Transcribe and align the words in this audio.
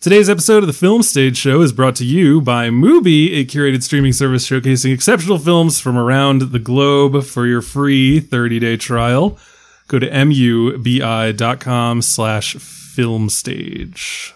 Today's 0.00 0.30
episode 0.30 0.62
of 0.62 0.66
the 0.66 0.72
Film 0.72 1.02
Stage 1.02 1.36
Show 1.36 1.60
is 1.60 1.74
brought 1.74 1.94
to 1.96 2.06
you 2.06 2.40
by 2.40 2.70
Mubi, 2.70 3.38
a 3.38 3.44
curated 3.44 3.82
streaming 3.82 4.14
service 4.14 4.48
showcasing 4.48 4.94
exceptional 4.94 5.36
films 5.36 5.78
from 5.78 5.98
around 5.98 6.52
the 6.52 6.58
globe 6.58 7.22
for 7.22 7.46
your 7.46 7.60
free 7.60 8.18
30-day 8.18 8.78
trial. 8.78 9.36
Go 9.88 9.98
to 9.98 10.08
mubi.com 10.08 12.00
slash 12.00 12.56
filmstage. 12.56 14.32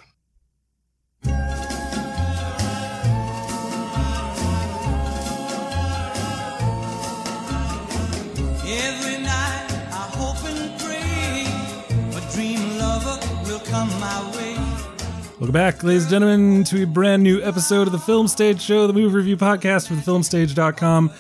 Welcome 15.45 15.53
back, 15.53 15.85
ladies 15.85 16.05
and 16.05 16.11
gentlemen, 16.11 16.65
to 16.65 16.85
a 16.85 16.87
brand 16.87 17.23
new 17.23 17.43
episode 17.43 17.87
of 17.87 17.93
the 17.93 17.99
Film 17.99 18.29
Stage 18.29 18.63
Show, 18.63 18.87
the 18.87 18.95
movie 18.95 19.15
review 19.15 19.37
podcast 19.37 19.89
for 19.89 19.93
thefilmstage.com. 19.93 21.13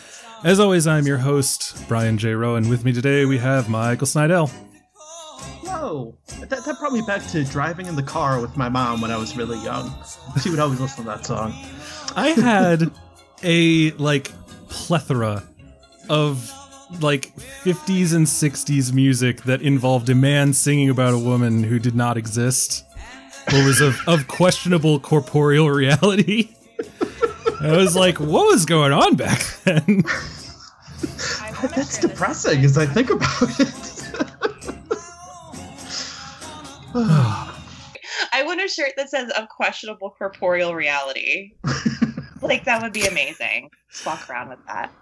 As 0.44 0.58
always, 0.58 0.86
I'm 0.86 1.06
your 1.06 1.18
host, 1.18 1.86
Brian 1.88 2.16
J. 2.16 2.32
Roan. 2.32 2.70
With 2.70 2.86
me 2.86 2.94
today, 2.94 3.26
we 3.26 3.36
have 3.36 3.68
Michael 3.68 4.06
Snydel. 4.06 4.48
Whoa, 4.48 6.16
that, 6.40 6.64
that 6.64 6.78
brought 6.80 6.94
me 6.94 7.02
back 7.02 7.26
to 7.32 7.44
driving 7.44 7.84
in 7.84 7.96
the 7.96 8.02
car 8.02 8.40
with 8.40 8.56
my 8.56 8.70
mom 8.70 9.02
when 9.02 9.10
I 9.10 9.18
was 9.18 9.36
really 9.36 9.62
young. 9.62 9.94
She 10.42 10.48
would 10.48 10.58
always 10.58 10.80
listen 10.80 11.04
to 11.04 11.10
that 11.10 11.26
song. 11.26 11.52
I 12.16 12.28
had 12.28 12.90
a 13.42 13.90
like 13.98 14.32
plethora 14.70 15.46
of 16.08 16.50
like 17.02 17.36
50s 17.36 18.14
and 18.14 18.26
60s 18.26 18.90
music 18.90 19.42
that 19.42 19.60
involved 19.60 20.08
a 20.08 20.14
man 20.14 20.54
singing 20.54 20.88
about 20.88 21.12
a 21.12 21.18
woman 21.18 21.62
who 21.62 21.78
did 21.78 21.94
not 21.94 22.16
exist 22.16 22.84
or 23.52 23.64
was 23.64 23.80
of, 23.80 24.00
of 24.06 24.28
questionable 24.28 25.00
corporeal 25.00 25.70
reality. 25.70 26.54
I 27.60 27.76
was 27.76 27.96
like, 27.96 28.20
what 28.20 28.46
was 28.52 28.66
going 28.66 28.92
on 28.92 29.16
back 29.16 29.42
then? 29.64 30.02
That's 31.62 31.98
depressing 31.98 32.64
as 32.64 32.76
I 32.76 32.86
think 32.86 33.10
about 33.10 33.60
it. 33.60 33.74
I 38.32 38.42
want 38.44 38.62
a 38.62 38.68
shirt 38.68 38.92
that 38.96 39.10
says 39.10 39.30
of 39.30 39.48
questionable 39.48 40.10
corporeal 40.10 40.74
reality. 40.74 41.52
like 42.42 42.64
that 42.64 42.82
would 42.82 42.92
be 42.92 43.06
amazing. 43.06 43.70
Just 43.90 44.04
walk 44.06 44.28
around 44.28 44.50
with 44.50 44.64
that. 44.66 44.92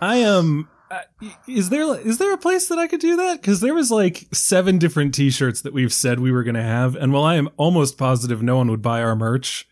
I 0.00 0.16
am. 0.16 0.34
Um, 0.34 0.68
Uh, 0.90 1.00
is 1.46 1.68
there 1.68 1.98
is 2.00 2.18
there 2.18 2.32
a 2.32 2.38
place 2.38 2.68
that 2.68 2.78
I 2.78 2.86
could 2.86 3.00
do 3.00 3.16
that? 3.16 3.40
Because 3.40 3.60
there 3.60 3.74
was 3.74 3.90
like 3.90 4.26
seven 4.32 4.78
different 4.78 5.14
T-shirts 5.14 5.60
that 5.62 5.72
we've 5.74 5.92
said 5.92 6.18
we 6.18 6.32
were 6.32 6.42
going 6.42 6.54
to 6.54 6.62
have, 6.62 6.96
and 6.96 7.12
while 7.12 7.24
I 7.24 7.36
am 7.36 7.50
almost 7.56 7.98
positive 7.98 8.42
no 8.42 8.56
one 8.56 8.70
would 8.70 8.80
buy 8.80 9.02
our 9.02 9.14
merch, 9.14 9.68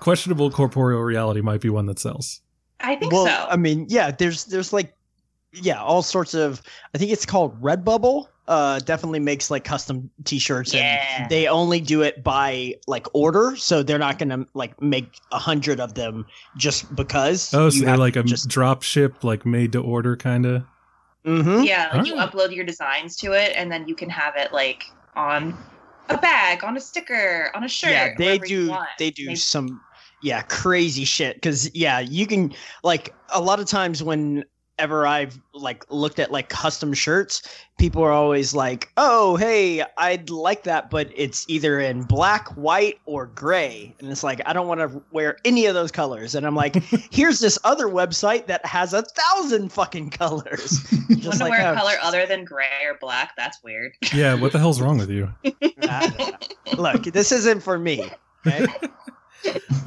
questionable 0.00 0.50
corporeal 0.50 1.02
reality 1.02 1.42
might 1.42 1.60
be 1.60 1.68
one 1.68 1.86
that 1.86 1.98
sells. 1.98 2.40
I 2.80 2.96
think 2.96 3.12
well, 3.12 3.26
so. 3.26 3.46
I 3.50 3.56
mean, 3.56 3.86
yeah, 3.88 4.10
there's 4.10 4.46
there's 4.46 4.72
like 4.72 4.94
yeah, 5.52 5.82
all 5.82 6.02
sorts 6.02 6.34
of 6.34 6.62
I 6.94 6.98
think 6.98 7.10
it's 7.10 7.26
called 7.26 7.60
Redbubble. 7.60 8.26
Uh 8.50 8.80
definitely 8.80 9.20
makes 9.20 9.48
like 9.48 9.62
custom 9.62 10.10
t-shirts 10.24 10.74
Yeah. 10.74 11.00
and 11.20 11.30
they 11.30 11.46
only 11.46 11.80
do 11.80 12.02
it 12.02 12.24
by 12.24 12.74
like 12.88 13.06
order, 13.14 13.54
so 13.54 13.84
they're 13.84 13.96
not 13.96 14.18
gonna 14.18 14.44
like 14.54 14.82
make 14.82 15.20
a 15.30 15.38
hundred 15.38 15.78
of 15.78 15.94
them 15.94 16.26
just 16.56 16.92
because. 16.96 17.54
Oh, 17.54 17.70
so 17.70 17.84
they're 17.84 17.96
like 17.96 18.16
a 18.16 18.24
just 18.24 18.48
drop 18.48 18.82
ship, 18.82 19.22
like 19.22 19.46
made 19.46 19.70
to 19.72 19.78
order 19.80 20.16
kind 20.16 20.46
of. 20.46 20.64
Mhm. 21.24 21.64
yeah, 21.64 21.90
like 21.94 22.06
you 22.08 22.14
Oh. 22.16 22.26
upload 22.26 22.52
your 22.52 22.64
designs 22.64 23.16
to 23.18 23.32
it, 23.32 23.52
and 23.54 23.70
then 23.70 23.86
you 23.86 23.94
can 23.94 24.10
have 24.10 24.34
it 24.36 24.52
like 24.52 24.82
on 25.14 25.56
a 26.08 26.18
bag, 26.18 26.64
on 26.64 26.76
a 26.76 26.80
sticker, 26.80 27.52
on 27.54 27.62
a 27.62 27.68
shirt. 27.68 27.92
Yeah, 27.92 28.14
they 28.18 28.24
wherever 28.38 28.46
you 28.46 28.66
do 28.66 28.76
they 28.98 29.10
do 29.12 29.36
some 29.36 29.80
yeah, 30.22 30.42
crazy 30.42 31.04
shit 31.04 31.40
cuz 31.40 31.70
yeah, 31.72 32.00
you 32.00 32.26
can 32.26 32.52
like 32.82 33.14
a 33.28 33.40
lot 33.40 33.60
of 33.60 33.66
times 33.66 34.02
whenever 34.80 35.06
I've 35.06 35.38
like 35.52 35.84
looked 35.90 36.18
at 36.18 36.30
like 36.32 36.48
custom 36.48 36.94
shirts, 36.94 37.42
people 37.78 38.02
are 38.02 38.12
always 38.12 38.54
like, 38.54 38.90
"Oh, 38.96 39.36
hey, 39.36 39.84
I'd 39.98 40.30
like 40.30 40.62
that, 40.62 40.88
but 40.88 41.10
it's 41.14 41.44
either 41.50 41.78
in 41.78 42.04
black, 42.04 42.48
white, 42.56 42.98
or 43.04 43.26
gray." 43.26 43.94
And 43.98 44.10
it's 44.10 44.24
like, 44.24 44.40
I 44.46 44.54
don't 44.54 44.68
want 44.68 44.80
to 44.80 45.02
wear 45.12 45.36
any 45.44 45.66
of 45.66 45.74
those 45.74 45.92
colors. 45.92 46.34
And 46.34 46.46
I'm 46.46 46.54
like, 46.54 46.76
"Here's 47.12 47.40
this 47.40 47.58
other 47.62 47.88
website 47.88 48.46
that 48.46 48.64
has 48.64 48.94
a 48.94 49.02
thousand 49.02 49.70
fucking 49.70 50.10
colors." 50.10 50.82
Want 51.10 51.22
Just 51.22 51.38
to 51.38 51.44
like 51.44 51.50
wear 51.50 51.60
how- 51.60 51.72
a 51.72 51.74
oh, 51.74 51.76
color 51.76 51.94
other 52.02 52.24
than 52.24 52.46
gray 52.46 52.86
or 52.86 52.96
black? 52.98 53.32
That's 53.36 53.62
weird. 53.62 53.92
Yeah, 54.14 54.32
what 54.34 54.52
the 54.52 54.58
hell's 54.58 54.80
wrong 54.80 54.96
with 54.96 55.10
you? 55.10 55.30
I 55.82 56.08
don't 56.08 56.78
know. 56.78 56.82
Look, 56.82 57.02
this 57.02 57.32
isn't 57.32 57.62
for 57.62 57.78
me. 57.78 58.10
Okay? 58.46 58.66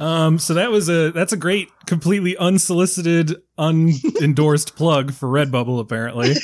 Um, 0.00 0.38
so 0.38 0.54
that 0.54 0.70
was 0.70 0.88
a 0.88 1.10
that's 1.12 1.32
a 1.32 1.36
great, 1.36 1.68
completely 1.86 2.36
unsolicited, 2.36 3.36
unendorsed 3.58 4.74
plug 4.76 5.12
for 5.12 5.28
Redbubble. 5.28 5.80
Apparently, 5.80 6.34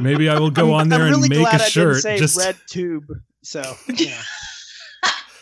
maybe 0.00 0.28
I 0.28 0.38
will 0.38 0.50
go 0.50 0.72
I'm- 0.72 0.80
on 0.82 0.88
there 0.88 1.02
I'm 1.02 1.10
really 1.10 1.22
and 1.22 1.28
make 1.30 1.38
glad 1.40 1.60
a 1.60 1.64
I 1.64 1.68
shirt. 1.68 1.94
Didn't 1.94 2.02
say 2.02 2.18
Just 2.18 2.38
red 2.38 2.56
tube. 2.68 3.04
So 3.42 3.62
yeah. 3.88 4.20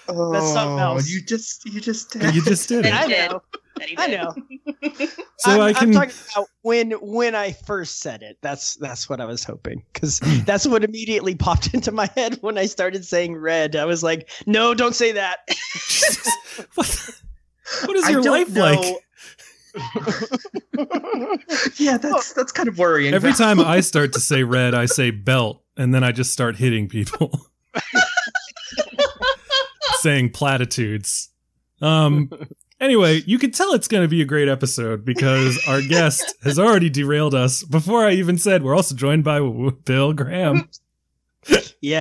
Oh, 0.09 0.33
That's 0.33 0.53
something 0.53 0.79
else. 0.79 1.09
You 1.09 1.23
just, 1.23 1.67
you 1.67 1.81
just 1.81 2.11
did. 2.13 2.35
you 2.35 2.43
just 2.43 2.69
did 2.69 2.87
it. 2.87 2.95
I 2.95 3.07
know. 3.07 3.43
That 3.81 3.89
he 3.89 3.97
I 3.99 4.07
know. 4.09 4.35
So 5.39 5.53
I'm, 5.53 5.61
I 5.61 5.69
I'm 5.69 5.75
can. 5.75 5.93
talking 5.93 6.15
about 6.35 6.49
when 6.61 6.91
when 7.01 7.35
I 7.35 7.53
first 7.53 8.01
said 8.01 8.23
it. 8.23 8.37
That's 8.43 8.75
that's 8.75 9.09
what 9.09 9.23
I 9.23 9.25
was 9.25 9.43
hoping 9.43 9.83
because 9.91 10.19
that's 10.45 10.67
what 10.67 10.85
immediately 10.85 11.35
popped 11.35 11.73
into 11.75 11.93
my 11.93 12.11
head 12.15 12.37
when 12.43 12.59
I 12.59 12.67
started 12.67 13.07
saying 13.07 13.37
red. 13.37 13.75
I 13.75 13.87
was 13.87 14.03
like, 14.03 14.29
no, 14.45 14.75
don't 14.75 14.95
say 14.95 15.13
that. 15.13 15.39
what, 16.75 17.11
what 17.87 17.97
is 17.97 18.11
your 18.11 18.23
life 18.23 18.51
know. 18.51 18.61
like? 18.61 18.97
yeah, 21.79 21.97
that's 21.97 22.35
that's 22.35 22.53
kind 22.53 22.69
of 22.69 22.79
worrying. 22.79 23.15
Every 23.15 23.33
time 23.33 23.61
I 23.61 23.81
start 23.81 24.13
to 24.13 24.21
say 24.21 24.43
red, 24.43 24.75
I 24.75 24.85
say 24.85 25.11
belt, 25.11 25.63
and 25.79 25.95
then 25.95 26.05
I 26.05 26.13
just 26.13 26.35
start 26.35 26.57
hitting 26.57 26.87
people, 26.87 27.49
saying 30.01 30.33
platitudes. 30.33 31.31
Um. 31.81 32.31
Anyway, 32.81 33.23
you 33.27 33.39
can 33.39 33.51
tell 33.51 33.73
it's 33.73 33.89
going 33.89 34.03
to 34.03 34.09
be 34.09 34.23
a 34.23 34.25
great 34.25 34.49
episode 34.49 35.05
because 35.05 35.59
our 35.69 35.83
guest 35.89 36.35
has 36.43 36.59
already 36.59 36.89
derailed 36.89 37.35
us 37.35 37.63
before 37.63 38.07
I 38.07 38.13
even 38.13 38.39
said 38.39 38.63
we're 38.63 38.75
also 38.75 38.95
joined 38.95 39.25
by 39.25 39.41
Bill 39.85 40.13
Graham. 40.13 40.69
yes. 41.81 42.01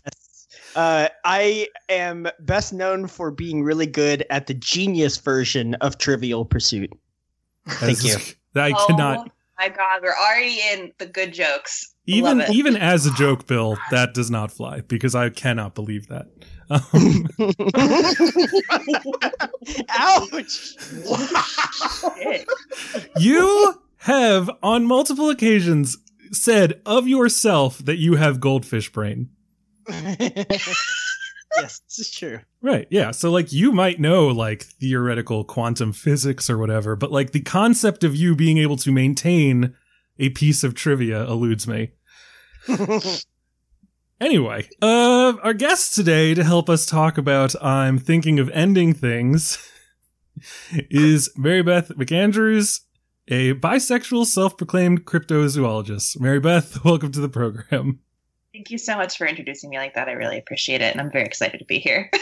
Uh, 0.75 1.09
I 1.25 1.68
am 1.89 2.28
best 2.39 2.73
known 2.73 3.07
for 3.07 3.31
being 3.31 3.63
really 3.63 3.88
good 3.88 4.25
at 4.29 4.47
the 4.47 4.53
genius 4.53 5.18
version 5.18 5.75
of 5.75 5.97
Trivial 5.97 6.45
Pursuit. 6.45 6.91
Thank 7.68 8.03
you. 8.03 8.16
I 8.56 8.72
oh 8.72 8.88
cannot 8.88 9.31
my 9.59 9.69
god, 9.69 10.01
we're 10.01 10.16
already 10.16 10.59
in 10.72 10.91
the 10.97 11.06
good 11.06 11.34
jokes. 11.34 11.94
even 12.06 12.41
even 12.51 12.78
as 12.78 13.06
a 13.06 13.13
joke, 13.13 13.45
Bill. 13.45 13.78
That 13.91 14.13
does 14.13 14.31
not 14.31 14.51
fly 14.51 14.81
because 14.81 15.16
I 15.16 15.29
cannot 15.29 15.75
believe 15.75 16.07
that. 16.07 16.28
Um, 16.69 17.28
Ouch! 19.90 20.75
Shit. 22.18 22.47
you 23.18 23.81
have 23.97 24.50
on 24.62 24.85
multiple 24.85 25.30
occasions 25.30 25.97
said 26.31 26.81
of 26.85 27.07
yourself 27.07 27.80
that 27.80 27.97
you 27.97 28.16
have 28.16 28.40
goldfish 28.40 28.91
brain. 28.91 29.30
yes, 29.90 31.00
this 31.56 32.00
is 32.00 32.12
true. 32.12 32.40
Right. 32.62 32.88
Yeah. 32.90 33.12
So 33.12 33.31
like 33.31 33.51
you 33.51 33.72
might 33.72 34.00
know 34.00 34.28
like 34.28 34.63
theoretical 34.63 35.44
quantum 35.44 35.91
physics 35.94 36.50
or 36.50 36.57
whatever, 36.57 36.96
but 36.96 37.12
like 37.12 37.31
the 37.31 37.41
concept 37.41 38.03
of 38.03 38.16
you 38.16 38.36
being 38.36 38.57
able 38.59 38.78
to 38.78 38.91
maintain 38.91 39.74
a 40.19 40.30
piece 40.30 40.63
of 40.63 40.75
trivia 40.75 41.24
eludes 41.24 41.68
me. 41.68 41.91
Anyway, 44.22 44.68
uh 44.81 45.34
our 45.44 45.53
guest 45.53 45.96
today 45.96 46.34
to 46.34 46.44
help 46.44 46.69
us 46.69 46.85
talk 46.85 47.18
about 47.18 47.56
I'm 47.63 47.97
thinking 47.97 48.38
of 48.39 48.50
ending 48.50 48.94
things 48.94 49.57
is 50.74 51.30
Mary 51.38 51.62
Beth 51.63 51.89
McAndrews, 51.89 52.81
a 53.30 53.54
bisexual 53.54 54.25
self-proclaimed 54.25 55.06
cryptozoologist. 55.06 56.19
Mary 56.19 56.39
Beth, 56.42 56.83
welcome 56.86 57.12
to 57.13 57.21
the 57.21 57.30
program. 57.30 58.00
Thank 58.54 58.71
you 58.71 58.77
so 58.77 58.98
much 58.98 59.18
for 59.18 59.25
introducing 59.25 59.69
me 59.69 59.77
like 59.77 59.94
that. 59.95 60.10
I 60.10 60.13
really 60.13 60.38
appreciate 60.38 60.81
it, 60.81 60.92
and 60.92 61.00
I'm 61.00 61.12
very 61.12 61.25
excited 61.25 61.60
to 61.60 61.66
be 61.66 61.80
here. 61.80 62.10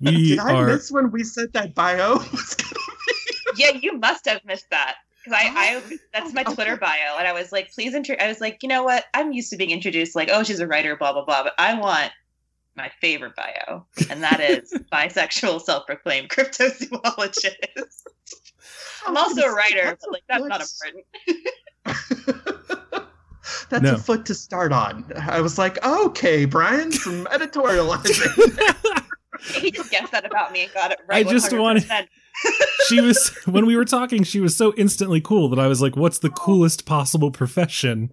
We 0.00 0.28
Did 0.28 0.38
I 0.38 0.52
are 0.54 0.66
miss 0.68 0.92
when 0.92 1.10
we 1.10 1.24
said 1.24 1.52
that 1.54 1.74
bio 1.74 2.14
was 2.14 2.54
gonna 2.54 2.72
be? 3.06 3.62
yeah, 3.62 3.70
you 3.72 3.98
must 3.98 4.26
have 4.28 4.44
missed 4.44 4.70
that 4.70 4.94
because 5.28 5.44
I, 5.44 5.52
I 5.54 5.82
oh. 5.84 5.96
that's 6.12 6.32
my 6.32 6.42
Twitter 6.54 6.76
bio, 6.76 7.16
and 7.18 7.26
I 7.26 7.32
was 7.32 7.52
like, 7.52 7.72
please 7.72 7.94
intro. 7.94 8.16
I 8.20 8.28
was 8.28 8.40
like, 8.40 8.62
you 8.62 8.68
know 8.68 8.82
what? 8.82 9.04
I'm 9.14 9.32
used 9.32 9.50
to 9.50 9.56
being 9.56 9.70
introduced 9.70 10.16
like, 10.16 10.28
oh, 10.32 10.42
she's 10.42 10.60
a 10.60 10.66
writer, 10.66 10.96
blah 10.96 11.12
blah 11.12 11.24
blah, 11.24 11.42
but 11.44 11.54
I 11.58 11.78
want 11.78 12.12
my 12.76 12.90
favorite 13.00 13.34
bio, 13.36 13.86
and 14.10 14.22
that 14.22 14.40
is 14.40 14.72
bisexual, 14.92 15.62
self-proclaimed 15.62 16.28
cryptozoologist. 16.30 17.54
I'm 19.06 19.16
also 19.16 19.42
a 19.42 19.52
writer, 19.52 19.96
but 20.00 20.12
like 20.12 20.24
that's 20.28 20.44
not 20.44 20.62
important. 20.62 21.04
That's 23.70 23.82
No. 23.82 23.94
a 23.94 23.98
foot 23.98 24.26
to 24.26 24.34
start 24.34 24.72
on. 24.72 25.10
I 25.16 25.40
was 25.40 25.56
like, 25.56 25.82
okay, 25.84 26.44
Brian, 26.44 26.92
some 26.92 27.24
editorializing. 27.26 29.06
He 29.40 29.70
just 29.70 29.90
guessed 29.90 30.12
that 30.12 30.24
about 30.26 30.52
me 30.52 30.64
and 30.64 30.72
got 30.74 30.90
it 30.90 30.98
right. 31.06 31.26
I 31.26 31.30
just 31.30 31.52
wanted- 31.52 31.84
100%. 31.84 32.08
She 32.88 33.00
was 33.00 33.28
when 33.46 33.66
we 33.66 33.76
were 33.76 33.84
talking 33.84 34.22
she 34.22 34.40
was 34.40 34.56
so 34.56 34.72
instantly 34.76 35.20
cool 35.20 35.48
that 35.48 35.58
i 35.58 35.66
was 35.66 35.80
like 35.82 35.96
what's 35.96 36.18
the 36.18 36.30
coolest 36.30 36.86
possible 36.86 37.30
profession 37.30 38.10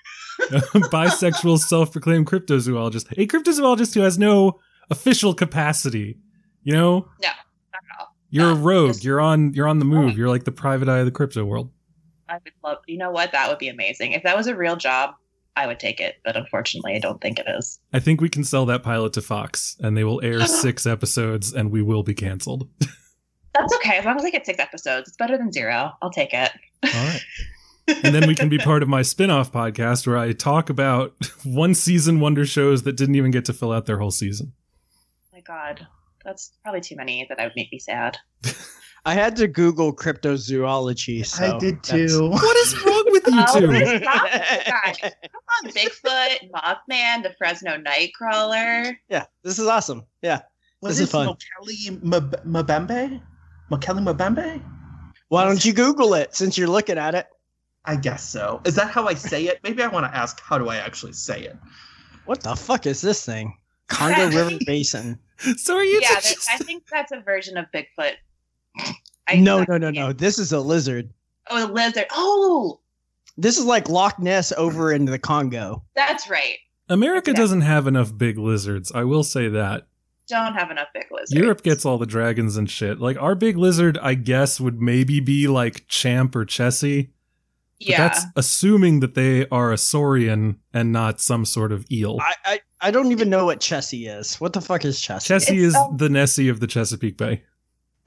bisexual 0.50 1.58
self-proclaimed 1.58 2.26
cryptozoologist 2.26 3.10
a 3.18 3.26
cryptozoologist 3.26 3.94
who 3.94 4.00
has 4.00 4.18
no 4.18 4.58
official 4.90 5.34
capacity 5.34 6.18
you 6.62 6.72
know 6.72 7.00
No, 7.22 7.28
Not 7.28 7.34
at 7.74 8.00
all. 8.00 8.14
you're 8.30 8.50
a 8.50 8.54
rogue 8.54 8.92
just- 8.92 9.04
you're 9.04 9.20
on 9.20 9.52
you're 9.54 9.68
on 9.68 9.78
the 9.78 9.84
move 9.84 10.12
oh. 10.12 10.16
you're 10.16 10.28
like 10.28 10.44
the 10.44 10.52
private 10.52 10.88
eye 10.88 10.98
of 10.98 11.06
the 11.06 11.12
crypto 11.12 11.44
world 11.44 11.70
I 12.30 12.34
would 12.44 12.52
love. 12.62 12.78
You 12.86 12.98
know 12.98 13.10
what? 13.10 13.32
That 13.32 13.48
would 13.48 13.56
be 13.56 13.68
amazing. 13.70 14.12
If 14.12 14.22
that 14.24 14.36
was 14.36 14.48
a 14.48 14.54
real 14.54 14.76
job, 14.76 15.14
I 15.56 15.66
would 15.66 15.80
take 15.80 15.98
it. 15.98 16.16
But 16.26 16.36
unfortunately, 16.36 16.94
I 16.94 16.98
don't 16.98 17.22
think 17.22 17.38
it 17.38 17.46
is. 17.48 17.80
i 17.94 17.98
think 18.00 18.20
we 18.20 18.28
can 18.28 18.44
sell 18.44 18.66
that 18.66 18.82
pilot 18.82 19.14
to 19.14 19.22
fox 19.22 19.78
and 19.80 19.96
they 19.96 20.04
will 20.04 20.20
air 20.22 20.44
six 20.46 20.84
episodes 20.86 21.54
and 21.54 21.70
we 21.70 21.80
will 21.80 22.02
be 22.02 22.12
canceled 22.12 22.68
That's 23.54 23.74
okay 23.76 23.98
as 23.98 24.04
long 24.04 24.16
as 24.16 24.24
I 24.24 24.30
get 24.30 24.46
six 24.46 24.58
episodes. 24.58 25.08
It's 25.08 25.16
better 25.16 25.36
than 25.38 25.52
zero. 25.52 25.92
I'll 26.02 26.10
take 26.10 26.32
it. 26.34 26.50
all 26.84 26.90
right 26.90 27.20
and 28.04 28.14
then 28.14 28.26
we 28.28 28.34
can 28.34 28.48
be 28.50 28.58
part 28.58 28.82
of 28.82 28.88
my 28.88 29.00
spin-off 29.00 29.50
podcast 29.50 30.06
where 30.06 30.18
i 30.18 30.30
talk 30.32 30.68
about 30.68 31.14
one 31.44 31.74
season 31.74 32.20
wonder 32.20 32.44
shows 32.44 32.82
that 32.82 32.96
didn't 32.98 33.14
even 33.14 33.30
get 33.30 33.46
to 33.46 33.52
fill 33.54 33.72
out 33.72 33.86
their 33.86 33.98
whole 33.98 34.10
season 34.10 34.52
oh 34.92 35.28
my 35.32 35.40
God, 35.40 35.86
that's 36.24 36.52
probably 36.62 36.82
too 36.82 36.96
many. 36.96 37.24
That 37.30 37.40
I 37.40 37.44
would 37.44 37.54
make 37.56 37.72
me 37.72 37.78
sad. 37.78 38.18
I 39.06 39.14
had 39.14 39.36
to 39.36 39.48
Google 39.48 39.94
cryptozoology. 39.96 41.24
So 41.24 41.56
I 41.56 41.58
did 41.58 41.82
too. 41.82 42.28
What 42.30 42.56
is 42.58 42.84
wrong 42.84 43.04
with 43.06 43.26
you 43.26 43.32
Oh, 43.48 43.60
two? 43.60 43.66
this- 43.68 44.02
Come 44.02 45.64
on, 45.64 45.70
Bigfoot, 45.70 46.50
Mothman, 46.52 47.22
the 47.22 47.34
Fresno 47.38 47.78
Nightcrawler. 47.78 48.94
yeah, 49.08 49.24
this 49.42 49.58
is 49.58 49.66
awesome. 49.66 50.04
Yeah. 50.22 50.40
Was 50.82 50.98
This 50.98 51.08
is 51.08 51.08
it 51.08 51.12
fun. 51.12 51.28
Mokele 51.28 52.02
Mab- 52.02 52.44
Mabembe? 53.70 53.80
Mokele 53.80 54.14
Mabembe? 54.14 54.62
Why 55.28 55.44
don't 55.44 55.64
you 55.64 55.72
Google 55.72 56.14
it 56.14 56.34
since 56.34 56.56
you're 56.56 56.68
looking 56.68 56.98
at 56.98 57.14
it? 57.14 57.26
I 57.84 57.96
guess 57.96 58.22
so. 58.28 58.60
Is 58.64 58.74
that 58.76 58.90
how 58.90 59.06
I 59.06 59.14
say 59.14 59.44
it? 59.44 59.60
Maybe 59.62 59.82
I 59.82 59.88
want 59.88 60.10
to 60.10 60.16
ask 60.16 60.40
how 60.42 60.58
do 60.58 60.68
I 60.68 60.76
actually 60.76 61.12
say 61.12 61.42
it? 61.42 61.56
What 62.26 62.42
the 62.42 62.54
fuck 62.54 62.86
is 62.86 63.00
this 63.00 63.24
thing? 63.24 63.56
Congo 63.88 64.28
River 64.36 64.58
Basin. 64.66 65.18
So 65.56 65.76
are 65.76 65.84
you 65.84 66.00
Yeah, 66.02 66.14
just- 66.20 66.48
I 66.50 66.58
think 66.58 66.84
that's 66.90 67.12
a 67.12 67.20
version 67.20 67.56
of 67.56 67.66
Bigfoot. 67.72 68.14
I- 69.28 69.36
No, 69.36 69.64
no, 69.68 69.78
no, 69.78 69.90
no. 69.90 70.12
This 70.12 70.38
is 70.38 70.52
a 70.52 70.60
lizard. 70.60 71.10
Oh, 71.50 71.66
a 71.66 71.72
lizard. 71.72 72.06
Oh, 72.12 72.80
This 73.38 73.56
is 73.58 73.64
like 73.64 73.88
Loch 73.88 74.18
Ness 74.18 74.52
over 74.52 74.92
in 74.92 75.04
the 75.06 75.18
Congo. 75.18 75.82
that's 75.94 76.28
right. 76.28 76.56
America 76.90 77.30
Yeah. 77.30 77.36
doesn't 77.36 77.60
have 77.62 77.86
enough 77.86 78.16
big 78.16 78.38
lizards. 78.38 78.90
I 78.92 79.04
will 79.04 79.22
say 79.24 79.48
that. 79.48 79.86
Don't 80.28 80.54
have 80.54 80.70
enough 80.70 80.88
big 80.92 81.06
lizards. 81.10 81.32
Europe 81.32 81.62
gets 81.62 81.84
all 81.86 81.98
the 81.98 82.06
dragons 82.06 82.56
and 82.56 82.68
shit. 82.70 83.00
Like 83.00 83.16
our 83.20 83.34
big 83.34 83.56
lizard, 83.56 83.96
I 83.98 84.14
guess, 84.14 84.60
would 84.60 84.80
maybe 84.80 85.20
be 85.20 85.48
like 85.48 85.86
Champ 85.88 86.36
or 86.36 86.44
Chessie. 86.44 87.10
But 87.80 87.88
Yeah. 87.88 88.08
that's 88.08 88.24
assuming 88.36 89.00
that 89.00 89.14
they 89.14 89.46
are 89.50 89.72
a 89.72 89.78
saurian 89.78 90.58
and 90.74 90.92
not 90.92 91.20
some 91.20 91.44
sort 91.44 91.70
of 91.72 91.86
eel. 91.90 92.18
I, 92.20 92.34
I, 92.44 92.60
I 92.80 92.90
don't 92.90 93.12
even 93.12 93.30
know 93.30 93.44
what 93.46 93.60
Chessie 93.60 94.08
is. 94.08 94.36
What 94.40 94.52
the 94.52 94.60
fuck 94.60 94.84
is 94.84 95.00
Chessie? 95.00 95.34
Chessie 95.36 95.50
It's, 95.50 95.50
is 95.50 95.74
um, 95.76 95.96
the 95.96 96.08
Nessie 96.08 96.48
of 96.48 96.58
the 96.60 96.66
Chesapeake 96.66 97.16
Bay. 97.16 97.42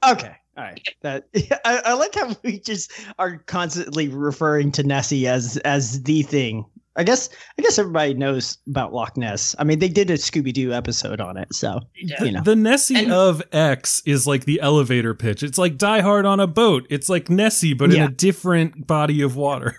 Okay. 0.06 0.36
All 0.58 0.64
right. 0.64 0.86
That 1.00 1.24
I, 1.64 1.80
I 1.86 1.92
like 1.94 2.14
how 2.14 2.36
we 2.44 2.60
just 2.60 2.92
are 3.18 3.38
constantly 3.38 4.08
referring 4.08 4.72
to 4.72 4.82
Nessie 4.82 5.26
as 5.26 5.56
as 5.58 6.02
the 6.02 6.22
thing. 6.22 6.66
I 6.94 7.04
guess 7.04 7.30
I 7.58 7.62
guess 7.62 7.78
everybody 7.78 8.14
knows 8.14 8.58
about 8.68 8.92
Loch 8.92 9.16
Ness. 9.16 9.56
I 9.58 9.64
mean, 9.64 9.78
they 9.78 9.88
did 9.88 10.10
a 10.10 10.14
Scooby 10.14 10.52
Doo 10.52 10.72
episode 10.72 11.20
on 11.20 11.36
it, 11.38 11.54
so 11.54 11.80
Yeah. 11.96 12.16
The, 12.18 12.26
you 12.26 12.32
know. 12.32 12.42
the 12.42 12.56
Nessie 12.56 12.96
And- 12.96 13.12
of 13.12 13.42
X 13.52 14.02
is 14.04 14.26
like 14.26 14.44
the 14.44 14.60
elevator 14.60 15.14
pitch. 15.14 15.42
It's 15.42 15.56
like 15.58 15.78
Die 15.78 16.00
Hard 16.00 16.26
on 16.26 16.38
a 16.40 16.46
boat. 16.46 16.86
It's 16.90 17.08
like 17.08 17.30
Nessie, 17.30 17.72
but 17.74 17.92
in 17.94 18.02
a 18.02 18.08
different 18.08 18.86
body 18.86 19.22
of 19.22 19.36
water. 19.36 19.76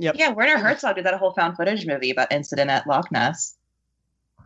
Yep. 0.00 0.14
Yeah, 0.16 0.30
Werner 0.30 0.58
Herzog 0.58 0.94
did 0.94 1.06
that 1.06 1.14
whole 1.14 1.32
found 1.34 1.56
footage 1.56 1.84
movie 1.84 2.10
about 2.10 2.30
incident 2.32 2.70
at 2.70 2.86
Loch 2.86 3.10
Ness. 3.10 3.56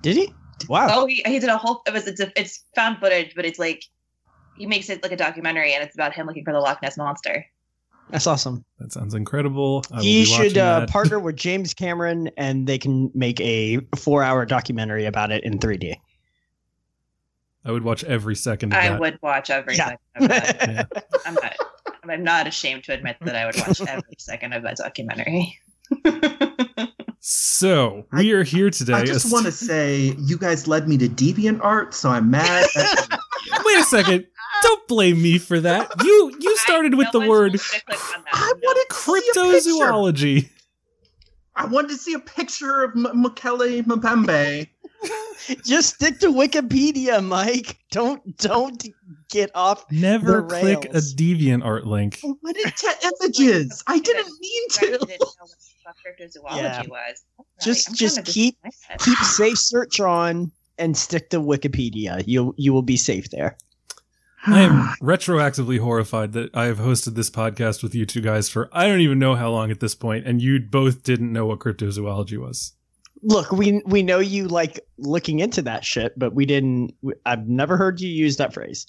Did 0.00 0.16
he? 0.16 0.32
Wow. 0.68 0.88
Oh, 0.90 1.06
he, 1.06 1.22
he 1.26 1.38
did 1.38 1.50
a 1.50 1.58
whole. 1.58 1.82
It 1.86 1.92
was 1.92 2.06
it's, 2.06 2.20
a, 2.20 2.32
it's 2.40 2.64
found 2.74 2.98
footage, 2.98 3.34
but 3.34 3.44
it's 3.44 3.58
like 3.58 3.84
he 4.56 4.66
makes 4.66 4.88
it 4.90 5.02
like 5.02 5.12
a 5.12 5.16
documentary, 5.16 5.74
and 5.74 5.82
it's 5.84 5.94
about 5.94 6.14
him 6.14 6.26
looking 6.26 6.44
for 6.44 6.52
the 6.52 6.58
Loch 6.60 6.80
Ness 6.82 6.96
monster. 6.96 7.44
That's 8.10 8.26
awesome. 8.26 8.64
That 8.78 8.92
sounds 8.92 9.14
incredible. 9.14 9.84
I 9.90 10.02
He 10.02 10.24
should 10.26 10.58
uh, 10.58 10.86
partner 10.86 11.18
with 11.18 11.36
James 11.36 11.72
Cameron, 11.72 12.28
and 12.36 12.66
they 12.66 12.76
can 12.78 13.10
make 13.14 13.40
a 13.40 13.78
four-hour 13.96 14.44
documentary 14.44 15.06
about 15.06 15.30
it 15.32 15.44
in 15.44 15.58
3D. 15.58 15.94
I 17.64 17.70
would 17.72 17.84
watch 17.84 18.04
every 18.04 18.34
second 18.36 18.72
of 18.72 18.78
I 18.78 18.88
that. 18.88 19.00
would 19.00 19.18
watch 19.22 19.48
every 19.48 19.76
Yeah. 19.76 19.94
second 20.16 20.24
of 20.24 20.28
that. 20.28 21.06
I'm 21.26 21.34
not. 21.34 21.56
I'm 22.10 22.24
not 22.24 22.46
ashamed 22.48 22.84
to 22.84 22.92
admit 22.92 23.16
that 23.22 23.36
I 23.36 23.46
would 23.46 23.56
watch 23.56 23.80
every 23.82 24.14
second 24.18 24.52
of 24.52 24.62
that 24.64 24.76
documentary. 24.76 25.56
So 27.24 28.04
we 28.12 28.32
are 28.32 28.42
here 28.42 28.68
today. 28.70 28.94
I 28.94 29.04
just 29.04 29.26
as- 29.26 29.32
want 29.32 29.46
to 29.46 29.52
say 29.52 30.16
you 30.18 30.36
guys 30.36 30.66
led 30.66 30.88
me 30.88 30.98
to 30.98 31.08
Deviant 31.08 31.60
Art, 31.62 31.94
so 31.94 32.10
I'm 32.10 32.30
mad. 32.30 32.66
At 32.76 33.08
Wait 33.64 33.78
a 33.78 33.84
second. 33.84 34.26
Don't 34.62 34.88
blame 34.88 35.20
me 35.22 35.38
for 35.38 35.60
that. 35.60 35.90
You 36.04 36.32
you 36.40 36.56
started 36.58 36.94
with 36.94 37.08
No 37.12 37.12
the 37.12 37.18
one's 37.20 37.28
word 37.30 37.60
supposed 37.60 37.72
to 37.72 37.80
click 37.96 38.16
on 38.16 38.24
that. 38.24 38.34
I 38.34 38.52
No. 38.52 38.60
wanted 38.62 38.88
to 38.88 38.94
see 38.94 39.32
a 39.34 39.38
picture. 39.38 39.70
cryptozoology. 39.80 40.48
I 41.54 41.66
wanted 41.66 41.88
to 41.88 41.96
see 41.96 42.14
a 42.14 42.18
picture 42.18 42.82
of 42.84 42.92
M- 42.96 43.24
Mokele 43.24 43.82
Mbembe. 43.82 44.68
Just 45.64 45.94
stick 45.96 46.20
to 46.20 46.28
Wikipedia, 46.28 47.24
Mike. 47.24 47.78
Don't 47.90 48.36
don't 48.38 48.86
get 49.28 49.50
off. 49.54 49.84
Never 49.90 50.42
The 50.42 50.60
click 50.60 50.84
a 50.86 50.98
deviant 50.98 51.64
art 51.64 51.86
link. 51.86 52.20
I 52.24 52.28
wanted 52.42 52.72
to 52.76 53.12
images. 53.20 53.82
I 53.86 53.98
didn't 53.98 54.30
mean 54.40 54.62
Right, 54.80 54.90
you 54.92 54.98
to. 54.98 55.06
didn't 55.06 55.20
know 55.20 55.26
what 55.84 55.96
cryptozoology 56.06 56.56
Yeah. 56.62 56.82
was. 56.88 57.24
Just- 57.60 57.88
I'm 57.88 57.94
just 57.96 58.24
keep- 58.24 58.56
Keep 59.00 59.18
safe 59.18 59.58
search 59.58 59.98
on 60.00 60.52
and 60.78 60.96
stick 60.96 61.30
to 61.30 61.40
Wikipedia. 61.40 62.22
You 62.26 62.54
you 62.56 62.72
will 62.72 62.82
be 62.82 62.96
safe 62.96 63.28
there. 63.30 63.56
I 64.46 64.60
am 64.62 64.72
retroactively 65.02 65.78
horrified 65.78 66.32
that 66.32 66.54
I 66.54 66.64
have 66.64 66.78
hosted 66.78 67.14
this 67.14 67.30
podcast 67.30 67.82
with 67.82 67.94
you 67.94 68.06
two 68.06 68.20
guys 68.20 68.48
for 68.48 68.68
I 68.72 68.86
don't 68.86 69.00
even 69.00 69.18
know 69.18 69.34
how 69.34 69.50
long 69.50 69.70
at 69.70 69.80
this 69.80 69.94
point, 69.94 70.26
and 70.26 70.42
you 70.42 70.60
both 70.60 71.02
didn't 71.02 71.32
know 71.32 71.46
what 71.46 71.60
cryptozoology 71.60 72.38
was. 72.38 72.72
Look, 73.22 73.52
we 73.52 73.80
we 73.86 74.02
know 74.02 74.18
you 74.18 74.48
like 74.48 74.80
looking 74.98 75.38
into 75.38 75.62
that 75.62 75.84
shit, 75.84 76.18
but 76.18 76.34
we 76.34 76.44
didn't. 76.44 76.94
I've 77.24 77.46
never 77.46 77.76
heard 77.76 78.00
you 78.00 78.08
use 78.08 78.36
that 78.38 78.52
phrase. 78.52 78.86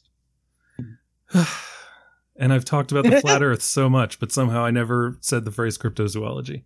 and 2.36 2.52
I've 2.52 2.66
talked 2.66 2.92
about 2.92 3.04
the 3.06 3.22
flat 3.22 3.44
earth 3.44 3.62
so 3.62 3.90
much, 3.90 4.20
but 4.20 4.32
somehow 4.32 4.66
I 4.66 4.72
never 4.72 5.18
said 5.22 5.46
the 5.46 5.52
phrase 5.52 5.78
cryptozoology. 5.78 6.64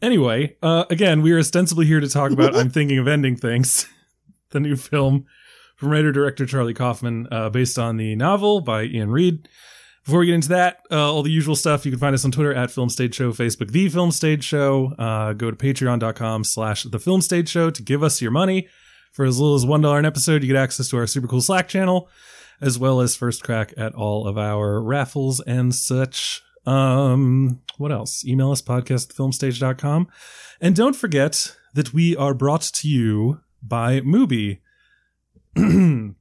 Anyway, 0.00 0.56
uh, 0.62 0.84
again, 0.90 1.22
we 1.22 1.30
are 1.30 1.38
ostensibly 1.38 1.86
here 1.86 2.00
to 2.00 2.08
talk 2.08 2.32
about 2.32 2.56
I'm 2.56 2.70
Thinking 2.70 2.98
of 2.98 3.06
Ending 3.06 3.36
Things, 3.36 3.86
the 4.50 4.58
new 4.58 4.74
film 4.74 5.26
from 5.82 5.90
writer 5.90 6.12
director 6.12 6.46
Charlie 6.46 6.74
Kaufman, 6.74 7.26
uh, 7.32 7.50
based 7.50 7.76
on 7.76 7.96
the 7.96 8.14
novel 8.14 8.60
by 8.60 8.82
Iain 8.82 9.10
Reid. 9.10 9.48
Before 10.04 10.20
we 10.20 10.26
get 10.26 10.36
into 10.36 10.50
that, 10.50 10.78
uh, 10.92 11.12
all 11.12 11.24
the 11.24 11.30
usual 11.32 11.56
stuff, 11.56 11.84
you 11.84 11.90
can 11.90 11.98
find 11.98 12.14
us 12.14 12.24
on 12.24 12.30
Twitter 12.30 12.54
at 12.54 12.70
Film 12.70 12.88
Stage 12.88 13.16
Show, 13.16 13.32
Facebook, 13.32 13.72
The 13.72 13.88
Film 13.88 14.12
Stage 14.12 14.44
Show. 14.44 14.94
Uh, 14.96 15.32
go 15.32 15.50
to 15.50 15.56
patreon.com 15.56 16.44
slash 16.44 16.84
The 16.84 17.00
Film 17.00 17.20
Stage 17.20 17.48
Show 17.48 17.70
to 17.70 17.82
give 17.82 18.04
us 18.04 18.22
your 18.22 18.30
money. 18.30 18.68
For 19.10 19.24
as 19.24 19.40
little 19.40 19.56
as 19.56 19.64
$1 19.64 19.98
an 19.98 20.06
episode, 20.06 20.42
you 20.42 20.52
get 20.52 20.56
access 20.56 20.88
to 20.90 20.98
our 20.98 21.06
super 21.08 21.26
cool 21.26 21.42
Slack 21.42 21.66
channel, 21.66 22.08
as 22.60 22.78
well 22.78 23.00
as 23.00 23.16
first 23.16 23.42
crack 23.42 23.74
at 23.76 23.92
all 23.92 24.28
of 24.28 24.38
our 24.38 24.80
raffles 24.80 25.40
and 25.40 25.74
such. 25.74 26.42
Um, 26.64 27.60
what 27.76 27.90
else? 27.90 28.24
Email 28.24 28.52
us 28.52 28.62
podcast 28.62 29.10
at 29.10 29.16
filmstage.com. 29.16 30.06
And 30.60 30.76
don't 30.76 30.94
forget 30.94 31.56
that 31.74 31.92
we 31.92 32.16
are 32.16 32.34
brought 32.34 32.62
to 32.62 32.88
you 32.88 33.40
by 33.60 34.00
Mubi. 34.02 34.60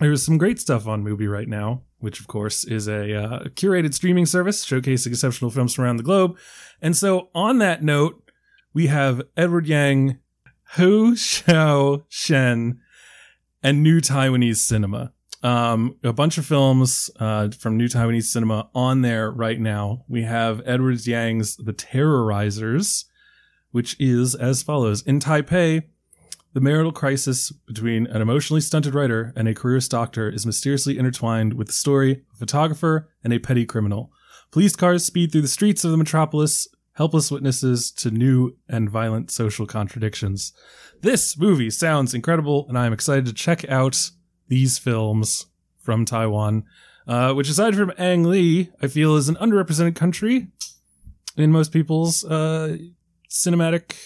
There's 0.00 0.24
some 0.24 0.38
great 0.38 0.58
stuff 0.58 0.88
on 0.88 1.04
Mubi 1.04 1.30
right 1.30 1.48
now, 1.48 1.82
which 1.98 2.18
of 2.18 2.26
course 2.26 2.64
is 2.64 2.88
a 2.88 3.14
uh, 3.14 3.44
curated 3.50 3.94
streaming 3.94 4.26
service 4.26 4.66
showcasing 4.66 5.08
exceptional 5.08 5.50
films 5.50 5.74
from 5.74 5.84
around 5.84 5.98
the 5.98 6.02
globe. 6.02 6.36
And 6.82 6.96
so, 6.96 7.28
on 7.34 7.58
that 7.58 7.82
note, 7.82 8.30
we 8.72 8.88
have 8.88 9.22
Edward 9.36 9.66
Yang, 9.66 10.18
Hu 10.74 11.14
Xiao 11.14 12.04
Shen, 12.08 12.80
and 13.62 13.82
New 13.82 14.00
Taiwanese 14.00 14.56
Cinema. 14.56 15.12
Um, 15.44 15.96
a 16.02 16.12
bunch 16.12 16.38
of 16.38 16.46
films 16.46 17.10
uh, 17.20 17.50
from 17.50 17.76
New 17.76 17.86
Taiwanese 17.86 18.24
Cinema 18.24 18.70
on 18.74 19.02
there 19.02 19.30
right 19.30 19.60
now. 19.60 20.04
We 20.08 20.22
have 20.22 20.60
Edward 20.66 21.06
Yang's 21.06 21.56
The 21.56 21.74
Terrorizers, 21.74 23.04
which 23.70 23.94
is 24.00 24.34
as 24.34 24.62
follows: 24.62 25.02
In 25.02 25.20
Taipei, 25.20 25.84
the 26.54 26.60
marital 26.60 26.92
crisis 26.92 27.50
between 27.66 28.06
an 28.06 28.22
emotionally 28.22 28.60
stunted 28.60 28.94
writer 28.94 29.32
and 29.36 29.46
a 29.46 29.54
careerist 29.54 29.90
doctor 29.90 30.28
is 30.30 30.46
mysteriously 30.46 30.96
intertwined 30.96 31.54
with 31.54 31.66
the 31.66 31.72
story 31.72 32.12
of 32.12 32.36
a 32.36 32.38
photographer 32.38 33.10
and 33.22 33.32
a 33.32 33.38
petty 33.38 33.66
criminal. 33.66 34.10
Police 34.50 34.76
cars 34.76 35.04
speed 35.04 35.32
through 35.32 35.42
the 35.42 35.48
streets 35.48 35.84
of 35.84 35.90
the 35.90 35.96
metropolis 35.96 36.68
helpless 36.94 37.30
witnesses 37.30 37.90
to 37.90 38.10
new 38.10 38.56
and 38.68 38.88
violent 38.88 39.30
social 39.30 39.66
contradictions. 39.66 40.52
This 41.00 41.36
movie 41.36 41.70
sounds 41.70 42.14
incredible, 42.14 42.66
and 42.68 42.78
I 42.78 42.86
am 42.86 42.92
excited 42.92 43.26
to 43.26 43.32
check 43.32 43.68
out 43.68 44.10
these 44.48 44.78
films 44.78 45.46
from 45.78 46.04
Taiwan, 46.04 46.64
uh, 47.06 47.32
which 47.34 47.50
aside 47.50 47.74
from 47.74 47.92
Ang 47.98 48.24
Lee, 48.24 48.70
I 48.80 48.86
feel 48.86 49.16
is 49.16 49.28
an 49.28 49.36
underrepresented 49.36 49.96
country 49.96 50.48
in 51.36 51.50
most 51.50 51.72
people's 51.72 52.24
uh, 52.24 52.76
cinematic 53.28 53.96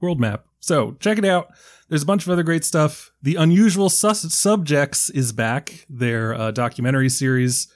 world 0.00 0.20
map. 0.20 0.44
So 0.60 0.96
check 1.00 1.18
it 1.18 1.24
out. 1.24 1.48
There's 1.90 2.04
a 2.04 2.06
bunch 2.06 2.24
of 2.24 2.30
other 2.30 2.44
great 2.44 2.64
stuff. 2.64 3.10
The 3.20 3.34
Unusual 3.34 3.90
Sus- 3.90 4.32
Subjects 4.32 5.10
is 5.10 5.32
back, 5.32 5.86
their 5.90 6.32
uh, 6.32 6.52
documentary 6.52 7.08
series. 7.08 7.66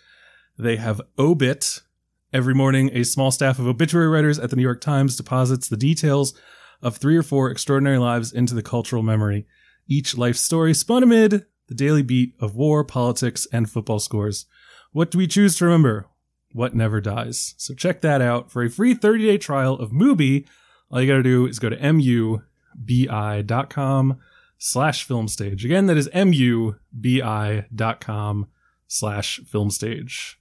They 0.57 0.77
have 0.77 1.01
Obit. 1.19 1.81
Every 2.33 2.55
morning, 2.55 2.91
a 2.93 3.03
small 3.03 3.33
staff 3.33 3.59
of 3.59 3.67
obituary 3.67 4.07
writers 4.07 4.39
at 4.39 4.51
the 4.51 4.57
New 4.57 4.63
York 4.63 4.81
Times 4.81 5.17
deposits 5.17 5.69
the 5.69 5.77
details 5.77 6.33
of 6.81 6.97
three 6.97 7.17
or 7.17 7.25
four 7.25 7.51
extraordinary 7.51 7.99
lives 7.99 8.33
into 8.33 8.55
the 8.55 8.63
cultural 8.63 9.03
memory. 9.03 9.49
Each 9.89 10.17
life 10.17 10.37
story 10.37 10.75
spun 10.75 11.03
amid 11.03 11.47
the 11.67 11.75
daily 11.75 12.03
beat 12.03 12.35
of 12.39 12.55
war, 12.55 12.85
politics, 12.85 13.49
and 13.53 13.69
football 13.69 13.99
scores. 13.99 14.47
What 14.93 15.11
do 15.11 15.19
we 15.19 15.27
choose 15.27 15.57
to 15.59 15.65
remember? 15.65 16.07
What 16.53 16.73
never 16.73 17.01
dies. 17.01 17.57
So 17.57 17.75
check 17.75 18.01
that 18.03 18.23
out 18.23 18.53
for 18.53 18.63
a 18.63 18.71
free 18.71 18.95
30 18.95 19.27
day 19.27 19.39
trial 19.39 19.75
of 19.75 19.91
Mubi. 19.91 20.47
All 20.89 21.01
you 21.01 21.09
got 21.09 21.17
to 21.17 21.23
do 21.25 21.47
is 21.47 21.59
go 21.59 21.69
to 21.69 21.77
mubi.com 22.83 24.19
slash 24.59 25.05
film 25.05 25.29
stage. 25.29 25.65
Again, 25.65 25.87
that 25.87 25.97
is 25.97 26.09
mubi.com 26.09 26.77
slash 28.87 29.41
film 29.47 29.71
stage. 29.71 30.41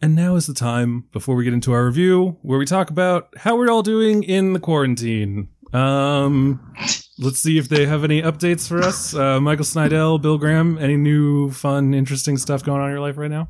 And 0.00 0.16
now 0.16 0.34
is 0.34 0.48
the 0.48 0.54
time 0.54 1.04
before 1.12 1.36
we 1.36 1.44
get 1.44 1.52
into 1.52 1.72
our 1.72 1.86
review 1.86 2.36
where 2.42 2.58
we 2.58 2.66
talk 2.66 2.90
about 2.90 3.28
how 3.36 3.56
we're 3.56 3.70
all 3.70 3.84
doing 3.84 4.24
in 4.24 4.52
the 4.52 4.58
quarantine. 4.58 5.48
Um, 5.72 6.74
let's 7.18 7.38
see 7.38 7.56
if 7.56 7.68
they 7.68 7.86
have 7.86 8.02
any 8.02 8.20
updates 8.20 8.66
for 8.66 8.82
us. 8.82 9.14
Uh, 9.14 9.40
Michael 9.40 9.64
Snydel, 9.64 10.20
Bill 10.20 10.38
Graham, 10.38 10.76
any 10.78 10.96
new 10.96 11.52
fun, 11.52 11.94
interesting 11.94 12.36
stuff 12.36 12.64
going 12.64 12.80
on 12.80 12.88
in 12.88 12.92
your 12.92 13.00
life 13.00 13.16
right 13.16 13.30
now? 13.30 13.48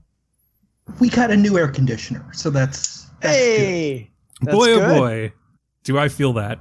We 1.00 1.08
got 1.08 1.30
a 1.30 1.36
new 1.36 1.56
air 1.56 1.68
conditioner, 1.68 2.28
so 2.32 2.50
that's, 2.50 3.06
that's 3.20 3.34
good. 3.34 3.58
Hey, 3.58 4.10
that's 4.42 4.54
boy, 4.54 4.66
good. 4.66 4.82
oh 4.82 4.98
boy, 4.98 5.32
do 5.84 5.98
I 5.98 6.08
feel 6.08 6.32
that. 6.34 6.58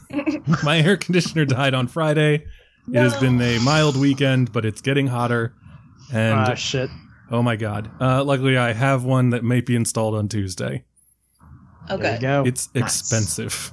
My 0.62 0.78
air 0.80 0.96
conditioner 0.96 1.44
died 1.44 1.74
on 1.74 1.86
Friday. 1.88 2.46
It 2.92 3.02
has 3.02 3.20
been 3.20 3.40
a 3.40 3.58
mild 3.64 3.96
weekend, 3.96 4.50
but 4.52 4.64
it's 4.64 4.80
getting 4.80 5.06
hotter. 5.08 5.54
And 6.10 6.38
Ah, 6.38 6.54
shit. 6.54 6.90
oh 7.30 7.42
my 7.42 7.56
god. 7.56 7.90
Uh, 8.00 8.24
luckily, 8.24 8.56
I 8.56 8.72
have 8.72 9.04
one 9.04 9.30
that 9.30 9.44
may 9.44 9.60
be 9.60 9.76
installed 9.76 10.14
on 10.14 10.28
Tuesday. 10.28 10.84
There 11.88 11.98
you 11.98 12.04
Okay. 12.04 12.18
go. 12.18 12.42
It's 12.46 12.68
Nice. 12.74 13.00
expensive. 13.00 13.72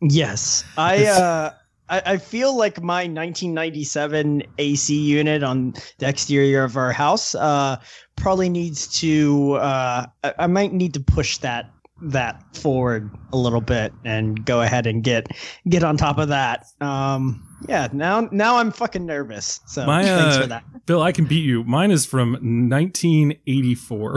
Yes, 0.00 0.64
I 0.76 1.06
uh, 1.06 1.50
I, 1.88 2.02
I 2.04 2.16
feel 2.18 2.56
like 2.56 2.82
my 2.82 3.06
1997 3.06 4.42
AC 4.58 4.94
unit 4.94 5.42
on 5.42 5.72
the 5.98 6.08
exterior 6.08 6.62
of 6.64 6.76
our 6.76 6.92
house 6.92 7.34
uh 7.34 7.76
probably 8.16 8.48
needs 8.48 8.86
to 9.00 9.54
uh 9.54 10.06
I, 10.22 10.34
I 10.40 10.46
might 10.46 10.72
need 10.72 10.94
to 10.94 11.00
push 11.00 11.38
that 11.38 11.72
that 12.00 12.56
forward 12.56 13.10
a 13.32 13.36
little 13.36 13.60
bit 13.60 13.92
and 14.04 14.44
go 14.44 14.62
ahead 14.62 14.86
and 14.86 15.02
get 15.02 15.26
get 15.68 15.82
on 15.82 15.96
top 15.96 16.18
of 16.18 16.28
that. 16.28 16.66
Um, 16.80 17.44
yeah, 17.68 17.88
now 17.92 18.28
now 18.30 18.56
I'm 18.58 18.70
fucking 18.70 19.04
nervous. 19.04 19.60
So 19.66 19.84
My, 19.86 20.04
thanks 20.04 20.36
uh, 20.36 20.40
for 20.42 20.46
that. 20.46 20.64
Bill, 20.86 21.02
I 21.02 21.12
can 21.12 21.24
beat 21.24 21.44
you. 21.44 21.64
Mine 21.64 21.90
is 21.90 22.06
from 22.06 22.32
1984. 22.32 24.14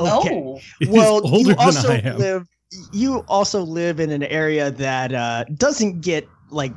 Okay. 0.00 0.34
Oh, 0.34 0.56
It 0.80 0.88
is 0.88 0.88
well, 0.88 1.20
older 1.24 1.50
you 1.50 1.56
also 1.56 1.88
than 1.88 2.06
I 2.06 2.10
am. 2.10 2.18
live. 2.18 2.48
You 2.92 3.24
also 3.28 3.62
live 3.62 4.00
in 4.00 4.10
an 4.10 4.24
area 4.24 4.70
that 4.72 5.14
uh, 5.14 5.44
doesn't 5.54 6.00
get 6.00 6.28
like 6.50 6.72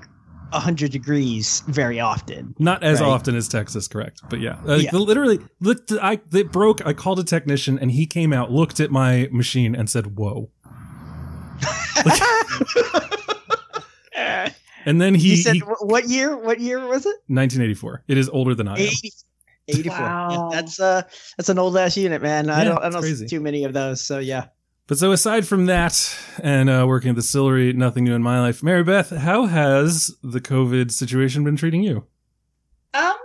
hundred 0.53 0.91
degrees 0.91 1.61
very 1.67 1.99
often. 1.99 2.55
Not 2.59 2.83
as 2.83 3.01
Right. 3.01 3.07
often 3.07 3.35
as 3.35 3.47
Texas, 3.47 3.87
correct? 3.87 4.21
But 4.29 4.39
yeah, 4.39 4.57
like, 4.63 4.83
Yeah. 4.83 4.91
literally, 4.97 5.39
looked. 5.59 5.91
I 5.91 6.19
it 6.33 6.51
broke. 6.51 6.85
I 6.85 6.93
called 6.93 7.19
a 7.19 7.23
technician, 7.23 7.77
and 7.79 7.91
he 7.91 8.05
came 8.05 8.31
out, 8.33 8.51
looked 8.51 8.79
at 8.79 8.91
my 8.91 9.27
machine, 9.31 9.75
and 9.75 9.89
said, 9.89 10.17
"Whoa." 10.17 10.49
And 14.85 15.01
then 15.01 15.15
he, 15.15 15.31
you 15.31 15.35
said 15.35 15.55
he 15.55 15.59
what 15.59 16.07
year? 16.07 16.37
What 16.37 16.61
year 16.61 16.79
was 16.79 17.05
it? 17.05 17.15
1984. 17.27 18.03
It 18.07 18.17
is 18.17 18.29
older 18.29 18.55
than 18.55 18.69
I 18.69 18.77
am. 18.79 18.89
84. 19.67 19.97
Wow. 19.99 20.49
Yeah, 20.53 20.61
that's 20.61 20.79
uh 20.79 21.01
that's 21.37 21.49
an 21.49 21.59
old 21.59 21.75
ass 21.75 21.97
unit, 21.97 22.21
man. 22.21 22.49
I 22.49 22.63
don't 22.63 22.81
I 22.81 22.87
it's 22.87 22.95
don't 22.95 23.03
see 23.03 23.27
too 23.27 23.41
many 23.41 23.65
of 23.65 23.73
those. 23.73 23.99
So 24.01 24.19
yeah. 24.19 24.45
But 24.87 24.97
so 24.97 25.11
aside 25.11 25.45
from 25.45 25.65
that, 25.65 26.17
and 26.41 26.69
uh, 26.69 26.85
working 26.87 27.09
at 27.09 27.15
the 27.15 27.21
distillery, 27.21 27.73
nothing 27.73 28.05
new 28.05 28.15
in 28.15 28.23
my 28.23 28.39
life. 28.39 28.63
Mary 28.63 28.83
Beth, 28.83 29.09
how 29.09 29.45
has 29.45 30.15
the 30.23 30.39
COVID 30.39 30.91
situation 30.91 31.43
been 31.43 31.57
treating 31.57 31.83
you? 31.83 32.05
um, 32.93 33.15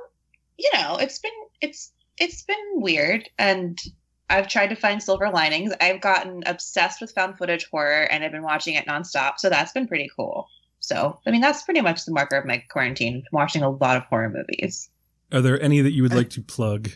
you 0.58 0.70
know, 0.74 0.96
it's 0.96 1.18
been 1.18 1.32
it's 1.60 1.92
it's 2.18 2.42
been 2.42 2.56
weird, 2.74 3.28
and 3.38 3.80
I've 4.28 4.48
tried 4.48 4.68
to 4.68 4.76
find 4.76 5.02
silver 5.02 5.30
linings. 5.30 5.72
I've 5.80 6.00
gotten 6.00 6.42
obsessed 6.46 7.00
with 7.00 7.12
found 7.12 7.38
footage 7.38 7.68
horror, 7.70 8.02
and 8.10 8.24
I've 8.24 8.32
been 8.32 8.42
watching 8.42 8.74
it 8.74 8.86
nonstop. 8.86 9.34
So 9.38 9.48
that's 9.48 9.72
been 9.72 9.88
pretty 9.88 10.10
cool. 10.14 10.48
So 10.80 11.18
I 11.26 11.30
mean, 11.30 11.40
that's 11.40 11.62
pretty 11.62 11.80
much 11.80 12.04
the 12.04 12.12
marker 12.12 12.36
of 12.36 12.44
my 12.44 12.58
quarantine. 12.70 13.24
Watching 13.32 13.62
a 13.62 13.70
lot 13.70 13.96
of 13.96 14.04
horror 14.04 14.30
movies. 14.30 14.88
Are 15.32 15.40
there 15.40 15.60
any 15.62 15.80
that 15.80 15.92
you 15.92 16.02
would 16.02 16.14
like 16.14 16.30
to 16.30 16.42
plug? 16.42 16.90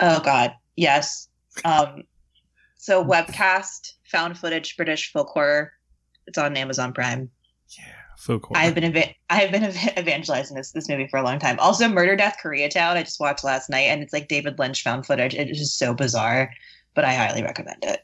Oh 0.00 0.20
God, 0.20 0.54
yes. 0.76 1.28
Um, 1.64 2.04
so 2.86 3.04
webcast 3.04 3.94
found 4.04 4.38
footage 4.38 4.76
British 4.76 5.10
folk 5.12 5.28
horror. 5.30 5.72
It's 6.28 6.38
on 6.38 6.56
Amazon 6.56 6.92
Prime. 6.92 7.28
Folk 8.18 8.46
horror. 8.46 8.58
I've 8.60 8.74
been 8.74 8.84
eva- 8.84 9.12
I 9.28 9.36
have 9.40 9.50
been 9.52 9.64
ev- 9.64 9.98
evangelizing 9.98 10.56
this 10.56 10.70
this 10.72 10.88
movie 10.88 11.06
for 11.08 11.18
a 11.18 11.22
long 11.22 11.38
time. 11.38 11.58
Also, 11.58 11.86
Murder 11.88 12.16
Death 12.16 12.36
Koreatown. 12.42 12.92
I 12.96 13.02
just 13.02 13.20
watched 13.20 13.44
last 13.44 13.68
night, 13.68 13.88
and 13.90 14.02
it's 14.02 14.12
like 14.12 14.28
David 14.28 14.58
Lynch 14.58 14.82
found 14.82 15.04
footage. 15.04 15.34
It 15.34 15.50
is 15.50 15.58
just 15.58 15.78
so 15.78 15.92
bizarre, 15.92 16.50
but 16.94 17.04
I 17.04 17.12
highly 17.12 17.42
recommend 17.42 17.78
it. 17.82 18.00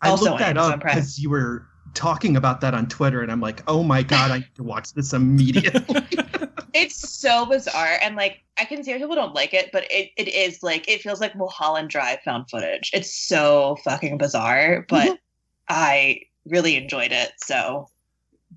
I 0.00 0.10
Also 0.10 0.24
looked 0.26 0.34
on 0.34 0.38
that 0.40 0.50
Amazon 0.50 0.72
up 0.74 0.80
Prime. 0.80 0.94
because 0.94 1.18
you 1.18 1.28
were 1.30 1.66
talking 1.94 2.36
about 2.36 2.60
that 2.60 2.74
on 2.74 2.88
Twitter, 2.88 3.22
and 3.22 3.30
I'm 3.30 3.40
like, 3.40 3.62
oh 3.68 3.82
my 3.82 4.02
god, 4.02 4.30
I 4.30 4.38
need 4.38 4.54
to 4.56 4.62
watch 4.62 4.92
this 4.94 5.12
immediately. 5.12 6.02
It's 6.74 7.10
so 7.10 7.44
bizarre, 7.44 7.98
and 8.02 8.16
like 8.16 8.42
I 8.58 8.64
can 8.64 8.82
see 8.82 8.92
how 8.92 8.96
people 8.96 9.14
don't 9.14 9.34
like 9.34 9.52
it, 9.52 9.68
but 9.74 9.84
it, 9.90 10.10
it 10.16 10.26
is 10.26 10.62
like 10.62 10.88
it 10.88 11.02
feels 11.02 11.20
like 11.20 11.36
Mulholland 11.36 11.90
Drive 11.90 12.20
found 12.24 12.48
footage. 12.48 12.90
It's 12.94 13.14
so 13.14 13.76
fucking 13.84 14.16
bizarre, 14.16 14.86
but 14.88 15.04
Mm-hmm. 15.06 15.14
I 15.68 16.20
really 16.46 16.76
enjoyed 16.76 17.12
it. 17.12 17.32
So 17.38 17.88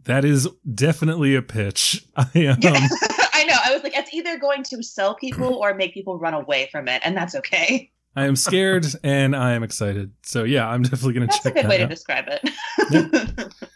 that 0.04 0.26
is 0.26 0.48
definitely 0.74 1.36
a 1.36 1.42
pitch. 1.42 2.06
I 2.16 2.28
am. 2.36 2.58
I 2.64 3.44
know. 3.44 3.56
I 3.64 3.74
was 3.74 3.84
like, 3.84 3.96
it's 3.96 4.14
either 4.14 4.38
going 4.38 4.64
to 4.64 4.82
sell 4.84 5.16
people 5.16 5.56
or 5.56 5.74
make 5.74 5.94
people 5.94 6.18
run 6.18 6.34
away 6.34 6.70
from 6.72 6.88
it, 6.88 7.02
and 7.04 7.16
that's 7.16 7.36
okay. 7.36 7.92
I 8.18 8.26
am 8.26 8.38
scared 8.38 8.86
and 9.04 9.36
I 9.36 9.52
am 9.54 9.64
excited. 9.64 10.14
So 10.24 10.46
yeah, 10.46 10.70
I'm 10.70 10.84
definitely 10.84 11.14
gonna 11.16 11.28
check. 11.28 11.44
That's 11.44 11.46
a 11.48 11.52
good 11.52 11.64
that 11.66 11.70
way 11.70 11.78
to 11.80 11.88
describe 11.88 12.26
it. 12.30 12.50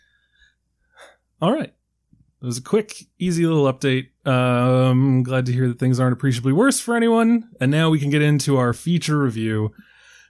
All 1.42 1.54
right. 1.54 1.74
It 2.42 2.46
was 2.46 2.58
a 2.58 2.62
quick, 2.62 2.96
easy 3.18 3.46
little 3.46 3.72
update. 3.72 4.10
Um, 4.26 5.24
glad 5.24 5.46
to 5.48 5.52
hear 5.52 5.68
that 5.68 5.80
things 5.80 6.00
aren't 6.00 6.14
appreciably 6.14 6.54
worse 6.54 6.80
for 6.80 6.96
anyone. 6.96 7.50
And 7.60 7.70
now 7.70 7.90
we 7.90 8.00
can 8.00 8.10
get 8.10 8.22
into 8.22 8.56
our 8.58 8.72
feature 8.74 9.20
review, 9.20 9.72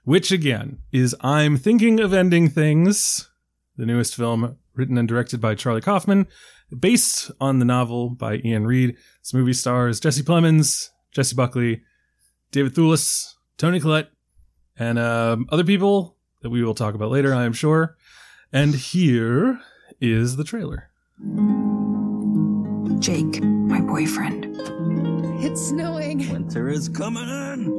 which 0.06 0.32
again 0.32 0.80
is 0.92 1.16
I'm 1.22 1.56
Thinking 1.58 2.00
of 2.00 2.14
Ending 2.14 2.50
Things, 2.50 3.30
the 3.78 3.86
newest 3.86 4.16
film 4.16 4.58
written 4.74 4.98
and 4.98 5.08
directed 5.08 5.40
by 5.40 5.54
Charlie 5.54 5.82
Kaufman, 5.82 6.26
based 6.78 7.30
on 7.40 7.60
the 7.60 7.66
novel 7.66 8.10
by 8.10 8.42
Iain 8.44 8.66
Reid. 8.66 8.96
This 9.22 9.34
movie 9.34 9.54
stars 9.54 10.00
Jesse 10.00 10.24
Plemons, 10.24 10.90
Jessie 11.12 11.36
Buckley, 11.36 11.84
David 12.52 12.74
Thewlis, 12.74 13.34
Toni 13.58 13.80
Collette, 13.80 14.10
and 14.78 14.98
um, 14.98 15.48
other 15.52 15.64
people 15.64 16.18
that 16.42 16.50
we 16.50 16.64
will 16.64 16.74
talk 16.74 16.96
about 16.96 17.12
later, 17.12 17.36
I 17.36 17.44
am 17.46 17.54
sure. 17.54 17.98
And 18.52 18.74
here 18.74 19.60
is 20.02 20.36
the 20.36 20.44
trailer. 20.44 20.90
Jake, 23.00 23.44
my 23.44 23.80
boyfriend. 23.80 24.58
It's 25.44 25.68
snowing. 25.68 26.28
Winter 26.32 26.68
is 26.68 26.90
coming 26.90 27.30
in. 27.30 27.72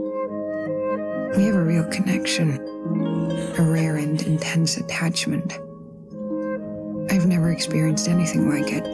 We 1.36 1.44
have 1.46 1.56
a 1.56 1.62
real 1.62 1.84
connection, 1.90 2.52
a 3.58 3.62
rare 3.62 3.96
and 3.96 4.22
intense 4.22 4.76
attachment. 4.76 5.54
I've 7.10 7.26
never 7.26 7.50
experienced 7.50 8.08
anything 8.08 8.48
like 8.48 8.72
it. 8.72 8.86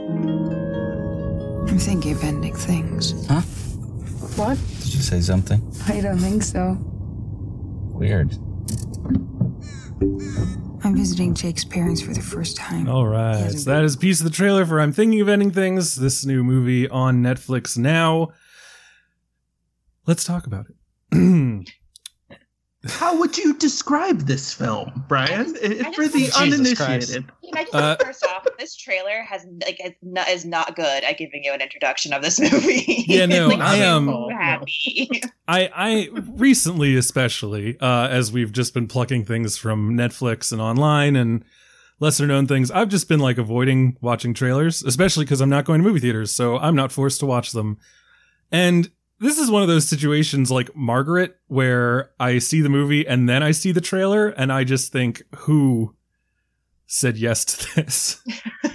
I'm 1.71 1.78
thinking 1.78 2.12
of 2.12 2.25
ending 2.25 2.56
things. 2.56 3.26
Huh? 3.26 3.42
What? 4.37 4.59
Did 4.80 4.95
you 4.95 5.02
say 5.02 5.21
something? 5.21 5.61
I 5.88 6.00
don't 6.00 6.18
think 6.18 6.42
so. 6.42 6.78
Weird. 7.92 8.38
I'm 10.87 10.95
visiting 10.95 11.35
Jake's 11.35 11.64
parents 11.64 12.00
for 12.00 12.14
the 12.14 12.21
first 12.21 12.57
time. 12.57 12.88
All 12.88 13.09
right. 13.09 13.50
So 13.50 13.71
that 13.71 13.83
is 13.83 13.97
a 13.97 13.99
piece 13.99 14.21
of 14.21 14.25
the 14.25 14.31
trailer 14.31 14.64
for 14.64 14.81
I'm 14.81 14.93
Thinking 14.93 15.21
of 15.21 15.28
Ending 15.28 15.50
Things, 15.50 15.97
this 15.97 16.25
new 16.25 16.45
movie 16.45 16.88
on 16.88 17.25
Netflix 17.25 17.76
now. 17.76 18.28
Let's 20.07 20.23
talk 20.23 20.47
about 20.47 20.66
it. 21.11 21.66
How 22.88 23.19
would 23.19 23.37
you 23.38 23.55
describe 23.59 24.21
this 24.23 24.52
film, 24.52 25.05
Brian? 25.09 25.40
I 25.40 25.45
just- 25.45 25.62
I 25.87 25.93
for 25.93 26.09
the 26.09 26.19
Jesus 26.19 26.37
uninitiated. 26.37 27.25
Can 27.45 27.57
I 27.57 27.62
just 27.62 27.75
Uh, 27.75 27.97
first 28.02 28.25
off, 28.26 28.47
this 28.59 28.76
trailer 28.76 29.23
has 29.23 29.47
like 29.64 29.78
is 29.85 29.93
not, 30.02 30.28
is 30.28 30.45
not 30.45 30.75
good 30.76 31.05
at 31.05 31.19
giving 31.19 31.45
you 31.45 31.52
an 31.52 31.61
introduction 31.61 32.12
of 32.12 32.23
this 32.23 32.38
movie. 32.52 33.05
Yeah, 33.09 33.26
no, 33.26 33.49
like, 33.49 33.61
I 33.61 33.76
am- 33.76 34.07
so 34.07 34.28
happy. 34.31 35.23
I 35.49 35.71
I 35.75 36.09
recently 36.12 36.97
especially 36.97 37.78
uh 37.81 38.09
as 38.09 38.33
we've 38.33 38.52
just 38.52 38.75
been 38.75 38.87
plucking 38.88 39.25
things 39.26 39.57
from 39.57 39.97
Netflix 39.97 40.50
and 40.52 40.61
online 40.61 41.14
and 41.16 41.45
lesser 42.00 42.26
known 42.26 42.47
things, 42.47 42.71
I've 42.71 42.88
just 42.88 43.09
been 43.09 43.21
like 43.21 43.38
avoiding 43.38 43.97
watching 44.00 44.35
trailers, 44.35 44.83
especially 44.83 45.25
cuz 45.26 45.40
I'm 45.40 45.49
not 45.49 45.64
going 45.64 45.81
to 45.83 45.87
movie 45.88 46.00
theaters, 46.00 46.31
so 46.35 46.59
I'm 46.59 46.75
not 46.75 46.90
forced 46.93 47.21
to 47.21 47.26
watch 47.26 47.52
them. 47.52 47.78
And 48.52 48.90
this 49.20 49.38
is 49.38 49.50
one 49.50 49.62
of 49.62 49.68
those 49.68 49.88
situations 49.88 50.50
like 50.50 50.75
Margaret 50.76 51.37
where 51.49 52.11
I 52.20 52.38
see 52.38 52.61
the 52.61 52.68
movie 52.68 53.06
and 53.06 53.28
then 53.28 53.42
I 53.42 53.50
see 53.52 53.73
the 53.73 53.80
trailer 53.80 54.28
and 54.28 54.52
I 54.52 54.64
just 54.64 54.92
think 54.92 55.23
who 55.37 55.94
said 56.87 57.16
yes 57.16 57.44
to 57.46 57.75
this? 57.76 58.23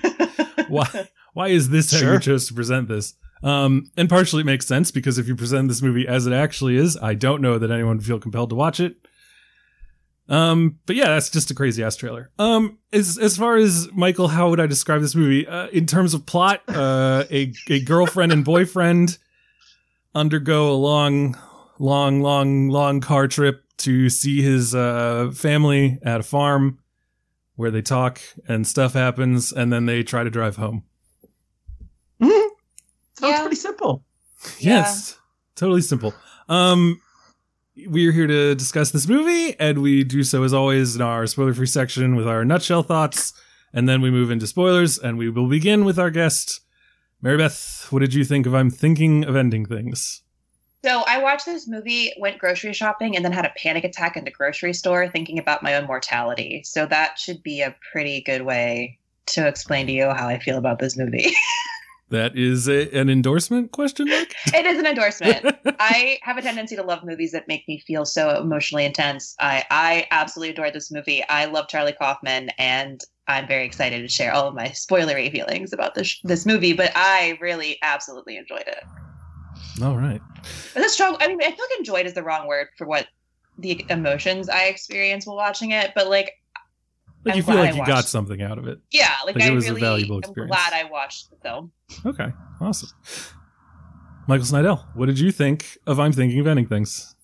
why 0.68 1.08
why 1.34 1.48
is 1.48 1.70
this 1.70 1.92
how 1.92 1.98
Sure. 2.00 2.14
you 2.16 2.20
chose 2.20 2.48
to 2.48 2.54
present 2.54 2.88
this? 2.88 3.14
Um, 3.44 3.90
and 3.98 4.08
partially 4.10 4.42
it 4.42 4.46
makes 4.46 4.68
sense 4.68 4.92
because 4.92 5.18
if 5.18 5.28
you 5.28 5.36
present 5.36 5.68
this 5.68 5.82
movie 5.82 6.08
as 6.08 6.28
it 6.28 6.34
actually 6.34 6.76
is, 6.76 6.98
I 7.02 7.14
don't 7.16 7.42
know 7.42 7.58
that 7.58 7.72
anyone 7.72 7.98
would 7.98 8.06
feel 8.06 8.20
compelled 8.20 8.50
to 8.52 8.56
watch 8.56 8.80
it. 8.80 8.96
Um, 10.30 10.78
but 10.86 10.96
yeah, 10.96 11.06
that's 11.10 11.30
just 11.30 11.52
a 11.52 11.56
crazy 11.56 11.84
ass 11.84 11.96
trailer. 11.96 12.30
Um, 12.40 12.78
as 12.94 13.18
as 13.18 13.36
far 13.38 13.58
as 13.58 13.90
Michael, 13.92 14.28
how 14.30 14.50
would 14.50 14.60
I 14.60 14.68
describe 14.68 15.02
this 15.02 15.16
movie? 15.16 15.46
Uh, 15.48 15.68
in 15.68 15.86
terms 15.86 16.14
of 16.14 16.26
plot, 16.26 16.62
uh, 16.70 17.26
a 17.32 17.52
a 17.70 17.82
girlfriend 17.82 18.32
and 18.32 18.46
boyfriend 18.46 19.18
undergo 20.14 20.72
a 20.72 20.76
long, 20.76 21.38
long, 21.80 22.22
long, 22.22 22.70
long 22.70 23.00
car 23.02 23.28
trip 23.28 23.64
to 23.78 24.10
see 24.10 24.42
his 24.42 24.76
uh 24.76 25.32
family 25.34 25.98
at 26.04 26.20
a 26.20 26.24
farm 26.24 26.78
where 27.56 27.72
they 27.72 27.82
talk 27.82 28.20
and 28.48 28.66
stuff 28.68 28.94
happens, 28.94 29.52
and 29.52 29.72
then 29.74 29.86
they 29.86 30.04
try 30.04 30.24
to 30.24 30.30
drive 30.30 30.56
home. 30.56 30.84
Sounds 32.22 32.52
Yeah. 33.22 33.42
pretty 33.42 33.56
simple. 33.56 34.04
Yeah. 34.60 34.78
Yes, 34.78 35.18
totally 35.56 35.82
simple. 35.82 36.14
Um, 36.50 37.00
we're 37.88 38.12
here 38.12 38.28
to 38.28 38.56
discuss 38.56 38.92
this 38.92 39.08
movie, 39.08 39.56
and 39.60 39.80
we 39.80 40.04
do 40.04 40.24
so 40.24 40.44
as 40.44 40.54
always 40.54 40.96
in 40.96 41.02
our 41.02 41.28
spoiler-free 41.28 41.68
section 41.68 42.16
with 42.16 42.28
our 42.28 42.44
nutshell 42.44 42.84
thoughts, 42.84 43.34
and 43.74 43.88
then 43.88 44.02
we 44.02 44.10
move 44.12 44.32
into 44.32 44.48
spoilers, 44.48 44.98
and 44.98 45.18
we 45.18 45.30
will 45.30 45.48
begin 45.48 45.86
with 45.86 46.00
our 46.00 46.10
guest, 46.10 46.62
Mary 47.22 47.38
Beth. 47.38 47.88
What 47.92 48.00
did 48.00 48.14
you 48.14 48.26
think 48.26 48.46
of 48.46 48.56
"I'm 48.56 48.70
Thinking 48.70 49.24
of 49.26 49.36
Ending 49.36 49.66
Things"? 49.66 50.24
So 50.84 51.04
I 51.08 51.22
watched 51.22 51.46
this 51.46 51.68
movie, 51.68 52.12
went 52.18 52.40
grocery 52.40 52.74
shopping, 52.74 53.16
and 53.16 53.24
then 53.24 53.32
had 53.32 53.46
a 53.46 53.54
panic 53.56 53.84
attack 53.84 54.18
in 54.18 54.24
the 54.24 54.32
grocery 54.32 54.74
store 54.74 55.08
thinking 55.10 55.38
about 55.38 55.62
my 55.62 55.76
own 55.76 55.86
mortality. 55.86 56.64
So 56.66 56.88
that 56.88 57.20
should 57.20 57.44
be 57.44 57.62
a 57.62 57.76
pretty 57.92 58.22
good 58.22 58.42
way 58.42 58.98
to 59.28 59.48
explain 59.48 59.86
to 59.86 59.94
you 59.94 60.10
how 60.10 60.28
I 60.28 60.40
feel 60.40 60.58
about 60.58 60.80
this 60.80 60.98
movie. 60.98 61.32
That 62.12 62.38
is 62.38 62.68
a, 62.68 62.94
an 62.94 63.10
endorsement? 63.10 63.72
Question 63.72 64.10
mark. 64.10 64.34
it 64.54 64.66
is 64.66 64.78
an 64.78 64.86
endorsement. 64.86 65.46
I 65.80 66.20
have 66.24 66.38
a 66.38 66.42
tendency 66.42 66.76
to 66.76 66.84
love 66.84 67.06
movies 67.06 67.32
that 67.32 67.48
make 67.48 67.66
me 67.70 67.80
feel 67.88 68.04
so 68.04 68.38
emotionally 68.38 68.84
intense. 68.84 69.34
I, 69.40 69.64
I 69.72 70.08
absolutely 70.12 70.52
adore 70.52 70.72
this 70.72 70.92
movie. 70.92 71.24
I 71.30 71.46
love 71.46 71.70
Charlie 71.70 71.94
Kaufman, 71.94 72.50
and 72.58 73.02
I'm 73.28 73.48
very 73.48 73.66
excited 73.66 74.02
to 74.02 74.08
share 74.08 74.34
all 74.34 74.48
of 74.48 74.56
my 74.56 74.68
spoilery 74.70 75.32
feelings 75.32 75.74
about 75.74 75.96
this 75.96 76.20
this 76.24 76.46
movie. 76.46 76.74
But 76.74 76.92
I 76.96 77.38
really 77.42 77.78
absolutely 77.82 78.38
enjoyed 78.38 78.64
it. 78.68 78.84
All 79.82 79.96
right. 79.98 80.22
It's 80.76 80.86
a 80.86 80.90
strong. 80.90 81.18
I 81.20 81.28
mean, 81.28 81.40
I 81.42 81.46
feel 81.52 81.66
like 81.70 81.80
enjoyed 81.80 82.06
is 82.06 82.14
the 82.14 82.24
wrong 82.24 82.48
word 82.48 82.68
for 82.78 82.86
what 82.88 83.08
the 83.58 83.86
emotions 83.90 84.50
I 84.50 84.66
experienced 84.66 85.28
while 85.28 85.36
watching 85.38 85.72
it. 85.72 85.92
But 85.96 86.08
like, 86.10 86.32
But 87.24 87.36
you 87.36 87.44
feel 87.44 87.56
like 87.56 87.74
I 87.74 87.78
you 87.78 87.86
got 87.86 88.06
something 88.06 88.42
out 88.42 88.58
of 88.58 88.68
it. 88.68 88.80
yeah, 88.92 89.12
like, 89.26 89.36
Like, 89.36 89.46
it 89.46 89.52
I 89.52 89.54
was 89.54 89.66
a 89.66 89.70
really 89.70 89.82
valuable 89.82 90.16
am 90.16 90.20
experience. 90.22 90.56
glad 90.56 90.74
I 90.74 90.90
watched 90.90 91.30
the 91.30 91.36
film. 91.38 91.72
Okay. 92.06 92.32
Awesome. 92.60 92.90
Michael 94.28 94.46
Snydel, 94.46 94.86
what 94.96 95.08
did 95.08 95.20
you 95.20 95.32
think 95.32 95.78
of 95.88 96.00
"I'm 96.00 96.12
Thinking 96.12 96.40
of 96.40 96.48
Ending 96.48 96.68
Things"? 96.68 97.16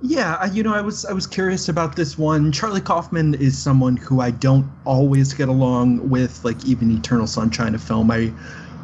Yeah, 0.00 0.44
you 0.52 0.62
know, 0.62 0.74
I 0.74 0.80
was 0.80 1.04
I 1.04 1.12
was 1.12 1.26
curious 1.26 1.68
about 1.68 1.96
this 1.96 2.16
one. 2.16 2.52
Charlie 2.52 2.80
Kaufman 2.80 3.34
is 3.34 3.58
someone 3.58 3.96
who 3.96 4.20
I 4.20 4.30
don't 4.30 4.70
always 4.84 5.34
get 5.34 5.48
along 5.48 6.08
with, 6.08 6.44
like 6.44 6.64
even 6.64 6.90
Eternal 6.90 7.26
Sunshine, 7.26 7.74
a 7.74 7.78
film 7.78 8.10
I 8.10 8.32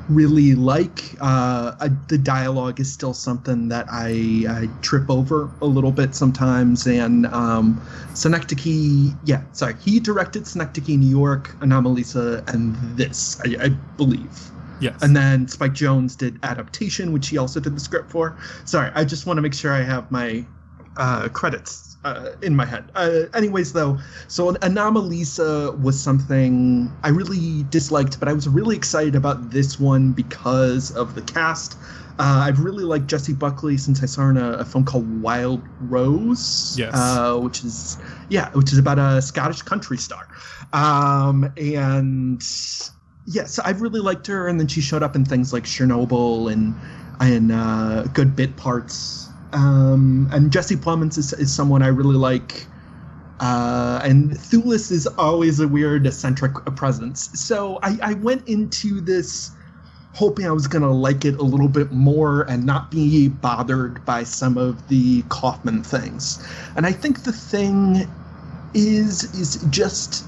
really 0.08 0.54
like. 0.54 1.14
Uh, 1.20 1.76
I, 1.80 1.88
the 2.08 2.18
dialogue 2.18 2.80
is 2.80 2.92
still 2.92 3.14
something 3.14 3.68
that 3.68 3.86
I, 3.90 4.44
I 4.48 4.68
trip 4.82 5.08
over 5.08 5.50
a 5.62 5.66
little 5.66 5.92
bit 5.92 6.14
sometimes. 6.14 6.86
And 6.86 7.26
um, 7.26 7.80
Synecdoche, 8.14 9.14
yeah, 9.24 9.42
sorry, 9.52 9.76
he 9.80 10.00
directed 10.00 10.46
Synecdoche, 10.46 10.88
New 10.88 11.06
York, 11.08 11.56
Anomalisa, 11.60 12.46
and 12.52 12.76
this, 12.98 13.40
I, 13.44 13.64
I 13.64 13.68
believe. 13.96 14.50
Yes. 14.80 15.00
And 15.02 15.16
then 15.16 15.46
Spike 15.48 15.72
Jonze 15.72 16.16
did 16.18 16.38
adaptation, 16.42 17.12
which 17.12 17.28
he 17.28 17.38
also 17.38 17.60
did 17.60 17.76
the 17.76 17.80
script 17.80 18.10
for. 18.10 18.36
Sorry, 18.64 18.90
I 18.94 19.04
just 19.04 19.26
want 19.26 19.38
to 19.38 19.42
make 19.42 19.54
sure 19.54 19.72
I 19.72 19.82
have 19.82 20.10
my 20.10 20.44
uh, 20.96 21.28
credits 21.28 21.96
uh, 22.04 22.30
in 22.42 22.54
my 22.54 22.64
head. 22.66 22.90
Uh, 22.94 23.22
anyways, 23.34 23.72
though, 23.72 23.98
so 24.28 24.52
Anomalisa 24.54 25.78
was 25.80 26.00
something 26.00 26.90
I 27.02 27.08
really 27.08 27.64
disliked, 27.64 28.18
but 28.20 28.28
I 28.28 28.32
was 28.32 28.48
really 28.48 28.76
excited 28.76 29.14
about 29.16 29.50
this 29.50 29.78
one 29.78 30.12
because 30.12 30.90
of 30.92 31.14
the 31.14 31.22
cast. 31.22 31.76
Uh, 32.18 32.44
I've 32.46 32.60
really 32.60 32.84
liked 32.84 33.08
Jessie 33.08 33.32
Buckley 33.32 33.76
since 33.76 34.00
I 34.02 34.06
saw 34.06 34.22
her 34.22 34.30
in 34.30 34.36
a, 34.36 34.50
a 34.52 34.64
film 34.64 34.84
called 34.84 35.20
Wild 35.20 35.62
Rose, 35.80 36.76
Yes. 36.78 36.92
uh, 36.94 37.38
which 37.40 37.64
is 37.64 37.96
yeah, 38.28 38.50
which 38.52 38.72
is 38.72 38.78
about 38.78 39.00
a 39.00 39.20
Scottish 39.20 39.62
country 39.62 39.98
star, 39.98 40.28
um, 40.72 41.52
and 41.56 42.40
yes, 43.26 43.58
I've 43.58 43.80
really 43.82 43.98
liked 44.00 44.26
her, 44.28 44.46
and 44.46 44.60
then 44.60 44.68
she 44.68 44.80
showed 44.80 45.02
up 45.02 45.16
in 45.16 45.24
things 45.24 45.52
like 45.52 45.64
Chernobyl 45.64 46.52
and 46.52 46.76
and 47.18 47.50
uh, 47.50 48.04
good 48.12 48.36
bit 48.36 48.56
parts. 48.56 49.23
Um, 49.54 50.28
and 50.32 50.52
Jesse 50.52 50.76
Plemons 50.76 51.16
is, 51.16 51.32
is 51.32 51.54
someone 51.54 51.82
I 51.82 51.88
really 51.88 52.16
like. 52.16 52.66
Uh, 53.40 54.00
and 54.02 54.32
Thewlis 54.32 54.90
is 54.90 55.06
always 55.06 55.60
a 55.60 55.68
weird 55.68 56.06
eccentric 56.06 56.52
presence. 56.76 57.30
So 57.40 57.78
I, 57.82 57.98
I 58.02 58.14
went 58.14 58.46
into 58.48 59.00
this 59.00 59.50
hoping 60.14 60.46
I 60.46 60.52
was 60.52 60.68
gonna 60.68 60.92
like 60.92 61.24
it 61.24 61.34
a 61.36 61.42
little 61.42 61.68
bit 61.68 61.90
more 61.90 62.42
and 62.42 62.64
not 62.64 62.90
be 62.90 63.28
bothered 63.28 64.04
by 64.04 64.22
some 64.22 64.56
of 64.56 64.86
the 64.88 65.22
Kaufman 65.22 65.82
things. 65.82 66.44
And 66.76 66.86
I 66.86 66.92
think 66.92 67.24
the 67.24 67.32
thing 67.32 68.06
is 68.74 69.24
is 69.34 69.64
just 69.70 70.24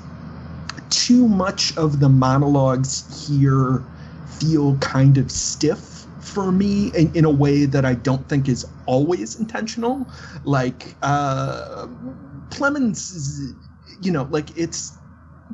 too 0.91 1.29
much 1.29 1.77
of 1.77 2.01
the 2.01 2.09
monologues 2.09 3.27
here 3.29 3.83
feel 4.27 4.77
kind 4.79 5.19
of 5.19 5.31
stiff 5.31 5.96
for 6.37 6.53
me 6.53 6.93
in, 6.95 7.11
in 7.17 7.25
a 7.25 7.31
way 7.31 7.65
that 7.65 7.87
I 7.87 7.95
don't 7.95 8.29
think 8.29 8.47
is 8.47 8.67
always 8.85 9.41
intentional. 9.41 10.07
Like 10.45 10.95
uh 11.01 11.87
Plemons 12.51 13.55
you 14.03 14.13
know, 14.13 14.29
like 14.31 14.55
it's 14.59 14.93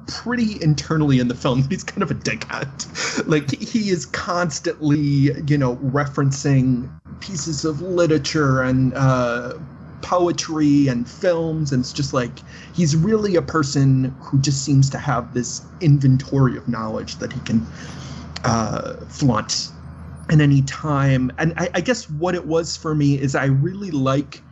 pretty 0.08 0.60
internally 0.60 1.20
in 1.20 1.28
the 1.28 1.34
film 1.34 1.68
he's 1.68 1.84
kind 1.84 2.02
of 2.02 2.10
a 2.10 2.14
dickhead 2.14 3.26
like 3.28 3.50
he 3.60 3.90
is 3.90 4.06
constantly 4.06 4.98
you 5.46 5.56
know 5.58 5.76
referencing 5.76 6.90
pieces 7.20 7.64
of 7.64 7.82
literature 7.82 8.62
and 8.62 8.94
uh 8.94 9.52
poetry 10.00 10.88
and 10.88 11.08
films 11.08 11.72
and 11.72 11.82
it's 11.82 11.92
just 11.92 12.14
like 12.14 12.38
he's 12.74 12.96
really 12.96 13.36
a 13.36 13.42
person 13.42 14.04
who 14.18 14.40
just 14.40 14.64
seems 14.64 14.88
to 14.90 14.98
have 14.98 15.34
this 15.34 15.60
inventory 15.82 16.56
of 16.56 16.66
knowledge 16.66 17.16
that 17.16 17.32
he 17.32 17.38
can 17.40 17.64
uh 18.44 18.94
flaunt 19.08 19.71
at 20.32 20.40
any 20.40 20.62
time. 20.62 21.30
And 21.38 21.52
I, 21.56 21.68
I 21.74 21.80
guess 21.80 22.08
what 22.08 22.34
it 22.34 22.46
was 22.46 22.76
for 22.76 22.94
me 22.94 23.20
is 23.20 23.34
i 23.34 23.44
really 23.46 23.90
like 23.90 24.42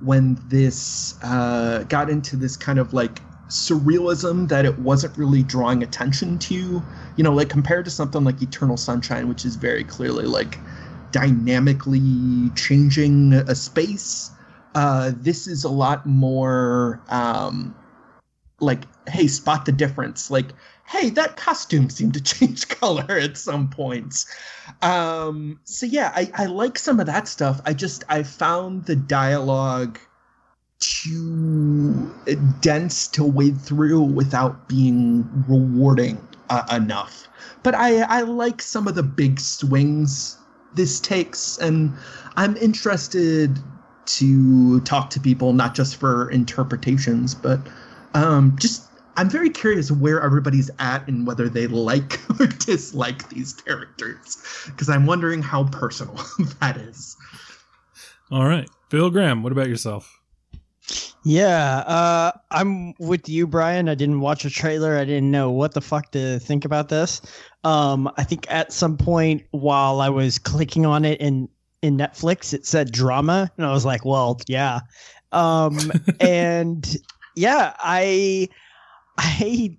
when 0.00 0.38
this 0.46 1.14
uh 1.22 1.84
got 1.88 2.10
into 2.10 2.36
this 2.36 2.56
kind 2.56 2.78
of 2.78 2.92
like 2.92 3.22
surrealism 3.48 4.48
that 4.48 4.64
it 4.64 4.78
wasn't 4.78 5.16
really 5.18 5.42
drawing 5.42 5.82
attention 5.82 6.38
to 6.38 6.82
you 7.16 7.24
know 7.24 7.32
like 7.32 7.48
compared 7.48 7.84
to 7.84 7.90
something 7.90 8.22
like 8.22 8.40
eternal 8.40 8.76
sunshine 8.76 9.28
which 9.28 9.44
is 9.44 9.56
very 9.56 9.82
clearly 9.82 10.24
like 10.24 10.58
dynamically 11.10 12.50
changing 12.54 13.32
a 13.32 13.54
space 13.54 14.30
uh 14.76 15.10
this 15.16 15.48
is 15.48 15.64
a 15.64 15.68
lot 15.68 16.06
more 16.06 17.00
um 17.08 17.74
like 18.60 18.84
hey 19.08 19.26
spot 19.26 19.64
the 19.64 19.72
difference. 19.72 20.30
Like 20.30 20.48
hey 20.90 21.10
that 21.10 21.36
costume 21.36 21.88
seemed 21.88 22.14
to 22.14 22.20
change 22.34 22.68
color 22.68 23.06
at 23.08 23.36
some 23.36 23.68
points. 23.68 24.26
Um 24.82 25.60
so 25.64 25.86
yeah 25.86 26.12
i 26.14 26.30
i 26.34 26.46
like 26.46 26.78
some 26.78 27.00
of 27.00 27.06
that 27.06 27.28
stuff. 27.28 27.60
I 27.64 27.72
just 27.72 28.04
i 28.08 28.22
found 28.22 28.86
the 28.86 28.96
dialogue 28.96 29.98
too 30.80 32.14
dense 32.60 33.06
to 33.08 33.24
wade 33.24 33.60
through 33.60 34.00
without 34.02 34.68
being 34.68 35.28
rewarding 35.46 36.18
uh, 36.48 36.64
enough. 36.72 37.28
But 37.62 37.74
i 37.74 38.00
i 38.02 38.22
like 38.22 38.60
some 38.62 38.88
of 38.88 38.94
the 38.94 39.02
big 39.02 39.40
swings 39.40 40.36
this 40.74 41.00
takes 41.00 41.58
and 41.58 41.92
i'm 42.36 42.56
interested 42.58 43.58
to 44.06 44.80
talk 44.80 45.10
to 45.10 45.20
people, 45.20 45.52
not 45.52 45.74
just 45.74 45.96
for 45.96 46.30
interpretations, 46.30 47.34
but 47.34 47.60
um, 48.14 48.56
just 48.58 48.89
I'm 49.20 49.28
very 49.28 49.50
curious 49.50 49.90
where 49.90 50.22
everybody's 50.22 50.70
at 50.78 51.06
and 51.06 51.26
whether 51.26 51.50
they 51.50 51.66
like 51.66 52.18
or 52.40 52.46
dislike 52.46 53.28
these 53.28 53.52
characters 53.52 54.38
because 54.64 54.88
I'm 54.88 55.04
wondering 55.04 55.42
how 55.42 55.64
personal 55.64 56.18
that 56.62 56.78
is. 56.78 57.18
All 58.30 58.46
right. 58.46 58.66
Bill 58.88 59.10
Graham, 59.10 59.42
what 59.42 59.52
about 59.52 59.68
yourself? 59.68 60.18
Yeah, 61.22 61.80
uh, 61.80 62.32
I'm 62.50 62.94
with 62.98 63.28
you, 63.28 63.46
Brian. 63.46 63.90
I 63.90 63.94
didn't 63.94 64.20
watch 64.20 64.46
a 64.46 64.50
trailer. 64.50 64.96
I 64.96 65.04
didn't 65.04 65.30
know 65.30 65.50
what 65.50 65.74
the 65.74 65.82
fuck 65.82 66.12
to 66.12 66.38
think 66.38 66.64
about 66.64 66.88
this. 66.88 67.20
Um, 67.62 68.10
I 68.16 68.24
think 68.24 68.50
at 68.50 68.72
some 68.72 68.96
point 68.96 69.42
while 69.50 70.00
I 70.00 70.08
was 70.08 70.38
clicking 70.38 70.86
on 70.86 71.04
it 71.04 71.20
in 71.20 71.46
in 71.82 71.98
Netflix, 71.98 72.54
it 72.54 72.64
said 72.64 72.90
drama, 72.90 73.50
and 73.58 73.66
I 73.66 73.72
was 73.72 73.84
like, 73.84 74.06
"Well, 74.06 74.40
yeah." 74.48 74.80
Um, 75.30 75.92
and 76.20 76.96
yeah, 77.36 77.74
I 77.80 78.48
I 79.20 79.76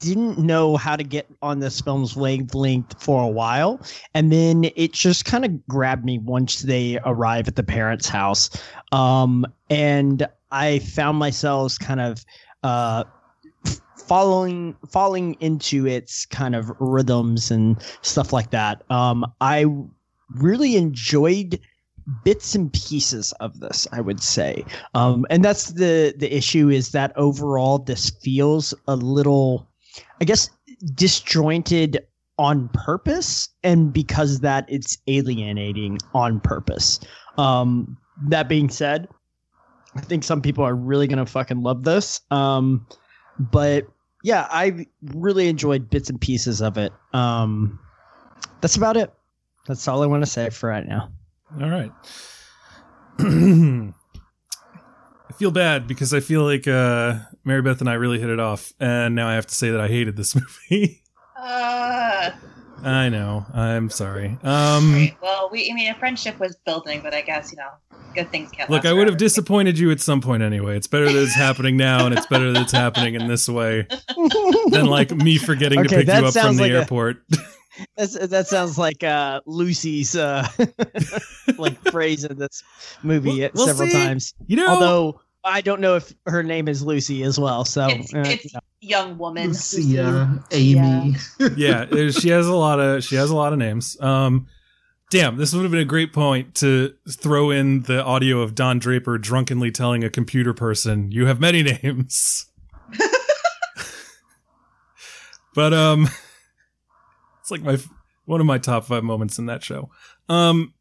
didn't 0.00 0.38
know 0.38 0.76
how 0.76 0.94
to 0.94 1.02
get 1.02 1.26
on 1.42 1.58
this 1.58 1.80
film's 1.80 2.16
wavelength 2.16 3.02
for 3.02 3.22
a 3.22 3.28
while, 3.28 3.80
and 4.14 4.30
then 4.30 4.70
it 4.76 4.92
just 4.92 5.24
kind 5.24 5.44
of 5.44 5.66
grabbed 5.66 6.04
me 6.04 6.18
once 6.18 6.62
they 6.62 6.98
arrive 7.04 7.48
at 7.48 7.56
the 7.56 7.62
parents' 7.64 8.08
house. 8.08 8.50
Um, 8.92 9.44
and 9.70 10.28
I 10.52 10.78
found 10.80 11.18
myself 11.18 11.78
kind 11.80 12.00
of 12.00 12.24
uh, 12.62 13.04
following 13.96 14.76
falling 14.88 15.34
into 15.40 15.86
its 15.86 16.26
kind 16.26 16.54
of 16.54 16.70
rhythms 16.78 17.50
and 17.50 17.76
stuff 18.02 18.32
like 18.32 18.50
that. 18.50 18.82
Um, 18.90 19.26
I 19.40 19.66
really 20.36 20.76
enjoyed 20.76 21.58
bits 22.24 22.54
and 22.54 22.72
pieces 22.72 23.32
of 23.40 23.58
this 23.60 23.86
i 23.92 24.00
would 24.00 24.22
say 24.22 24.64
um, 24.94 25.26
and 25.28 25.44
that's 25.44 25.72
the 25.72 26.14
the 26.16 26.34
issue 26.34 26.68
is 26.68 26.92
that 26.92 27.12
overall 27.16 27.78
this 27.78 28.10
feels 28.22 28.72
a 28.86 28.96
little 28.96 29.68
i 30.20 30.24
guess 30.24 30.48
disjointed 30.94 31.98
on 32.38 32.68
purpose 32.74 33.48
and 33.64 33.92
because 33.92 34.40
that 34.40 34.66
it's 34.68 34.98
alienating 35.08 35.98
on 36.14 36.38
purpose 36.40 37.00
um, 37.38 37.96
that 38.28 38.48
being 38.48 38.68
said 38.68 39.08
I 39.96 40.00
think 40.02 40.24
some 40.24 40.42
people 40.42 40.64
are 40.64 40.74
really 40.74 41.06
gonna 41.06 41.26
fucking 41.26 41.62
love 41.62 41.84
this. 41.84 42.20
Um, 42.30 42.86
but 43.38 43.86
yeah, 44.22 44.46
I 44.50 44.86
really 45.14 45.48
enjoyed 45.48 45.88
bits 45.88 46.10
and 46.10 46.20
pieces 46.20 46.60
of 46.60 46.76
it. 46.76 46.92
Um, 47.12 47.78
that's 48.60 48.76
about 48.76 48.96
it. 48.96 49.12
That's 49.66 49.86
all 49.88 50.02
I 50.02 50.06
want 50.06 50.22
to 50.22 50.30
say 50.30 50.50
for 50.50 50.68
right 50.68 50.86
now. 50.86 51.10
All 51.60 51.68
right. 51.70 51.92
I 55.28 55.32
feel 55.38 55.50
bad 55.50 55.86
because 55.86 56.12
I 56.14 56.20
feel 56.20 56.42
like 56.44 56.66
uh, 56.68 57.18
Mary 57.44 57.62
Beth 57.62 57.80
and 57.80 57.88
I 57.88 57.94
really 57.94 58.18
hit 58.18 58.30
it 58.30 58.40
off, 58.40 58.72
and 58.80 59.14
now 59.14 59.28
I 59.28 59.34
have 59.34 59.46
to 59.46 59.54
say 59.54 59.70
that 59.70 59.80
I 59.80 59.88
hated 59.88 60.16
this 60.16 60.34
movie. 60.70 61.02
Uh, 61.38 62.30
I 62.82 63.08
know. 63.08 63.46
I'm 63.52 63.90
sorry. 63.90 64.38
Um, 64.42 64.92
great. 64.92 65.16
well, 65.22 65.48
we 65.50 65.70
I 65.70 65.74
mean, 65.74 65.90
a 65.90 65.94
friendship 65.94 66.38
was 66.38 66.56
building, 66.64 67.00
but 67.02 67.14
I 67.14 67.22
guess 67.22 67.52
you 67.52 67.58
know, 67.58 67.70
good 68.14 68.30
things 68.30 68.50
can't. 68.50 68.68
Look, 68.70 68.84
last 68.84 68.90
I 68.90 68.94
would 68.94 69.06
have 69.08 69.16
disappointed 69.16 69.78
you 69.78 69.90
at 69.90 70.00
some 70.00 70.20
point 70.20 70.42
anyway. 70.42 70.76
It's 70.76 70.86
better 70.86 71.06
that 71.10 71.22
it's 71.22 71.34
happening 71.36 71.76
now, 71.76 72.06
and 72.06 72.16
it's 72.16 72.26
better 72.26 72.52
that 72.52 72.62
it's 72.62 72.72
happening 72.72 73.14
in 73.14 73.28
this 73.28 73.48
way 73.48 73.86
than 74.70 74.86
like 74.86 75.10
me 75.10 75.38
forgetting 75.38 75.82
to 75.82 75.88
pick 75.88 76.06
you 76.06 76.12
up 76.12 76.34
from 76.34 76.56
the 76.56 76.62
like 76.62 76.72
a- 76.72 76.74
airport. 76.76 77.22
That's, 77.96 78.18
that 78.28 78.46
sounds 78.46 78.78
like 78.78 79.02
uh, 79.04 79.40
Lucy's 79.46 80.16
uh, 80.16 80.46
like 81.58 81.78
phrase 81.90 82.24
in 82.24 82.38
this 82.38 82.62
movie 83.02 83.28
Well- 83.28 83.40
it 83.40 83.54
well, 83.54 83.66
several 83.66 83.88
see, 83.88 83.94
times. 83.94 84.34
you 84.46 84.56
know, 84.56 84.68
Although 84.68 85.20
I 85.44 85.60
don't 85.60 85.80
know 85.80 85.96
if 85.96 86.12
her 86.26 86.42
name 86.42 86.68
is 86.68 86.82
Lucy 86.82 87.22
as 87.22 87.38
well. 87.38 87.64
So 87.64 87.86
It's, 87.88 88.12
uh, 88.14 88.24
it's 88.26 88.54
young 88.80 89.16
woman. 89.18 89.48
Lucia, 89.48 90.42
Amy. 90.50 91.16
yeah, 91.56 91.84
there- 91.90 92.10
she 92.12 92.30
has 92.30 92.46
a 92.46 92.54
lot 92.54 92.80
of 92.80 93.04
she 93.04 93.14
has 93.16 93.30
a 93.30 93.36
lot 93.36 93.52
of 93.52 93.58
names. 93.58 94.00
Um, 94.00 94.46
damn, 95.10 95.36
this 95.36 95.52
would 95.54 95.62
have 95.62 95.70
been 95.70 95.80
a 95.80 95.84
great 95.84 96.12
point 96.12 96.54
to 96.56 96.94
throw 97.10 97.50
in 97.50 97.82
the 97.82 98.02
audio 98.02 98.40
of 98.40 98.54
Don 98.56 98.78
Draper 98.80 99.18
drunkenly 99.18 99.70
telling 99.70 100.02
a 100.02 100.10
computer 100.10 100.52
person, 100.52 101.12
"You 101.12 101.26
have 101.26 101.38
many 101.40 101.62
names." 101.62 102.46
but 105.54 105.72
um, 105.72 106.08
it's 107.46 107.50
like 107.52 107.62
my 107.62 107.78
one 108.24 108.40
of 108.40 108.46
my 108.46 108.58
top 108.58 108.86
five 108.86 109.04
moments 109.04 109.38
in 109.38 109.46
that 109.46 109.62
show. 109.62 109.88
Um, 110.28 110.74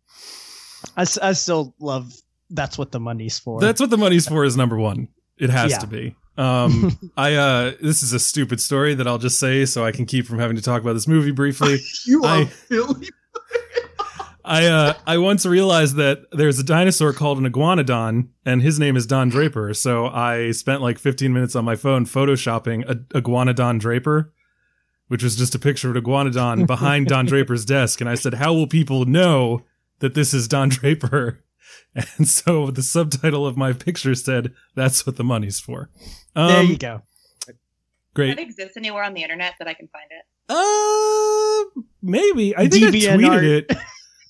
I, 0.98 1.02
I 1.22 1.34
still 1.34 1.76
love. 1.80 2.12
That's 2.50 2.76
what 2.76 2.92
the 2.92 3.00
money's 3.00 3.38
for. 3.38 3.60
that's 3.62 3.80
what 3.80 3.92
the 3.92 3.98
money's 3.98 4.28
for 4.28 4.44
is 4.46 4.58
number 4.58 4.78
one. 4.78 5.10
It 5.38 5.52
has 5.52 5.72
Yeah. 5.72 5.78
to 5.80 5.88
be. 5.88 6.16
Um, 6.38 6.98
I 7.18 7.36
uh, 7.36 7.74
this 7.82 8.02
is 8.02 8.14
a 8.14 8.20
stupid 8.20 8.60
story 8.60 8.96
that 8.96 9.08
I'll 9.08 9.20
just 9.20 9.40
say 9.40 9.66
so 9.66 9.86
I 9.86 9.92
can 9.92 10.08
keep 10.08 10.26
from 10.26 10.40
having 10.40 10.56
to 10.56 10.62
talk 10.64 10.82
about 10.82 10.94
this 10.94 11.08
movie 11.08 11.32
briefly. 11.32 11.78
you 12.08 12.24
are 12.24 12.28
I- 12.42 12.52
really 12.70 13.10
I 14.44 14.66
uh, 14.68 14.94
I 15.08 15.18
once 15.18 15.46
realized 15.46 15.96
that 15.96 16.26
there's 16.32 16.60
a 16.60 16.64
dinosaur 16.64 17.14
called 17.14 17.40
an 17.40 17.52
iguanodon, 17.52 18.28
and 18.46 18.62
his 18.62 18.80
name 18.80 18.96
is 18.96 19.06
Don 19.08 19.30
Draper. 19.30 19.74
So 19.74 20.06
I 20.08 20.52
spent 20.52 20.82
like 20.84 21.00
15 21.00 21.34
minutes 21.34 21.56
on 21.56 21.66
my 21.66 21.76
phone 21.76 22.06
photoshopping 22.06 22.88
a 22.90 22.96
iguanodon 23.20 23.80
Draper, 23.80 24.32
which 25.08 25.24
was 25.24 25.36
just 25.36 25.56
a 25.56 25.60
picture 25.60 25.90
of 25.90 25.96
an 25.96 26.04
iguanodon 26.04 26.68
behind 26.76 27.08
Don 27.08 27.26
Draper's 27.26 27.66
desk. 27.66 28.02
And 28.02 28.10
I 28.10 28.16
said, 28.16 28.36
"How 28.36 28.54
will 28.54 28.68
people 28.68 29.06
know 29.06 29.64
that 30.00 30.14
this 30.14 30.34
is 30.34 30.48
Don 30.48 30.70
Draper?" 30.70 31.42
And 32.18 32.28
so 32.28 32.72
the 32.72 32.84
subtitle 32.84 33.48
of 33.48 33.56
my 33.58 33.72
picture 33.72 34.16
said, 34.16 34.54
"That's 34.76 35.06
what 35.06 35.16
the 35.16 35.24
money's 35.24 35.60
for." 35.62 35.90
Um, 36.36 36.48
there 36.50 36.64
you 36.64 36.78
go. 36.78 37.02
Does 37.46 37.56
Great. 38.14 38.32
it 38.32 38.40
exist 38.40 38.76
anywhere 38.78 39.04
on 39.04 39.14
the 39.14 39.24
internet 39.24 39.54
that 39.60 39.68
I 39.68 39.74
can 39.74 39.88
find 39.88 40.06
it? 40.12 40.26
Uh, 40.50 41.82
maybe 42.02 42.56
I 42.56 42.68
think 42.68 42.84
I 42.86 42.90
DeviantArt. 42.92 43.20
tweeted 43.20 43.72
it. 43.72 43.78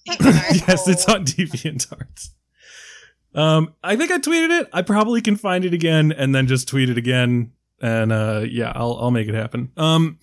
yes, 0.67 0.87
it's 0.87 1.05
on 1.09 1.25
DeviantArt. 1.25 2.29
Um, 3.33 3.73
I 3.83 3.95
think 3.95 4.11
I 4.11 4.19
tweeted 4.19 4.61
it. 4.61 4.69
I 4.71 4.81
probably 4.81 5.21
can 5.21 5.35
find 5.35 5.65
it 5.65 5.73
again 5.73 6.11
and 6.11 6.33
then 6.33 6.47
just 6.47 6.67
tweet 6.67 6.89
it 6.89 6.97
again. 6.97 7.51
And 7.81 8.11
uh, 8.11 8.43
yeah, 8.47 8.71
I'll 8.75 8.97
I'll 9.01 9.11
make 9.11 9.27
it 9.27 9.35
happen. 9.35 9.71
Um. 9.75 10.19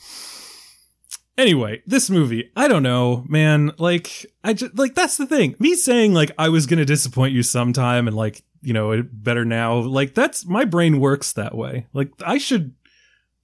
Anyway, 1.39 1.83
this 1.87 2.11
movie, 2.11 2.51
I 2.55 2.69
don't 2.69 2.83
know, 2.83 3.25
man. 3.27 3.73
Like, 3.79 4.27
I 4.45 4.53
just 4.53 4.77
like 4.77 4.95
that's 4.95 5.17
the 5.17 5.27
thing. 5.27 5.57
Me 5.59 5.75
saying 5.75 6.13
like 6.13 6.31
I 6.39 6.51
was 6.51 6.67
gonna 6.67 6.85
disappoint 6.85 7.33
you 7.33 7.43
sometime, 7.43 8.07
and 8.07 8.17
like 8.17 8.43
you 8.61 8.73
know, 8.73 9.03
better 9.11 9.45
now. 9.45 9.79
Like 9.79 10.15
that's 10.15 10.45
my 10.47 10.65
brain 10.65 11.01
works 11.01 11.33
that 11.33 11.55
way. 11.55 11.87
Like 11.93 12.11
I 12.25 12.39
should 12.39 12.75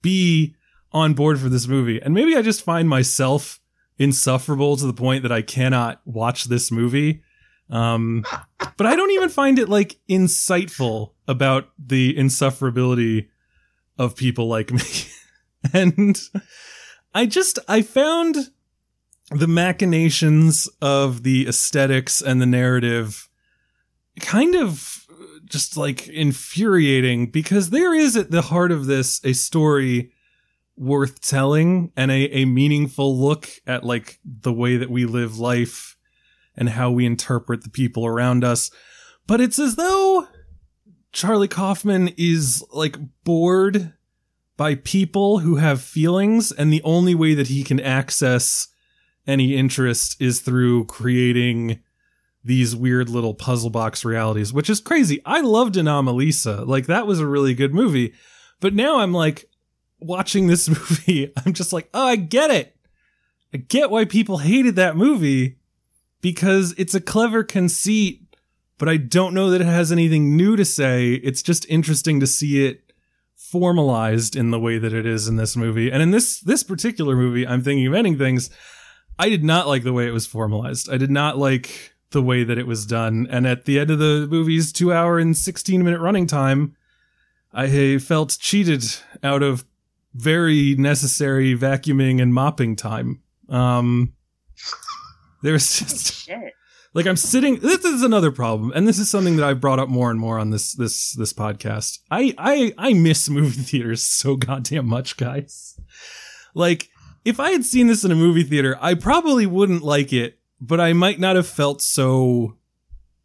be 0.01 0.55
on 0.91 1.13
board 1.13 1.39
for 1.39 1.49
this 1.49 1.67
movie, 1.67 1.99
and 1.99 2.13
maybe 2.13 2.35
I 2.35 2.41
just 2.41 2.63
find 2.63 2.87
myself 2.87 3.59
insufferable 3.97 4.77
to 4.77 4.85
the 4.85 4.93
point 4.93 5.23
that 5.23 5.31
I 5.31 5.41
cannot 5.41 6.01
watch 6.05 6.45
this 6.45 6.71
movie. 6.71 7.23
Um, 7.69 8.25
but 8.77 8.87
I 8.87 8.95
don't 8.95 9.11
even 9.11 9.29
find 9.29 9.59
it 9.59 9.69
like 9.69 9.99
insightful 10.09 11.11
about 11.27 11.69
the 11.77 12.15
insufferability 12.15 13.27
of 13.97 14.15
people 14.15 14.47
like 14.47 14.71
me. 14.71 14.81
and 15.73 16.19
I 17.13 17.25
just, 17.25 17.59
I 17.67 17.81
found 17.81 18.51
the 19.31 19.47
machinations 19.47 20.67
of 20.81 21.23
the 21.23 21.47
aesthetics 21.47 22.21
and 22.21 22.41
the 22.41 22.45
narrative 22.45 23.29
kind 24.19 24.55
of 24.55 25.05
just 25.45 25.77
like 25.77 26.07
infuriating 26.07 27.27
because 27.27 27.69
there 27.69 27.93
is 27.93 28.15
at 28.15 28.31
the 28.31 28.43
heart 28.43 28.71
of 28.71 28.85
this 28.85 29.21
a 29.23 29.33
story 29.33 30.11
worth 30.77 31.21
telling 31.21 31.91
and 31.95 32.09
a, 32.11 32.37
a 32.37 32.45
meaningful 32.45 33.19
look 33.19 33.49
at 33.67 33.83
like 33.83 34.19
the 34.23 34.53
way 34.53 34.77
that 34.77 34.89
we 34.89 35.05
live 35.05 35.37
life 35.37 35.97
and 36.55 36.69
how 36.69 36.91
we 36.91 37.05
interpret 37.05 37.63
the 37.63 37.69
people 37.69 38.05
around 38.05 38.43
us. 38.43 38.71
But 39.27 39.41
it's 39.41 39.59
as 39.59 39.75
though 39.75 40.27
Charlie 41.11 41.47
Kaufman 41.47 42.09
is 42.17 42.63
like 42.71 42.97
bored 43.23 43.93
by 44.59 44.75
people 44.75 45.39
who 45.39 45.55
have 45.55 45.81
feelings, 45.81 46.51
and 46.51 46.71
the 46.71 46.83
only 46.83 47.15
way 47.15 47.33
that 47.33 47.47
he 47.47 47.63
can 47.63 47.79
access 47.79 48.67
any 49.25 49.55
interest 49.55 50.21
is 50.21 50.41
through 50.41 50.83
creating 50.83 51.79
these 52.43 52.75
weird 52.75 53.07
little 53.07 53.33
puzzle 53.33 53.69
box 53.69 54.03
realities, 54.03 54.51
which 54.51 54.69
is 54.69 54.81
crazy. 54.81 55.21
I 55.25 55.39
loved 55.39 55.75
Anomalisa. 55.75 56.67
Like, 56.67 56.87
that 56.87 57.07
was 57.07 57.21
a 57.21 57.25
really 57.25 57.53
good 57.53 57.73
movie. 57.73 58.13
But 58.59 58.73
now 58.73 58.99
I'm 58.99 59.13
like, 59.13 59.49
watching 60.01 60.47
this 60.47 60.67
movie, 60.89 61.31
I'm 61.37 61.53
just 61.53 61.71
like, 61.71 61.87
oh, 61.93 62.07
I 62.07 62.17
get 62.17 62.51
it. 62.51 62.75
I 63.53 63.59
get 63.59 63.89
why 63.89 64.03
people 64.03 64.39
hated 64.39 64.75
that 64.75 64.97
movie 64.97 65.57
because 66.19 66.75
it's 66.77 66.93
a 66.93 66.99
clever 66.99 67.45
conceit, 67.45 68.35
but 68.77 68.89
I 68.89 68.97
don't 68.97 69.33
know 69.33 69.51
that 69.51 69.61
it 69.61 69.67
has 69.67 69.89
anything 69.89 70.35
new 70.35 70.57
to 70.57 70.65
say. 70.65 71.13
It's 71.13 71.41
just 71.41 71.65
interesting 71.69 72.19
to 72.19 72.27
see 72.27 72.65
it 72.65 72.88
formalized 73.51 74.35
in 74.35 74.51
the 74.51 74.59
way 74.59 74.77
that 74.77 74.93
it 74.93 75.05
is 75.05 75.27
in 75.27 75.35
this 75.35 75.55
movie. 75.55 75.91
And 75.91 76.01
in 76.01 76.11
this 76.11 76.39
this 76.39 76.63
particular 76.63 77.15
movie, 77.15 77.47
I'm 77.47 77.63
thinking 77.63 77.87
of 77.87 77.93
ending 77.93 78.17
things. 78.17 78.49
I 79.17 79.29
did 79.29 79.43
not 79.43 79.67
like 79.67 79.83
the 79.83 79.93
way 79.93 80.07
it 80.07 80.13
was 80.13 80.25
formalized. 80.25 80.89
I 80.89 80.97
did 80.97 81.11
not 81.11 81.37
like 81.37 81.93
the 82.11 82.21
way 82.21 82.43
that 82.43 82.57
it 82.57 82.67
was 82.67 82.85
done. 82.85 83.27
And 83.29 83.45
at 83.45 83.65
the 83.65 83.79
end 83.79 83.91
of 83.91 83.99
the 83.99 84.27
movie's 84.29 84.71
two 84.71 84.93
hour 84.93 85.19
and 85.19 85.35
16 85.35 85.83
minute 85.83 85.99
running 85.99 86.27
time, 86.27 86.75
I 87.53 87.97
felt 87.97 88.37
cheated 88.39 88.83
out 89.23 89.43
of 89.43 89.65
very 90.13 90.75
necessary 90.75 91.55
vacuuming 91.55 92.21
and 92.21 92.33
mopping 92.33 92.75
time. 92.75 93.21
Um, 93.49 94.13
there's 95.41 95.79
just 95.79 96.25
Shit. 96.25 96.53
Like 96.93 97.05
I'm 97.05 97.15
sitting. 97.15 97.59
This 97.59 97.85
is 97.85 98.01
another 98.03 98.31
problem, 98.31 98.71
and 98.75 98.87
this 98.87 98.97
is 98.99 99.09
something 99.09 99.35
that 99.37 99.45
I've 99.47 99.61
brought 99.61 99.79
up 99.79 99.89
more 99.89 100.09
and 100.11 100.19
more 100.19 100.39
on 100.39 100.49
this 100.49 100.73
this 100.73 101.13
this 101.13 101.33
podcast. 101.33 101.99
I 102.09 102.33
I 102.37 102.73
I 102.77 102.93
miss 102.93 103.29
movie 103.29 103.61
theaters 103.61 104.01
so 104.03 104.35
goddamn 104.35 104.87
much, 104.87 105.17
guys. 105.17 105.79
Like 106.55 106.89
if 107.25 107.39
I 107.39 107.51
had 107.51 107.65
seen 107.65 107.87
this 107.87 108.03
in 108.03 108.11
a 108.11 108.15
movie 108.15 108.43
theater, 108.43 108.77
I 108.81 108.93
probably 108.95 109.45
wouldn't 109.45 109.83
like 109.83 110.11
it, 110.13 110.39
but 110.61 110.79
I 110.79 110.93
might 110.93 111.19
not 111.19 111.35
have 111.35 111.47
felt 111.47 111.81
so 111.81 112.57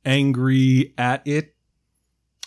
angry 0.05 0.93
at 0.99 1.27
it. 1.27 1.55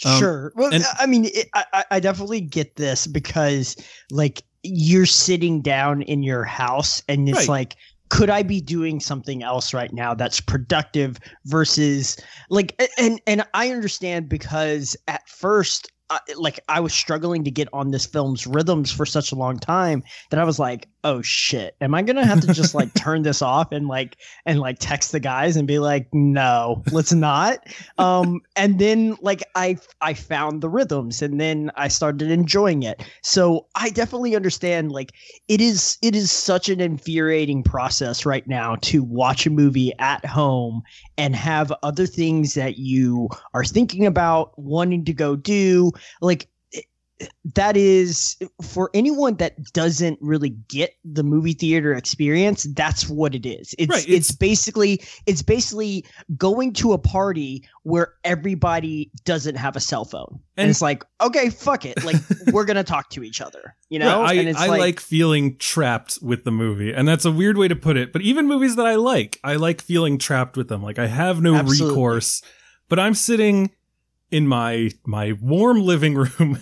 Um, 0.06 0.20
sure. 0.20 0.54
Well, 0.56 0.72
and- 0.74 0.84
I 1.00 1.08
mean, 1.08 1.26
it, 1.26 1.50
I, 1.56 1.84
I- 1.92 2.00
definitely 2.00 2.42
get 2.42 2.76
this 2.76 3.08
because, 3.08 3.76
like, 4.12 4.44
you're 4.62 5.08
sitting 5.08 5.62
down 5.62 6.04
in 6.04 6.22
your 6.22 6.44
house 6.44 7.02
and 7.10 7.28
it's 7.28 7.38
Right. 7.40 7.48
like, 7.50 7.76
could 8.10 8.30
I 8.30 8.44
be 8.44 8.62
doing 8.62 9.00
something 9.00 9.44
else 9.44 9.74
right 9.74 9.92
now 9.94 10.14
that's 10.14 10.40
productive 10.40 11.20
versus 11.46 12.18
like, 12.50 12.80
and 12.98 13.22
and 13.28 13.44
I 13.54 13.72
understand 13.72 14.30
because 14.30 14.96
at 15.08 15.28
first, 15.28 15.92
uh, 16.10 16.20
like, 16.36 16.60
I 16.70 16.80
was 16.80 16.94
struggling 16.94 17.44
to 17.44 17.52
get 17.52 17.68
on 17.74 17.92
this 17.92 18.06
film's 18.06 18.48
rhythms 18.48 18.92
for 18.92 19.06
such 19.06 19.32
a 19.32 19.36
long 19.36 19.60
time 19.60 20.04
that 20.32 20.40
I 20.40 20.46
was 20.46 20.58
like, 20.58 20.88
oh 21.04 21.22
shit, 21.22 21.76
am 21.82 21.94
I 21.94 22.02
gonna 22.02 22.26
have 22.26 22.42
to 22.42 22.54
just 22.54 22.76
like 22.76 22.94
turn 22.96 23.22
this 23.22 23.42
off 23.42 23.72
and 23.72 23.88
like 23.88 24.18
and 24.46 24.60
like 24.60 24.78
text 24.80 25.12
the 25.12 25.20
guys 25.20 25.56
and 25.56 25.68
be 25.68 25.80
like, 25.80 26.08
no, 26.14 26.84
let's 26.92 27.14
not? 27.14 27.66
Um 27.98 28.42
and 28.56 28.80
then 28.80 29.18
like 29.22 29.44
i 29.56 29.78
i 30.02 30.14
found 30.14 30.62
the 30.62 30.70
rhythms 30.70 31.22
and 31.22 31.40
then 31.40 31.72
i 31.76 31.88
started 31.88 32.32
enjoying 32.32 32.84
it. 32.84 33.04
So 33.24 33.68
i 33.76 33.90
definitely 33.90 34.36
understand 34.36 34.92
like 34.92 35.14
it 35.48 35.62
is 35.62 35.98
it 36.02 36.16
is 36.16 36.32
such 36.32 36.70
an 36.70 36.82
infuriating 36.82 37.64
process 37.64 38.26
right 38.26 38.48
now 38.48 38.76
to 38.82 39.04
watch 39.04 39.46
a 39.46 39.50
movie 39.50 39.94
at 40.00 40.26
home 40.26 40.82
and 41.18 41.36
have 41.36 41.72
other 41.84 42.06
things 42.06 42.54
that 42.54 42.78
you 42.78 43.30
are 43.54 43.64
thinking 43.66 44.06
about 44.06 44.58
wanting 44.58 45.06
to 45.06 45.14
go 45.14 45.36
do. 45.36 45.92
Like 46.22 46.50
that 47.56 47.76
is 47.76 48.36
for 48.62 48.92
anyone 48.94 49.36
that 49.38 49.56
doesn't 49.74 50.20
really 50.22 50.50
get 50.68 50.92
the 51.04 51.24
movie 51.24 51.54
theater 51.54 51.94
experience 51.94 52.64
that's 52.76 53.10
what 53.10 53.34
it 53.34 53.46
is 53.46 53.74
it's 53.80 53.90
Right, 53.90 54.00
it's, 54.04 54.30
it's- 54.30 54.32
basically 54.36 55.02
it's 55.26 55.42
basically 55.42 56.06
going 56.38 56.74
to 56.74 56.94
a 56.94 56.98
party 56.98 57.68
where 57.84 58.14
everybody 58.24 59.10
doesn't 59.26 59.56
have 59.56 59.76
a 59.76 59.80
cell 59.80 60.06
phone 60.06 60.28
and, 60.58 60.66
And- 60.66 60.70
it's 60.70 60.82
like 60.82 61.04
okay 61.22 61.50
fuck 61.50 61.86
it 61.86 62.04
like 62.04 62.18
we're 62.52 62.66
gonna 62.66 62.84
talk 62.84 63.10
to 63.12 63.24
each 63.24 63.42
other 63.42 63.76
you 63.90 63.98
know 64.00 64.22
Right, 64.22 64.38
I, 64.38 64.40
and 64.40 64.50
it's 64.50 64.60
I 64.60 64.68
like, 64.68 65.00
feeling 65.00 65.58
trapped 65.58 66.20
with 66.22 66.44
the 66.44 66.52
movie, 66.52 66.92
and 66.94 67.08
that's 67.08 67.24
a 67.26 67.32
weird 67.32 67.58
way 67.58 67.68
to 67.68 67.76
put 67.76 67.96
it. 67.98 68.12
But 68.12 68.22
even 68.22 68.46
movies 68.48 68.76
that 68.76 68.86
I 68.86 68.96
like, 68.96 69.40
I 69.44 69.56
like 69.56 69.82
feeling 69.82 70.18
trapped 70.18 70.58
with 70.58 70.68
them. 70.68 70.84
Like 70.84 71.00
I 71.00 71.08
have 71.08 71.42
no 71.42 71.56
Absolutely. 71.56 71.96
recourse, 71.96 72.42
but 72.90 73.00
I'm 73.00 73.14
sitting 73.14 73.72
in 74.30 74.48
my 74.48 74.90
my 75.06 75.34
warm 75.42 75.82
living 75.82 76.16
room 76.16 76.60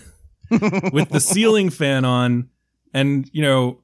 with 0.49 1.09
the 1.09 1.19
ceiling 1.19 1.69
fan 1.69 2.05
on, 2.05 2.49
and 2.93 3.29
you 3.33 3.41
know, 3.41 3.81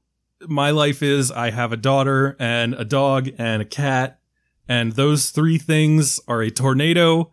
my 0.47 0.71
life 0.71 1.03
is 1.03 1.31
I 1.31 1.51
have 1.51 1.71
a 1.71 1.77
daughter 1.77 2.35
and 2.39 2.73
a 2.73 2.85
dog 2.85 3.29
and 3.37 3.61
a 3.61 3.65
cat, 3.65 4.19
and 4.67 4.93
those 4.93 5.29
three 5.29 5.57
things 5.57 6.19
are 6.27 6.41
a 6.41 6.51
tornado 6.51 7.31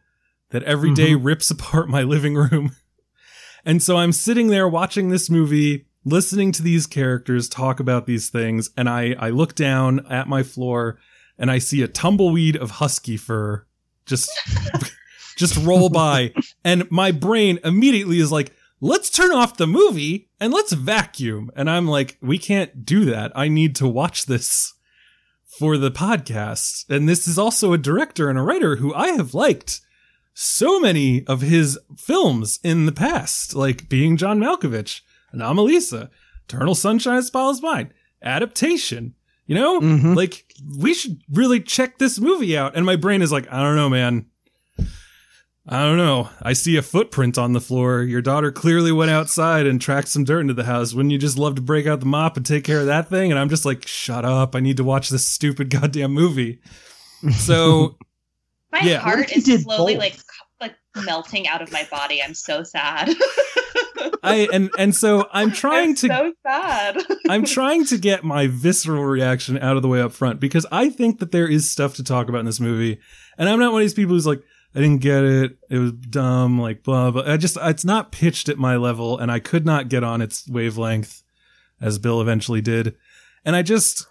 that 0.50 0.62
every 0.62 0.94
day 0.94 1.12
mm-hmm. 1.12 1.24
rips 1.24 1.50
apart 1.52 1.88
my 1.88 2.02
living 2.02 2.34
room. 2.34 2.74
And 3.64 3.82
so 3.82 3.96
I'm 3.96 4.12
sitting 4.12 4.48
there 4.48 4.68
watching 4.68 5.10
this 5.10 5.28
movie, 5.28 5.86
listening 6.04 6.52
to 6.52 6.62
these 6.62 6.86
characters 6.86 7.48
talk 7.48 7.80
about 7.80 8.06
these 8.06 8.30
things, 8.30 8.70
and 8.76 8.88
I, 8.88 9.14
I 9.18 9.30
look 9.30 9.54
down 9.54 10.06
at 10.10 10.28
my 10.28 10.42
floor 10.42 10.98
and 11.38 11.50
I 11.50 11.58
see 11.58 11.82
a 11.82 11.88
tumbleweed 11.88 12.56
of 12.56 12.72
husky 12.72 13.16
fur 13.16 13.64
just 14.06 14.30
just 15.36 15.56
roll 15.58 15.88
by. 15.88 16.32
And 16.64 16.90
my 16.90 17.12
brain 17.12 17.60
immediately 17.62 18.18
is 18.18 18.32
like, 18.32 18.52
let's 18.80 19.10
turn 19.10 19.32
off 19.32 19.56
the 19.56 19.66
movie 19.66 20.28
and 20.40 20.52
let's 20.52 20.72
vacuum. 20.72 21.50
And 21.56 21.68
I'm 21.68 21.86
like, 21.86 22.16
we 22.20 22.38
can't 22.38 22.84
do 22.84 23.04
that. 23.06 23.32
I 23.34 23.48
need 23.48 23.74
to 23.76 23.88
watch 23.88 24.26
this 24.26 24.74
for 25.58 25.76
the 25.76 25.90
podcast. 25.90 26.88
And 26.88 27.08
this 27.08 27.26
is 27.26 27.38
also 27.38 27.72
a 27.72 27.78
director 27.78 28.28
and 28.28 28.38
a 28.38 28.42
writer 28.42 28.76
who 28.76 28.94
I 28.94 29.08
have 29.08 29.34
liked 29.34 29.80
so 30.34 30.78
many 30.78 31.26
of 31.26 31.40
his 31.40 31.78
films 31.96 32.60
in 32.62 32.86
the 32.86 32.92
past, 32.92 33.54
like 33.56 33.88
being 33.88 34.16
John 34.16 34.38
Malkovich, 34.38 35.00
Anomalisa, 35.34 36.10
Eternal 36.44 36.74
Sunshine 36.76 37.16
of 37.18 37.24
the 37.24 37.26
Spotless 37.26 37.60
Mind, 37.62 37.92
Adaptation. 38.22 39.14
You 39.46 39.54
know, 39.54 39.80
Mhm. 39.80 40.14
like 40.14 40.44
we 40.78 40.92
should 40.94 41.22
really 41.32 41.58
check 41.60 41.98
this 41.98 42.20
movie 42.20 42.56
out. 42.56 42.76
And 42.76 42.84
my 42.86 42.96
brain 42.96 43.22
is 43.22 43.32
like, 43.32 43.50
I 43.50 43.62
don't 43.62 43.76
know, 43.76 43.88
man. 43.88 44.26
I 45.70 45.82
don't 45.84 45.98
know. 45.98 46.30
I 46.40 46.54
see 46.54 46.76
a 46.76 46.82
footprint 46.82 47.36
on 47.36 47.52
the 47.52 47.60
floor. 47.60 48.02
Your 48.02 48.22
daughter 48.22 48.50
clearly 48.50 48.90
went 48.90 49.10
outside 49.10 49.66
and 49.66 49.78
tracked 49.80 50.08
some 50.08 50.24
dirt 50.24 50.40
into 50.40 50.54
the 50.54 50.64
house. 50.64 50.94
Wouldn't 50.94 51.12
you 51.12 51.18
just 51.18 51.36
love 51.36 51.56
to 51.56 51.62
break 51.62 51.86
out 51.86 52.00
the 52.00 52.06
mop 52.06 52.38
and 52.38 52.46
take 52.46 52.64
care 52.64 52.80
of 52.80 52.86
that 52.86 53.08
thing? 53.10 53.30
And 53.30 53.38
I'm 53.38 53.50
just 53.50 53.66
like, 53.66 53.86
shut 53.86 54.24
up. 54.24 54.54
I 54.56 54.60
need 54.60 54.78
to 54.78 54.84
watch 54.84 55.10
this 55.10 55.28
stupid 55.28 55.68
goddamn 55.80 56.12
movie. 56.12 56.60
So 57.32 57.96
My 58.72 58.80
Yeah. 58.80 58.98
Heart 59.00 59.36
is 59.36 59.44
did 59.44 59.60
slowly 59.62 59.94
both? 59.94 60.00
like 60.02 60.18
like 60.60 60.74
melting 61.04 61.46
out 61.48 61.60
of 61.62 61.70
my 61.70 61.86
body. 61.90 62.22
I'm 62.22 62.34
so 62.34 62.62
sad. 62.62 63.10
I 64.22 64.48
and 64.52 64.70
and 64.78 64.94
so 64.94 65.28
I'm 65.32 65.52
trying 65.52 65.90
I'm 65.90 65.94
to 65.96 66.06
so 66.08 66.32
sad. 66.46 66.96
I'm 67.28 67.44
trying 67.44 67.84
to 67.86 67.98
get 67.98 68.24
my 68.24 68.46
visceral 68.46 69.04
reaction 69.04 69.58
out 69.58 69.76
of 69.76 69.82
the 69.82 69.88
way 69.88 70.00
up 70.00 70.12
front 70.12 70.40
because 70.40 70.66
I 70.72 70.88
think 70.88 71.18
that 71.18 71.30
there 71.32 71.46
is 71.48 71.70
stuff 71.70 71.94
to 71.96 72.04
talk 72.04 72.28
about 72.28 72.38
in 72.40 72.46
this 72.46 72.60
movie. 72.60 73.00
And 73.36 73.48
I'm 73.48 73.58
not 73.58 73.72
one 73.72 73.82
of 73.82 73.84
these 73.84 73.94
people 73.94 74.14
who's 74.14 74.26
like, 74.26 74.42
I 74.74 74.80
didn't 74.80 75.00
get 75.00 75.24
it. 75.24 75.58
It 75.70 75.78
was 75.78 75.92
dumb, 75.92 76.60
like 76.60 76.82
blah 76.82 77.10
blah. 77.10 77.22
I 77.26 77.36
just 77.36 77.56
it's 77.60 77.84
not 77.84 78.12
pitched 78.12 78.48
at 78.48 78.58
my 78.58 78.76
level 78.76 79.18
and 79.18 79.30
I 79.32 79.38
could 79.38 79.64
not 79.66 79.88
get 79.88 80.04
on 80.04 80.20
its 80.20 80.46
wavelength 80.48 81.22
as 81.80 81.98
Bill 81.98 82.20
eventually 82.20 82.60
did. 82.60 82.94
And 83.44 83.56
I 83.56 83.62
just 83.62 84.06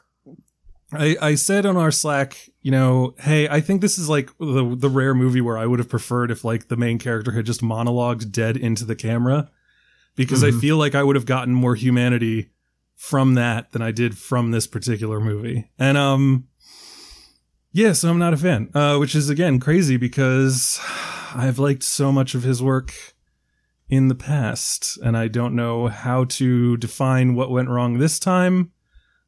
I, 0.91 1.17
I 1.21 1.35
said 1.35 1.65
on 1.65 1.75
our 1.77 1.91
Slack, 1.91 2.37
you 2.61 2.71
know, 2.71 3.13
hey, 3.19 3.47
I 3.49 3.59
think 3.61 3.81
this 3.81 3.97
is 3.97 4.09
like 4.09 4.29
the 4.39 4.75
the 4.77 4.89
rare 4.89 5.13
movie 5.13 5.41
where 5.41 5.57
I 5.57 5.65
would 5.65 5.79
have 5.79 5.89
preferred 5.89 6.31
if 6.31 6.43
like 6.43 6.69
the 6.69 6.77
main 6.77 6.97
character 6.97 7.31
had 7.31 7.45
just 7.45 7.61
monologued 7.61 8.31
dead 8.31 8.57
into 8.57 8.83
the 8.85 8.95
camera, 8.95 9.49
because 10.15 10.43
I 10.43 10.49
Mhm. 10.51 10.61
feel 10.61 10.77
like 10.77 10.95
I 10.95 11.03
would 11.03 11.15
have 11.17 11.25
gotten 11.25 11.53
more 11.53 11.75
humanity 11.75 12.49
from 12.95 13.35
that 13.35 13.73
than 13.73 13.81
I 13.83 13.91
did 13.91 14.17
from 14.17 14.51
this 14.51 14.65
particular 14.65 15.19
movie. 15.19 15.69
And 15.77 15.97
um, 15.97 16.47
yeah, 17.77 17.93
so 17.93 18.09
I'm 18.09 18.17
not 18.17 18.33
a 18.33 18.37
fan, 18.37 18.71
uh, 18.73 18.97
which 18.97 19.13
is 19.13 19.29
again 19.29 19.59
crazy 19.59 19.97
because 19.97 20.79
I've 21.35 21.59
liked 21.59 21.83
so 21.83 22.11
much 22.11 22.33
of 22.33 22.41
his 22.41 22.59
work 22.59 22.91
in 23.87 24.07
the 24.07 24.15
past, 24.15 24.97
and 25.03 25.15
I 25.15 25.27
don't 25.27 25.55
know 25.55 25.87
how 25.87 26.23
to 26.23 26.75
define 26.77 27.35
what 27.35 27.51
went 27.51 27.69
wrong 27.69 27.99
this 27.99 28.17
time. 28.17 28.71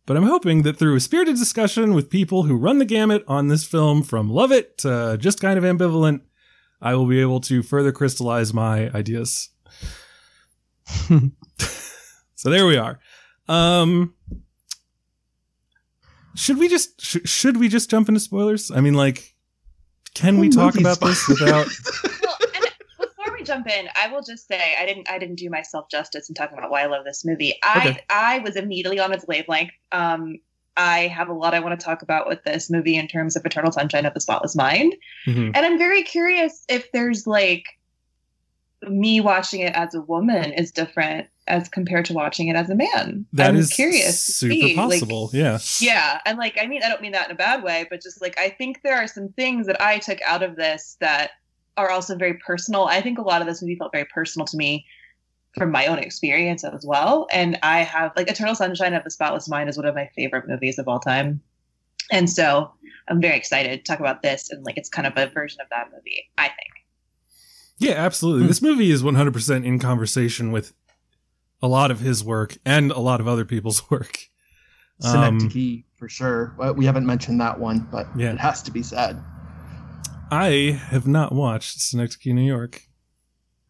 But 0.07 0.17
I'm 0.17 0.23
hoping 0.23 0.63
that 0.63 0.77
through 0.77 0.95
a 0.95 0.99
spirited 0.99 1.35
discussion 1.35 1.93
with 1.93 2.09
people 2.09 2.41
who 2.41 2.57
run 2.57 2.79
the 2.79 2.85
gamut 2.85 3.23
on 3.27 3.49
this 3.49 3.65
film 3.65 4.01
from 4.01 4.31
love 4.31 4.51
it 4.51 4.79
to 4.79 5.15
just 5.19 5.39
kind 5.39 5.59
of 5.59 5.63
ambivalent, 5.63 6.21
I 6.81 6.95
will 6.95 7.05
be 7.05 7.21
able 7.21 7.41
to 7.41 7.61
further 7.61 7.91
crystallize 7.91 8.51
my 8.51 8.89
ideas. 8.89 9.49
so 12.33 12.49
there 12.49 12.65
we 12.65 12.77
are. 12.77 12.99
Um, 13.47 14.15
should 16.39 16.57
we 16.57 16.67
just 16.69 17.01
sh- 17.01 17.17
should 17.25 17.57
we 17.57 17.67
just 17.67 17.89
jump 17.89 18.07
into 18.07 18.19
spoilers? 18.19 18.71
I 18.71 18.79
mean, 18.81 18.93
like, 18.93 19.35
can 20.13 20.37
we 20.39 20.49
talk 20.49 20.75
movies 20.75 20.81
about 20.81 20.99
this 21.01 21.27
without? 21.27 21.67
well, 22.23 22.37
and 22.55 22.65
before 22.97 23.33
we 23.37 23.43
jump 23.43 23.67
in, 23.67 23.87
I 24.01 24.07
will 24.11 24.21
just 24.21 24.47
say 24.47 24.75
I 24.79 24.85
didn't 24.85 25.09
I 25.11 25.19
didn't 25.19 25.35
do 25.35 25.49
myself 25.49 25.89
justice 25.91 26.29
in 26.29 26.35
talking 26.35 26.57
about 26.57 26.71
why 26.71 26.83
I 26.83 26.85
love 26.85 27.03
this 27.05 27.25
movie. 27.25 27.55
I 27.63 27.89
Okay. 27.89 27.99
I 28.09 28.39
was 28.39 28.55
immediately 28.55 28.99
on 28.99 29.11
its 29.13 29.25
wavelength. 29.27 29.71
Um, 29.91 30.37
I 30.77 31.07
have 31.07 31.27
a 31.27 31.33
lot 31.33 31.53
I 31.53 31.59
want 31.59 31.77
to 31.77 31.83
talk 31.85 32.01
about 32.03 32.27
with 32.27 32.41
this 32.45 32.69
movie 32.69 32.95
in 32.95 33.07
terms 33.09 33.35
of 33.35 33.45
Eternal 33.45 33.71
Sunshine 33.73 34.05
of 34.05 34.13
the 34.13 34.21
Spotless 34.21 34.55
Mind, 34.55 34.95
Mhm. 35.27 35.51
and 35.53 35.57
I'm 35.65 35.77
very 35.77 36.03
curious 36.03 36.63
if 36.69 36.89
there's 36.93 37.27
like 37.27 37.65
me 38.83 39.19
watching 39.19 39.59
it 39.59 39.73
as 39.75 39.93
a 39.93 39.99
woman 40.01 40.53
is 40.53 40.71
different 40.71 41.27
as 41.49 41.67
compared 41.67 42.05
to 42.05 42.13
watching 42.13 42.47
it 42.47 42.55
as 42.55 42.69
a 42.69 42.75
man. 42.75 43.25
That 43.33 43.49
I'm 43.49 43.57
is 43.57 43.73
curious. 43.73 44.25
to 44.25 44.31
super 44.31 44.53
see, 44.53 44.75
like, 44.75 44.75
possible. 44.75 45.29
yeah. 45.33 45.59
yeah, 45.79 46.21
and 46.25 46.37
like 46.37 46.57
I 46.61 46.67
mean, 46.67 46.81
I 46.83 46.89
don't 46.89 47.01
mean 47.01 47.11
that 47.11 47.25
in 47.25 47.31
a 47.31 47.37
bad 47.37 47.63
way, 47.63 47.85
but 47.89 48.01
just 48.01 48.21
like 48.21 48.39
I 48.39 48.49
think 48.49 48.81
there 48.83 48.95
are 48.95 49.07
some 49.07 49.29
things 49.29 49.67
that 49.67 49.81
I 49.81 49.99
took 49.99 50.21
out 50.21 50.43
of 50.43 50.55
this 50.55 50.95
that 51.01 51.31
are 51.75 51.89
also 51.89 52.15
very 52.15 52.35
personal. 52.35 52.85
I 52.85 53.01
think 53.01 53.17
a 53.17 53.21
lot 53.21 53.41
of 53.41 53.47
this 53.47 53.61
movie 53.61 53.75
felt 53.75 53.91
very 53.91 54.05
personal 54.05 54.45
to 54.47 54.57
me 54.57 54.85
from 55.57 55.71
my 55.71 55.87
own 55.87 55.97
experience 55.97 56.63
as 56.63 56.85
well. 56.85 57.27
And 57.31 57.57
I 57.63 57.79
have 57.79 58.11
like 58.15 58.29
Eternal 58.29 58.55
Sunshine 58.55 58.93
of 58.93 59.03
the 59.03 59.09
Spotless 59.09 59.49
Mind 59.49 59.69
is 59.69 59.77
one 59.77 59.85
of 59.85 59.95
my 59.95 60.09
favorite 60.15 60.47
movies 60.47 60.77
of 60.77 60.87
all 60.87 60.99
time. 60.99 61.41
And 62.11 62.29
so 62.29 62.71
I'm 63.07 63.21
very 63.21 63.37
excited 63.37 63.71
to 63.71 63.83
talk 63.83 63.99
about 63.99 64.21
this 64.21 64.49
and 64.51 64.63
like 64.63 64.77
it's 64.77 64.89
kind 64.89 65.07
of 65.07 65.13
a 65.15 65.27
version 65.27 65.59
of 65.61 65.67
that 65.69 65.87
movie, 65.91 66.29
I 66.37 66.47
think. 66.47 66.79
Yeah, 67.77 67.93
absolutely. 67.93 68.43
Hmm. 68.43 68.47
This 68.47 68.61
movie 68.61 68.91
is 68.91 69.01
100% 69.01 69.65
in 69.65 69.79
conversation 69.79 70.51
with 70.51 70.73
a 71.61 71.67
lot 71.67 71.91
of 71.91 71.99
his 71.99 72.23
work 72.23 72.57
and 72.65 72.91
a 72.91 72.99
lot 72.99 73.19
of 73.19 73.27
other 73.27 73.45
people's 73.45 73.89
work. 73.91 74.17
Um, 75.03 75.39
Synecdoche 75.39 75.83
for 75.97 76.09
sure. 76.09 76.53
Well, 76.57 76.73
we 76.73 76.85
haven't 76.85 77.05
mentioned 77.05 77.39
that 77.41 77.59
one, 77.59 77.87
but 77.91 78.07
Yeah. 78.15 78.31
it 78.33 78.39
has 78.39 78.61
to 78.63 78.71
be 78.71 78.83
said. 78.83 79.21
I 80.31 80.79
have 80.89 81.07
not 81.07 81.31
watched 81.33 81.79
Synecdoche, 81.81 82.33
New 82.33 82.41
York. 82.47 82.83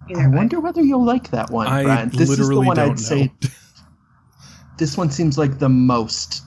Either 0.10 0.22
I 0.22 0.28
way. 0.28 0.36
wonder 0.38 0.60
whether 0.60 0.82
you'll 0.82 1.04
like 1.06 1.30
that 1.32 1.50
one, 1.52 1.68
I 1.68 1.84
Brian. 1.84 2.10
This 2.10 2.30
is 2.30 2.48
the 2.50 2.60
one 2.60 2.78
I'd 2.80 3.00
say. 3.00 3.32
This 4.78 4.96
one 4.98 5.12
seems 5.12 5.38
like 5.38 5.60
the 5.60 5.68
most 5.70 6.42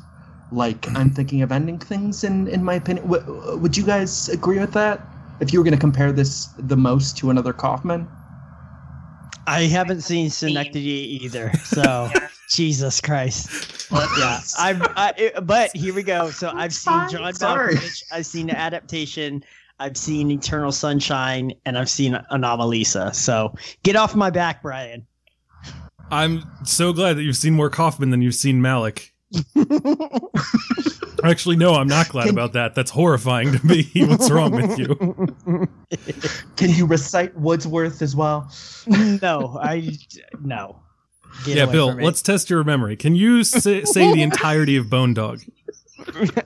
like 0.51 0.89
I'm 0.97 1.11
thinking 1.11 1.43
of 1.43 1.53
ending 1.53 1.79
things. 1.79 2.25
In 2.25 2.49
in 2.49 2.65
my 2.65 2.75
opinion, 2.75 3.07
w- 3.11 3.59
would 3.59 3.77
you 3.77 3.85
guys 3.85 4.29
agree 4.31 4.59
with 4.59 4.73
that? 4.73 5.01
If 5.41 5.53
you 5.53 5.59
were 5.59 5.65
going 5.65 5.75
to 5.75 5.81
compare 5.81 6.13
this 6.13 6.47
the 6.59 6.77
most 6.77 7.17
to 7.19 7.29
another 7.31 7.53
Kaufman, 7.53 8.09
I 9.47 9.63
haven't 9.63 10.03
seen 10.03 10.31
Synecdoche 10.31 10.77
either, 10.77 11.53
so 11.65 12.11
Yeah. 12.15 12.29
Jesus 12.51 13.01
Christ. 13.01 13.91
Well, 13.91 14.09
Yeah, 14.19 14.41
I've. 14.59 14.83
I, 14.97 15.13
it- 15.17 15.47
but 15.47 15.75
here 15.75 15.95
we 15.95 16.03
go. 16.03 16.31
So 16.31 16.51
I've 16.55 16.75
seen 16.75 17.09
John 17.11 17.33
sorry. 17.35 17.75
Malkovich. 17.77 18.03
I've 18.13 18.27
seen 18.27 18.47
the 18.47 18.59
adaptation. 18.59 19.43
I've 19.79 19.97
seen 19.97 20.31
Eternal 20.31 20.71
Sunshine, 20.71 21.53
and 21.65 21.77
I've 21.79 21.89
seen 21.91 22.13
Anomalisa. 22.31 23.15
So 23.15 23.55
get 23.83 23.97
off 23.97 24.15
my 24.15 24.31
back, 24.31 24.63
Brian. 24.63 25.07
I'm 26.11 26.45
so 26.65 26.93
glad 26.93 27.15
that 27.17 27.23
you've 27.23 27.37
seen 27.37 27.55
more 27.55 27.71
Kaufman 27.71 28.11
than 28.11 28.21
you've 28.21 28.35
seen 28.35 28.61
Malick. 28.61 29.12
Actually, 31.25 31.57
no, 31.57 31.75
I'm 31.75 31.87
not 31.87 32.09
glad 32.09 32.27
Can- 32.27 32.35
about 32.35 32.53
that. 32.55 32.75
That's 32.75 32.91
horrifying 32.91 33.53
to 33.53 33.67
me. 33.67 33.89
What's 34.07 34.31
wrong 34.31 34.51
with 34.53 34.79
you? 34.79 35.69
can 36.57 36.71
you 36.71 36.87
recite 36.87 37.37
Wordsworth 37.39 38.03
as 38.03 38.17
well? 38.17 38.51
no, 38.87 39.59
I 39.63 39.97
no. 40.41 40.81
Get 41.45 41.57
yeah, 41.57 41.67
Bill, 41.67 41.95
let's 41.95 42.21
test 42.21 42.51
your 42.51 42.63
memory. 42.65 42.95
Can 42.97 43.15
you 43.17 43.43
say, 43.45 43.85
say 43.85 44.13
the 44.13 44.21
entirety 44.23 44.77
of 44.77 44.91
Bone 44.91 45.15
Dog? 45.15 45.41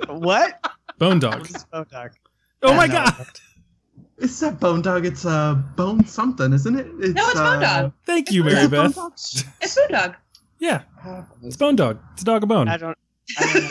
what? 0.09 0.65
Bone 0.99 1.19
Dog. 1.19 1.49
Bone 1.73 1.87
Dog? 1.91 2.11
Oh 2.63 2.75
my 2.75 2.87
No. 2.87 2.95
god! 2.95 3.27
It's 4.19 4.39
that 4.41 4.61
Bone 4.61 4.81
Dog. 4.83 5.05
It's 5.05 5.25
a 5.25 5.29
uh, 5.31 5.55
Bone 5.55 6.07
something, 6.07 6.53
isn't 6.53 6.79
it? 6.79 6.87
It's, 7.01 7.15
No, 7.15 7.25
it's 7.29 7.35
Bone 7.41 7.61
Dog. 7.61 7.93
Thank 8.07 8.31
you, 8.31 8.47
Is 8.47 8.55
Mary 8.55 8.69
Bone 8.69 8.87
Beth. 8.87 8.95
Dog? 8.95 9.13
It's 9.61 9.75
Food 9.75 9.89
Dog. 9.91 10.17
Yeah, 10.59 10.83
it's 11.43 11.57
Bone 11.57 11.77
Dog. 11.77 11.99
It's 12.15 12.23
a 12.23 12.25
dog 12.25 12.43
of 12.43 12.49
bone. 12.49 12.69
I 12.69 12.77
don't. 12.77 12.97
I 13.39 13.71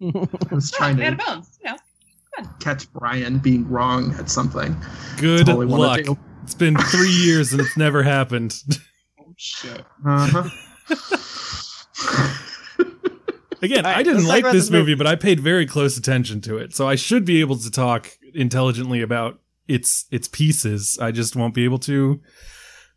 don't 0.00 0.28
I 0.50 0.54
was 0.54 0.70
trying 0.70 0.96
We 0.96 1.04
had 1.04 1.18
to 1.18 1.24
bones, 1.24 1.58
you 1.64 1.70
know. 1.70 2.48
catch 2.60 2.92
Brian 2.92 3.38
being 3.38 3.68
wrong 3.68 4.14
at 4.18 4.30
something. 4.30 4.76
Good 5.18 5.48
luck. 5.48 6.00
It's 6.44 6.54
been 6.54 6.76
three 6.76 7.10
years 7.24 7.52
and 7.52 7.60
it's 7.60 7.76
never 7.76 8.02
happened. 8.02 8.54
know. 8.68 9.34
Shit. 9.36 9.84
Uh-huh. 10.06 10.48
Again, 13.60 13.84
All 13.84 13.90
right, 13.90 13.98
I 13.98 14.02
didn't 14.04 14.26
like 14.26 14.44
this 14.44 14.52
this 14.52 14.70
movie. 14.70 14.82
movie, 14.92 14.94
but 14.94 15.08
I 15.08 15.16
paid 15.16 15.40
very 15.40 15.66
close 15.66 15.96
attention 15.98 16.40
to 16.42 16.58
it, 16.58 16.74
so 16.76 16.88
I 16.88 16.94
should 16.94 17.24
be 17.24 17.40
able 17.40 17.56
to 17.58 17.70
talk 17.72 18.08
intelligently 18.32 19.02
about 19.02 19.40
its 19.66 20.06
its 20.12 20.28
pieces. 20.28 20.96
I 21.02 21.10
just 21.10 21.34
won't 21.34 21.54
be 21.54 21.64
able 21.64 21.80
to 21.80 22.20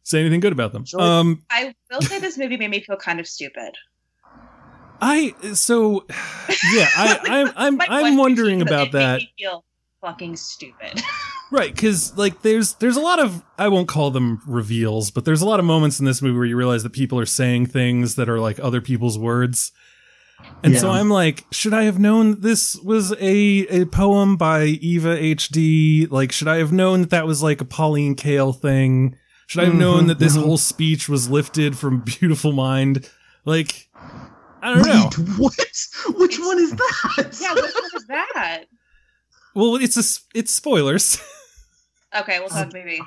say 0.03 0.19
anything 0.19 0.39
good 0.39 0.53
about 0.53 0.71
them. 0.73 0.85
Sure. 0.85 1.01
Um, 1.01 1.43
I 1.49 1.73
will 1.91 2.01
say 2.01 2.19
this 2.19 2.37
movie 2.37 2.57
made 2.57 2.69
me 2.71 2.81
feel 2.81 2.97
kind 2.97 3.19
of 3.19 3.27
stupid. 3.27 3.73
I 5.01 5.33
so 5.53 6.05
yeah, 6.73 6.87
I, 6.95 7.19
I'm 7.25 7.51
I'm 7.55 7.77
Like, 7.77 7.89
I'm 7.89 8.17
wondering 8.17 8.61
about 8.61 8.87
it 8.89 8.93
made 8.93 8.99
that. 8.99 9.17
me 9.19 9.33
feel 9.39 9.65
fucking 10.01 10.35
stupid. 10.37 11.01
Right, 11.53 11.75
because 11.75 12.17
like 12.17 12.43
there's 12.43 12.75
there's 12.75 12.95
a 12.95 13.01
lot 13.01 13.19
of 13.19 13.43
I 13.57 13.67
won't 13.67 13.89
call 13.89 14.09
them 14.09 14.41
reveals, 14.47 15.11
but 15.11 15.25
there's 15.25 15.41
a 15.41 15.45
lot 15.45 15.59
of 15.59 15.65
moments 15.65 15.99
in 15.99 16.05
this 16.05 16.21
movie 16.21 16.37
where 16.37 16.45
you 16.45 16.55
realize 16.55 16.83
that 16.83 16.93
people 16.93 17.19
are 17.19 17.25
saying 17.25 17.65
things 17.65 18.15
that 18.15 18.29
are 18.29 18.39
like 18.39 18.57
other 18.61 18.79
people's 18.79 19.19
words. 19.19 19.73
And 20.63 20.77
so 20.77 20.89
I'm 20.89 21.09
like, 21.09 21.43
should 21.51 21.73
I 21.73 21.83
have 21.83 21.99
known 21.99 22.39
this 22.39 22.77
was 22.77 23.11
a 23.19 23.67
a 23.67 23.85
poem 23.85 24.37
by 24.37 24.63
Eva 24.63 25.17
HD? 25.17 26.09
Like, 26.09 26.31
should 26.31 26.47
I 26.47 26.55
have 26.59 26.71
known 26.71 27.01
that 27.01 27.09
that 27.09 27.27
was 27.27 27.43
like 27.43 27.59
a 27.59 27.65
Pauline 27.65 28.15
Kael 28.15 28.57
thing? 28.57 29.17
Should 29.51 29.63
I 29.63 29.65
have 29.65 29.75
known 29.75 30.07
that 30.07 30.17
this 30.17 30.37
mhm. 30.37 30.43
whole 30.45 30.57
speech 30.57 31.09
was 31.09 31.29
lifted 31.29 31.77
from 31.77 31.99
Beautiful 32.05 32.53
Mind? 32.53 33.09
Like, 33.43 33.89
I 34.61 34.75
don't 34.75 34.85
know. 34.87 35.33
What? 35.37 35.59
Which 36.15 36.39
one 36.39 36.57
is 36.57 36.71
that? 36.71 37.37
yeah, 37.41 37.53
what 37.53 37.73
one 37.73 37.91
is 37.97 38.07
that? 38.07 38.63
Well, 39.53 39.75
it's 39.75 39.97
a 39.97 39.99
s- 39.99 40.23
it's 40.33 40.53
spoilers. 40.53 41.21
Okay, 42.13 42.39
we'll 42.39 42.49
talk 42.49 42.73
maybe. 42.73 42.99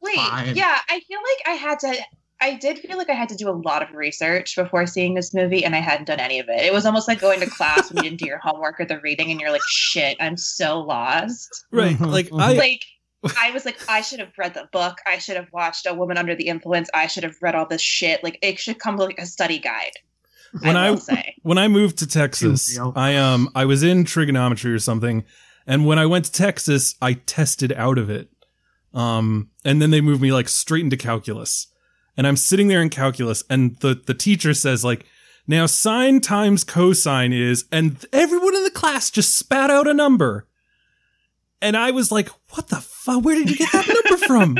Wait, 0.00 0.16
Fine. 0.16 0.56
yeah, 0.56 0.76
I 0.88 0.98
feel 1.00 1.18
like 1.20 1.46
I 1.46 1.50
had 1.52 1.78
to. 1.80 1.94
I 2.40 2.54
did 2.54 2.78
feel 2.80 2.96
like 2.98 3.08
I 3.08 3.14
had 3.14 3.28
to 3.28 3.36
do 3.36 3.48
a 3.48 3.54
lot 3.54 3.82
of 3.88 3.94
research 3.94 4.56
before 4.56 4.84
seeing 4.84 5.14
this 5.14 5.32
movie, 5.32 5.64
and 5.64 5.76
I 5.76 5.78
hadn't 5.78 6.06
done 6.06 6.18
any 6.18 6.40
of 6.40 6.48
it. 6.48 6.60
It 6.64 6.72
was 6.72 6.84
almost 6.84 7.06
like 7.06 7.20
going 7.20 7.38
to 7.38 7.46
class 7.46 7.88
when 7.92 8.02
you 8.02 8.10
didn't 8.10 8.18
do 8.20 8.26
your 8.26 8.38
homework 8.38 8.80
or 8.80 8.84
the 8.84 8.98
reading, 8.98 9.30
and 9.30 9.40
you're 9.40 9.52
like, 9.52 9.62
"Shit, 9.68 10.16
I'm 10.18 10.36
so 10.36 10.80
lost." 10.80 11.64
right. 11.70 11.96
Mhm, 11.96 12.10
Like. 12.10 12.30
I 12.32 12.52
like, 12.54 12.84
I 13.40 13.50
was 13.52 13.64
like, 13.64 13.78
I 13.88 14.00
should 14.00 14.20
have 14.20 14.32
read 14.36 14.54
the 14.54 14.68
book. 14.72 14.98
I 15.06 15.18
should 15.18 15.36
have 15.36 15.48
watched 15.52 15.86
A 15.86 15.94
Woman 15.94 16.18
Under 16.18 16.34
the 16.34 16.48
Influence. 16.48 16.88
I 16.92 17.06
should 17.06 17.22
have 17.22 17.36
read 17.40 17.54
all 17.54 17.66
this 17.66 17.82
shit. 17.82 18.22
Like, 18.24 18.38
it 18.42 18.58
should 18.58 18.78
come 18.78 18.96
like 18.96 19.18
a 19.18 19.26
study 19.26 19.58
guide. 19.58 19.92
When 20.60 20.76
I 20.76 20.88
I- 20.90 20.96
say, 20.96 21.34
when 21.42 21.58
I 21.58 21.68
moved 21.68 21.98
to 21.98 22.06
Texas. 22.06 22.78
I 22.94 23.16
um 23.16 23.48
I 23.54 23.64
was 23.64 23.82
in 23.82 24.04
trigonometry 24.04 24.72
or 24.72 24.78
something, 24.78 25.24
and 25.66 25.86
when 25.86 25.98
I 25.98 26.06
went 26.06 26.26
to 26.26 26.32
Texas, 26.32 26.94
I 27.00 27.14
tested 27.14 27.72
out 27.72 27.96
of 27.98 28.10
it. 28.10 28.28
Um, 28.92 29.48
and 29.64 29.80
then 29.80 29.90
they 29.90 30.02
moved 30.02 30.20
me 30.20 30.32
like 30.32 30.48
straight 30.48 30.84
into 30.84 30.98
calculus, 30.98 31.68
and 32.18 32.26
I'm 32.26 32.36
sitting 32.36 32.68
there 32.68 32.82
in 32.82 32.90
calculus, 32.90 33.42
and 33.48 33.76
the 33.80 33.94
the 34.06 34.12
teacher 34.12 34.52
says 34.52 34.84
like, 34.84 35.06
now 35.46 35.64
sine 35.64 36.20
times 36.20 36.64
cosine 36.64 37.32
is, 37.32 37.64
and 37.72 38.04
everyone 38.12 38.54
in 38.54 38.64
the 38.64 38.70
class 38.70 39.10
just 39.10 39.34
spat 39.38 39.70
out 39.70 39.88
a 39.88 39.94
number, 39.94 40.46
and 41.62 41.76
I 41.76 41.92
was 41.92 42.12
like, 42.12 42.28
what 42.50 42.68
the 42.68 42.76
fuck? 42.76 43.24
Where 43.24 43.34
did 43.34 43.48
you 43.48 43.56
get 43.56 43.72
that 43.72 43.88
number 43.88 44.26
from? 44.26 44.54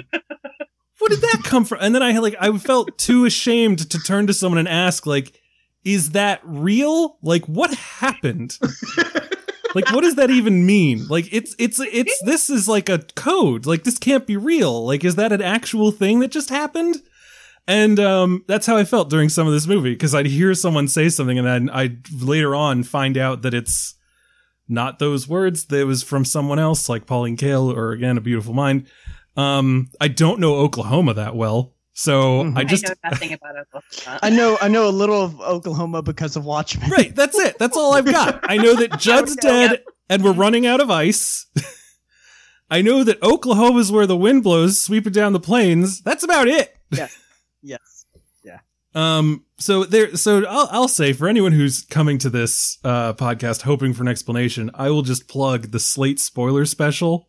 Where 0.98 1.08
did 1.08 1.20
that 1.20 1.42
come 1.44 1.64
from? 1.64 1.78
And 1.80 1.94
then 1.94 2.02
I 2.02 2.12
had 2.12 2.22
like 2.22 2.36
I 2.40 2.56
felt 2.58 2.96
too 2.96 3.24
ashamed 3.24 3.90
to 3.90 3.98
turn 3.98 4.28
to 4.28 4.32
someone 4.32 4.58
and 4.58 4.68
ask 4.68 5.04
like 5.04 5.38
is 5.84 6.10
that 6.10 6.40
real? 6.44 7.18
Like, 7.22 7.44
what 7.46 7.74
happened? 7.74 8.58
like, 9.74 9.90
what 9.90 10.02
does 10.02 10.16
that 10.16 10.30
even 10.30 10.64
mean? 10.64 11.06
Like, 11.08 11.32
it's, 11.32 11.54
it's, 11.58 11.80
it's, 11.80 12.22
this 12.22 12.50
is 12.50 12.68
like 12.68 12.88
a 12.88 12.98
code. 13.16 13.66
Like, 13.66 13.84
this 13.84 13.98
can't 13.98 14.26
be 14.26 14.36
real. 14.36 14.86
Like, 14.86 15.04
is 15.04 15.16
that 15.16 15.32
an 15.32 15.42
actual 15.42 15.90
thing 15.90 16.20
that 16.20 16.30
just 16.30 16.50
happened? 16.50 17.02
And, 17.66 17.98
um, 18.00 18.44
that's 18.48 18.66
how 18.66 18.76
I 18.76 18.84
felt 18.84 19.10
during 19.10 19.28
some 19.28 19.46
of 19.46 19.52
this 19.52 19.66
movie, 19.66 19.92
because 19.92 20.14
I'd 20.14 20.26
hear 20.26 20.54
someone 20.54 20.88
say 20.88 21.08
something 21.08 21.38
and 21.38 21.46
then 21.46 21.70
I'd 21.70 22.10
later 22.12 22.54
on 22.54 22.82
find 22.82 23.16
out 23.16 23.42
that 23.42 23.54
it's 23.54 23.94
not 24.72 24.98
those 24.98 25.28
words. 25.28 25.66
That 25.66 25.80
it 25.80 25.84
was 25.84 26.02
from 26.02 26.24
someone 26.24 26.58
else, 26.58 26.88
like 26.88 27.06
Pauline 27.06 27.36
Kael 27.36 27.74
or 27.74 27.92
again, 27.92 28.16
A 28.16 28.20
Beautiful 28.20 28.54
Mind. 28.54 28.86
Um, 29.36 29.90
I 30.00 30.08
don't 30.08 30.40
know 30.40 30.56
Oklahoma 30.56 31.14
that 31.14 31.36
well. 31.36 31.74
So 31.94 32.42
Mhm. 32.44 32.56
I 32.56 32.64
just, 32.64 32.86
I 32.86 32.88
know 32.88 32.94
nothing 33.10 33.32
about 33.34 33.54
Oklahoma. 33.56 34.18
I 34.22 34.30
know. 34.30 34.58
I 34.60 34.68
know 34.68 34.88
a 34.88 34.90
little 34.90 35.22
of 35.22 35.40
Oklahoma 35.40 36.02
because 36.02 36.36
of 36.36 36.44
Watchmen. 36.44 36.90
Right, 36.90 37.14
that's 37.14 37.38
it. 37.38 37.58
That's 37.58 37.76
all 37.76 37.94
I've 37.94 38.06
got. 38.06 38.40
I 38.50 38.56
know 38.56 38.74
that 38.76 38.92
Judd's 38.98 39.36
go, 39.36 39.48
yep. 39.50 39.70
dead 39.70 39.84
and 40.08 40.24
we're 40.24 40.32
running 40.32 40.66
out 40.66 40.80
of 40.80 40.90
ice. 40.90 41.46
I 42.70 42.80
know 42.80 43.04
that 43.04 43.22
Oklahoma's 43.22 43.92
where 43.92 44.06
the 44.06 44.16
wind 44.16 44.42
blows, 44.42 44.82
sweeping 44.82 45.12
down 45.12 45.34
the 45.34 45.40
plains. 45.40 46.00
That's 46.00 46.24
about 46.24 46.48
it. 46.48 46.74
Yes. 46.90 47.18
Yes. 47.62 48.01
Um. 48.94 49.44
So 49.58 49.84
there. 49.84 50.16
So 50.16 50.44
I'll, 50.44 50.68
I'll 50.70 50.88
say 50.88 51.12
for 51.12 51.28
anyone 51.28 51.52
who's 51.52 51.82
coming 51.82 52.18
to 52.18 52.30
this 52.30 52.78
uh, 52.84 53.12
podcast 53.14 53.62
hoping 53.62 53.94
for 53.94 54.02
an 54.02 54.08
explanation, 54.08 54.70
I 54.74 54.90
will 54.90 55.02
just 55.02 55.28
plug 55.28 55.70
the 55.70 55.80
Slate 55.80 56.20
spoiler 56.20 56.64
special 56.64 57.28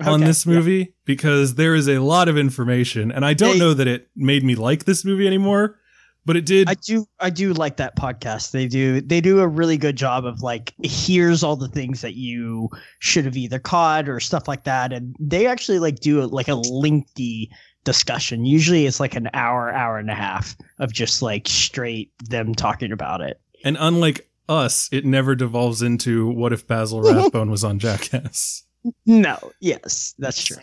on 0.00 0.20
Okay, 0.20 0.24
this 0.26 0.44
yeah. 0.46 0.52
movie 0.52 0.94
because 1.06 1.54
there 1.54 1.74
is 1.74 1.88
a 1.88 1.98
lot 1.98 2.28
of 2.28 2.36
information, 2.36 3.10
and 3.10 3.24
I 3.24 3.32
don't 3.34 3.54
Hey. 3.54 3.58
know 3.58 3.74
that 3.74 3.88
it 3.88 4.08
made 4.14 4.44
me 4.44 4.54
like 4.54 4.84
this 4.84 5.04
movie 5.04 5.26
anymore, 5.26 5.78
but 6.26 6.36
it 6.36 6.44
did. 6.44 6.68
I 6.68 6.74
do 6.74 7.06
I 7.18 7.30
do 7.30 7.54
like 7.54 7.78
that 7.78 7.96
podcast. 7.96 8.50
They 8.50 8.68
do 8.68 9.00
they 9.00 9.20
do 9.22 9.40
a 9.40 9.48
really 9.48 9.78
good 9.78 9.96
job 9.96 10.26
of 10.26 10.42
like 10.42 10.74
here's 10.82 11.42
all 11.42 11.56
the 11.56 11.68
things 11.68 12.02
that 12.02 12.14
you 12.14 12.68
should 13.00 13.24
have 13.24 13.36
either 13.38 13.58
caught 13.58 14.08
or 14.08 14.20
stuff 14.20 14.46
like 14.46 14.64
that 14.64 14.92
and 14.92 15.16
they 15.18 15.46
actually 15.46 15.78
like 15.78 16.00
do 16.00 16.20
like 16.26 16.48
a 16.48 16.54
lengthy 16.54 17.50
discussion. 17.86 18.44
Usually 18.44 18.84
it's 18.84 19.00
like 19.00 19.14
an 19.16 19.30
hour 19.32 19.72
hour 19.72 19.98
and 19.98 20.10
a 20.10 20.14
half 20.14 20.54
of 20.78 20.92
just 20.92 21.22
like 21.22 21.48
straight 21.48 22.12
them 22.28 22.54
talking 22.54 22.92
about 22.92 23.22
it. 23.22 23.40
And 23.64 23.78
unlike 23.80 24.28
us, 24.48 24.90
it 24.92 25.06
never 25.06 25.34
devolves 25.34 25.80
into 25.80 26.28
what 26.28 26.52
if 26.52 26.66
Basil 26.66 27.00
Rathbone 27.14 27.50
was 27.50 27.64
on 27.64 27.78
Jackass. 27.78 28.64
No, 29.06 29.38
yes, 29.60 30.14
that's 30.18 30.44
true. 30.44 30.58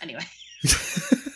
Anyway, 0.00 0.24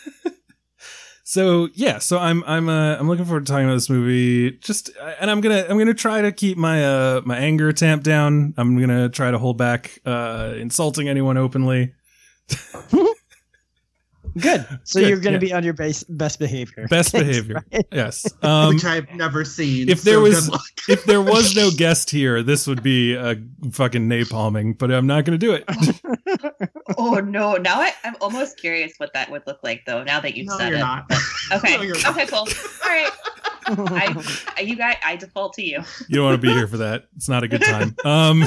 So 1.31 1.69
yeah, 1.75 1.99
so 1.99 2.19
I'm 2.19 2.43
I'm 2.45 2.67
uh, 2.67 2.97
I'm 2.97 3.07
looking 3.07 3.23
forward 3.23 3.45
to 3.45 3.49
talking 3.53 3.63
about 3.63 3.75
this 3.75 3.89
movie. 3.89 4.51
Just 4.57 4.89
and 5.17 5.31
I'm 5.31 5.39
gonna 5.39 5.65
I'm 5.69 5.77
gonna 5.77 5.93
try 5.93 6.21
to 6.23 6.33
keep 6.33 6.57
my 6.57 6.83
uh 6.83 7.21
my 7.23 7.37
anger 7.37 7.71
tamped 7.71 8.03
down. 8.03 8.53
I'm 8.57 8.77
gonna 8.77 9.07
try 9.07 9.31
to 9.31 9.37
hold 9.37 9.57
back 9.57 9.97
uh 10.05 10.55
insulting 10.57 11.07
anyone 11.07 11.37
openly. 11.37 11.93
Good. 14.39 14.65
So 14.83 14.99
Good, 14.99 15.09
you're 15.09 15.19
going 15.19 15.39
to 15.39 15.45
yeah. 15.45 15.51
be 15.51 15.53
on 15.53 15.63
your 15.63 15.73
base, 15.73 16.03
best 16.03 16.39
behavior. 16.39 16.87
Best 16.87 17.11
Thanks, 17.13 17.27
behavior. 17.27 17.63
Brian. 17.69 17.85
Yes. 17.91 18.27
Um, 18.43 18.73
which 18.73 18.83
I've 18.83 19.09
never 19.13 19.45
seen. 19.45 19.87
if 19.87 20.01
there 20.01 20.15
so 20.15 20.21
was 20.21 20.45
good 20.45 20.51
luck. 20.53 20.61
if 20.89 21.05
there 21.05 21.21
was 21.21 21.55
no 21.55 21.69
guest 21.69 22.09
here, 22.09 22.41
this 22.41 22.65
would 22.65 22.81
be 22.81 23.13
a 23.13 23.35
fucking 23.71 24.09
napalming. 24.09 24.77
But 24.77 24.91
I'm 24.91 25.05
not 25.05 25.25
gonna 25.25 25.37
do 25.37 25.53
it. 25.53 25.63
Oh 26.97 27.15
no! 27.19 27.55
Now 27.57 27.79
I, 27.79 27.93
I'm 28.03 28.15
almost 28.19 28.57
curious 28.57 28.93
what 28.97 29.13
that 29.13 29.29
would 29.29 29.43
look 29.45 29.59
like, 29.63 29.83
though. 29.85 30.03
Now 30.03 30.19
that 30.21 30.35
you've 30.35 30.47
no, 30.47 30.57
said 30.57 30.69
you're 30.69 30.77
it. 30.77 30.81
not. 30.81 31.05
Okay. 31.51 31.77
No, 31.77 31.83
you're 31.83 32.01
not. 32.01 32.17
okay. 32.17 32.25
Cool. 32.25 32.39
All 32.39 32.89
right. 32.89 33.11
I, 33.67 34.53
I, 34.57 34.61
you 34.61 34.75
guys, 34.75 34.97
I 35.05 35.15
default 35.17 35.53
to 35.53 35.63
you. 35.63 35.83
You 36.07 36.15
don't 36.15 36.25
want 36.25 36.41
to 36.41 36.47
be 36.47 36.51
here 36.53 36.67
for 36.67 36.77
that. 36.77 37.05
It's 37.15 37.29
not 37.29 37.43
a 37.43 37.47
good 37.47 37.61
time. 37.61 37.95
Um, 38.05 38.43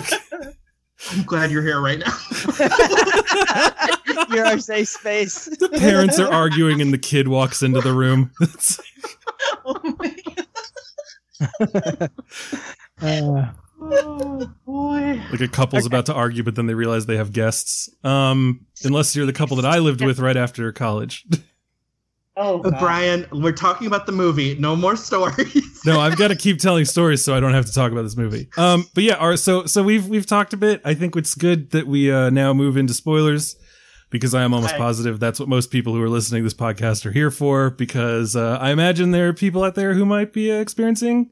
I'm 1.12 1.22
glad 1.24 1.50
you're 1.52 1.62
here 1.62 1.80
right 1.80 1.98
now. 2.00 3.88
You're 4.30 4.46
our 4.46 4.58
safe 4.58 4.88
space. 4.88 5.44
the 5.44 5.68
parents 5.68 6.18
are 6.18 6.32
arguing, 6.32 6.80
and 6.80 6.92
the 6.92 6.98
kid 6.98 7.28
walks 7.28 7.62
into 7.62 7.80
the 7.80 7.92
room. 7.92 8.30
Oh 9.66 9.96
my 9.98 10.16
God. 11.78 12.10
Uh, 13.00 13.46
oh 13.80 14.50
boy. 14.64 15.20
like 15.30 15.40
a 15.40 15.48
couple's 15.48 15.84
about 15.86 16.06
to 16.06 16.14
argue, 16.14 16.42
but 16.42 16.54
then 16.54 16.66
they 16.66 16.74
realize 16.74 17.06
they 17.06 17.16
have 17.16 17.32
guests. 17.32 17.90
Um, 18.04 18.66
unless 18.84 19.14
you're 19.14 19.26
the 19.26 19.32
couple 19.32 19.56
that 19.56 19.66
I 19.66 19.78
lived 19.78 20.00
with 20.00 20.18
right 20.18 20.36
after 20.36 20.70
college. 20.72 21.26
Oh, 22.36 22.58
God. 22.58 22.78
Brian, 22.80 23.26
we're 23.32 23.52
talking 23.52 23.86
about 23.86 24.06
the 24.06 24.12
movie. 24.12 24.56
No 24.58 24.74
more 24.74 24.96
stories. 24.96 25.80
no, 25.86 26.00
I've 26.00 26.16
got 26.16 26.28
to 26.28 26.36
keep 26.36 26.58
telling 26.58 26.84
stories 26.84 27.22
so 27.22 27.34
I 27.34 27.40
don't 27.40 27.54
have 27.54 27.66
to 27.66 27.72
talk 27.72 27.92
about 27.92 28.02
this 28.02 28.16
movie. 28.16 28.48
Um, 28.56 28.86
but 28.94 29.04
yeah, 29.04 29.14
our, 29.16 29.36
so 29.36 29.66
so 29.66 29.82
we've 29.82 30.08
we've 30.08 30.26
talked 30.26 30.52
a 30.52 30.56
bit. 30.56 30.80
I 30.84 30.94
think 30.94 31.16
it's 31.16 31.34
good 31.34 31.70
that 31.70 31.86
we 31.86 32.10
uh, 32.10 32.30
now 32.30 32.52
move 32.52 32.76
into 32.76 32.94
spoilers 32.94 33.56
because 34.14 34.34
I 34.34 34.42
am 34.42 34.54
almost 34.54 34.72
Right. 34.72 34.80
positive 34.80 35.20
that's 35.20 35.38
what 35.38 35.48
most 35.48 35.70
people 35.70 35.92
who 35.94 36.00
are 36.02 36.08
listening 36.08 36.40
to 36.40 36.44
this 36.44 36.54
podcast 36.54 37.04
are 37.04 37.12
here 37.12 37.30
for. 37.30 37.70
Because 37.70 38.34
uh, 38.34 38.56
I 38.60 38.70
imagine 38.70 39.10
there 39.10 39.28
are 39.28 39.32
people 39.34 39.62
out 39.62 39.74
there 39.74 39.92
who 39.94 40.06
might 40.06 40.32
be 40.32 40.50
uh, 40.50 40.56
experiencing 40.60 41.30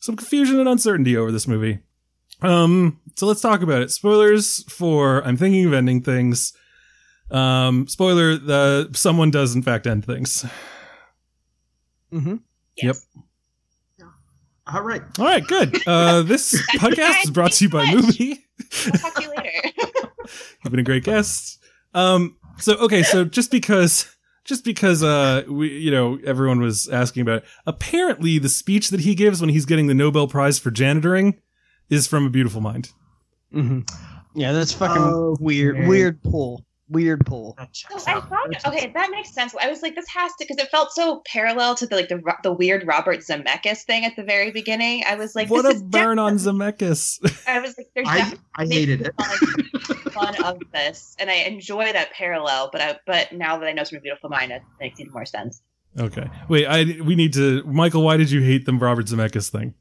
some 0.00 0.16
confusion 0.16 0.58
and 0.58 0.68
uncertainty 0.68 1.16
over 1.16 1.30
this 1.30 1.46
movie. 1.46 1.78
Um, 2.42 3.00
so 3.16 3.26
let's 3.26 3.40
talk 3.40 3.62
about 3.62 3.80
it. 3.82 3.90
Spoilers 3.90 4.64
for 4.72 5.22
I'm 5.24 5.36
thinking 5.36 5.64
of 5.66 5.72
ending 5.72 6.02
things. 6.02 6.52
Um, 7.30 7.86
spoiler: 7.88 8.36
the 8.36 8.90
someone 8.94 9.30
does 9.30 9.54
in 9.54 9.62
fact 9.62 9.86
end 9.86 10.04
things. 10.04 10.44
mhm. 12.12 12.40
Yes. 12.76 13.06
All 14.66 14.80
right. 14.82 15.02
All 15.18 15.26
right, 15.26 15.46
good. 15.46 15.76
Uh, 15.86 16.22
this 16.22 16.54
podcast 16.78 17.24
is 17.24 17.30
brought 17.30 17.52
to 17.52 17.64
you 17.64 17.70
by 17.70 17.84
Mubi. 17.84 18.38
I'll 18.86 18.92
talk 18.98 19.14
to 19.16 19.22
you 19.22 19.28
later. 19.28 19.50
You've 20.64 20.70
been 20.70 20.80
a 20.80 20.82
great 20.82 21.04
guest. 21.04 21.58
Um, 21.94 22.36
so 22.58 22.74
okay, 22.76 23.02
so 23.02 23.24
just 23.24 23.50
because, 23.50 24.14
just 24.44 24.64
because, 24.64 25.02
uh, 25.02 25.42
we, 25.48 25.68
you 25.78 25.90
know, 25.90 26.18
everyone 26.24 26.60
was 26.60 26.88
asking 26.88 27.22
about 27.22 27.38
it. 27.38 27.44
Apparently, 27.66 28.38
the 28.38 28.48
speech 28.48 28.90
that 28.90 29.00
he 29.00 29.14
gives 29.14 29.40
when 29.40 29.50
he's 29.50 29.64
getting 29.64 29.86
the 29.86 29.94
Nobel 29.94 30.28
Prize 30.28 30.58
for 30.58 30.70
janitoring 30.70 31.38
is 31.90 32.06
from 32.06 32.26
A 32.26 32.30
Beautiful 32.30 32.60
Mind. 32.60 32.90
Mhm. 33.54 33.88
Yeah, 34.34 34.52
that's 34.52 34.72
fucking 34.72 35.02
Okay. 35.02 35.42
weird. 35.42 35.86
Weird 35.88 36.22
pull. 36.22 36.64
Weird 36.90 37.24
pull. 37.24 37.56
Oh, 37.58 37.66
so 37.98 38.12
I 38.12 38.20
thought, 38.20 38.66
okay, 38.66 38.92
that 38.94 39.10
makes 39.10 39.32
sense. 39.32 39.54
I 39.58 39.70
was 39.70 39.80
like, 39.80 39.94
this 39.94 40.04
has 40.14 40.32
to, 40.32 40.36
because 40.44 40.58
it 40.62 40.70
felt 40.70 40.92
so 40.92 41.22
parallel 41.26 41.74
to 41.76 41.86
the 41.86 41.96
like 41.96 42.08
the 42.08 42.20
the 42.42 42.52
weird 42.52 42.86
Robert 42.86 43.20
Zemeckis 43.20 43.84
thing 43.84 44.04
at 44.04 44.16
the 44.16 44.22
very 44.22 44.50
beginning. 44.50 45.02
I 45.06 45.14
was 45.14 45.34
like, 45.34 45.48
what 45.48 45.62
this 45.62 45.72
a 45.72 45.76
is 45.76 45.82
burn 45.82 46.18
on 46.18 46.34
Zemeckis. 46.36 47.20
I 47.48 47.60
was 47.60 47.74
like, 47.78 47.88
there's 47.94 48.06
I, 48.06 48.34
I 48.54 48.66
hated 48.66 49.00
it. 49.00 49.14
fun 50.12 50.42
of 50.44 50.58
this, 50.74 51.16
and 51.18 51.30
I 51.30 51.34
enjoy 51.34 51.90
that 51.90 52.12
parallel. 52.12 52.68
But 52.70 52.80
I, 52.82 52.98
but 53.06 53.32
now 53.32 53.56
that 53.58 53.66
I 53.66 53.72
know 53.72 53.80
it's 53.80 53.90
from 53.90 53.98
a 53.98 54.02
Beautiful 54.02 54.28
Mind, 54.28 54.52
it 54.52 54.62
makes 54.78 55.00
even 55.00 55.12
more 55.12 55.24
sense. 55.24 55.62
okay, 55.98 56.28
wait. 56.50 56.66
I 56.66 57.00
we 57.02 57.14
need 57.14 57.32
to. 57.32 57.62
Michael, 57.64 58.02
why 58.02 58.18
did 58.18 58.30
you 58.30 58.42
hate 58.42 58.66
the 58.66 58.74
Robert 58.74 59.06
Zemeckis 59.06 59.50
thing? 59.50 59.72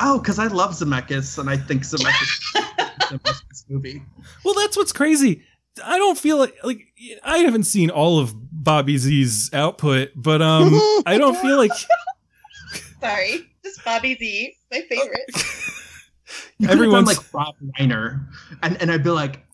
Oh, 0.00 0.18
because 0.18 0.40
I 0.40 0.48
love 0.48 0.72
Zemeckis, 0.72 1.38
and 1.38 1.48
I 1.48 1.56
think 1.56 1.82
Zemeckis 1.82 2.22
is 2.22 3.10
the 3.10 3.18
best 3.24 3.64
movie. 3.68 4.02
Well, 4.44 4.54
that's 4.54 4.76
what's 4.76 4.92
crazy. 4.92 5.44
I 5.84 5.98
don't 5.98 6.18
feel 6.18 6.38
like 6.38 6.54
like 6.64 6.80
I 7.22 7.38
haven't 7.38 7.64
seen 7.64 7.90
all 7.90 8.18
of 8.18 8.32
Bobby 8.52 8.98
Z's 8.98 9.52
output, 9.52 10.10
but 10.16 10.42
um, 10.42 10.68
I 11.06 11.16
don't 11.18 11.36
feel 11.36 11.56
like 11.56 11.72
Sorry, 13.00 13.48
just 13.64 13.84
Bobby 13.84 14.16
Z, 14.16 14.54
my 14.72 14.80
favorite. 14.88 15.20
You 16.58 16.66
could 16.66 16.66
done 16.66 16.70
Everyone's- 16.70 17.06
like 17.06 17.32
Rob 17.34 17.54
Reiner, 17.78 18.26
and 18.62 18.80
and 18.82 18.90
I'd 18.90 19.04
be 19.04 19.10
like, 19.10 19.44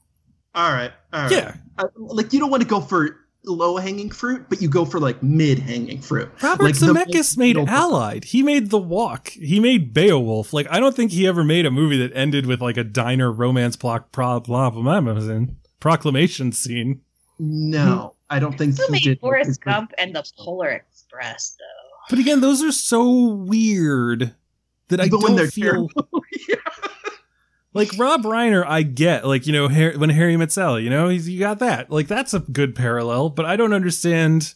all 0.55 0.71
right, 0.73 0.93
all 1.13 1.23
right. 1.23 1.31
yeah. 1.33 1.55
Uh, 1.79 1.87
like 1.97 2.33
you 2.33 2.41
don't 2.41 2.51
want 2.51 2.63
to 2.63 2.69
go 2.69 2.81
for 2.81 3.17
low 3.45 3.77
hanging 3.77 4.11
fruit, 4.11 4.47
but 4.49 4.63
you 4.63 4.69
go 4.71 4.85
for 4.87 4.99
like 4.99 5.23
mid 5.23 5.59
hanging 5.59 6.01
fruit. 6.01 6.31
Robert 6.43 6.65
Like 6.65 6.75
Zemeckis 6.75 7.15
most 7.15 7.37
made 7.39 7.59
Allied. 7.59 8.25
He 8.25 8.43
made 8.43 8.71
The 8.71 8.79
Walk. 8.79 9.29
He 9.29 9.61
made 9.61 9.93
Beowulf. 9.93 10.53
Like 10.55 10.67
I 10.71 10.81
don't 10.81 10.97
think 10.97 11.13
he 11.13 11.27
ever 11.29 11.45
made 11.45 11.67
a 11.67 11.71
movie 11.71 11.99
that 11.99 12.17
ended 12.17 12.47
with 12.47 12.63
like 12.63 12.79
a 12.79 12.85
diner 12.85 13.31
romance 13.31 13.77
plot 13.77 14.11
pro- 14.13 14.41
blah, 14.41 14.71
blah, 14.71 14.81
blah, 14.81 15.01
blah, 15.03 15.13
blah, 15.15 15.45
proclamation 15.85 16.51
scene. 16.51 17.03
No, 17.39 18.15
I 18.31 18.39
don't 18.39 18.57
think 18.57 18.73
Still 18.73 18.91
he 18.91 19.07
made. 19.11 19.21
Forrest 19.21 19.49
his- 19.49 19.59
Gump 19.59 19.93
and 19.99 20.15
the 20.17 20.25
Polar 20.39 20.71
Express, 20.71 21.57
though. 21.59 21.91
But 22.09 22.19
again, 22.19 22.41
those 22.41 22.63
are 22.63 22.73
so 22.73 23.27
weird 23.35 24.35
that 24.89 24.99
I 25.01 25.05
Even 25.05 25.21
when 25.21 25.27
don't 25.33 25.37
they're 25.37 25.51
feel. 25.51 25.91
Yeah. 26.49 26.57
like 27.75 27.91
Rob 27.99 28.23
Reiner. 28.23 28.65
I 28.67 28.83
get 28.83 29.27
like 29.27 29.47
you 29.47 29.53
know 29.53 29.69
Har- 29.69 29.99
when 29.99 30.09
Harry 30.11 30.37
met 30.39 30.53
Sally. 30.53 30.85
You 30.85 30.91
know 30.91 31.09
he's 31.09 31.29
you 31.29 31.39
got 31.39 31.59
that. 31.59 31.91
Like 31.91 32.09
that's 32.09 32.33
a 32.33 32.41
good 32.41 32.75
parallel. 32.75 33.29
But 33.29 33.45
I 33.45 33.57
don't 33.57 33.73
understand 33.75 34.55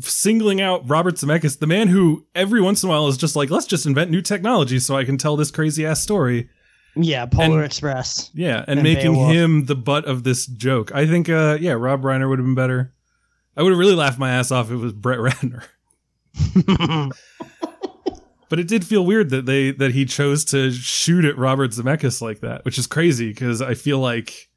singling 0.00 0.60
out 0.60 0.88
Robert 0.88 1.14
Zemeckis, 1.14 1.58
the 1.58 1.66
man 1.66 1.88
who 1.88 2.26
every 2.34 2.60
once 2.60 2.82
in 2.82 2.88
a 2.88 2.90
while 2.92 3.08
is 3.08 3.16
just 3.16 3.34
like, 3.36 3.50
let's 3.50 3.66
just 3.66 3.86
invent 3.86 4.10
new 4.10 4.22
technology 4.22 4.78
so 4.78 4.94
I 4.96 5.04
can 5.04 5.16
tell 5.18 5.36
this 5.36 5.50
crazy 5.50 5.84
ass 5.86 6.00
story. 6.02 6.48
Yeah, 6.96 7.26
Polar 7.26 7.58
And- 7.58 7.66
Express. 7.66 8.30
Yeah, 8.34 8.60
and, 8.66 8.78
And 8.78 8.82
making 8.82 9.12
Beowulf. 9.12 9.32
him 9.32 9.66
the 9.66 9.74
butt 9.76 10.06
of 10.06 10.24
this 10.24 10.46
joke. 10.46 10.92
I 10.94 11.06
think, 11.06 11.28
uh, 11.28 11.58
yeah, 11.60 11.72
Rob 11.72 12.02
Reiner 12.02 12.28
would 12.28 12.38
have 12.38 12.46
been 12.46 12.54
better. 12.54 12.92
I 13.56 13.62
would 13.62 13.70
have 13.70 13.78
really 13.78 13.94
laughed 13.94 14.18
my 14.18 14.30
ass 14.30 14.50
off 14.50 14.66
if 14.66 14.72
it 14.72 14.76
was 14.76 14.92
Brett 14.92 15.18
Ratner. 15.20 15.64
But 18.48 18.60
it 18.60 18.68
did 18.68 18.84
feel 18.86 19.04
weird 19.04 19.30
that 19.30 19.44
they 19.44 19.72
that 19.72 19.90
he 19.90 20.04
chose 20.04 20.44
to 20.46 20.70
shoot 20.70 21.24
at 21.24 21.36
Robert 21.36 21.72
Zemeckis 21.72 22.22
like 22.22 22.40
that, 22.42 22.64
which 22.64 22.78
is 22.78 22.86
crazy 22.86 23.30
because 23.30 23.60
I 23.60 23.74
feel 23.74 23.98
like 23.98 24.48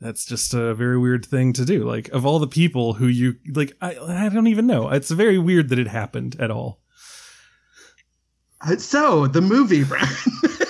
that's 0.00 0.24
just 0.24 0.54
a 0.54 0.72
very 0.72 0.96
weird 0.96 1.26
thing 1.26 1.52
to 1.54 1.64
do. 1.64 1.82
Like 1.84 2.08
of 2.10 2.24
all 2.24 2.38
the 2.38 2.46
people 2.46 2.92
who 2.92 3.08
you 3.08 3.34
like, 3.52 3.72
I 3.80 3.96
I 3.98 4.28
don't 4.28 4.46
even 4.46 4.68
know. 4.68 4.88
It's 4.90 5.10
very 5.10 5.36
weird 5.36 5.68
that 5.70 5.80
it 5.80 5.88
happened 5.88 6.36
at 6.38 6.52
all. 6.52 6.78
Uh, 8.60 8.76
So 8.76 9.26
the 9.26 9.40
movie, 9.40 9.82
Brian. 9.82 10.06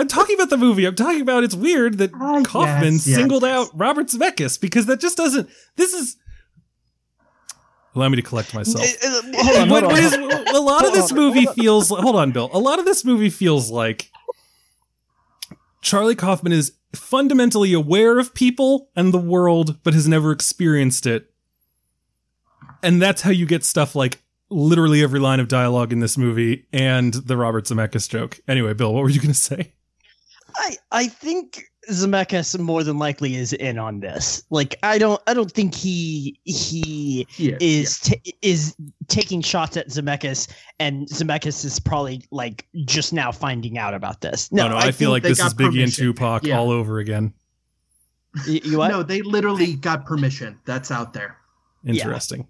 I'm 0.00 0.08
talking 0.08 0.34
about 0.34 0.50
the 0.50 0.56
movie. 0.56 0.84
I'm 0.86 0.94
talking 0.94 1.20
about 1.20 1.44
it's 1.44 1.54
weird 1.54 1.98
that 1.98 2.10
Ah, 2.14 2.40
Kaufman 2.44 2.94
yes, 2.94 3.06
yes. 3.06 3.16
singled 3.16 3.44
out 3.44 3.68
Robert 3.74 4.06
Zemeckis 4.08 4.60
because 4.60 4.86
that 4.86 5.00
just 5.00 5.16
doesn't. 5.16 5.48
This 5.76 5.92
is. 5.94 6.16
Allow 7.94 8.08
me 8.08 8.16
to 8.16 8.22
collect 8.22 8.54
myself. 8.54 8.84
Uh, 9.04 9.08
uh, 9.08 9.22
hold 9.42 9.56
on, 9.56 9.68
hold 9.68 9.84
on. 9.84 9.98
is- 9.98 10.14
a 10.54 10.60
lot 10.60 10.86
of 10.86 10.92
this 10.92 11.12
movie 11.12 11.44
hold 11.44 11.48
on. 11.48 11.54
feels. 11.54 11.88
Hold 11.90 12.16
on, 12.16 12.30
Bill. 12.32 12.48
A 12.52 12.58
lot 12.58 12.78
of 12.78 12.84
this 12.84 13.04
movie 13.04 13.30
feels 13.30 13.70
like 13.70 14.10
Charlie 15.82 16.14
Kaufman 16.14 16.52
is 16.52 16.72
fundamentally 16.94 17.72
aware 17.72 18.18
of 18.18 18.34
people 18.34 18.90
and 18.96 19.12
the 19.14 19.18
world, 19.18 19.78
but 19.82 19.94
has 19.94 20.06
never 20.08 20.30
experienced 20.32 21.06
it. 21.06 21.30
And 22.82 23.00
that's 23.02 23.22
how 23.22 23.30
you 23.30 23.44
get 23.46 23.64
stuff 23.64 23.94
like 23.94 24.22
literally 24.50 25.02
every 25.02 25.20
line 25.20 25.38
of 25.40 25.48
dialogue 25.48 25.92
in 25.92 26.00
this 26.00 26.16
movie 26.18 26.66
and 26.72 27.14
the 27.14 27.36
Robert 27.36 27.64
Zemeckis 27.66 28.08
joke. 28.08 28.40
Anyway, 28.48 28.72
Bill, 28.74 28.92
what 28.94 29.02
were 29.02 29.10
you 29.10 29.20
going 29.20 29.28
to 29.32 29.34
say? 29.34 29.72
I 30.60 30.76
I 30.92 31.06
think 31.08 31.64
Zemeckis 31.90 32.58
more 32.58 32.84
than 32.84 32.98
likely 32.98 33.34
is 33.36 33.54
in 33.54 33.78
on 33.78 34.00
this. 34.00 34.42
Like 34.50 34.76
I 34.82 34.98
don't 34.98 35.20
I 35.26 35.32
don't 35.34 35.50
think 35.50 35.74
he 35.74 36.38
he 36.44 37.26
Yeah, 37.38 37.56
is 37.60 37.98
ta 38.00 38.14
is 38.42 38.76
taking 39.08 39.40
shots 39.40 39.76
at 39.78 39.88
Zemeckis, 39.88 40.48
and 40.78 41.08
Zemeckis 41.08 41.64
is 41.64 41.80
probably 41.80 42.22
like 42.30 42.66
just 42.84 43.12
now 43.12 43.32
finding 43.32 43.78
out 43.78 43.94
about 43.94 44.20
this. 44.20 44.52
No, 44.52 44.68
No, 44.68 44.74
no, 44.74 44.76
I, 44.76 44.92
feel 44.92 45.10
like 45.10 45.22
this 45.22 45.38
is 45.38 45.52
got 45.52 45.56
Biggie 45.56 45.82
and. 45.82 45.92
Tupac 45.92 46.44
Yeah. 46.44 46.58
all 46.58 46.70
over 46.70 46.98
again. 46.98 47.32
you, 48.46 48.60
you 48.62 48.78
what? 48.78 48.90
No, 48.90 49.02
they 49.02 49.22
literally 49.22 49.74
got 49.74 50.04
permission. 50.04 50.58
That's 50.66 50.90
out 50.90 51.12
there. 51.14 51.38
Interesting. 51.86 52.46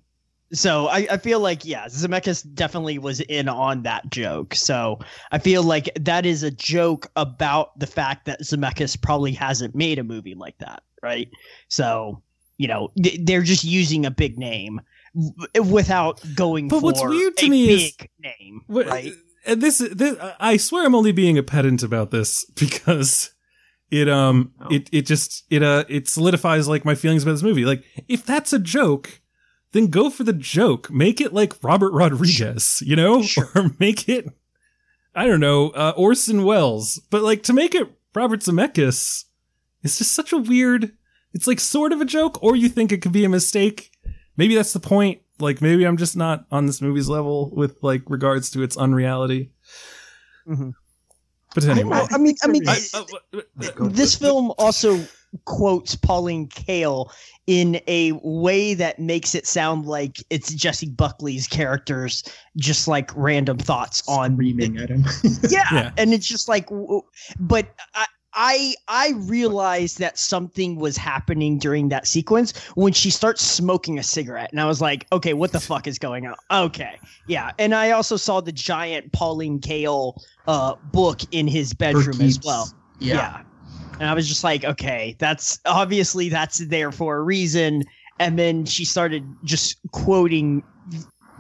So 0.53 0.89
I, 0.89 1.07
I 1.11 1.17
feel 1.17 1.39
like 1.41 1.65
yeah, 1.65 1.87
Zemeckis 1.87 2.45
definitely 2.55 2.99
was 2.99 3.21
in 3.21 3.49
on 3.49 3.83
that 3.85 4.11
joke. 4.11 4.55
So 4.55 4.99
I 5.31 5.39
feel 5.39 5.63
like 5.63 5.89
that 6.01 6.27
is 6.27 6.43
a 6.43 6.51
joke 6.51 7.07
about 7.17 7.79
the 7.79 7.87
fact 7.87 8.27
that 8.27 8.41
Zemeckis 8.43 9.01
probably 9.01 9.33
hasn't 9.33 9.75
made 9.75 9.99
a 9.99 10.05
movie 10.05 10.35
like 10.35 10.59
that, 10.59 10.83
right? 11.03 11.29
So 11.69 12.23
you 12.59 12.67
know 12.69 12.91
th- 13.03 13.21
they're 13.23 13.43
just 13.43 13.65
using 13.65 14.05
a 14.05 14.11
big 14.11 14.39
name, 14.39 14.81
w- 15.15 15.73
without 15.73 16.21
going 16.35 16.69
But 16.69 16.81
for 16.81 16.85
what's 16.87 17.03
weird 17.05 17.37
to 17.39 17.49
me 17.49 17.71
is- 17.71 17.93
big 17.93 18.11
name, 18.19 18.63
What- 18.67 18.87
right? 18.87 19.13
And 19.47 19.63
this, 19.63 19.79
this, 19.79 20.19
I 20.39 20.59
swear, 20.59 20.85
I'm 20.85 20.95
only 20.95 21.13
being 21.13 21.39
a 21.39 21.43
pedant 21.43 21.83
about 21.83 22.11
this 22.11 22.45
because 22.57 23.33
it, 23.91 24.07
um, 24.07 24.53
Oh. 24.61 24.69
it, 24.71 24.91
it 24.93 25.07
just, 25.07 25.45
it, 25.49 25.63
uh, 25.63 25.85
it 25.89 26.09
solidifies 26.11 26.69
like 26.69 26.85
my 26.85 26.95
feelings 26.95 27.23
about 27.23 27.33
this 27.33 27.43
movie. 27.43 27.65
Like, 27.65 27.83
if 28.07 28.27
that's 28.27 28.53
a 28.53 28.59
joke, 28.59 29.23
then 29.73 29.87
go 29.89 30.11
for 30.11 30.25
the 30.25 30.33
joke. 30.33 30.91
Make 30.91 31.21
it 31.21 31.33
like 31.33 31.55
Robert 31.63 31.93
Rodriguez, 31.93 32.83
you 32.85 32.97
know, 32.97 33.23
or 33.55 33.71
make 33.79 34.09
it, 34.09 34.27
I 35.15 35.27
don't 35.27 35.41
know, 35.41 35.71
uh, 35.71 35.93
Orson 35.97 36.45
Welles. 36.45 37.01
But 37.11 37.23
like 37.23 37.43
to 37.45 37.53
make 37.53 37.75
it 37.75 37.89
Robert 38.15 38.41
Zemeckis, 38.41 39.25
it's 39.83 39.99
just 39.99 40.13
such 40.15 40.33
a 40.33 40.39
weird. 40.39 40.93
It's 41.33 41.47
like 41.47 41.61
sort 41.61 41.93
of 41.93 42.01
a 42.01 42.05
joke, 42.05 42.43
or 42.43 42.57
you 42.57 42.69
think 42.69 42.91
it 42.91 43.03
could 43.03 43.13
be 43.13 43.25
a 43.25 43.29
mistake. 43.29 43.93
Maybe 44.37 44.55
that's 44.57 44.73
the 44.73 44.81
point. 44.81 45.21
Like 45.39 45.63
maybe 45.63 45.85
I'm 45.85 45.97
just 45.97 46.17
not 46.17 46.45
on 46.51 46.67
this 46.67 46.83
movie's 46.83 47.09
level 47.09 47.51
with 47.55 47.77
like 47.83 48.03
regards 48.09 48.51
to 48.51 48.63
its 48.63 48.77
unreality. 48.77 49.53
Mhm. 50.47 50.73
But 51.55 51.65
anyway, 51.65 51.97
I, 51.97 52.15
I 52.15 52.19
mean, 52.19 52.35
I 52.43 52.47
mean, 52.49 52.69
I- 52.69 52.77
it- 53.33 53.77
uh, 53.81 53.89
this 53.89 54.15
film 54.17 54.53
also 54.59 55.05
quotes 55.45 55.95
Pauline 55.95 56.49
Kael 56.49 57.11
in 57.47 57.81
a 57.87 58.13
way 58.23 58.75
that 58.75 58.99
makes 58.99 59.35
it 59.35 59.47
sound 59.47 59.87
like 59.87 60.19
it's 60.31 60.53
Jessie 60.55 60.89
Buckley's 60.89 61.47
characters 61.47 62.23
just 62.57 62.89
like 62.89 63.11
random 63.15 63.59
thoughts 63.59 64.03
on 64.09 64.35
Screaming 64.35 64.77
at 64.79 64.89
him. 64.89 65.05
yeah. 65.49 65.65
Yeah. 65.73 65.91
and 65.97 66.13
it's 66.13 66.27
just 66.27 66.49
like 66.49 66.69
but 67.39 67.69
I, 67.95 68.07
I 68.33 68.75
i 68.89 69.13
realized 69.17 69.99
that 69.99 70.19
something 70.19 70.77
was 70.77 70.97
happening 70.97 71.59
during 71.59 71.89
that 71.91 72.07
sequence 72.07 72.57
when 72.77 72.93
she 72.93 73.11
starts 73.11 73.43
smoking 73.43 73.99
a 73.99 74.03
cigarette 74.05 74.51
and 74.53 74.61
i 74.61 74.67
was 74.67 74.81
like 74.81 75.07
okay 75.13 75.33
what 75.35 75.51
the 75.53 75.59
fuck 75.61 75.87
is 75.89 75.99
going 75.99 76.27
on 76.27 76.37
okay 76.53 76.99
yeah 77.27 77.51
and 77.59 77.75
i 77.75 77.91
also 77.91 78.17
saw 78.17 78.41
the 78.41 78.53
giant 78.53 79.11
pauline 79.13 79.61
kael 79.61 80.15
uh 80.47 80.75
book 80.93 81.21
in 81.33 81.49
his 81.49 81.73
bedroom 81.75 82.21
as 82.21 82.35
keeps. 82.35 82.47
well 82.47 82.73
Yeah. 83.01 83.43
And 84.01 84.09
i 84.09 84.15
was 84.15 84.27
just 84.27 84.43
like 84.43 84.65
okay 84.65 85.15
that's 85.19 85.61
obviously 85.67 86.29
that's 86.29 86.59
there 86.67 86.91
for 86.91 87.19
a 87.19 87.23
reason. 87.23 87.85
And 88.19 88.39
then 88.39 88.67
she 88.67 88.85
started 88.85 89.25
just 89.45 89.79
quoting 89.93 90.63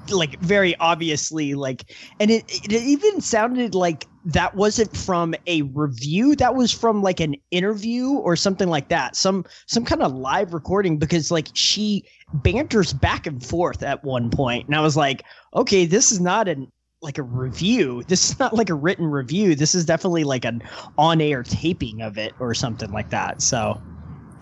like 0.08 0.40
very 0.40 0.74
obviously 0.76 1.54
like 1.54 1.94
and 2.18 2.30
it, 2.30 2.44
it 2.48 2.72
even 2.72 3.20
sounded 3.20 3.74
like 3.74 4.06
that 4.24 4.54
wasn't 4.54 4.94
from 4.96 5.34
a 5.46 5.62
review. 5.62 6.34
That 6.36 6.54
was 6.54 6.72
from 6.72 7.02
like 7.02 7.20
an 7.20 7.36
interview 7.50 8.10
or 8.10 8.34
something 8.36 8.68
like 8.68 8.88
that. 8.88 9.16
Some 9.16 9.44
some 9.66 9.84
kind 9.84 10.02
of 10.02 10.12
live 10.12 10.54
recording 10.54 10.98
because 10.98 11.30
like 11.30 11.48
she 11.54 12.04
banters 12.32 12.92
back 12.92 13.26
and 13.26 13.44
forth 13.44 13.82
at 13.82 14.04
one 14.04 14.30
point. 14.30 14.66
And 14.66 14.76
i 14.76 14.80
was 14.80 14.96
like 14.96 15.22
okay 15.54 15.84
this 15.84 16.12
is 16.12 16.20
not 16.20 16.48
an 16.48 16.70
like 17.02 17.18
a 17.18 17.22
review 17.22 18.02
this 18.08 18.28
is 18.30 18.38
not 18.38 18.52
like 18.54 18.68
a 18.70 18.74
written 18.74 19.06
review 19.06 19.54
this 19.54 19.74
is 19.74 19.84
definitely 19.86 20.22
like 20.24 20.44
an 20.44 20.62
on-air 20.98 21.42
taping 21.42 22.02
of 22.02 22.18
it 22.18 22.32
or 22.40 22.52
something 22.54 22.90
like 22.92 23.08
that 23.10 23.40
so 23.40 23.80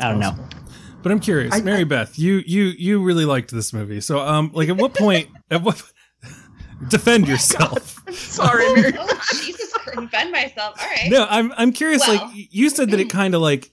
i 0.00 0.08
don't 0.10 0.18
know 0.20 0.34
But 1.02 1.12
I'm 1.12 1.20
curious, 1.20 1.54
I- 1.54 1.60
Mary 1.60 1.84
Beth, 1.84 2.18
you 2.18 2.42
you 2.44 2.64
you 2.76 3.00
really 3.02 3.24
liked 3.24 3.52
this 3.52 3.72
movie. 3.72 4.00
So 4.00 4.18
um 4.18 4.50
like 4.52 4.68
at 4.68 4.76
what 4.76 4.94
point 4.94 5.28
at 5.50 5.62
what 5.62 5.80
defend 6.88 7.28
yourself. 7.28 7.96
Sorry, 8.12 8.64
oh, 8.66 8.74
Mary. 8.76 8.92
oh, 8.98 9.20
Jesus, 9.40 9.72
defend 9.94 10.32
myself. 10.32 10.74
All 10.80 10.88
right. 10.88 11.08
No, 11.08 11.26
I'm 11.30 11.52
I'm 11.56 11.70
curious 11.72 12.06
Well- 12.06 12.16
like 12.26 12.30
you 12.34 12.68
said 12.68 12.90
that 12.90 12.98
it 12.98 13.10
kind 13.10 13.34
of 13.36 13.40
like 13.40 13.70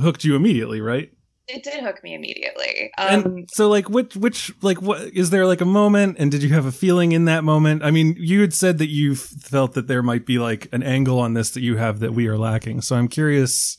hooked 0.00 0.24
you 0.24 0.34
immediately, 0.34 0.80
right? 0.80 1.12
It 1.48 1.62
did 1.62 1.80
hook 1.84 2.02
me 2.02 2.14
immediately. 2.14 2.90
Um, 2.98 3.08
and 3.08 3.50
so 3.52 3.68
like 3.68 3.88
which 3.88 4.16
which 4.16 4.52
like 4.62 4.82
what 4.82 5.02
is 5.02 5.30
there 5.30 5.46
like 5.46 5.60
a 5.60 5.66
moment 5.66 6.16
and 6.18 6.30
did 6.30 6.42
you 6.42 6.48
have 6.48 6.66
a 6.66 6.72
feeling 6.72 7.12
in 7.12 7.26
that 7.26 7.44
moment? 7.44 7.84
I 7.84 7.92
mean, 7.92 8.16
you 8.18 8.40
had 8.40 8.52
said 8.52 8.78
that 8.78 8.88
you 8.88 9.14
felt 9.14 9.74
that 9.74 9.86
there 9.86 10.02
might 10.02 10.26
be 10.26 10.38
like 10.38 10.68
an 10.72 10.82
angle 10.82 11.20
on 11.20 11.34
this 11.34 11.50
that 11.50 11.60
you 11.60 11.76
have 11.76 12.00
that 12.00 12.14
we 12.14 12.26
are 12.26 12.36
lacking. 12.36 12.80
So 12.80 12.96
I'm 12.96 13.06
curious 13.06 13.78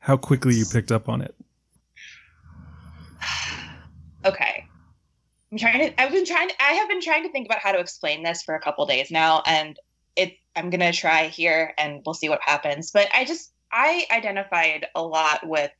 how 0.00 0.18
quickly 0.18 0.54
you 0.54 0.66
picked 0.70 0.92
up 0.92 1.08
on 1.08 1.22
it. 1.22 1.34
okay. 4.26 4.66
I'm 5.50 5.58
trying 5.58 5.88
to 5.88 6.00
I've 6.00 6.12
been 6.12 6.26
trying 6.26 6.50
I 6.60 6.72
have 6.74 6.88
been 6.90 7.00
trying 7.00 7.22
to 7.22 7.32
think 7.32 7.46
about 7.46 7.60
how 7.60 7.72
to 7.72 7.78
explain 7.78 8.22
this 8.22 8.42
for 8.42 8.54
a 8.54 8.60
couple 8.60 8.84
days 8.84 9.10
now 9.10 9.42
and 9.46 9.78
it 10.14 10.34
I'm 10.54 10.68
going 10.68 10.80
to 10.80 10.92
try 10.92 11.28
here 11.28 11.72
and 11.78 12.02
we'll 12.04 12.14
see 12.14 12.28
what 12.28 12.40
happens. 12.42 12.90
But 12.90 13.08
I 13.14 13.24
just 13.24 13.52
I 13.72 14.04
identified 14.10 14.86
a 14.94 15.02
lot 15.02 15.46
with 15.46 15.70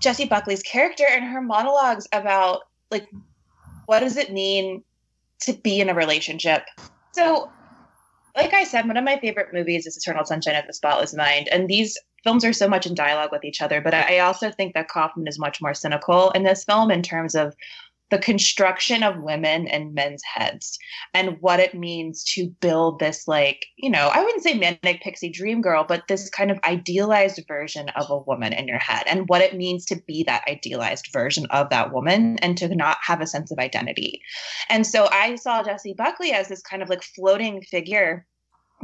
Jessie 0.00 0.26
Buckley's 0.26 0.62
character 0.62 1.04
and 1.08 1.24
her 1.24 1.40
monologues 1.40 2.08
about 2.12 2.62
like 2.90 3.08
what 3.86 4.00
does 4.00 4.16
it 4.16 4.32
mean 4.32 4.82
to 5.42 5.52
be 5.52 5.80
in 5.80 5.88
a 5.88 5.94
relationship. 5.94 6.64
So 7.12 7.50
like 8.36 8.54
I 8.54 8.64
said, 8.64 8.86
one 8.86 8.96
of 8.96 9.04
my 9.04 9.18
favorite 9.18 9.52
movies 9.52 9.86
is 9.86 9.96
Eternal 9.96 10.24
Sunshine 10.24 10.56
of 10.56 10.66
the 10.66 10.72
Spotless 10.72 11.14
Mind, 11.14 11.48
and 11.48 11.68
these 11.68 11.98
films 12.22 12.44
are 12.44 12.52
so 12.52 12.68
much 12.68 12.86
in 12.86 12.94
dialogue 12.94 13.32
with 13.32 13.44
each 13.44 13.62
other. 13.62 13.80
But 13.80 13.94
I 13.94 14.20
also 14.20 14.50
think 14.50 14.74
that 14.74 14.88
Kaufman 14.88 15.26
is 15.26 15.38
much 15.38 15.60
more 15.60 15.74
cynical 15.74 16.30
in 16.30 16.44
this 16.44 16.64
film 16.64 16.90
in 16.90 17.02
terms 17.02 17.34
of 17.34 17.54
the 18.10 18.18
construction 18.18 19.02
of 19.02 19.22
women 19.22 19.66
and 19.68 19.94
men's 19.94 20.22
heads 20.24 20.78
and 21.14 21.36
what 21.40 21.60
it 21.60 21.74
means 21.74 22.24
to 22.24 22.48
build 22.60 22.98
this, 22.98 23.26
like, 23.28 23.64
you 23.76 23.88
know, 23.88 24.10
I 24.12 24.22
wouldn't 24.22 24.42
say 24.42 24.54
manic 24.54 25.00
pixie 25.02 25.30
dream 25.30 25.60
girl, 25.60 25.84
but 25.84 26.08
this 26.08 26.28
kind 26.28 26.50
of 26.50 26.58
idealized 26.64 27.40
version 27.46 27.88
of 27.90 28.10
a 28.10 28.18
woman 28.18 28.52
in 28.52 28.66
your 28.66 28.78
head 28.78 29.04
and 29.06 29.28
what 29.28 29.42
it 29.42 29.56
means 29.56 29.84
to 29.86 29.96
be 30.06 30.24
that 30.24 30.44
idealized 30.48 31.08
version 31.12 31.46
of 31.50 31.70
that 31.70 31.92
woman 31.92 32.36
and 32.38 32.58
to 32.58 32.74
not 32.74 32.98
have 33.02 33.20
a 33.20 33.26
sense 33.26 33.50
of 33.50 33.58
identity. 33.58 34.20
And 34.68 34.86
so 34.86 35.08
I 35.12 35.36
saw 35.36 35.62
Jessie 35.62 35.94
Buckley 35.96 36.32
as 36.32 36.48
this 36.48 36.62
kind 36.62 36.82
of 36.82 36.88
like 36.88 37.02
floating 37.02 37.62
figure 37.62 38.26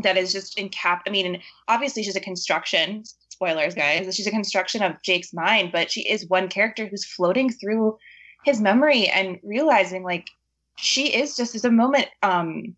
that 0.02 0.16
is 0.16 0.32
just 0.32 0.58
in 0.58 0.68
cap. 0.68 1.02
I 1.06 1.10
mean, 1.10 1.42
obviously 1.68 2.02
she's 2.02 2.16
a 2.16 2.20
construction. 2.20 3.02
Spoilers, 3.30 3.74
guys. 3.74 4.14
She's 4.14 4.26
a 4.26 4.30
construction 4.30 4.82
of 4.82 5.02
Jake's 5.02 5.34
mind, 5.34 5.70
but 5.70 5.90
she 5.90 6.08
is 6.08 6.28
one 6.28 6.48
character 6.48 6.86
who's 6.86 7.04
floating 7.04 7.50
through 7.50 7.98
his 8.46 8.60
memory 8.60 9.08
and 9.08 9.38
realizing 9.42 10.04
like 10.04 10.28
she 10.76 11.14
is 11.14 11.36
just 11.36 11.52
there's 11.52 11.64
a 11.64 11.70
moment 11.70 12.06
um 12.22 12.74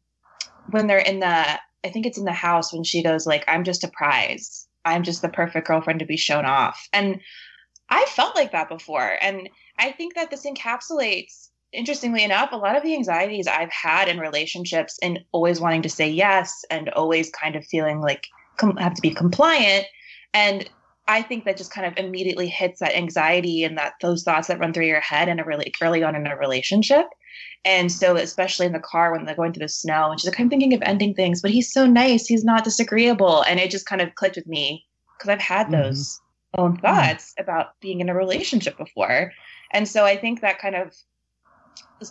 when 0.70 0.86
they're 0.86 0.98
in 0.98 1.20
the 1.20 1.60
I 1.84 1.90
think 1.90 2.06
it's 2.06 2.18
in 2.18 2.24
the 2.24 2.32
house 2.32 2.72
when 2.72 2.82
she 2.82 3.02
goes 3.02 3.26
like 3.26 3.44
I'm 3.46 3.62
just 3.62 3.84
a 3.84 3.88
prize. 3.88 4.66
I'm 4.84 5.04
just 5.04 5.22
the 5.22 5.28
perfect 5.28 5.68
girlfriend 5.68 6.00
to 6.00 6.06
be 6.06 6.16
shown 6.16 6.46
off. 6.46 6.88
And 6.92 7.20
I 7.90 8.04
felt 8.06 8.34
like 8.34 8.52
that 8.52 8.68
before. 8.68 9.16
And 9.20 9.48
I 9.78 9.92
think 9.92 10.14
that 10.14 10.30
this 10.30 10.46
encapsulates 10.46 11.50
interestingly 11.72 12.24
enough, 12.24 12.50
a 12.52 12.56
lot 12.56 12.76
of 12.76 12.82
the 12.82 12.94
anxieties 12.94 13.46
I've 13.46 13.70
had 13.70 14.08
in 14.08 14.18
relationships 14.18 14.98
and 15.02 15.20
always 15.32 15.60
wanting 15.60 15.82
to 15.82 15.90
say 15.90 16.08
yes 16.08 16.64
and 16.70 16.88
always 16.90 17.30
kind 17.30 17.56
of 17.56 17.66
feeling 17.66 18.00
like 18.00 18.26
com- 18.56 18.78
have 18.78 18.94
to 18.94 19.02
be 19.02 19.10
compliant. 19.10 19.86
And 20.32 20.68
I 21.08 21.22
think 21.22 21.44
that 21.44 21.56
just 21.56 21.72
kind 21.72 21.86
of 21.86 21.96
immediately 21.96 22.48
hits 22.48 22.80
that 22.80 22.94
anxiety 22.94 23.64
and 23.64 23.76
that 23.78 23.94
those 24.02 24.22
thoughts 24.22 24.48
that 24.48 24.58
run 24.60 24.74
through 24.74 24.86
your 24.86 25.00
head 25.00 25.28
in 25.28 25.40
a 25.40 25.44
really 25.44 25.72
early 25.82 26.02
on 26.02 26.14
in 26.14 26.26
a 26.26 26.36
relationship. 26.36 27.06
And 27.64 27.90
so, 27.90 28.16
especially 28.16 28.66
in 28.66 28.72
the 28.72 28.78
car 28.78 29.10
when 29.10 29.24
they're 29.24 29.34
going 29.34 29.52
through 29.52 29.64
the 29.64 29.68
snow, 29.68 30.10
and 30.10 30.20
she's 30.20 30.30
like, 30.30 30.38
I'm 30.38 30.50
thinking 30.50 30.74
of 30.74 30.82
ending 30.82 31.14
things, 31.14 31.42
but 31.42 31.50
he's 31.50 31.72
so 31.72 31.86
nice. 31.86 32.26
He's 32.26 32.44
not 32.44 32.62
disagreeable. 32.62 33.42
And 33.42 33.58
it 33.58 33.70
just 33.70 33.86
kind 33.86 34.00
of 34.00 34.14
clicked 34.14 34.36
with 34.36 34.46
me 34.46 34.84
because 35.16 35.30
I've 35.30 35.40
had 35.40 35.68
mm-hmm. 35.68 35.82
those 35.82 36.20
own 36.56 36.76
mm-hmm. 36.76 36.82
thoughts 36.82 37.34
about 37.38 37.80
being 37.80 38.00
in 38.00 38.08
a 38.08 38.14
relationship 38.14 38.76
before. 38.76 39.32
And 39.72 39.88
so 39.88 40.04
I 40.04 40.16
think 40.16 40.40
that 40.40 40.58
kind 40.58 40.76
of, 40.76 40.94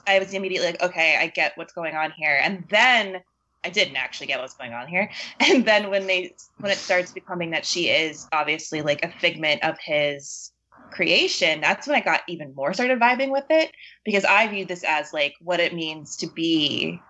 I 0.07 0.19
was 0.19 0.33
immediately 0.33 0.71
like, 0.71 0.81
okay, 0.81 1.17
I 1.19 1.27
get 1.27 1.53
what's 1.55 1.73
going 1.73 1.95
on 1.95 2.11
here. 2.11 2.39
And 2.41 2.65
then 2.69 3.21
I 3.68 3.70
didn't 3.70 3.97
actually 3.97 4.28
get 4.28 4.39
what's 4.39 4.53
going 4.53 4.74
on 4.74 4.88
here. 4.88 5.11
And 5.39 5.65
then 5.65 5.89
when 5.89 6.07
they, 6.07 6.34
when 6.59 6.72
it 6.72 6.78
starts 6.78 7.11
becoming 7.11 7.51
that 7.51 7.65
she 7.65 7.89
is 7.89 8.28
obviously 8.32 8.82
like 8.82 9.03
a 9.03 9.11
figment 9.20 9.63
of 9.63 9.78
his 9.84 10.51
creation, 10.91 11.59
that's 11.59 11.86
when 11.86 11.97
I 11.97 12.01
got 12.01 12.22
even 12.30 12.55
more 12.55 12.74
started 12.74 12.99
vibing 12.99 13.32
with 13.32 13.43
it 13.49 13.72
because 14.05 14.24
I 14.24 14.47
view 14.47 14.65
this 14.65 14.84
as 14.88 15.11
like 15.11 15.34
what 15.41 15.59
it 15.59 15.74
means 15.74 16.15
to 16.18 16.28
be 16.28 17.01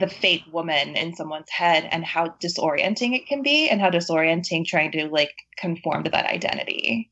the 0.00 0.08
fake 0.08 0.44
woman 0.52 0.96
in 0.96 1.14
someone's 1.14 1.50
head 1.50 1.88
and 1.90 2.04
how 2.04 2.28
disorienting 2.42 3.14
it 3.14 3.26
can 3.26 3.42
be 3.42 3.70
and 3.70 3.80
how 3.80 3.88
disorienting 3.88 4.66
trying 4.66 4.92
to 4.92 5.08
like 5.08 5.32
conform 5.56 6.04
to 6.04 6.10
that 6.10 6.26
identity. 6.26 7.10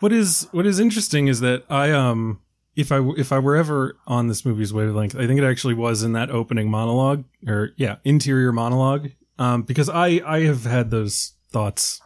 What 0.00 0.12
is 0.12 0.46
what 0.52 0.66
is 0.66 0.78
interesting 0.78 1.28
is 1.28 1.40
that 1.40 1.64
I 1.70 1.90
um 1.90 2.40
if 2.76 2.90
I 2.92 2.98
if 3.16 3.32
I 3.32 3.38
were 3.38 3.56
ever 3.56 3.96
on 4.06 4.28
this 4.28 4.44
movie's 4.44 4.72
wavelength, 4.72 5.14
I 5.16 5.26
think 5.26 5.38
it 5.40 5.44
actually 5.44 5.74
was 5.74 6.02
in 6.02 6.12
that 6.12 6.30
opening 6.30 6.70
monologue 6.70 7.24
or 7.46 7.70
yeah 7.76 7.96
interior 8.04 8.52
monologue 8.52 9.10
um 9.38 9.62
because 9.62 9.88
I 9.88 10.20
I 10.26 10.40
have 10.44 10.64
had 10.64 10.90
those 10.90 11.32
thoughts 11.50 12.00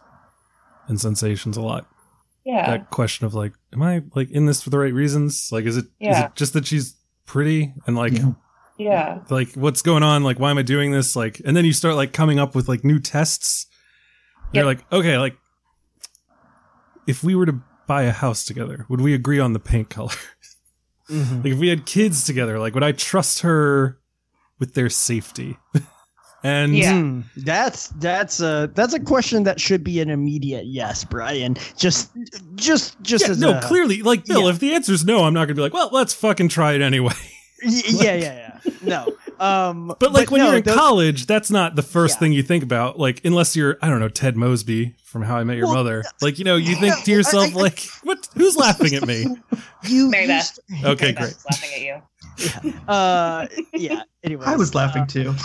and 0.87 0.99
sensations 1.01 1.57
a 1.57 1.61
lot. 1.61 1.87
Yeah. 2.45 2.65
That 2.65 2.89
question 2.89 3.25
of 3.27 3.33
like, 3.35 3.53
am 3.73 3.83
I 3.83 4.01
like 4.15 4.31
in 4.31 4.45
this 4.45 4.61
for 4.63 4.69
the 4.71 4.79
right 4.79 4.93
reasons? 4.93 5.49
Like, 5.51 5.65
is 5.65 5.77
it 5.77 5.85
is 5.85 5.91
Yeah. 5.99 6.25
it 6.27 6.35
just 6.35 6.53
that 6.53 6.65
she's 6.65 6.95
pretty 7.25 7.73
and 7.85 7.95
like 7.95 8.13
Yeah. 8.13 8.31
Yeah. 8.77 9.19
like 9.29 9.53
what's 9.53 9.81
going 9.81 10.03
on? 10.03 10.23
Like, 10.23 10.39
why 10.39 10.49
am 10.51 10.57
I 10.57 10.61
doing 10.63 10.91
this? 10.91 11.15
Like, 11.15 11.41
and 11.45 11.55
then 11.57 11.65
you 11.65 11.73
start 11.73 11.95
like 11.95 12.13
coming 12.13 12.39
up 12.39 12.55
with 12.55 12.67
like 12.69 12.83
new 12.83 12.99
tests. 12.99 13.65
You're 14.53 14.65
Yep. 14.65 14.77
like, 14.77 14.91
okay, 14.93 15.17
like 15.17 15.37
if 17.07 17.23
we 17.23 17.35
were 17.35 17.45
to 17.45 17.59
buy 17.87 18.03
a 18.03 18.11
house 18.11 18.45
together, 18.45 18.85
would 18.89 19.01
we 19.01 19.13
agree 19.13 19.39
on 19.39 19.53
the 19.53 19.59
paint 19.59 19.89
color? 19.89 20.13
Mhm. 21.09 21.43
like 21.43 21.53
if 21.53 21.59
we 21.59 21.67
had 21.69 21.85
kids 21.85 22.23
together, 22.23 22.59
like 22.59 22.73
would 22.73 22.83
I 22.83 22.91
trust 22.91 23.41
her 23.41 23.97
with 24.59 24.73
their 24.73 24.89
safety? 24.89 25.57
and 26.43 26.75
Yeah. 26.75 26.93
Hmm, 26.99 27.21
that's 27.37 27.87
that's 27.99 28.39
a 28.41 28.69
that's 28.75 28.93
a 28.93 28.99
question 28.99 29.43
that 29.43 29.59
should 29.59 29.83
be 29.83 29.99
an 29.99 30.09
immediate 30.09 30.65
yes, 30.67 31.03
Brian. 31.03 31.55
Just 31.77 32.11
just 32.55 32.99
just 33.01 33.25
Yeah, 33.25 33.31
as 33.31 33.39
no, 33.39 33.57
a, 33.57 33.61
clearly, 33.61 34.01
like 34.03 34.25
Bill, 34.25 34.43
yeah. 34.43 34.49
if 34.49 34.59
the 34.59 34.73
answer 34.73 34.93
is 34.93 35.03
no, 35.05 35.23
I'm 35.25 35.33
not 35.33 35.45
gonna 35.45 35.55
be 35.55 35.61
like, 35.61 35.73
well, 35.73 35.89
let's 35.91 36.13
fucking 36.13 36.49
try 36.49 36.73
it 36.73 36.81
anyway. 36.81 37.13
Y- 37.61 37.81
yeah, 37.87 38.13
yeah, 38.15 38.59
yeah. 38.63 38.71
No. 38.81 39.13
Um 39.39 39.95
But 39.99 40.11
like 40.13 40.31
when 40.31 40.41
no, 40.41 40.47
you're 40.47 40.57
in 40.57 40.63
those- 40.63 40.75
college, 40.75 41.25
that's 41.25 41.49
not 41.49 41.75
the 41.75 41.81
first 41.83 42.15
Yeah. 42.15 42.19
thing 42.19 42.33
you 42.33 42.43
think 42.43 42.63
about. 42.63 42.99
Like 42.99 43.23
unless 43.23 43.55
you're, 43.55 43.77
I 43.81 43.87
don't 43.89 43.99
know, 43.99 44.09
Ted 44.09 44.35
Mosby 44.35 44.95
from 45.03 45.23
How 45.23 45.37
I 45.37 45.43
Met 45.43 45.57
Your 45.57 45.67
Well, 45.67 45.75
Mother. 45.75 46.03
Like 46.21 46.37
you 46.39 46.45
know, 46.45 46.55
you 46.57 46.75
think 46.75 46.95
yeah, 46.97 47.03
to 47.05 47.11
yourself, 47.11 47.55
I- 47.55 47.59
I- 47.59 47.61
like, 47.61 47.79
what? 48.03 48.27
Who's 48.35 48.55
laughing 48.57 48.93
at 48.95 49.05
me? 49.07 49.25
you, 49.83 50.09
Mary 50.09 50.23
you 50.23 50.27
Beth. 50.27 50.59
Okay, 50.83 51.05
Mary 51.05 51.13
great. 51.13 51.15
Beth's 51.15 51.45
laughing 51.51 51.69
at 51.75 51.81
you. 51.81 52.73
uh 52.87 53.47
yeah, 53.73 54.01
anyway. 54.23 54.45
I 54.45 54.55
was 54.55 54.73
laughing 54.75 55.07
too. 55.07 55.33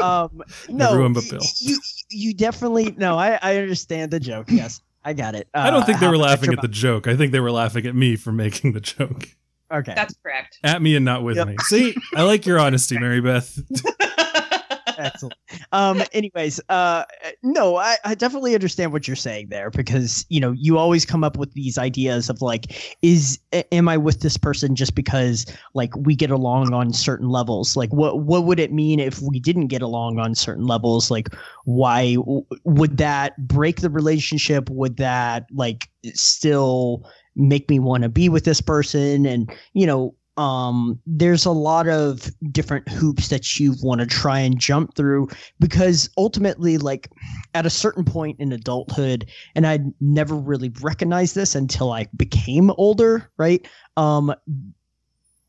Um 0.00 0.42
no. 0.68 0.90
Everyone 0.90 1.12
but 1.12 1.24
Bill. 1.30 1.40
You 1.60 1.78
you 2.10 2.34
definitely 2.34 2.92
no, 2.96 3.16
I 3.18 3.38
I 3.40 3.56
understand 3.58 4.10
the 4.10 4.18
joke. 4.18 4.46
Yes. 4.50 4.80
I 5.04 5.12
got 5.12 5.34
it. 5.34 5.48
I 5.54 5.70
don't 5.70 5.82
Uh, 5.82 5.86
think 5.86 6.00
they 6.00 6.08
were 6.08 6.16
laughing 6.16 6.52
at 6.52 6.60
the 6.62 6.68
joke. 6.68 7.06
I 7.08 7.16
think 7.16 7.32
they 7.32 7.40
were 7.40 7.50
laughing 7.52 7.86
at 7.86 7.94
me 7.94 8.16
for 8.16 8.32
making 8.32 8.72
the 8.72 8.80
joke. 8.80 9.28
Mo- 9.72 9.78
Okay. 9.78 9.94
That's 9.96 10.14
correct. 10.22 10.58
At 10.62 10.82
me 10.82 10.94
and 10.96 11.04
not 11.04 11.22
with 11.24 11.36
Yep. 11.36 11.48
me. 11.48 11.56
See, 11.62 11.94
I 12.14 12.22
like 12.22 12.46
your 12.46 12.58
honesty, 12.58 12.98
Mary 12.98 13.20
Beth. 13.20 13.58
Excellent. 14.98 15.34
Um, 15.72 16.02
anyways, 16.12 16.60
uh, 16.68 17.04
no, 17.42 17.76
I, 17.76 17.96
I 18.04 18.14
definitely 18.14 18.54
understand 18.54 18.92
what 18.92 19.08
you're 19.08 19.16
saying 19.16 19.48
there 19.48 19.70
because 19.70 20.24
you 20.28 20.38
know 20.38 20.52
you 20.52 20.76
always 20.78 21.04
come 21.06 21.24
up 21.24 21.36
with 21.38 21.52
these 21.54 21.78
ideas 21.78 22.28
of 22.28 22.42
like, 22.42 22.94
is 23.02 23.38
am 23.72 23.88
I 23.88 23.96
with 23.96 24.20
this 24.20 24.36
person 24.36 24.76
just 24.76 24.94
because 24.94 25.46
like 25.74 25.96
we 25.96 26.14
get 26.14 26.30
along 26.30 26.72
on 26.74 26.92
certain 26.92 27.30
levels? 27.30 27.74
Like, 27.76 27.92
what 27.92 28.20
what 28.20 28.44
would 28.44 28.60
it 28.60 28.72
mean 28.72 29.00
if 29.00 29.20
we 29.22 29.40
didn't 29.40 29.68
get 29.68 29.82
along 29.82 30.18
on 30.18 30.34
certain 30.34 30.66
levels? 30.66 31.10
Like, 31.10 31.28
why 31.64 32.14
w- 32.16 32.44
would 32.64 32.98
that 32.98 33.36
break 33.48 33.80
the 33.80 33.90
relationship? 33.90 34.68
Would 34.70 34.98
that 34.98 35.46
like 35.52 35.88
still 36.14 37.08
make 37.36 37.68
me 37.68 37.78
want 37.78 38.02
to 38.02 38.08
be 38.08 38.28
with 38.28 38.44
this 38.44 38.60
person? 38.60 39.26
And 39.26 39.52
you 39.72 39.86
know, 39.86 40.14
um 40.38 40.98
there's 41.06 41.44
a 41.44 41.50
lot 41.50 41.88
of 41.88 42.30
different 42.50 42.88
hoops 42.88 43.28
that 43.28 43.60
you 43.60 43.74
want 43.82 44.00
to 44.00 44.06
try 44.06 44.38
and 44.38 44.58
jump 44.58 44.94
through 44.94 45.28
because 45.60 46.08
ultimately 46.16 46.78
like 46.78 47.10
at 47.52 47.66
a 47.66 47.70
certain 47.70 48.04
point 48.04 48.40
in 48.40 48.50
adulthood 48.50 49.26
and 49.54 49.66
i 49.66 49.78
never 50.00 50.34
really 50.34 50.72
recognized 50.80 51.34
this 51.34 51.54
until 51.54 51.92
i 51.92 52.06
became 52.16 52.70
older 52.78 53.30
right 53.36 53.68
um 53.98 54.34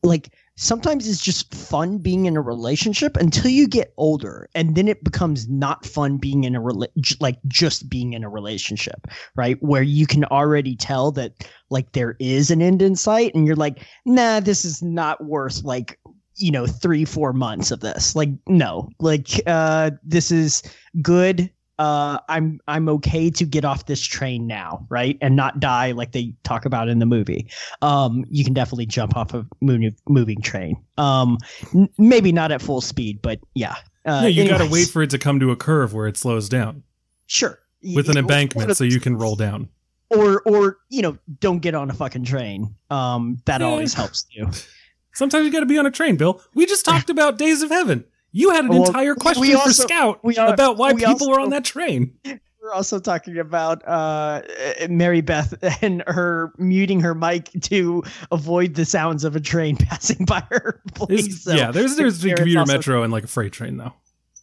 like 0.02 0.34
sometimes 0.56 1.08
it's 1.08 1.22
just 1.22 1.52
fun 1.52 1.98
being 1.98 2.26
in 2.26 2.36
a 2.36 2.40
relationship 2.40 3.16
until 3.16 3.50
you 3.50 3.66
get 3.66 3.92
older 3.96 4.48
and 4.54 4.76
then 4.76 4.86
it 4.86 5.02
becomes 5.02 5.48
not 5.48 5.84
fun 5.84 6.16
being 6.16 6.44
in 6.44 6.54
a 6.54 6.60
rela- 6.60 7.20
like 7.20 7.38
just 7.48 7.88
being 7.88 8.12
in 8.12 8.22
a 8.22 8.28
relationship 8.28 9.06
right? 9.34 9.60
Where 9.62 9.82
you 9.82 10.06
can 10.06 10.24
already 10.26 10.76
tell 10.76 11.10
that 11.12 11.48
like 11.70 11.92
there 11.92 12.16
is 12.20 12.50
an 12.50 12.62
end 12.62 12.82
in 12.82 12.94
sight 12.96 13.34
and 13.34 13.46
you're 13.46 13.56
like 13.56 13.84
nah 14.04 14.40
this 14.40 14.64
is 14.64 14.82
not 14.82 15.24
worth 15.24 15.64
like 15.64 15.98
you 16.36 16.50
know 16.50 16.66
three 16.66 17.04
four 17.04 17.32
months 17.32 17.70
of 17.70 17.80
this. 17.80 18.14
Like 18.14 18.30
no. 18.46 18.88
Like 19.00 19.40
uh 19.46 19.92
this 20.02 20.30
is 20.30 20.62
good 21.02 21.50
uh 21.78 22.18
i'm 22.28 22.60
i'm 22.68 22.88
okay 22.88 23.30
to 23.30 23.44
get 23.44 23.64
off 23.64 23.86
this 23.86 24.00
train 24.00 24.46
now 24.46 24.86
right? 24.90 25.18
And 25.20 25.34
not 25.34 25.58
die 25.58 25.90
like 25.92 26.12
they 26.12 26.32
talk 26.44 26.64
about 26.64 26.88
in 26.88 26.98
the 27.00 27.06
movie. 27.06 27.48
Um 27.82 28.24
you 28.30 28.44
can 28.44 28.54
definitely 28.54 28.86
jump 28.86 29.16
off 29.16 29.34
a 29.34 29.44
moving, 29.60 29.94
moving 30.08 30.40
train. 30.40 30.76
Um 30.98 31.38
n- 31.74 31.88
maybe 31.98 32.30
not 32.32 32.52
at 32.52 32.62
full 32.62 32.80
speed 32.80 33.20
but 33.22 33.40
yeah. 33.54 33.74
Uh, 34.06 34.20
yeah, 34.24 34.28
you 34.42 34.48
got 34.48 34.58
to 34.58 34.68
wait 34.70 34.88
for 34.88 35.02
it 35.02 35.08
to 35.10 35.18
come 35.18 35.40
to 35.40 35.50
a 35.50 35.56
curve 35.56 35.94
where 35.94 36.06
it 36.06 36.16
slows 36.16 36.48
down. 36.48 36.82
Sure. 37.26 37.58
With 37.82 38.08
an 38.10 38.18
embankment 38.18 38.76
so 38.76 38.84
you 38.84 39.00
can 39.00 39.16
roll 39.16 39.34
down. 39.34 39.68
or 40.10 40.42
or 40.46 40.78
you 40.90 41.02
know 41.02 41.18
don't 41.40 41.58
get 41.60 41.74
on 41.74 41.90
a 41.90 41.94
fucking 41.94 42.24
train. 42.24 42.74
Um 42.90 43.38
that 43.46 43.60
Yeah. 43.62 43.66
always 43.66 43.94
helps 43.94 44.26
you. 44.30 44.48
Sometimes 45.14 45.46
you 45.46 45.52
got 45.52 45.60
to 45.60 45.66
be 45.66 45.78
on 45.78 45.86
a 45.86 45.90
train, 45.92 46.16
Bill. 46.16 46.40
We 46.54 46.66
just 46.66 46.84
talked 46.84 47.08
about 47.16 47.38
Days 47.38 47.62
of 47.62 47.70
Heaven. 47.70 48.04
You 48.36 48.50
had 48.50 48.64
an 48.64 48.70
Well, 48.70 48.84
entire 48.86 49.14
we 49.14 49.20
question 49.20 49.58
for 49.60 49.72
Scout 49.72 50.18
we 50.24 50.36
are- 50.38 50.52
about 50.52 50.76
why 50.76 50.92
we 50.92 51.00
people 51.00 51.12
also- 51.12 51.30
were 51.30 51.40
on 51.40 51.50
that 51.50 51.64
train. 51.64 52.12
we're 52.60 52.72
also 52.72 52.98
talking 52.98 53.38
about 53.38 53.86
uh 53.86 54.40
mary 54.88 55.20
beth 55.20 55.52
and 55.82 56.02
her 56.06 56.50
muting 56.58 56.98
her 57.00 57.14
mic 57.14 57.50
to 57.60 58.02
avoid 58.32 58.74
the 58.74 58.84
sounds 58.86 59.22
of 59.22 59.36
a 59.36 59.40
train 59.40 59.76
passing 59.88 60.24
by 60.24 60.42
her 60.50 60.80
place 60.94 61.42
so 61.44 61.52
yeah, 61.54 61.70
there's 61.70 61.94
there's 61.96 62.16
between 62.18 62.30
there's 62.30 62.38
commuter 62.40 62.60
also- 62.60 62.72
metro 62.72 63.02
and 63.02 63.12
like 63.12 63.24
a 63.24 63.26
freight 63.28 63.52
train 63.52 63.76
though. 63.76 63.92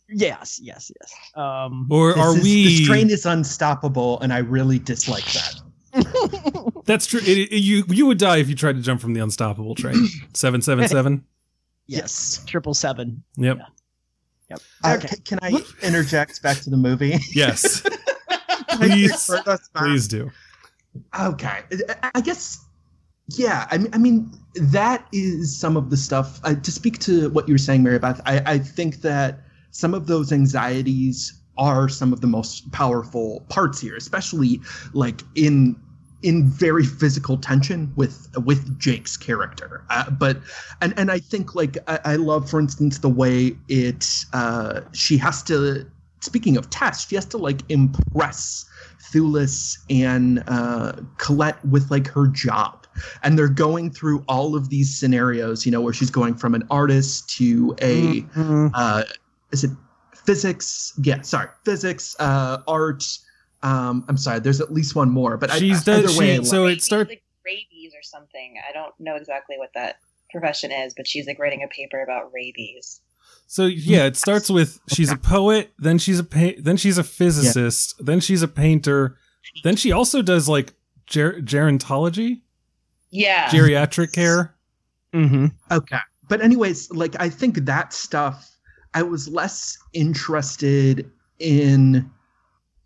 yes 0.08 0.60
yes 0.62 0.92
yes 1.00 1.14
um 1.36 1.88
Or 1.92 2.14
This 2.14 2.22
are 2.24 2.38
is- 2.38 2.44
we? 2.44 2.64
This 2.64 2.88
train 2.88 3.10
is 3.10 3.26
unstoppable, 3.26 4.20
and 4.22 4.32
I 4.32 4.38
really 4.40 4.78
dislike 4.80 5.26
that. 5.34 5.56
That's 6.86 7.06
true. 7.08 7.20
It- 7.22 7.52
it- 7.52 7.58
you 7.62 7.84
you 7.90 8.06
would 8.06 8.18
die 8.20 8.38
if 8.38 8.48
you 8.50 8.56
tried 8.56 8.76
to 8.78 8.82
jump 8.82 9.02
from 9.02 9.14
the 9.14 9.20
unstoppable 9.22 9.74
train. 9.76 9.96
Seven 10.34 10.62
seven 10.62 10.88
seven. 10.88 11.26
yes 11.88 12.44
triple 12.46 12.74
seven 12.74 13.24
Yep. 13.38 13.60
Yep 14.52 14.62
Uh, 14.84 14.96
okay 14.98 15.08
ca- 15.08 15.22
can 15.26 15.40
I 15.42 15.50
interject 15.88 16.42
back 16.46 16.58
to 16.66 16.70
the 16.70 16.78
movie? 16.78 17.18
Yes. 17.34 17.82
Please. 18.78 19.30
us? 19.30 19.70
Please 19.76 20.08
do. 20.08 20.32
Okay, 21.20 21.60
I- 22.04 22.12
I 22.16 22.22
guess. 22.22 22.44
Yeah, 23.44 23.68
I 23.72 23.78
mean, 23.78 23.90
I 23.94 23.98
mean 23.98 24.32
that 24.56 25.08
is 25.14 25.56
some 25.64 25.78
of 25.78 25.90
the 25.90 25.98
stuff. 25.98 26.40
Uh, 26.44 26.56
to 26.56 26.72
speak 26.72 27.00
to 27.00 27.30
what 27.30 27.48
you 27.48 27.54
were 27.54 27.58
saying, 27.70 27.84
Mary 27.84 28.00
Beth, 28.00 28.20
I, 28.26 28.36
I 28.54 28.58
think 28.60 29.02
that 29.02 29.40
some 29.72 29.94
of 29.94 30.08
those 30.08 30.32
anxieties 30.34 31.34
are 31.58 31.88
some 31.88 32.12
of 32.12 32.20
the 32.22 32.28
most 32.28 32.70
powerful 32.72 33.46
parts 33.50 33.80
here, 33.80 33.96
especially 33.96 34.60
like 34.94 35.22
in 35.36 35.76
in 36.24 36.48
very 36.48 36.86
physical 36.86 37.38
tension 37.38 37.92
with 37.96 38.30
with 38.46 38.78
Jake's 38.80 39.18
character. 39.18 39.84
Uh, 39.90 40.10
but 40.10 40.38
and 40.82 40.94
and 40.98 41.12
I 41.12 41.20
think 41.20 41.56
like 41.56 41.78
I, 41.88 42.00
I 42.06 42.16
love, 42.16 42.50
for 42.50 42.60
instance, 42.60 43.00
the 43.00 43.10
way 43.10 43.56
it 43.68 44.08
uh, 44.34 44.82
she 44.94 45.18
has 45.18 45.44
to. 45.44 45.86
Speaking 46.24 46.56
of 46.56 46.70
tests, 46.70 47.10
she 47.10 47.16
has 47.16 47.26
to 47.26 47.40
like 47.40 47.62
impress 47.70 48.66
Thewlis 49.12 49.80
and 49.90 50.44
uh, 50.46 50.94
Collette 51.18 51.64
with 51.66 51.90
like 51.90 52.08
her 52.10 52.28
job. 52.28 52.86
And 53.24 53.40
they're 53.40 53.48
going 53.48 53.90
through 53.90 54.24
all 54.28 54.56
of 54.56 54.70
these 54.70 54.96
scenarios, 54.96 55.66
you 55.66 55.72
know, 55.72 55.82
where 55.82 55.94
she's 55.94 56.12
going 56.12 56.36
from 56.36 56.54
an 56.54 56.62
artist 56.70 57.28
to 57.38 57.76
a, 57.82 58.22
Mhm. 58.22 58.70
uh, 58.76 59.04
is 59.52 59.64
it 59.64 59.72
physics? 60.14 60.94
Yeah, 61.02 61.22
sorry, 61.24 61.48
physics, 61.66 62.16
uh, 62.20 62.60
art. 62.68 63.04
Um, 63.64 64.06
I'm 64.08 64.18
sorry, 64.18 64.40
there's 64.40 64.60
at 64.62 64.72
least 64.74 64.96
one 64.96 65.10
more, 65.10 65.38
but 65.38 65.52
She's 65.52 65.82
I, 65.88 65.92
done- 65.94 66.04
either 66.06 66.20
way, 66.20 66.38
she- 66.38 66.46
so 66.46 66.66
it 66.68 66.82
starts 66.82 67.10
like 67.10 67.24
rabies 67.46 67.94
or 67.94 68.02
something. 68.04 68.56
I 68.68 68.72
don't 68.74 68.94
know 69.00 69.16
exactly 69.16 69.58
what 69.58 69.70
that 69.76 69.98
profession 70.32 70.72
is, 70.72 70.94
but 70.96 71.08
she's 71.08 71.28
like 71.28 71.38
writing 71.40 71.62
a 71.64 71.68
paper 71.68 72.02
about 72.02 72.32
rabies. 72.34 73.02
So 73.48 73.66
yeah, 73.66 74.06
it 74.06 74.16
starts 74.16 74.50
with 74.50 74.80
she's 74.94 75.12
a 75.12 75.18
poet, 75.18 75.72
then 75.78 75.98
she's 75.98 76.20
a 76.20 76.24
pa- 76.24 76.58
then 76.60 76.78
she's 76.78 76.98
a 76.98 77.04
physicist, 77.04 77.96
then 78.00 78.20
she's 78.20 78.42
a 78.42 78.48
painter, 78.48 79.18
then 79.64 79.76
she 79.76 79.92
also 79.92 80.22
does 80.22 80.48
like 80.48 80.74
ger- 81.06 81.42
gerontology, 81.42 82.42
Yeah. 83.10 83.48
geriatric 83.50 84.14
care. 84.14 84.56
Mm-hmm. 85.14 85.48
Okay. 85.70 85.98
But 86.30 86.42
anyways, 86.42 86.90
like 86.92 87.16
I 87.20 87.28
think 87.30 87.56
that 87.66 87.92
stuff 87.94 88.50
I 88.94 89.04
was 89.04 89.28
less 89.28 89.78
interested 89.94 91.12
in 91.40 92.10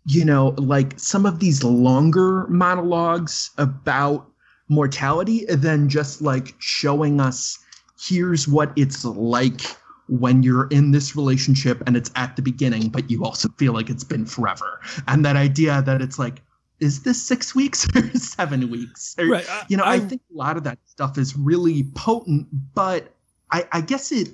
you 0.06 0.24
know, 0.24 0.54
like 0.56 0.98
some 0.98 1.26
of 1.26 1.40
these 1.40 1.64
longer 1.64 2.46
monologues 2.48 3.50
about 3.58 4.26
mortality 4.68 5.44
than 5.46 5.88
just 5.88 6.22
like 6.22 6.54
showing 6.58 7.20
us 7.20 7.58
here's 8.00 8.46
what 8.46 8.72
it's 8.76 9.04
like 9.04 9.60
when 10.08 10.42
you're 10.42 10.68
in 10.68 10.92
this 10.92 11.16
relationship 11.16 11.82
and 11.86 11.96
it's 11.96 12.10
at 12.14 12.36
the 12.36 12.42
beginning, 12.42 12.88
but 12.88 13.10
you 13.10 13.24
also 13.24 13.48
feel 13.58 13.72
like 13.72 13.90
it's 13.90 14.04
been 14.04 14.24
forever. 14.26 14.80
And 15.08 15.24
that 15.24 15.34
idea 15.34 15.82
that 15.82 16.00
it's 16.00 16.18
like, 16.18 16.42
is 16.78 17.02
this 17.02 17.20
six 17.20 17.54
weeks 17.54 17.88
or 17.96 18.08
seven 18.16 18.70
weeks? 18.70 19.16
Or, 19.18 19.26
Right. 19.26 19.50
I- 19.50 19.64
you 19.68 19.76
know, 19.76 19.82
I, 19.84 19.94
I- 19.94 19.98
think 20.00 20.22
a 20.32 20.36
lot 20.38 20.56
of 20.56 20.62
that 20.64 20.78
stuff 20.84 21.18
is 21.18 21.36
really 21.36 21.84
potent, 21.94 22.46
but 22.74 23.12
I, 23.50 23.66
I 23.72 23.80
guess 23.80 24.12
it, 24.12 24.28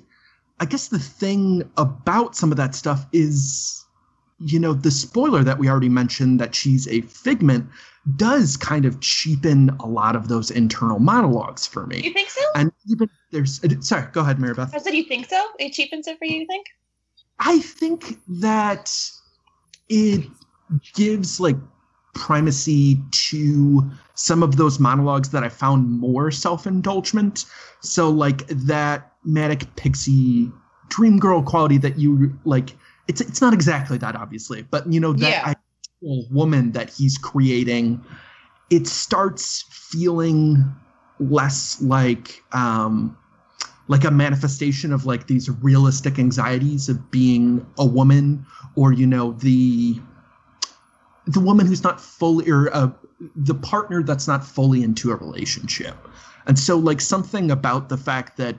I 0.59 0.65
guess 0.65 0.89
the 0.89 0.99
thing 0.99 1.63
about 1.77 2.35
some 2.35 2.51
of 2.51 2.57
that 2.57 2.75
stuff 2.75 3.05
is, 3.11 3.82
you 4.45 4.59
know, 4.59 4.73
the 4.73 4.91
spoiler 4.91 5.43
that 5.43 5.57
we 5.57 5.69
already 5.69 5.89
mentioned 5.89 6.39
that 6.39 6.53
she's 6.53 6.87
a 6.87 7.01
figment 7.01 7.69
does 8.17 8.57
kind 8.57 8.85
of 8.85 8.99
cheapen 8.99 9.69
a 9.79 9.87
lot 9.87 10.15
of 10.15 10.27
those 10.27 10.51
internal 10.51 10.99
monologues 10.99 11.65
for 11.65 11.87
me. 11.87 12.01
You 12.03 12.11
think 12.11 12.29
so? 12.29 12.41
And 12.55 12.71
even 12.89 13.09
there's, 13.31 13.63
uh, 13.63 13.69
sorry, 13.79 14.07
go 14.11 14.21
ahead, 14.21 14.39
Mary 14.39 14.53
Beth. 14.53 14.75
I 14.75 14.79
said 14.79 14.93
you 14.93 15.05
think 15.05 15.29
so? 15.29 15.41
It 15.59 15.71
cheapens 15.71 16.07
it 16.07 16.17
for 16.19 16.25
you, 16.25 16.39
you 16.39 16.47
think? 16.47 16.65
I 17.39 17.59
think 17.59 18.19
that 18.27 18.93
it 19.87 20.25
gives 20.93 21.39
like 21.39 21.55
primacy 22.13 22.99
to 23.11 23.89
some 24.15 24.43
of 24.43 24.57
those 24.57 24.79
monologues 24.79 25.29
that 25.29 25.43
I 25.43 25.49
found 25.49 25.89
more 25.89 26.31
self-indulgent. 26.31 27.45
So 27.79 28.09
like 28.09 28.45
that 28.47 29.13
manic 29.23 29.73
pixie 29.77 30.51
dream 30.89 31.17
girl 31.17 31.41
quality 31.41 31.77
that 31.77 31.97
you 31.97 32.37
like 32.43 32.75
it's 33.07 33.21
it's 33.21 33.41
not 33.41 33.53
exactly 33.53 33.97
that 33.97 34.15
obviously, 34.15 34.63
but 34.63 34.91
you 34.91 34.99
know 34.99 35.13
that 35.13 35.31
Yeah. 35.41 35.53
woman 36.31 36.71
that 36.73 36.89
he's 36.89 37.17
creating 37.17 38.03
it 38.69 38.87
starts 38.87 39.63
feeling 39.69 40.63
less 41.19 41.81
like 41.81 42.43
um 42.51 43.17
like 43.87 44.03
a 44.03 44.11
manifestation 44.11 44.91
of 44.91 45.05
like 45.05 45.27
these 45.27 45.49
realistic 45.49 46.17
anxieties 46.19 46.89
of 46.89 47.11
being 47.11 47.65
a 47.77 47.85
woman 47.85 48.45
or 48.75 48.91
you 48.91 49.05
know 49.05 49.33
the 49.33 49.99
the 51.27 51.39
woman 51.39 51.65
who's 51.65 51.83
not 51.83 52.01
fully 52.01 52.49
or 52.49 52.73
uh, 52.75 52.89
the 53.35 53.55
partner 53.55 54.03
that's 54.03 54.27
not 54.27 54.43
fully 54.43 54.83
into 54.83 55.11
a 55.11 55.15
relationship 55.15 55.95
and 56.47 56.59
so 56.59 56.77
like 56.77 56.99
something 56.99 57.51
about 57.51 57.89
the 57.89 57.97
fact 57.97 58.37
that 58.37 58.57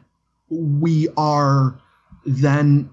we 0.49 1.09
are 1.17 1.79
then 2.25 2.89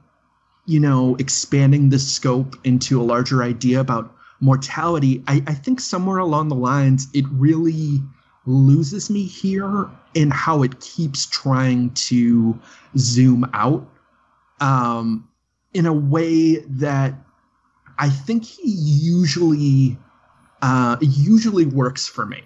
you 0.71 0.79
know 0.79 1.15
expanding 1.19 1.89
the 1.89 1.99
scope 1.99 2.55
into 2.63 3.01
a 3.01 3.03
larger 3.03 3.43
idea 3.43 3.79
about 3.79 4.15
mortality 4.39 5.21
I, 5.27 5.43
I 5.45 5.53
think 5.53 5.79
somewhere 5.79 6.17
along 6.17 6.47
the 6.47 6.55
lines 6.55 7.07
it 7.13 7.25
really 7.29 8.01
loses 8.45 9.09
me 9.09 9.25
here 9.25 9.89
in 10.13 10.31
how 10.31 10.63
it 10.63 10.79
keeps 10.79 11.25
trying 11.25 11.91
to 11.91 12.59
zoom 12.97 13.49
out 13.53 13.87
um, 14.59 15.27
in 15.73 15.85
a 15.85 15.93
way 15.93 16.57
that 16.57 17.13
I 17.99 18.09
think 18.09 18.45
he 18.45 18.69
usually 18.69 19.97
uh, 20.61 20.97
usually 21.01 21.65
works 21.65 22.07
for 22.07 22.25
me. 22.25 22.43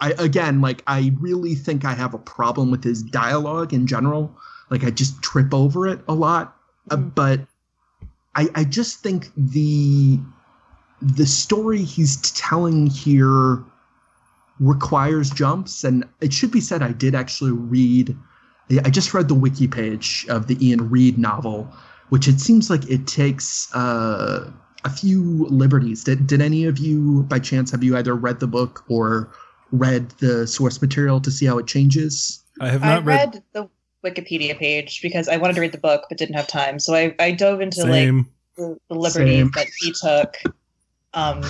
I 0.00 0.12
again 0.18 0.60
like 0.60 0.82
I 0.86 1.12
really 1.20 1.54
think 1.54 1.84
I 1.84 1.94
have 1.94 2.14
a 2.14 2.18
problem 2.18 2.70
with 2.70 2.84
his 2.84 3.02
dialogue 3.02 3.72
in 3.72 3.86
general. 3.86 4.36
Like 4.70 4.84
I 4.84 4.90
just 4.90 5.22
trip 5.22 5.52
over 5.52 5.86
it 5.86 6.00
a 6.08 6.14
lot. 6.14 6.56
Uh, 6.90 6.96
but 6.96 7.40
I 8.36 8.48
I 8.54 8.64
just 8.64 9.00
think 9.00 9.30
the 9.36 10.18
the 11.00 11.26
story 11.26 11.82
he's 11.82 12.16
telling 12.32 12.86
here 12.86 13.62
requires 14.60 15.30
jumps 15.30 15.84
and 15.84 16.04
it 16.20 16.32
should 16.32 16.50
be 16.50 16.60
said 16.60 16.82
I 16.82 16.92
did 16.92 17.14
actually 17.14 17.50
read 17.50 18.16
I 18.70 18.90
just 18.90 19.12
read 19.12 19.28
the 19.28 19.34
wiki 19.34 19.68
page 19.68 20.26
of 20.28 20.46
the 20.46 20.56
Iain 20.56 20.88
Reid 20.88 21.18
novel, 21.18 21.68
which 22.08 22.28
it 22.28 22.40
seems 22.40 22.70
like 22.70 22.88
it 22.88 23.06
takes 23.06 23.74
uh, 23.74 24.50
a 24.84 24.90
few 24.90 25.46
liberties. 25.46 26.04
Did, 26.04 26.26
did 26.26 26.40
any 26.40 26.64
of 26.64 26.78
you, 26.78 27.24
by 27.24 27.38
chance, 27.38 27.70
have 27.70 27.84
you 27.84 27.96
either 27.96 28.14
read 28.14 28.40
the 28.40 28.46
book 28.46 28.84
or 28.88 29.30
read 29.70 30.10
the 30.12 30.46
source 30.46 30.80
material 30.80 31.20
to 31.20 31.30
see 31.30 31.46
how 31.46 31.58
it 31.58 31.66
changes? 31.66 32.42
I 32.60 32.70
have 32.70 32.82
I 32.82 32.94
not 32.94 33.04
read. 33.04 33.34
read 33.34 33.42
the 33.52 33.68
Wikipedia 34.04 34.56
page 34.56 35.00
because 35.02 35.28
I 35.28 35.36
wanted 35.36 35.54
to 35.54 35.60
read 35.60 35.72
the 35.72 35.78
book 35.78 36.04
but 36.08 36.18
didn't 36.18 36.34
have 36.34 36.46
time. 36.46 36.78
So 36.78 36.94
I, 36.94 37.14
I 37.18 37.30
dove 37.32 37.60
into 37.60 37.84
like 37.84 38.08
the, 38.56 38.76
the 38.88 38.94
liberties 38.94 39.38
Same. 39.38 39.50
that 39.54 39.66
he 39.80 39.92
took. 39.92 40.54
Um, 41.14 41.42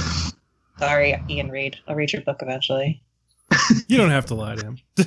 sorry, 0.79 1.15
Iain 1.29 1.51
Reid. 1.51 1.77
I'll 1.89 1.95
read 1.95 2.13
your 2.13 2.23
book 2.23 2.39
eventually. 2.41 3.03
You 3.89 3.97
don't 3.97 4.11
have 4.11 4.27
to 4.27 4.35
lie 4.35 4.57
to 4.57 4.63
him. 4.63 4.79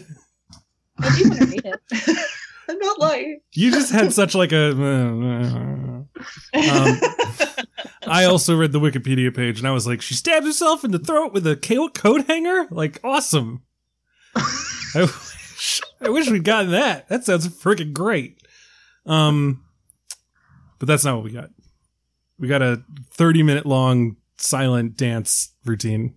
I 1.00 1.16
do 1.18 1.30
want 1.30 1.42
to 1.42 1.46
read 1.46 1.66
it. 1.66 1.82
I'm 2.70 2.80
not 2.80 3.00
lying. 3.00 3.40
You 3.54 3.72
just 3.72 3.92
had 3.92 4.12
such 4.14 4.36
like 4.36 4.52
a. 4.52 4.72
Um, 4.72 6.10
I 8.08 8.26
also 8.26 8.58
read 8.58 8.72
the 8.72 8.80
Wikipedia 8.80 9.36
page 9.36 9.60
and 9.60 9.68
I 9.68 9.72
was 9.72 9.86
like, 9.86 10.02
she 10.02 10.14
stabbed 10.14 10.46
herself 10.46 10.84
in 10.84 10.92
the 10.92 11.00
throat 11.00 11.34
with 11.34 11.46
a 11.46 11.56
co- 11.56 11.90
coat 11.90 12.26
hanger. 12.28 12.68
Like, 12.72 13.00
awesome. 13.04 13.64
I 14.36 15.02
wish, 15.02 15.27
I 16.02 16.10
wish 16.10 16.30
we'd 16.30 16.44
gotten 16.44 16.72
that. 16.72 17.08
That 17.10 17.24
sounds 17.24 17.48
freaking 17.48 17.94
great. 17.94 18.42
Um, 19.06 19.64
but 20.80 20.88
that's 20.88 21.04
not 21.06 21.16
what 21.16 21.24
we 21.24 21.32
got. 21.32 21.50
We 22.40 22.48
got 22.48 22.62
a 22.62 22.84
30 23.14 23.44
minute 23.44 23.66
long 23.66 24.18
silent 24.38 24.96
dance 24.98 25.54
routine. 25.66 26.16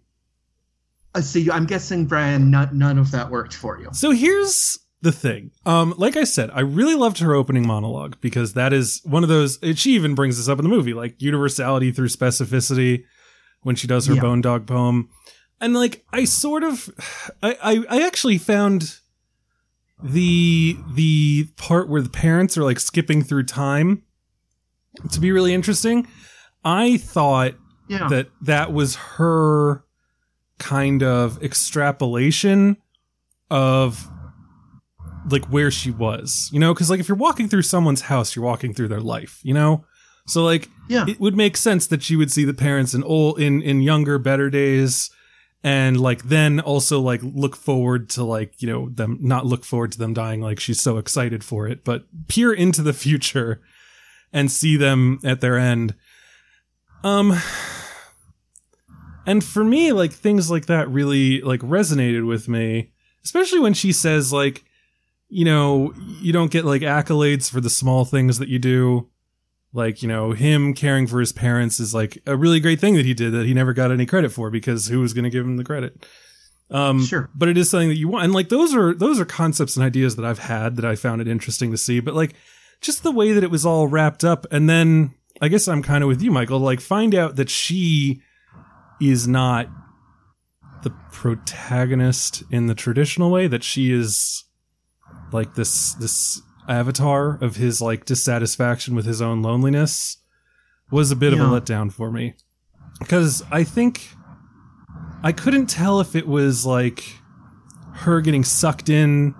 Uh, 1.14 1.20
so 1.22 1.38
you- 1.38 1.53
I'm 1.53 1.66
guessing, 1.66 2.07
Brian, 2.07 2.51
not, 2.51 2.74
none 2.74 2.99
of 2.99 3.11
that 3.12 3.30
worked 3.30 3.55
for 3.55 3.80
you. 3.80 3.88
So 3.93 4.11
here's 4.11 4.78
the 5.03 5.12
thing. 5.12 5.51
Um, 5.64 5.95
like 5.97 6.16
I 6.16 6.24
said, 6.24 6.51
I 6.53 6.61
really 6.61 6.95
loved 6.95 7.18
her 7.20 7.34
opening 7.34 7.66
monologue 7.66 8.16
because 8.20 8.53
that 8.53 8.72
is 8.74 9.01
one 9.05 9.22
of 9.22 9.28
those. 9.30 9.59
She 9.76 9.93
even 9.95 10.14
brings 10.14 10.36
this 10.36 10.49
up 10.49 10.59
in 10.59 10.62
the 10.64 10.68
movie, 10.68 10.93
like 10.93 11.20
universality 11.22 11.91
through 11.91 12.09
specificity, 12.09 13.05
when 13.62 13.76
she 13.76 13.86
does 13.86 14.07
her 14.07 14.14
Yeah. 14.14 14.20
Bone 14.20 14.41
Dog 14.43 14.66
poem, 14.66 15.09
and 15.61 15.74
like 15.74 16.05
I 16.12 16.24
sort 16.26 16.62
of, 16.62 16.91
I, 17.43 17.57
I 17.62 17.84
I 17.99 18.07
actually 18.07 18.36
found 18.38 18.99
the 20.03 20.76
the 20.94 21.44
part 21.57 21.88
where 21.88 22.03
the 22.03 22.09
parents 22.09 22.57
are 22.57 22.64
like 22.64 22.80
skipping 22.80 23.22
through 23.22 23.44
time 23.44 24.03
to 25.12 25.20
be 25.20 25.30
really 25.32 25.55
interesting. 25.55 26.07
I 26.64 26.96
thought 26.98 27.55
Yeah. 27.88 28.09
that 28.09 28.28
that 28.42 28.72
was 28.72 28.94
her 28.96 29.84
kind 30.59 31.03
of 31.03 31.42
extrapolation 31.42 32.76
of 33.51 34.09
like 35.30 35.44
where 35.46 35.70
she 35.70 35.90
was 35.90 36.48
you 36.53 36.59
know 36.61 36.72
because 36.74 36.88
like 36.90 37.01
if 37.01 37.09
you're 37.09 37.16
walking 37.16 37.48
through 37.48 37.62
someone's 37.62 38.03
house 38.03 38.34
you're 38.36 38.44
walking 38.44 38.72
through 38.74 38.88
their 38.88 39.01
life 39.01 39.38
you 39.42 39.53
know 39.55 39.84
so 40.26 40.42
like 40.44 40.68
yeah. 40.88 41.05
it 41.09 41.18
would 41.20 41.36
make 41.36 41.57
sense 41.57 41.86
that 41.86 42.03
she 42.03 42.16
would 42.16 42.30
see 42.32 42.44
the 42.44 42.55
parents 42.55 42.94
in 42.94 43.03
old 43.05 43.38
in 43.40 43.61
in 43.62 43.80
younger 43.82 44.18
better 44.18 44.48
days 44.51 45.11
and 45.62 46.00
like 46.00 46.22
then 46.24 46.61
also 46.61 47.00
like 47.00 47.20
look 47.22 47.54
forward 47.54 48.08
to 48.11 48.24
like 48.24 48.61
you 48.62 48.68
know 48.68 48.88
them 48.88 49.18
not 49.20 49.46
look 49.46 49.64
forward 49.64 49.92
to 49.92 49.98
them 49.98 50.14
dying 50.14 50.40
like 50.40 50.58
she's 50.58 50.80
so 50.80 50.96
excited 50.96 51.44
for 51.44 51.68
it 51.68 51.84
but 51.84 52.04
peer 52.28 52.52
into 52.52 52.82
the 52.82 52.92
future 53.04 53.61
and 54.32 54.50
see 54.50 54.76
them 54.76 55.18
at 55.24 55.40
their 55.40 55.58
end. 55.58 55.94
Um 57.02 57.38
and 59.26 59.44
for 59.44 59.64
me 59.64 59.92
like 59.92 60.12
things 60.12 60.50
like 60.50 60.66
that 60.66 60.88
really 60.88 61.40
like 61.42 61.61
resonated 61.61 62.26
with 62.26 62.48
me 62.48 62.92
especially 63.24 63.61
when 63.61 63.74
she 63.74 63.92
says 63.92 64.32
like 64.32 64.64
you 65.28 65.44
know 65.44 65.92
you 66.20 66.32
don't 66.32 66.50
get 66.50 66.64
like 66.64 66.82
accolades 66.82 67.50
for 67.50 67.61
the 67.61 67.70
small 67.70 68.04
things 68.04 68.38
that 68.38 68.48
you 68.48 68.58
do 68.58 69.09
like 69.73 70.03
you 70.03 70.09
know 70.09 70.33
him 70.33 70.75
caring 70.75 71.07
for 71.07 71.21
his 71.21 71.33
parents 71.33 71.79
is 71.81 71.95
like 71.95 72.18
a 72.27 72.37
really 72.37 72.61
great 72.61 72.81
thing 72.81 72.95
that 72.97 73.05
he 73.07 73.14
did 73.14 73.33
that 73.33 73.47
he 73.47 73.55
never 73.55 73.73
got 73.73 73.93
any 73.93 74.07
credit 74.07 74.31
for 74.33 74.51
because 74.51 74.89
who 74.89 75.01
was 75.01 75.12
going 75.12 75.25
to 75.25 75.31
give 75.31 75.45
him 75.45 75.57
the 75.57 75.64
credit 75.64 76.07
um 76.71 77.05
Sure. 77.05 77.29
but 77.35 77.49
it 77.49 77.57
is 77.59 77.71
something 77.71 77.89
that 77.89 77.97
you 77.99 78.09
want 78.09 78.25
and 78.25 78.33
like 78.33 78.49
those 78.49 78.75
are 78.75 78.95
those 78.95 79.21
are 79.21 79.25
concepts 79.25 79.77
and 79.77 79.85
ideas 79.85 80.16
that 80.16 80.25
i've 80.25 80.39
had 80.41 80.77
that 80.77 80.85
i 80.85 80.95
found 80.97 81.21
it 81.21 81.29
interesting 81.29 81.71
to 81.71 81.77
see 81.79 82.01
but 82.01 82.14
like 82.14 82.35
just 82.81 83.03
the 83.03 83.11
way 83.12 83.33
that 83.33 83.45
it 83.45 83.51
was 83.51 83.64
all 83.66 83.87
wrapped 83.89 84.25
up 84.25 84.47
and 84.51 84.68
then 84.68 85.14
i 85.41 85.49
guess 85.49 85.68
i'm 85.68 85.83
kind 85.83 86.03
of 86.03 86.09
with 86.09 86.23
you 86.23 86.31
michael 86.31 86.59
like 86.61 86.81
find 86.81 87.14
out 87.14 87.37
that 87.37 87.51
she 87.51 88.21
is 89.01 89.27
not 89.29 89.68
the 90.83 90.91
protagonist 91.12 92.43
in 92.51 92.66
the 92.66 92.75
traditional 92.75 93.31
way 93.31 93.47
that 93.47 93.62
she 93.64 93.93
is 93.93 94.45
like 95.33 95.55
this 95.55 95.95
this 95.95 96.41
avatar 96.71 97.37
of 97.43 97.57
his 97.57 97.81
like 97.83 98.05
dissatisfaction 98.05 98.95
with 98.95 99.05
his 99.05 99.21
own 99.21 99.43
loneliness 99.43 100.18
was 100.91 101.11
a 101.11 101.16
bit 101.16 101.33
of 101.33 101.39
a 101.41 101.43
letdown 101.43 101.93
for 101.93 102.11
me. 102.11 102.35
Because 102.99 103.43
i 103.51 103.64
think 103.64 104.09
i 105.23 105.33
couldn't 105.33 105.66
tell 105.66 106.01
if 106.01 106.14
it 106.14 106.27
was 106.27 106.64
like 106.66 107.05
her 107.95 108.21
getting 108.21 108.45
sucked 108.45 108.89
in 108.89 109.35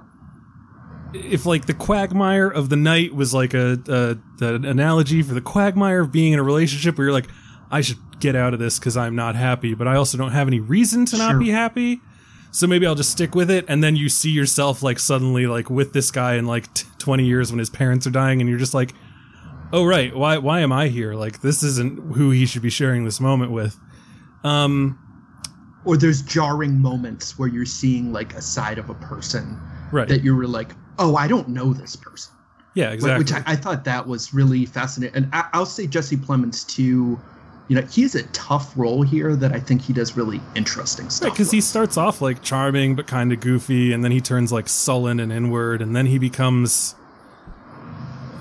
if 1.15 1.45
like 1.47 1.67
the 1.67 1.75
quagmire 1.75 2.49
of 2.49 2.69
the 2.69 2.77
night 2.77 3.15
was 3.15 3.33
like 3.35 3.53
a, 3.55 3.73
a 3.89 4.17
the 4.39 4.55
analogy 4.69 5.23
for 5.23 5.35
the 5.35 5.41
quagmire 5.41 6.01
of 6.01 6.13
being 6.13 6.33
in 6.33 6.39
a 6.39 6.43
relationship 6.43 6.97
where 6.97 7.07
you're 7.07 7.13
like 7.15 7.29
i 7.71 7.81
should 7.81 7.99
get 8.21 8.37
out 8.37 8.53
of 8.55 8.61
this 8.61 8.79
because 8.79 8.97
i'm 8.97 9.17
not 9.17 9.35
happy 9.35 9.75
but 9.75 9.89
i 9.89 9.97
also 9.97 10.17
don't 10.19 10.33
have 10.33 10.47
any 10.47 10.61
reason 10.61 11.05
to 11.07 11.17
not 11.19 11.31
Sure. 11.33 11.41
be 11.41 11.49
happy 11.51 12.01
so 12.51 12.67
maybe 12.67 12.87
i'll 12.87 12.95
just 12.95 13.11
stick 13.11 13.35
with 13.35 13.51
it 13.51 13.65
and 13.69 13.83
then 13.83 13.97
you 13.97 14.09
see 14.09 14.31
yourself 14.31 14.83
like 14.83 14.99
suddenly 14.99 15.47
like 15.47 15.71
with 15.71 15.93
this 15.93 16.11
guy 16.11 16.35
in 16.35 16.47
like 16.47 16.73
t- 16.75 16.87
20 16.99 17.25
years 17.25 17.51
when 17.53 17.59
his 17.59 17.71
parents 17.71 18.07
are 18.07 18.11
dying 18.11 18.41
and 18.41 18.49
you're 18.51 18.59
just 18.59 18.75
like 18.75 18.93
oh 19.73 19.85
right 19.85 20.15
why 20.17 20.37
why 20.39 20.61
am 20.61 20.73
i 20.73 20.89
here 20.89 21.15
like 21.15 21.41
this 21.41 21.63
isn't 21.63 22.15
who 22.17 22.31
he 22.31 22.47
should 22.47 22.63
be 22.63 22.71
sharing 22.71 23.05
this 23.05 23.21
moment 23.21 23.53
with 23.53 23.79
um 24.45 24.99
Or 25.85 25.97
there's 25.97 26.23
jarring 26.23 26.79
moments 26.81 27.39
where 27.39 27.49
you're 27.49 27.65
seeing 27.67 28.13
like 28.13 28.35
a 28.35 28.43
side 28.43 28.79
of 28.79 28.91
a 28.91 28.95
person 28.95 29.59
right 29.93 30.09
that 30.09 30.23
you 30.23 30.35
were 30.37 30.47
like, 30.47 30.73
oh, 30.99 31.17
I 31.17 31.27
don't 31.29 31.49
know 31.49 31.73
this 31.73 31.97
person. 31.97 32.33
yeah 32.75 32.91
exactly 32.91 33.19
Which 33.19 33.33
I, 33.33 33.43
I 33.53 33.57
thought 33.57 33.85
that 33.85 34.07
was 34.07 34.33
really 34.35 34.67
fascinating. 34.67 35.17
And 35.25 35.29
I, 35.35 35.49
I'll 35.53 35.67
say 35.67 35.87
Jesse 35.87 36.17
Plemons 36.17 36.67
too. 36.67 37.19
You 37.71 37.77
know, 37.77 37.83
he 37.87 38.03
has 38.03 38.17
a 38.17 38.25
tough 38.33 38.73
role 38.77 39.03
here 39.03 39.37
that 39.37 39.53
I 39.53 39.61
think 39.61 39.81
he 39.81 39.93
does 39.93 40.17
really 40.17 40.41
interesting 40.57 41.09
stuff. 41.09 41.31
because 41.31 41.53
he 41.53 41.61
starts 41.61 41.97
off 41.97 42.21
like 42.21 42.43
charming 42.43 42.97
but 42.97 43.07
kind 43.07 43.33
of 43.33 43.39
goofy, 43.39 43.93
and 43.93 44.03
then 44.03 44.11
he 44.11 44.21
turns 44.21 44.51
like 44.51 44.69
sullen 44.69 45.21
and 45.21 45.33
inward, 45.33 45.81
and 45.81 45.95
then 45.95 46.07
he 46.07 46.19
becomes 46.19 46.97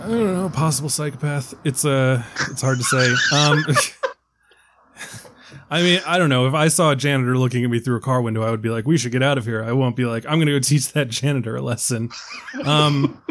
I 0.01 0.07
don't 0.07 0.33
know, 0.33 0.49
possible 0.49 0.89
psychopath. 0.89 1.53
It's 1.63 1.85
uh 1.85 2.23
it's 2.49 2.63
hard 2.63 2.79
to 2.79 2.83
say. 2.83 3.07
Um 3.31 3.63
I 5.69 5.83
mean, 5.83 6.01
I 6.07 6.17
don't 6.17 6.29
know. 6.29 6.47
If 6.47 6.55
I 6.55 6.67
saw 6.67 6.89
a 6.89 6.95
janitor 6.95 7.37
looking 7.37 7.63
at 7.63 7.69
me 7.69 7.79
through 7.79 7.97
a 7.97 8.01
car 8.01 8.23
window, 8.23 8.41
I 8.41 8.49
would 8.49 8.63
be 8.63 8.71
like, 8.71 8.87
"We 8.87 8.97
should 8.97 9.11
get 9.11 9.21
out 9.21 9.37
of 9.37 9.45
here." 9.45 9.63
I 9.63 9.73
won't 9.73 9.95
be 9.95 10.05
like, 10.05 10.25
"I'm 10.25 10.39
going 10.39 10.47
to 10.47 10.53
go 10.53 10.59
teach 10.63 10.91
that 10.93 11.09
janitor 11.09 11.55
a 11.55 11.61
lesson." 11.61 12.09
Um, 12.65 13.21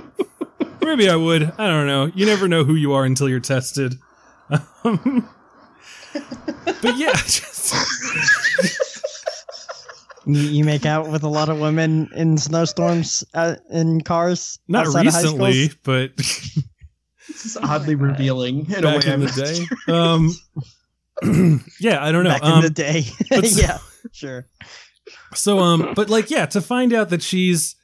maybe 0.80 1.11
I 1.11 1.16
would. 1.16 1.42
I 1.59 1.66
don't 1.66 1.88
know. 1.88 2.12
You 2.14 2.24
never 2.26 2.46
know 2.46 2.62
who 2.62 2.76
you 2.76 2.92
are 2.92 3.05
until 3.05 3.28
you're 3.28 3.40
tested. 3.40 3.99
Um, 4.84 5.28
but 6.83 6.97
yeah, 6.97 7.12
just, 7.26 7.74
You, 10.26 10.41
you 10.41 10.64
make 10.64 10.85
out 10.85 11.09
with 11.09 11.22
a 11.22 11.29
lot 11.29 11.49
of 11.49 11.59
women 11.59 12.11
in 12.14 12.37
snowstorms 12.37 13.24
uh, 13.35 13.57
in 13.70 14.03
cars. 14.03 14.59
not 14.68 14.87
outside 14.87 15.07
of 15.07 15.12
high 15.14 15.22
recently, 15.22 15.70
but 15.85 16.14
This 16.16 17.45
is 17.47 17.57
oddly 17.57 17.95
revealing 17.95 18.66
in 18.66 18.79
a 18.79 18.83
back 18.83 19.05
way. 19.05 19.07
in 19.07 19.12
I'm 19.12 19.20
the 19.20 19.26
not 19.26 19.37
day. 19.37 19.64
Um, 21.33 21.64
yeah, 21.81 22.05
I 22.05 22.12
don't 22.12 22.24
know. 22.24 22.31
Back 22.31 22.43
Um, 22.45 22.57
in 22.59 22.62
the 22.62 22.70
day. 22.70 23.03
so- 23.49 23.61
yeah, 23.61 23.79
sure. 24.12 24.47
So 25.35 25.59
um 25.61 25.93
but 25.97 26.11
like 26.11 26.31
yeah, 26.31 26.45
to 26.47 26.61
find 26.61 26.93
out 26.93 27.09
that 27.11 27.22
she's 27.22 27.74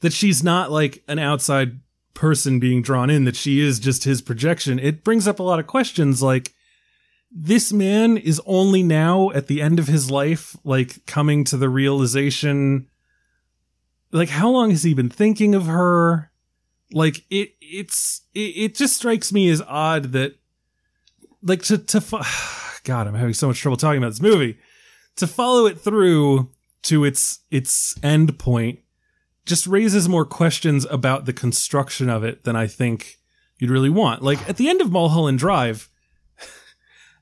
that 0.00 0.12
she's 0.12 0.42
not 0.44 0.70
like 0.70 1.02
an 1.08 1.18
outside 1.18 1.80
person 2.12 2.58
being 2.60 2.82
drawn 2.82 3.08
in, 3.10 3.24
that 3.24 3.36
she 3.36 3.60
is 3.60 3.78
just 3.80 4.04
his 4.04 4.20
projection, 4.22 4.78
it 4.78 5.02
brings 5.04 5.26
up 5.26 5.38
a 5.38 5.42
lot 5.42 5.58
of 5.58 5.66
questions 5.66 6.22
like 6.22 6.52
this 7.34 7.72
man 7.72 8.16
is 8.16 8.40
only 8.46 8.82
now 8.82 9.30
at 9.30 9.48
the 9.48 9.60
end 9.60 9.78
of 9.78 9.88
his 9.88 10.10
life 10.10 10.56
like 10.64 11.04
coming 11.04 11.42
to 11.44 11.56
the 11.56 11.68
realization 11.68 12.86
like 14.14 14.28
how 14.28 14.48
long 14.48 14.70
has 14.70 14.84
he 14.84 14.94
been 14.94 15.10
thinking 15.10 15.54
of 15.54 15.66
her? 15.66 16.30
Like 16.92 17.24
it 17.30 17.54
it's 17.60 18.22
it, 18.32 18.56
it 18.56 18.74
just 18.76 18.96
strikes 18.96 19.32
me 19.32 19.50
as 19.50 19.60
odd 19.62 20.12
that 20.12 20.36
like 21.42 21.62
to 21.64 21.76
to 21.76 22.00
god, 22.84 23.06
I'm 23.06 23.14
having 23.14 23.34
so 23.34 23.48
much 23.48 23.58
trouble 23.58 23.76
talking 23.76 23.98
about 23.98 24.10
this 24.10 24.22
movie. 24.22 24.56
To 25.16 25.26
follow 25.26 25.66
it 25.66 25.80
through 25.80 26.50
to 26.84 27.04
its 27.04 27.40
its 27.50 27.98
end 28.02 28.38
point 28.38 28.78
just 29.44 29.66
raises 29.66 30.08
more 30.08 30.24
questions 30.24 30.86
about 30.90 31.26
the 31.26 31.32
construction 31.32 32.08
of 32.08 32.24
it 32.24 32.44
than 32.44 32.56
I 32.56 32.66
think 32.66 33.18
you'd 33.58 33.70
really 33.70 33.90
want. 33.90 34.22
Like 34.22 34.48
at 34.48 34.56
the 34.56 34.68
end 34.68 34.80
of 34.80 34.92
Mulholland 34.92 35.40
Drive, 35.40 35.90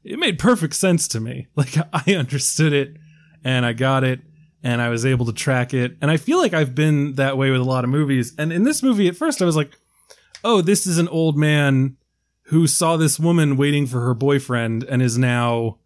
it 0.04 0.18
made 0.18 0.38
perfect 0.38 0.74
sense 0.74 1.08
to 1.08 1.20
me. 1.20 1.48
Like 1.56 1.76
I 1.92 2.14
understood 2.14 2.72
it 2.72 2.96
and 3.44 3.64
I 3.64 3.72
got 3.72 4.04
it 4.04 4.20
and 4.62 4.80
I 4.80 4.88
was 4.88 5.04
able 5.04 5.26
to 5.26 5.32
track 5.32 5.74
it. 5.74 5.96
And 6.00 6.10
I 6.10 6.16
feel 6.16 6.38
like 6.38 6.54
I've 6.54 6.74
been 6.74 7.14
that 7.14 7.36
way 7.36 7.50
with 7.50 7.60
a 7.60 7.64
lot 7.64 7.84
of 7.84 7.90
movies. 7.90 8.34
And 8.38 8.52
in 8.52 8.64
this 8.64 8.82
movie 8.82 9.08
at 9.08 9.16
first 9.16 9.42
I 9.42 9.44
was 9.44 9.56
like, 9.56 9.78
"Oh, 10.44 10.60
this 10.60 10.86
is 10.86 10.98
an 10.98 11.08
old 11.08 11.36
man 11.36 11.96
who 12.46 12.66
saw 12.66 12.96
this 12.96 13.18
woman 13.18 13.56
waiting 13.56 13.86
for 13.86 14.00
her 14.00 14.14
boyfriend 14.14 14.84
and 14.84 15.00
is 15.00 15.16
now 15.16 15.78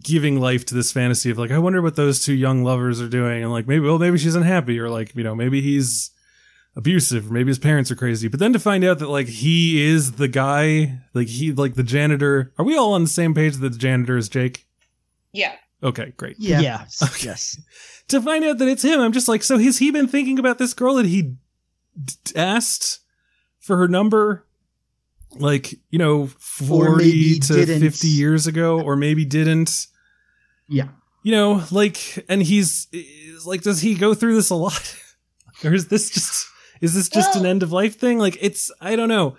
giving 0.00 0.40
life 0.40 0.64
to 0.66 0.74
this 0.74 0.92
fantasy 0.92 1.30
of 1.30 1.38
like, 1.38 1.50
I 1.50 1.58
wonder 1.58 1.82
what 1.82 1.96
those 1.96 2.24
two 2.24 2.34
young 2.34 2.64
lovers 2.64 3.00
are 3.00 3.08
doing. 3.08 3.42
And 3.42 3.52
like, 3.52 3.66
maybe, 3.66 3.84
well, 3.84 3.98
maybe 3.98 4.18
she's 4.18 4.34
unhappy 4.34 4.78
or 4.78 4.88
like, 4.88 5.14
you 5.14 5.22
know, 5.22 5.34
maybe 5.34 5.60
he's 5.60 6.10
abusive 6.74 7.30
maybe 7.30 7.48
his 7.48 7.58
parents 7.58 7.90
are 7.90 7.94
crazy. 7.96 8.28
But 8.28 8.40
then 8.40 8.52
to 8.54 8.58
find 8.58 8.82
out 8.84 8.98
that 9.00 9.08
like 9.08 9.28
he 9.28 9.82
is 9.84 10.12
the 10.12 10.28
guy, 10.28 11.00
like 11.14 11.28
he, 11.28 11.52
like 11.52 11.74
the 11.74 11.82
janitor. 11.82 12.52
Are 12.58 12.64
we 12.64 12.76
all 12.76 12.94
on 12.94 13.02
the 13.02 13.08
same 13.10 13.34
page 13.34 13.56
that 13.56 13.68
the 13.68 13.78
janitor 13.78 14.16
is 14.16 14.28
Jake? 14.28 14.66
Yeah. 15.32 15.54
Okay, 15.82 16.12
great. 16.16 16.36
Yeah. 16.38 16.60
Yes. 16.60 17.02
Okay. 17.02 17.28
Yes. 17.28 17.60
To 18.08 18.20
find 18.20 18.44
out 18.44 18.58
that 18.58 18.68
it's 18.68 18.82
him, 18.84 19.00
I'm 19.00 19.12
just 19.12 19.28
like, 19.28 19.42
so 19.42 19.58
has 19.58 19.78
he 19.78 19.90
been 19.90 20.06
thinking 20.08 20.38
about 20.38 20.58
this 20.58 20.74
girl 20.74 20.94
that 20.96 21.06
he 21.06 21.22
d- 21.22 22.14
asked 22.36 23.00
for 23.60 23.76
her 23.76 23.88
number? 23.88 24.46
Like, 25.36 25.74
you 25.90 25.98
know, 25.98 26.26
40 26.38 27.38
to 27.40 27.52
didn't. 27.54 27.80
50 27.80 28.06
years 28.08 28.46
ago, 28.46 28.80
or 28.82 28.96
maybe 28.96 29.24
didn't. 29.24 29.86
Yeah. 30.68 30.88
you 31.22 31.32
know, 31.32 31.64
like, 31.70 32.24
and 32.28 32.42
he's 32.42 32.86
like, 33.46 33.62
does 33.62 33.80
he 33.80 33.94
go 33.94 34.12
through 34.14 34.34
this 34.34 34.50
a 34.50 34.54
lot, 34.54 34.96
or 35.64 35.72
is 35.72 35.88
this 35.88 36.10
just 36.10 36.46
is 36.82 36.94
this 36.94 37.08
just 37.08 37.34
an 37.36 37.46
end 37.46 37.62
of 37.62 37.72
life 37.72 37.98
thing? 37.98 38.18
Like, 38.18 38.36
it's 38.40 38.70
I 38.80 38.96
don't 38.96 39.08
know. 39.08 39.36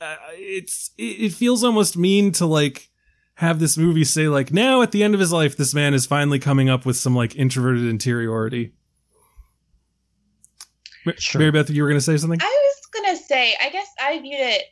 Uh, 0.00 0.16
it's 0.32 0.90
it, 0.98 1.02
it 1.02 1.32
feels 1.32 1.64
almost 1.64 1.96
mean 1.96 2.32
to 2.32 2.44
like 2.44 2.90
have 3.36 3.58
this 3.58 3.78
movie 3.78 4.04
say 4.04 4.28
like 4.28 4.52
now 4.52 4.82
at 4.82 4.92
the 4.92 5.02
end 5.02 5.12
of 5.14 5.18
his 5.20 5.32
life 5.32 5.56
this 5.56 5.74
man 5.74 5.92
is 5.92 6.06
finally 6.06 6.38
coming 6.38 6.68
up 6.68 6.84
with 6.86 6.96
some 6.96 7.16
like 7.16 7.34
introverted 7.36 7.86
interiority. 7.86 8.74
Ma- 11.06 11.12
Sure. 11.18 11.38
Mary 11.40 11.50
Beth, 11.52 11.70
you 11.70 11.82
were 11.82 11.88
gonna 11.88 12.00
say 12.00 12.16
something? 12.16 12.40
I 12.42 12.44
was 12.44 12.86
gonna 13.02 13.16
say, 13.16 13.54
I 13.62 13.68
guess 13.70 13.86
I 14.00 14.20
viewed 14.20 14.40
it. 14.40 14.62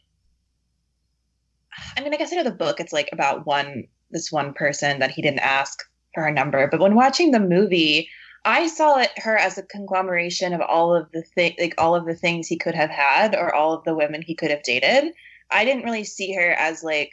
I 1.96 2.02
mean, 2.02 2.12
I 2.12 2.16
guess 2.16 2.32
I 2.32 2.36
know 2.36 2.44
the 2.44 2.50
book. 2.50 2.80
It's 2.80 2.92
like 2.92 3.08
about 3.12 3.46
one 3.46 3.84
this 4.10 4.30
one 4.30 4.52
person 4.52 4.98
that 4.98 5.10
he 5.10 5.22
didn't 5.22 5.38
ask 5.40 5.78
for 6.14 6.22
her 6.24 6.30
number, 6.30 6.68
but 6.70 6.80
when 6.80 6.94
watching 6.94 7.30
the 7.30 7.40
movie, 7.40 8.08
I 8.44 8.66
saw 8.66 8.98
it 8.98 9.10
her 9.18 9.36
as 9.36 9.56
a 9.56 9.62
conglomeration 9.62 10.52
of 10.52 10.60
all 10.60 10.94
of 10.94 11.10
the 11.12 11.22
thi- 11.22 11.56
like 11.58 11.74
all 11.78 11.94
of 11.94 12.06
the 12.06 12.16
things 12.16 12.48
he 12.48 12.58
could 12.58 12.74
have 12.74 12.90
had 12.90 13.36
or 13.36 13.54
all 13.54 13.72
of 13.72 13.84
the 13.84 13.94
women 13.94 14.22
he 14.22 14.34
could 14.34 14.50
have 14.50 14.62
dated. 14.62 15.12
I 15.50 15.64
didn't 15.64 15.84
really 15.84 16.04
see 16.04 16.34
her 16.34 16.50
as 16.50 16.82
like 16.82 17.10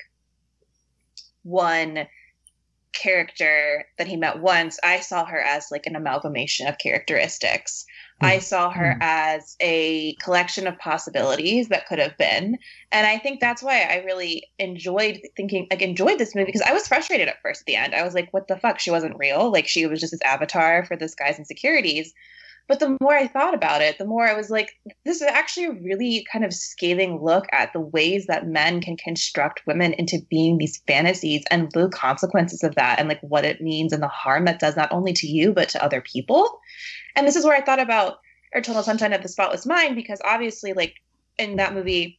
one 1.44 2.08
character 2.94 3.86
that 3.98 4.08
he 4.08 4.18
met 4.18 4.40
once. 4.40 4.80
I 4.84 5.00
saw 5.02 5.26
her 5.26 5.40
as 5.40 5.68
like 5.72 5.86
an 5.86 5.96
amalgamation 5.96 6.68
of 6.68 6.78
characteristics. 6.78 7.86
I 8.22 8.36
hmm. 8.36 8.42
saw 8.42 8.70
her 8.72 8.94
hmm. 8.94 9.00
as 9.02 9.56
a 9.60 10.16
collection 10.16 10.68
of 10.68 10.78
possibilities 10.78 11.70
that 11.70 11.88
could 11.88 12.00
have 12.00 12.18
been. 12.18 12.58
And 12.92 13.08
I 13.08 13.18
think 13.18 13.40
that's 13.40 13.64
why 13.64 13.82
I 13.82 14.04
really 14.06 14.44
enjoyed 14.58 15.22
thinking, 15.36 15.68
like, 15.70 15.82
enjoyed 15.82 16.20
this 16.20 16.36
movie 16.36 16.46
because 16.46 16.62
I 16.62 16.74
was 16.74 16.88
frustrated 16.88 17.28
at 17.28 17.42
first 17.42 17.62
at 17.62 17.66
the 17.66 17.76
end. 17.76 17.96
I 17.96 18.04
was 18.04 18.14
like, 18.14 18.32
what 18.32 18.48
the 18.48 18.58
fuck? 18.58 18.80
She 18.80 18.92
wasn't 18.92 19.18
real. 19.18 19.52
Like, 19.52 19.68
she 19.68 19.86
was 19.86 20.00
just 20.00 20.12
this 20.12 20.22
avatar 20.24 20.86
for 20.86 20.96
this 20.96 21.16
guy's 21.16 21.40
insecurities. 21.40 22.14
But 22.70 22.80
the 22.80 22.96
more 23.02 23.16
I 23.16 23.26
thought 23.26 23.56
about 23.56 23.82
it, 23.82 23.98
the 23.98 24.06
more 24.06 24.28
I 24.28 24.36
was 24.36 24.52
like, 24.52 24.80
this 25.04 25.22
is 25.22 25.28
actually 25.28 25.66
a 25.66 25.72
really 25.72 26.28
kind 26.32 26.46
of 26.46 26.54
scathing 26.54 27.20
look 27.20 27.48
at 27.52 27.74
the 27.74 27.80
ways 27.80 28.28
that 28.28 28.46
men 28.46 28.80
can 28.80 28.96
construct 28.96 29.66
women 29.66 29.94
into 29.94 30.20
being 30.30 30.60
these 30.60 30.80
fantasies 30.86 31.44
and 31.50 31.72
the 31.72 31.90
consequences 31.90 32.64
of 32.64 32.76
that 32.76 33.00
and 33.00 33.10
like 33.10 33.22
what 33.22 33.44
it 33.44 33.60
means 33.60 33.92
and 33.92 34.04
the 34.04 34.08
harm 34.08 34.46
that 34.46 34.60
does 34.60 34.76
not 34.76 34.92
only 34.92 35.14
to 35.14 35.26
you, 35.26 35.52
but 35.52 35.68
to 35.70 35.84
other 35.84 36.00
people. 36.00 36.60
And 37.20 37.28
this 37.28 37.36
is 37.36 37.44
where 37.44 37.58
I 37.58 37.62
thought 37.62 37.82
about 37.82 38.20
Eternal 38.54 38.82
Sunshine 38.82 39.12
of 39.12 39.22
the 39.22 39.28
Spotless 39.28 39.66
Mind 39.66 39.94
because 39.94 40.22
obviously, 40.24 40.72
like 40.72 40.96
in 41.38 41.58
that 41.58 41.74
movie, 41.74 42.18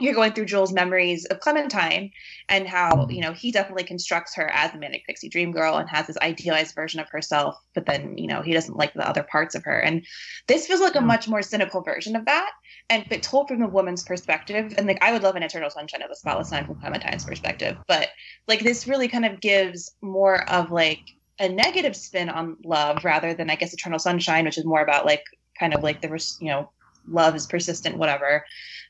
you're 0.00 0.12
going 0.12 0.32
through 0.32 0.46
Joel's 0.46 0.72
memories 0.72 1.24
of 1.26 1.38
Clementine 1.38 2.10
and 2.48 2.66
how, 2.66 2.90
mm-hmm. 2.90 3.12
you 3.12 3.20
know, 3.20 3.32
he 3.32 3.52
definitely 3.52 3.84
constructs 3.84 4.34
her 4.34 4.50
as 4.50 4.74
a 4.74 4.78
manic 4.78 5.06
pixie 5.06 5.28
dream 5.28 5.52
girl 5.52 5.76
and 5.76 5.88
has 5.88 6.08
this 6.08 6.18
idealized 6.20 6.74
version 6.74 6.98
of 6.98 7.08
herself, 7.10 7.54
but 7.76 7.86
then, 7.86 8.18
you 8.18 8.26
know, 8.26 8.42
he 8.42 8.52
doesn't 8.52 8.76
like 8.76 8.92
the 8.92 9.08
other 9.08 9.22
parts 9.22 9.54
of 9.54 9.62
her. 9.62 9.78
And 9.78 10.04
this 10.48 10.66
feels 10.66 10.80
like 10.80 10.96
a 10.96 11.00
much 11.00 11.28
more 11.28 11.42
cynical 11.42 11.80
version 11.80 12.16
of 12.16 12.24
that. 12.24 12.50
And 12.88 13.04
but 13.08 13.22
told 13.22 13.46
from 13.46 13.62
a 13.62 13.68
woman's 13.68 14.02
perspective. 14.02 14.74
And 14.76 14.88
like 14.88 14.98
I 15.00 15.12
would 15.12 15.22
love 15.22 15.36
an 15.36 15.44
Eternal 15.44 15.70
Sunshine 15.70 16.02
of 16.02 16.08
the 16.08 16.16
Spotless 16.16 16.50
Mind 16.50 16.66
from 16.66 16.80
Clementine's 16.80 17.24
perspective. 17.24 17.76
But 17.86 18.08
like 18.48 18.64
this 18.64 18.88
really 18.88 19.06
kind 19.06 19.26
of 19.26 19.40
gives 19.40 19.94
more 20.00 20.50
of 20.50 20.72
like 20.72 21.02
a 21.40 21.48
negative 21.48 21.96
spin 21.96 22.28
on 22.28 22.56
love 22.64 23.04
rather 23.04 23.34
than 23.34 23.50
I 23.50 23.56
guess 23.56 23.72
Eternal 23.72 23.98
Sunshine, 23.98 24.44
which 24.44 24.58
is 24.58 24.64
more 24.64 24.82
about 24.82 25.06
like 25.06 25.24
kind 25.58 25.74
of 25.74 25.82
like 25.82 26.02
the 26.02 26.36
you 26.38 26.50
know 26.50 26.70
love 27.08 27.34
is 27.34 27.46
persistent, 27.46 27.96
whatever. 27.96 28.44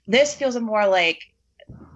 This 0.07 0.35
feels 0.35 0.59
more 0.59 0.87
like 0.87 1.21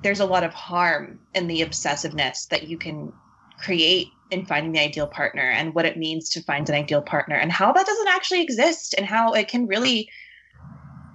there's 0.02 0.20
a 0.20 0.26
lot 0.26 0.44
of 0.44 0.54
harm 0.54 1.18
in 1.34 1.48
the 1.48 1.62
obsessiveness 1.62 2.46
that 2.48 2.68
you 2.68 2.78
can 2.78 3.12
create 3.58 4.08
in 4.30 4.46
finding 4.46 4.72
the 4.72 4.80
ideal 4.80 5.08
partner 5.08 5.42
and 5.42 5.74
what 5.74 5.84
it 5.84 5.98
means 5.98 6.30
to 6.30 6.42
find 6.42 6.68
an 6.68 6.74
ideal 6.74 7.02
partner 7.02 7.36
and 7.36 7.50
how 7.50 7.72
that 7.72 7.86
doesn't 7.86 8.08
actually 8.08 8.42
exist 8.42 8.94
and 8.96 9.06
how 9.06 9.32
it 9.32 9.48
can 9.48 9.66
really 9.66 10.08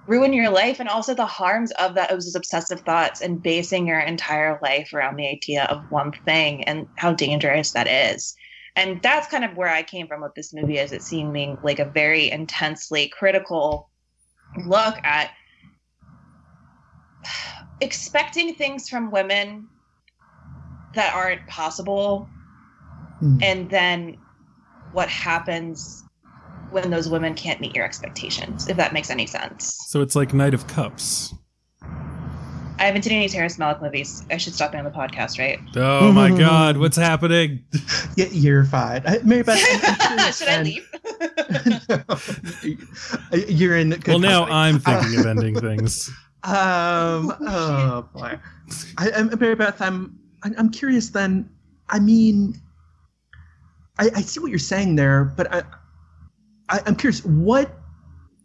ruin 0.06 0.32
your 0.32 0.50
life 0.50 0.80
and 0.80 0.88
also 0.88 1.14
the 1.14 1.26
harms 1.26 1.70
of 1.72 1.94
that 1.94 2.10
those 2.10 2.34
obsessive 2.34 2.80
thoughts 2.80 3.20
and 3.20 3.42
basing 3.42 3.86
your 3.86 4.00
entire 4.00 4.58
life 4.62 4.92
around 4.92 5.16
the 5.16 5.28
idea 5.28 5.64
of 5.64 5.90
one 5.90 6.12
thing 6.24 6.64
and 6.64 6.86
how 6.96 7.12
dangerous 7.12 7.72
that 7.72 7.86
is 7.86 8.34
and 8.76 9.02
that's 9.02 9.26
kind 9.26 9.44
of 9.44 9.56
where 9.56 9.68
I 9.68 9.82
came 9.82 10.06
from 10.06 10.22
with 10.22 10.34
this 10.34 10.52
movie, 10.54 10.78
as 10.78 10.92
it 10.92 11.02
seeming 11.02 11.58
like 11.62 11.78
a 11.78 11.84
very 11.84 12.30
intensely 12.30 13.08
critical 13.08 13.90
look 14.66 14.96
at 15.04 15.30
expecting 17.80 18.54
things 18.54 18.88
from 18.88 19.10
women 19.10 19.68
that 20.94 21.14
aren't 21.14 21.46
possible, 21.46 22.28
Hmm. 23.20 23.36
and 23.42 23.70
then 23.70 24.16
what 24.92 25.08
happens 25.08 26.02
when 26.70 26.90
those 26.90 27.08
women 27.08 27.34
can't 27.34 27.60
meet 27.60 27.74
your 27.74 27.84
expectations, 27.84 28.68
if 28.68 28.76
that 28.78 28.92
makes 28.92 29.10
any 29.10 29.26
sense. 29.26 29.76
So 29.88 30.00
it's 30.00 30.16
like 30.16 30.32
Knight 30.32 30.54
of 30.54 30.66
Cups. 30.66 31.34
I 32.80 32.84
haven't 32.84 33.02
seen 33.02 33.12
any 33.12 33.28
Terrence 33.28 33.58
Malick 33.58 33.82
movies. 33.82 34.24
I 34.30 34.38
should 34.38 34.54
stop 34.54 34.72
being 34.72 34.84
on 34.84 34.90
the 34.90 34.96
podcast, 34.98 35.38
right? 35.38 35.58
Oh 35.76 36.10
my 36.12 36.30
god, 36.38 36.78
what's 36.78 36.96
happening? 36.96 37.62
Yeah, 38.16 38.26
you're 38.32 38.64
fine. 38.64 39.02
Mary 39.22 39.42
Beth, 39.42 39.62
I'm- 39.62 39.80
I'm 40.00 40.16
curious 40.16 40.38
should 40.38 40.48
I 40.48 40.56
then- 40.56 40.64
leave? 40.64 40.88
you're 43.60 43.76
in. 43.76 43.90
Good 43.90 44.08
Well, 44.08 44.18
now 44.18 44.46
company. 44.46 44.56
I'm 44.56 44.78
thinking 44.78 45.20
of 45.20 45.26
ending 45.26 45.60
things. 45.60 46.08
Um. 46.42 47.32
Oh 47.46 48.08
boy. 48.14 48.38
I, 48.96 49.10
I'm 49.14 49.38
Mary 49.38 49.54
Beth. 49.54 49.80
I'm. 49.82 50.18
I'm 50.42 50.54
I'm 50.56 50.70
curious. 50.70 51.10
Then, 51.10 51.50
I 51.90 51.98
mean, 51.98 52.54
I, 53.98 54.08
I 54.16 54.20
see 54.22 54.40
what 54.40 54.48
you're 54.50 54.58
saying 54.58 54.96
there, 54.96 55.24
but 55.36 55.52
I, 55.52 55.62
I 56.70 56.80
I'm 56.86 56.96
curious 56.96 57.22
what 57.26 57.78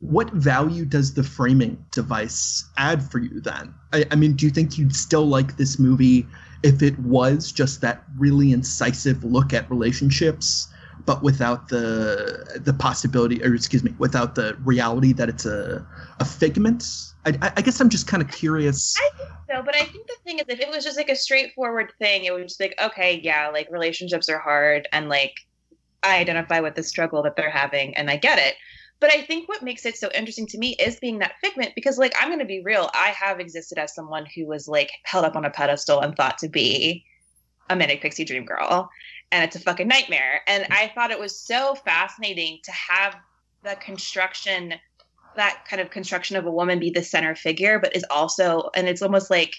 what 0.01 0.31
value 0.33 0.85
does 0.85 1.13
the 1.13 1.23
framing 1.23 1.83
device 1.91 2.63
add 2.77 3.03
for 3.09 3.19
you 3.19 3.39
then? 3.41 3.73
I, 3.93 4.05
I 4.11 4.15
mean, 4.15 4.33
do 4.33 4.45
you 4.45 4.51
think 4.51 4.77
you'd 4.77 4.95
still 4.95 5.25
like 5.25 5.57
this 5.57 5.79
movie 5.79 6.27
if 6.63 6.81
it 6.81 6.97
was 6.99 7.51
just 7.51 7.81
that 7.81 8.03
really 8.17 8.51
incisive 8.51 9.23
look 9.23 9.53
at 9.53 9.69
relationships, 9.69 10.67
but 11.05 11.23
without 11.23 11.69
the 11.69 12.59
the 12.63 12.73
possibility, 12.73 13.43
or 13.43 13.53
excuse 13.53 13.83
me, 13.83 13.93
without 13.97 14.35
the 14.35 14.55
reality 14.63 15.13
that 15.13 15.29
it's 15.29 15.45
a 15.45 15.85
a 16.19 16.25
figment? 16.25 16.83
I, 17.25 17.51
I- 17.57 17.61
guess 17.61 17.79
I'm 17.79 17.89
just 17.89 18.07
kind 18.07 18.21
of 18.21 18.29
curious. 18.31 18.95
I 18.97 19.17
think 19.17 19.29
so, 19.51 19.63
but 19.63 19.75
I 19.75 19.85
think 19.85 20.07
the 20.07 20.15
thing 20.23 20.39
is, 20.39 20.45
if 20.47 20.59
it 20.59 20.69
was 20.69 20.83
just 20.83 20.97
like 20.97 21.09
a 21.09 21.15
straightforward 21.15 21.91
thing, 21.99 22.25
it 22.25 22.33
would 22.33 22.47
just 22.47 22.59
like, 22.59 22.75
okay, 22.81 23.19
yeah, 23.23 23.49
like 23.49 23.67
relationships 23.71 24.29
are 24.29 24.39
hard, 24.39 24.87
and 24.91 25.09
like 25.09 25.33
I 26.03 26.17
identify 26.19 26.59
with 26.59 26.75
the 26.75 26.83
struggle 26.83 27.23
that 27.23 27.35
they're 27.35 27.49
having, 27.49 27.95
and 27.95 28.09
I 28.09 28.17
get 28.17 28.39
it. 28.39 28.55
But 28.99 29.11
I 29.11 29.21
think 29.21 29.49
what 29.49 29.61
makes 29.61 29.85
it 29.85 29.97
so 29.97 30.09
interesting 30.15 30.47
to 30.47 30.57
me 30.57 30.75
is 30.79 30.99
being 30.99 31.19
that 31.19 31.35
figment, 31.41 31.73
because 31.75 31.97
like 31.97 32.13
I'm 32.19 32.29
going 32.29 32.39
to 32.39 32.45
be 32.45 32.63
real, 32.63 32.89
I 32.93 33.09
have 33.09 33.39
existed 33.39 33.77
as 33.77 33.93
someone 33.93 34.25
who 34.35 34.47
was 34.47 34.67
like 34.67 34.89
held 35.03 35.25
up 35.25 35.35
on 35.35 35.45
a 35.45 35.49
pedestal 35.49 35.99
and 35.99 36.15
thought 36.15 36.37
to 36.39 36.47
be 36.47 37.03
a 37.69 37.75
manic 37.75 38.01
pixie 38.01 38.25
dream 38.25 38.45
girl, 38.45 38.89
and 39.31 39.43
it's 39.43 39.55
a 39.55 39.59
fucking 39.59 39.87
nightmare. 39.87 40.41
And 40.47 40.65
I 40.69 40.91
thought 40.93 41.11
it 41.11 41.19
was 41.19 41.39
so 41.39 41.75
fascinating 41.75 42.59
to 42.63 42.71
have 42.71 43.15
the 43.63 43.75
construction 43.75 44.75
that 45.35 45.65
kind 45.69 45.81
of 45.81 45.89
construction 45.89 46.37
of 46.37 46.45
a 46.45 46.51
woman 46.51 46.79
be 46.79 46.91
the 46.91 47.03
center 47.03 47.35
figure, 47.35 47.79
but 47.79 47.95
is 47.95 48.05
also, 48.09 48.69
and 48.75 48.87
it's 48.87 49.01
almost 49.01 49.29
like, 49.29 49.55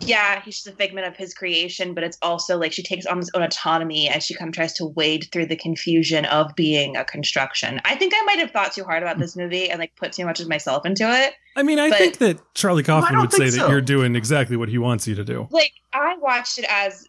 yeah, 0.00 0.42
he's 0.42 0.56
just 0.56 0.66
a 0.66 0.72
figment 0.72 1.06
of 1.06 1.16
his 1.16 1.32
creation, 1.34 1.94
but 1.94 2.04
it's 2.04 2.18
also 2.20 2.58
like 2.58 2.72
she 2.72 2.82
takes 2.82 3.06
on 3.06 3.20
this 3.20 3.30
own 3.34 3.42
autonomy 3.42 4.08
as 4.08 4.24
she 4.24 4.34
kind 4.34 4.48
of 4.48 4.54
tries 4.54 4.72
to 4.74 4.86
wade 4.86 5.28
through 5.32 5.46
the 5.46 5.56
confusion 5.56 6.24
of 6.26 6.54
being 6.56 6.96
a 6.96 7.04
construction. 7.04 7.80
I 7.84 7.94
think 7.94 8.12
I 8.14 8.22
might 8.24 8.38
have 8.38 8.50
thought 8.50 8.72
too 8.72 8.84
hard 8.84 9.02
about 9.02 9.18
this 9.18 9.36
movie 9.36 9.70
and 9.70 9.78
like 9.78 9.94
put 9.96 10.12
too 10.12 10.24
much 10.26 10.40
of 10.40 10.48
myself 10.48 10.84
into 10.84 11.04
it. 11.08 11.34
I 11.56 11.62
mean, 11.62 11.78
I 11.78 11.90
But- 11.90 11.98
think 11.98 12.18
that 12.18 12.54
Charlie 12.54 12.82
Kaufman 12.82 13.12
don't 13.12 13.20
would 13.22 13.32
say 13.32 13.50
think 13.50 13.62
that 13.62 13.70
you're 13.70 13.80
doing 13.80 14.16
exactly 14.16 14.56
what 14.56 14.68
he 14.68 14.78
wants 14.78 15.06
you 15.06 15.14
to 15.14 15.24
do. 15.24 15.46
Like 15.50 15.72
I 15.92 16.16
watched 16.18 16.58
it 16.58 16.66
as 16.68 17.06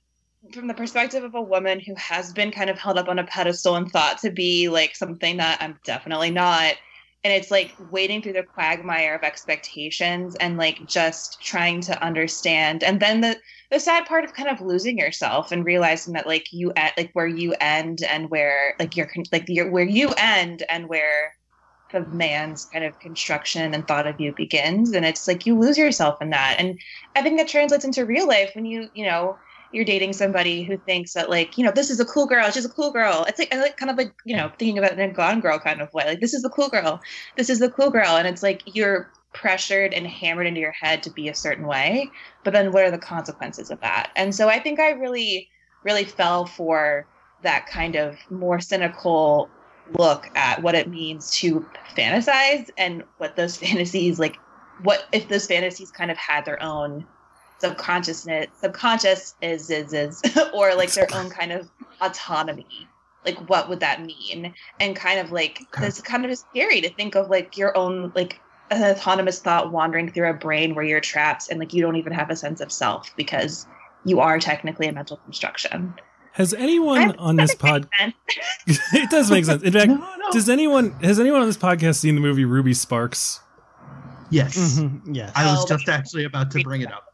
from 0.53 0.67
the 0.67 0.75
perspective 0.75 1.23
of 1.23 1.33
a 1.33 1.41
woman 1.41 1.79
who 1.79 1.95
has 1.95 2.31
been 2.31 2.51
kind 2.51 2.69
of 2.69 2.77
held 2.77 2.99
up 2.99 3.07
on 3.09 3.17
a 3.17 3.23
pedestal 3.23 3.75
and 3.75 3.91
thought 3.91 4.19
to 4.19 4.29
be 4.29 4.69
like 4.69 4.95
something 4.95 5.37
that 5.37 5.57
I'm 5.59 5.79
definitely 5.83 6.29
not. 6.29 6.75
And 7.25 7.33
it's 7.33 7.49
like 7.49 7.73
wading 7.79 8.21
through 8.21 8.33
the 8.33 8.43
quagmire 8.43 9.15
of 9.15 9.23
expectations 9.23 10.35
and 10.35 10.57
like 10.57 10.85
just 10.85 11.41
trying 11.41 11.81
to 11.81 12.03
understand. 12.03 12.83
And 12.83 12.99
then 12.99 13.21
the 13.21 13.37
the 13.71 13.79
sad 13.79 14.05
part 14.05 14.23
of 14.23 14.35
kind 14.35 14.47
of 14.47 14.61
losing 14.61 14.99
yourself 14.99 15.51
and 15.51 15.65
realizing 15.65 16.13
that 16.13 16.27
like 16.27 16.53
you 16.53 16.71
at 16.75 16.95
like 16.97 17.09
where 17.13 17.25
you 17.25 17.55
end 17.59 18.03
and 18.03 18.29
where 18.29 18.75
like 18.77 18.95
you're 18.95 19.07
con- 19.07 19.23
like 19.31 19.45
you're 19.47 19.71
where 19.71 19.83
you 19.83 20.13
end 20.19 20.61
and 20.69 20.87
where 20.87 21.33
the 21.91 22.05
man's 22.07 22.65
kind 22.65 22.85
of 22.85 22.99
construction 22.99 23.73
and 23.73 23.87
thought 23.87 24.05
of 24.05 24.19
you 24.19 24.31
begins 24.35 24.91
and 24.91 25.03
it's 25.03 25.27
like 25.27 25.45
you 25.45 25.57
lose 25.57 25.77
yourself 25.77 26.21
in 26.21 26.31
that 26.31 26.55
and 26.59 26.79
i 27.15 27.21
think 27.21 27.37
that 27.37 27.47
translates 27.47 27.85
into 27.85 28.05
real 28.05 28.27
life 28.27 28.51
when 28.55 28.65
you 28.65 28.87
you 28.93 29.05
know 29.05 29.37
you're 29.75 29.85
dating 29.85 30.13
somebody 30.13 30.63
who 30.63 30.77
thinks 30.77 31.13
that 31.13 31.29
like 31.29 31.57
you 31.57 31.65
know 31.65 31.71
this 31.71 31.89
is 31.89 31.99
a 31.99 32.05
cool 32.05 32.25
girl 32.25 32.49
she's 32.49 32.65
a 32.65 32.69
cool 32.69 32.91
girl. 32.91 33.25
It's 33.27 33.37
like 33.37 33.53
like 33.53 33.77
kind 33.77 33.91
of 33.91 33.97
like 33.97 34.13
you 34.25 34.35
know 34.35 34.51
thinking 34.57 34.77
about 34.77 34.93
it 34.93 34.99
in 34.99 35.09
a 35.09 35.13
gone 35.13 35.41
girl 35.41 35.59
kind 35.59 35.81
of 35.81 35.93
way. 35.93 36.05
Like 36.05 36.21
this 36.21 36.33
is 36.33 36.41
the 36.41 36.49
cool 36.49 36.69
girl. 36.69 37.01
This 37.35 37.49
is 37.49 37.59
the 37.59 37.69
cool 37.69 37.89
girl. 37.89 38.15
And 38.15 38.27
it's 38.27 38.41
like 38.41 38.63
you're 38.65 39.11
pressured 39.33 39.93
and 39.93 40.07
hammered 40.07 40.47
into 40.47 40.61
your 40.61 40.71
head 40.71 41.03
to 41.03 41.09
be 41.09 41.27
a 41.27 41.35
certain 41.35 41.67
way. 41.67 42.09
But 42.45 42.53
then 42.53 42.71
what 42.71 42.85
are 42.85 42.91
the 42.91 42.97
consequences 42.97 43.69
of 43.69 43.81
that? 43.81 44.11
And 44.15 44.33
so 44.33 44.47
i 44.47 44.59
think 44.59 44.79
i 44.79 44.91
really 44.91 45.49
really 45.83 46.05
fell 46.05 46.45
for 46.45 47.05
that 47.43 47.67
kind 47.67 47.95
of 47.95 48.17
more 48.31 48.59
cynical 48.59 49.49
look 49.99 50.27
at 50.35 50.63
what 50.63 50.73
it 50.73 50.89
means 50.89 51.29
to 51.29 51.65
fantasize 51.95 52.69
and 52.77 53.03
what 53.17 53.35
those 53.35 53.55
fantasies 53.63 54.19
like 54.19 54.37
what 54.81 55.05
if 55.11 55.29
those 55.29 55.47
fantasies 55.47 55.91
kind 55.91 56.11
of 56.11 56.17
had 56.17 56.43
their 56.43 56.61
own 56.61 57.05
subconsciousness 57.59 58.47
subconscious 58.59 59.35
is 59.41 59.69
is 59.69 59.93
is 59.93 60.21
or 60.53 60.75
like 60.75 60.91
their 60.93 61.07
own 61.13 61.29
kind 61.29 61.51
of 61.51 61.69
autonomy 62.01 62.87
like 63.25 63.37
what 63.49 63.69
would 63.69 63.79
that 63.79 64.01
mean 64.03 64.53
and 64.79 64.95
kind 64.95 65.19
of 65.19 65.31
like 65.31 65.61
Okay. 65.75 65.87
it's 65.87 66.01
kind 66.01 66.25
of 66.25 66.37
scary 66.37 66.81
to 66.81 66.89
think 66.93 67.15
of 67.15 67.29
like 67.29 67.57
your 67.57 67.75
own 67.77 68.11
like 68.15 68.39
an 68.71 68.83
autonomous 68.83 69.39
thought 69.39 69.71
wandering 69.71 70.11
through 70.11 70.29
a 70.29 70.33
brain 70.33 70.75
where 70.75 70.83
you're 70.85 70.99
trapped 70.99 71.49
and 71.49 71.59
like 71.59 71.73
you 71.73 71.81
don't 71.81 71.95
even 71.95 72.13
have 72.13 72.29
a 72.29 72.35
sense 72.35 72.61
of 72.61 72.71
self 72.71 73.15
because 73.15 73.67
you 74.05 74.19
are 74.19 74.39
technically 74.39 74.87
a 74.87 74.91
mental 74.93 75.17
construction 75.17 75.93
Has 76.33 76.53
anyone 76.53 76.97
I'm- 76.99 77.15
on 77.17 77.35
this 77.37 77.55
pod? 77.65 77.87
It 78.67 79.09
does 79.11 79.29
make 79.31 79.45
sense. 79.45 79.61
In 79.63 79.71
fact, 79.71 79.89
No, 79.89 79.95
no. 79.97 80.31
does 80.31 80.49
anyone 80.49 80.91
has 81.01 81.19
anyone 81.19 81.39
on 81.41 81.47
this 81.47 81.57
podcast 81.57 81.95
seen 81.99 82.15
the 82.15 82.21
movie 82.21 82.43
Ruby 82.45 82.73
Sparks? 82.73 83.39
Yes, 84.31 84.57
Mhm, 84.79 85.01
Yes. 85.15 85.31
I 85.35 85.45
was 85.45 85.63
Oh, 85.63 85.67
just 85.77 85.87
actually 85.87 86.25
about 86.25 86.49
to 86.51 86.63
bring 86.63 86.81
it 86.81 86.91
up. 86.91 87.13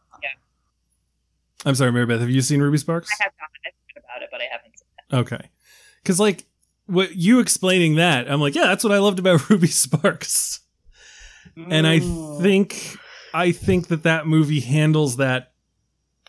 I'm 1.64 1.74
sorry, 1.74 1.92
Mary 1.92 2.06
Beth. 2.06 2.20
Have 2.20 2.30
you 2.30 2.42
seen 2.42 2.60
Ruby 2.60 2.78
Sparks? 2.78 3.08
I 3.20 3.24
have 3.24 3.32
not 3.40 3.48
I've 3.66 3.72
heard 3.94 4.04
about 4.04 4.22
it 4.22 4.28
but 4.32 4.40
i 4.40 4.44
haven't 4.50 4.78
seen 4.78 4.86
it. 5.10 5.16
Okay, 5.16 5.50
because 6.02 6.18
like 6.18 6.46
what 6.86 7.14
you 7.14 7.40
explaining 7.40 7.96
that, 7.96 8.30
I'm 8.30 8.40
like, 8.40 8.54
yeah, 8.54 8.64
that's 8.64 8.84
what 8.84 8.92
I 8.92 8.98
loved 8.98 9.18
about 9.18 9.48
Ruby 9.50 9.68
Sparks. 9.68 10.60
and 11.56 11.86
I 11.86 12.00
think 12.40 12.96
I 13.34 13.52
think 13.52 13.88
that 13.88 14.02
that 14.02 14.26
movie 14.26 14.60
handles 14.60 15.16
that 15.16 15.52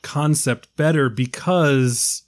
concept 0.01 0.75
better 0.75 1.09
because 1.09 2.23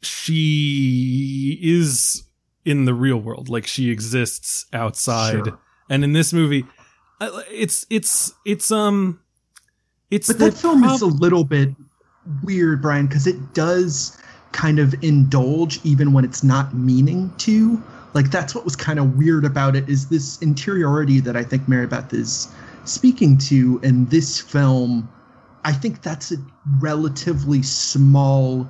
she 0.00 1.58
is 1.62 2.24
in 2.64 2.84
the 2.84 2.94
real 2.94 3.18
world, 3.18 3.48
like 3.48 3.66
she 3.66 3.90
exists 3.90 4.66
outside. 4.72 5.46
Sure. 5.46 5.58
And 5.90 6.04
in 6.04 6.12
this 6.12 6.32
movie, 6.32 6.64
it's 7.20 7.86
it's 7.90 8.32
it's 8.44 8.70
um, 8.70 9.20
it's 10.10 10.28
But 10.28 10.38
that 10.38 10.54
film 10.54 10.84
is 10.84 11.02
a 11.02 11.06
little 11.06 11.44
bit 11.44 11.70
weird, 12.42 12.82
Brian, 12.82 13.06
because 13.06 13.26
it 13.26 13.54
does 13.54 14.16
kind 14.52 14.78
of 14.78 14.94
indulge 15.02 15.80
even 15.84 16.12
when 16.12 16.24
it's 16.24 16.42
not 16.42 16.74
meaning 16.74 17.32
to. 17.38 17.82
Like 18.14 18.30
that's 18.30 18.54
what 18.54 18.64
was 18.64 18.74
kind 18.76 18.98
of 18.98 19.16
weird 19.16 19.44
about 19.44 19.76
it 19.76 19.88
is 19.88 20.08
this 20.08 20.40
interiority 20.40 21.20
that 21.20 21.36
I 21.36 21.44
think 21.44 21.68
Mary 21.68 21.86
Beth 21.86 22.12
is 22.12 22.48
speaking 22.84 23.36
to 23.38 23.78
in 23.82 24.06
this 24.06 24.40
film. 24.40 25.08
I 25.64 25.72
think 25.72 26.02
that's 26.02 26.32
a 26.32 26.36
relatively 26.80 27.62
small 27.62 28.68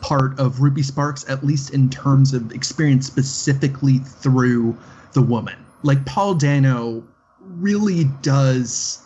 part 0.00 0.38
of 0.38 0.60
Ruby 0.60 0.82
Sparks, 0.82 1.24
at 1.28 1.44
least 1.44 1.72
in 1.72 1.90
terms 1.90 2.32
of 2.34 2.52
experience 2.52 3.06
specifically 3.06 3.98
through 3.98 4.76
the 5.12 5.22
woman. 5.22 5.56
Like 5.82 6.04
Paul 6.06 6.34
Dano 6.34 7.04
really 7.40 8.04
does 8.22 9.02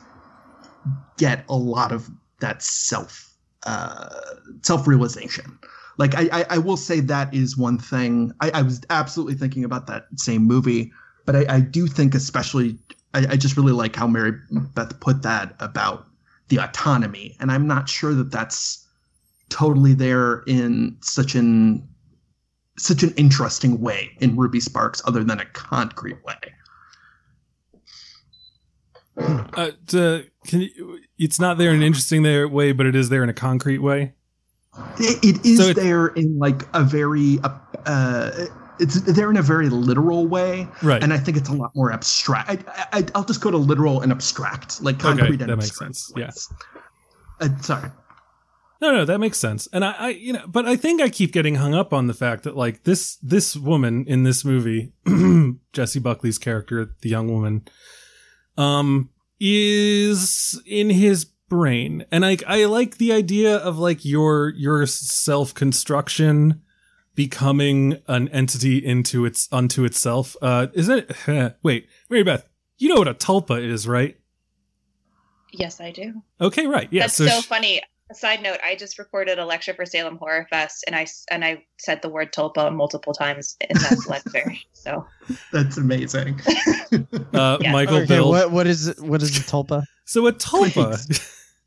get 1.17 1.45
a 1.49 1.57
lot 1.57 1.93
of 1.93 2.09
that 2.41 2.63
self 2.63 3.28
uh, 3.65 4.09
self 4.63 4.87
realization. 4.87 5.59
Like 5.97 6.15
I, 6.15 6.29
I, 6.33 6.47
I 6.51 6.59
will 6.59 6.77
say 6.77 7.01
that 7.01 7.33
is 7.35 7.57
one 7.57 7.79
thing. 7.79 8.33
I, 8.41 8.51
I 8.51 8.63
was 8.63 8.81
absolutely 8.91 9.35
thinking 9.35 9.65
about 9.65 9.87
that 9.89 10.07
same 10.17 10.43
movie, 10.43 10.93
but 11.27 11.35
I, 11.35 11.57
I 11.57 11.61
do 11.61 11.87
think 11.87 12.15
especially 12.15 12.79
I, 13.15 13.27
I 13.31 13.37
just 13.37 13.57
really 13.57 13.73
like 13.73 13.97
how 13.97 14.07
Mary 14.07 14.33
Beth 14.75 14.99
put 15.01 15.23
that 15.23 15.57
about 15.61 16.07
the 16.49 16.59
autonomy, 16.59 17.37
and 17.41 17.51
I'm 17.51 17.67
not 17.67 17.89
sure 17.89 18.15
that 18.15 18.31
that's 18.31 18.87
totally 19.49 19.95
there 19.95 20.43
in 20.47 20.97
such 21.01 21.35
an 21.35 21.87
such 22.79 23.03
an 23.03 23.13
interesting 23.17 23.81
way 23.81 24.11
in 24.21 24.37
Ruby 24.37 24.61
Sparks, 24.61 25.03
other 25.05 25.25
than 25.25 25.41
a 25.41 25.47
concrete 25.47 26.23
way. 26.25 26.37
Uh, 29.19 29.71
to, 29.89 30.25
can 30.47 30.61
you, 30.63 31.01
it's 31.19 31.41
not 31.41 31.59
there 31.59 31.71
in 31.71 31.77
an 31.77 31.83
interesting 31.83 32.23
there 32.23 32.47
way, 32.47 32.73
but 32.73 32.87
it 32.87 32.95
is 32.95 33.09
there 33.09 33.23
in 33.25 33.29
a 33.29 33.35
concrete 33.35 33.79
way. 33.79 34.13
It, 34.99 35.25
it 35.37 35.47
is 35.47 35.59
So 35.59 35.73
there 35.73 36.09
in 36.09 36.39
like 36.39 36.63
a 36.75 36.85
very 36.85 37.39
uh, 37.85 38.31
it's 38.79 39.01
there 39.01 39.29
in 39.31 39.37
a 39.37 39.43
very 39.43 39.69
literal 39.69 40.27
way, 40.29 40.69
Right. 40.83 41.03
and 41.03 41.13
I 41.13 41.19
think 41.19 41.37
it's 41.37 41.49
a 41.49 41.53
lot 41.53 41.73
more 41.75 41.91
abstract. 41.93 42.49
I, 42.69 42.87
I, 42.93 43.05
I'll 43.15 43.25
just 43.25 43.41
go 43.41 43.51
to 43.51 43.57
literal 43.57 44.01
and 44.03 44.13
abstract, 44.13 44.81
like 44.83 44.97
Okay, 45.05 45.17
concrete 45.19 45.41
and 45.41 45.51
that 45.51 45.57
makes 45.57 45.71
abstract 45.71 45.97
sense, 45.97 46.13
yeah. 47.41 47.47
Uh, 47.47 47.49
sorry. 47.61 47.91
No, 48.81 48.93
no, 48.93 49.05
that 49.05 49.19
makes 49.19 49.39
sense. 49.39 49.67
And 49.73 49.85
I, 49.85 49.93
I, 49.99 50.09
you 50.11 50.33
know, 50.33 50.45
but 50.47 50.65
I 50.67 50.77
think 50.77 51.01
I 51.03 51.09
keep 51.09 51.33
getting 51.33 51.57
hung 51.57 51.75
up 51.75 51.93
on 51.93 52.07
the 52.07 52.15
fact 52.15 52.45
that 52.45 52.57
like 52.57 52.85
this, 52.85 53.17
this 53.17 53.57
woman 53.57 54.05
in 54.07 54.23
this 54.23 54.45
movie, 54.45 54.93
Jessie 55.73 55.99
Buckley's 55.99 56.39
character, 56.39 56.95
the 57.03 57.09
young 57.09 57.29
woman, 57.33 57.67
um, 58.59 59.09
is 59.41 60.61
in 60.67 60.91
his 60.91 61.25
brain. 61.25 62.05
And 62.13 62.23
like, 62.23 62.43
I 62.47 62.67
like 62.67 62.99
the 62.99 63.13
idea 63.13 63.57
of 63.57 63.79
like 63.79 64.05
your, 64.05 64.51
your 64.51 64.85
self 64.87 65.55
construction 65.55 66.61
becoming 67.15 68.03
an 68.07 68.29
entity 68.29 68.85
into 68.85 69.25
its, 69.25 69.49
unto 69.51 69.85
itself. 69.85 70.37
Uh, 70.43 70.67
isn't 70.75 71.11
it? 71.27 71.57
Wait, 71.63 71.89
Mary 72.11 72.23
Beth, 72.23 72.47
you 72.77 72.89
know 72.89 72.97
what 72.97 73.09
a 73.09 73.15
tulpa 73.15 73.63
is, 73.63 73.89
right? 73.89 74.17
yes 75.53 75.81
i 75.81 75.91
do 75.91 76.13
Okay, 76.41 76.67
right. 76.67 76.89
Yeah. 76.91 77.05
that's 77.05 77.15
so, 77.15 77.27
sh- 77.27 77.47
funny 77.47 77.81
A 78.11 78.15
side 78.15 78.43
note: 78.43 78.59
I 78.65 78.75
just 78.75 78.99
recorded 78.99 79.39
a 79.39 79.45
lecture 79.45 79.75
for 79.75 79.85
Salem 79.85 80.17
Horror 80.17 80.47
Fest, 80.49 80.85
and 80.87 80.97
I 80.97 81.03
s- 81.03 81.27
and 81.31 81.45
I 81.45 81.65
said 81.79 82.01
the 82.01 82.09
word 82.09 82.33
tulpa 82.33 82.75
multiple 82.75 83.13
times 83.13 83.57
in 83.69 83.77
that 83.83 83.99
lecture. 84.07 84.51
So 84.73 85.07
That's 85.53 85.77
amazing. 85.77 86.41
Uh, 87.35 87.59
Yeah. 87.61 87.73
Michael 87.73 87.97
Okay, 87.99 88.07
Bill. 88.07 88.31
what 88.31 88.51
what 88.51 88.67
is 88.67 88.89
it? 88.89 88.99
What 89.01 89.21
is 89.23 89.33
the 89.33 89.45
tulpa? 89.45 89.85
So 90.07 90.27
a 90.27 90.33
tulpa 90.33 90.97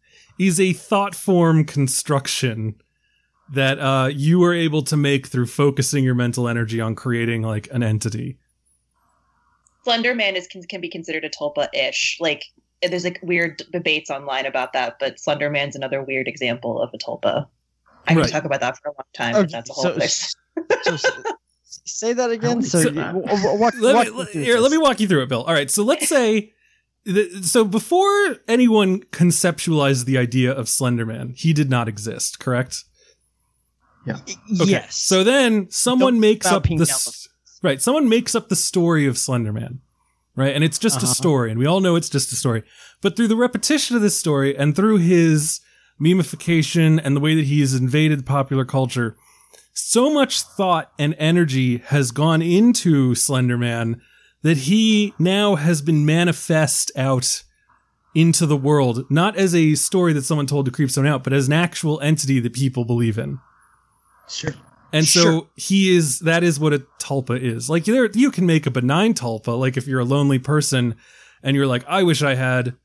is 0.40 0.60
a 0.60 0.74
thought 0.74 1.14
form 1.14 1.64
construction 1.66 2.82
that 3.50 3.80
uh, 3.80 4.10
you 4.12 4.44
are 4.44 4.54
able 4.54 4.82
to 4.84 4.98
make 4.98 5.28
through 5.28 5.46
focusing 5.46 6.04
your 6.04 6.16
mental 6.16 6.48
energy 6.48 6.82
on 6.82 6.96
creating 6.96 7.44
like 7.44 7.68
an 7.72 7.84
entity. 7.84 8.40
Slender 9.84 10.16
Man 10.16 10.36
is 10.36 10.48
can, 10.48 10.64
can 10.64 10.82
be 10.82 10.90
considered 10.90 11.26
a 11.26 11.30
tulpa-ish. 11.30 12.18
Like 12.20 12.44
there's 12.82 13.04
like 13.04 13.20
weird 13.22 13.62
debates 13.72 14.10
online 14.10 14.46
about 14.46 14.74
that, 14.74 14.98
but 15.00 15.18
Slenderman's 15.18 15.76
another 15.76 16.02
weird 16.04 16.28
example 16.28 16.82
of 16.82 16.90
a 16.94 16.98
tulpa. 16.98 17.48
I 18.08 18.16
Right. 18.16 18.24
can 18.24 18.32
talk 18.32 18.46
about 18.46 18.60
that 18.62 18.78
for 18.78 18.90
a 18.90 18.92
long 18.92 19.06
time. 19.14 19.36
Okay, 19.36 19.44
but 19.44 19.52
that's 19.52 19.70
a 19.70 19.74
whole 19.74 19.84
so- 19.84 19.92
other 19.92 20.08
So 21.68 21.80
say 21.86 22.14
that 22.14 22.30
again. 22.32 22.50
wanna 22.50 22.64
So, 22.64 22.80
see 22.80 22.86
w- 22.92 23.02
that. 23.02 23.14
w- 23.36 23.60
walk, 23.60 23.74
Let 23.80 23.96
walk 23.96 24.06
me, 24.06 24.12
me 24.12 24.18
let, 24.18 24.30
through 24.30 24.42
here, 24.44 24.60
let 24.60 24.72
me 24.72 24.78
walk 24.78 25.00
you 25.00 25.08
through 25.08 25.24
it, 25.24 25.30
Bill. 25.30 25.44
All 25.44 25.54
right, 25.54 25.70
so 25.72 25.84
let's 25.84 26.08
say, 26.08 26.52
th- 27.06 27.44
so 27.44 27.64
before 27.64 28.38
anyone 28.48 29.02
conceptualized 29.06 30.06
the 30.06 30.18
idea 30.18 30.52
of 30.52 30.66
Slenderman, 30.66 31.36
he 31.38 31.54
did 31.54 31.70
not 31.70 31.88
exist, 31.88 32.40
correct? 32.40 32.84
Yeah. 34.06 34.16
Okay. 34.16 34.36
Yes. 34.48 34.96
So 34.98 35.24
then 35.24 35.70
someone 35.70 36.14
Don't 36.16 36.22
makes 36.22 36.48
up 36.48 36.64
the 36.64 36.82
s- 36.82 37.28
right. 37.62 37.80
Someone 37.82 38.10
makes 38.10 38.34
up 38.36 38.50
the 38.50 38.56
story 38.56 39.06
of 39.06 39.16
Slenderman, 39.16 39.78
right? 40.42 40.54
And 40.56 40.64
it's 40.64 40.80
just 40.80 40.98
a 40.98 41.06
Uh-huh. 41.06 41.14
story, 41.14 41.52
and 41.52 41.60
we 41.60 41.66
all 41.66 41.80
know 41.80 41.96
it's 41.96 42.10
just 42.10 42.32
a 42.32 42.36
story. 42.36 42.64
But 43.02 43.16
through 43.16 43.30
the 43.30 43.36
repetition 43.36 43.96
of 43.96 44.02
this 44.02 44.18
story 44.18 44.56
and 44.58 44.76
through 44.76 44.98
his 44.98 45.60
memification 46.00 47.00
and 47.04 47.16
the 47.16 47.20
way 47.20 47.36
that 47.36 47.46
he 47.46 47.60
has 47.62 47.74
invaded 47.74 48.26
popular 48.26 48.66
culture, 48.66 49.16
so 49.74 50.14
much 50.14 50.42
thought 50.42 50.92
and 51.00 51.16
energy 51.18 51.78
has 51.78 52.12
gone 52.12 52.42
into 52.42 53.14
Slenderman 53.14 54.00
that 54.44 54.58
he 54.58 55.14
now 55.20 55.56
has 55.56 55.82
been 55.82 56.06
manifest 56.06 56.92
out 56.96 57.44
into 58.14 58.46
the 58.46 58.58
world, 58.58 59.06
not 59.10 59.38
as 59.38 59.56
a 59.56 59.76
story 59.76 60.12
that 60.14 60.24
someone 60.24 60.48
told 60.48 60.66
to 60.66 60.72
creep 60.72 60.92
someone 60.92 61.14
out, 61.14 61.24
but 61.24 61.32
as 61.32 61.48
an 61.48 61.54
actual 61.54 62.00
entity 62.02 62.40
that 62.42 62.52
people 62.54 62.84
believe 62.84 63.18
in. 63.18 63.40
Sure. 64.28 64.54
And 64.94 65.06
so 65.08 65.22
Sure. 65.22 65.48
he 65.56 65.96
is 65.96 66.20
that 66.20 66.44
is 66.44 66.60
what 66.60 66.74
a 66.74 66.80
tulpa 67.00 67.40
is. 67.40 67.70
Like 67.70 67.86
there 67.86 68.10
you 68.14 68.32
can 68.32 68.46
make 68.46 68.66
a 68.66 68.72
benign 68.72 69.14
tulpa, 69.14 69.58
like 69.58 69.78
if 69.78 69.88
you're 69.88 70.02
a 70.02 70.06
lonely 70.06 70.40
person 70.40 70.96
and 71.44 71.56
you're 71.56 71.68
like, 71.68 71.84
I 71.88 72.04
wish 72.04 72.22
I 72.22 72.36
had 72.36 72.76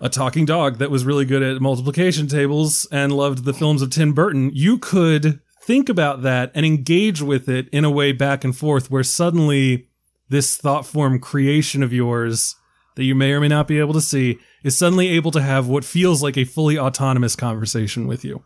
a 0.00 0.08
talking 0.08 0.46
dog 0.46 0.78
that 0.78 0.90
was 0.90 1.04
really 1.04 1.26
good 1.26 1.42
at 1.42 1.60
multiplication 1.60 2.26
tables 2.26 2.86
and 2.90 3.12
loved 3.12 3.44
the 3.44 3.52
films 3.52 3.82
of 3.82 3.90
Tim 3.90 4.14
Burton, 4.14 4.50
you 4.54 4.78
could 4.78 5.40
think 5.62 5.90
about 5.90 6.22
that 6.22 6.50
and 6.54 6.64
engage 6.64 7.20
with 7.20 7.48
it 7.48 7.68
in 7.68 7.84
a 7.84 7.90
way 7.90 8.12
back 8.12 8.42
and 8.42 8.56
forth 8.56 8.90
where 8.90 9.02
suddenly 9.04 9.88
this 10.30 10.56
thought 10.56 10.86
form 10.86 11.18
creation 11.20 11.82
of 11.82 11.92
yours 11.92 12.56
that 12.96 13.04
you 13.04 13.14
may 13.14 13.32
or 13.32 13.40
may 13.40 13.48
not 13.48 13.68
be 13.68 13.78
able 13.78 13.92
to 13.92 14.00
see 14.00 14.38
is 14.64 14.76
suddenly 14.76 15.08
able 15.08 15.30
to 15.30 15.42
have 15.42 15.68
what 15.68 15.84
feels 15.84 16.22
like 16.22 16.38
a 16.38 16.44
fully 16.44 16.78
autonomous 16.78 17.36
conversation 17.36 18.06
with 18.06 18.24
you. 18.24 18.42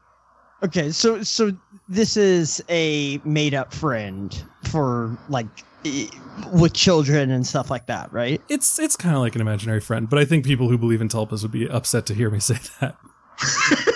Okay, 0.62 0.90
so 0.90 1.22
so 1.22 1.52
this 1.88 2.16
is 2.16 2.62
a 2.68 3.18
made 3.24 3.54
up 3.54 3.72
friend 3.72 4.42
for 4.62 5.16
like 5.28 5.46
with 6.52 6.72
children 6.72 7.30
and 7.30 7.46
stuff 7.46 7.70
like 7.70 7.86
that, 7.86 8.12
right? 8.12 8.40
It's 8.48 8.78
it's 8.78 8.96
kind 8.96 9.14
of 9.14 9.20
like 9.20 9.34
an 9.34 9.40
imaginary 9.40 9.80
friend, 9.80 10.08
but 10.08 10.18
I 10.18 10.24
think 10.24 10.44
people 10.44 10.68
who 10.68 10.78
believe 10.78 11.00
in 11.00 11.08
tulpas 11.08 11.42
would 11.42 11.52
be 11.52 11.68
upset 11.68 12.06
to 12.06 12.14
hear 12.14 12.30
me 12.30 12.38
say 12.40 12.58
that. 12.80 12.96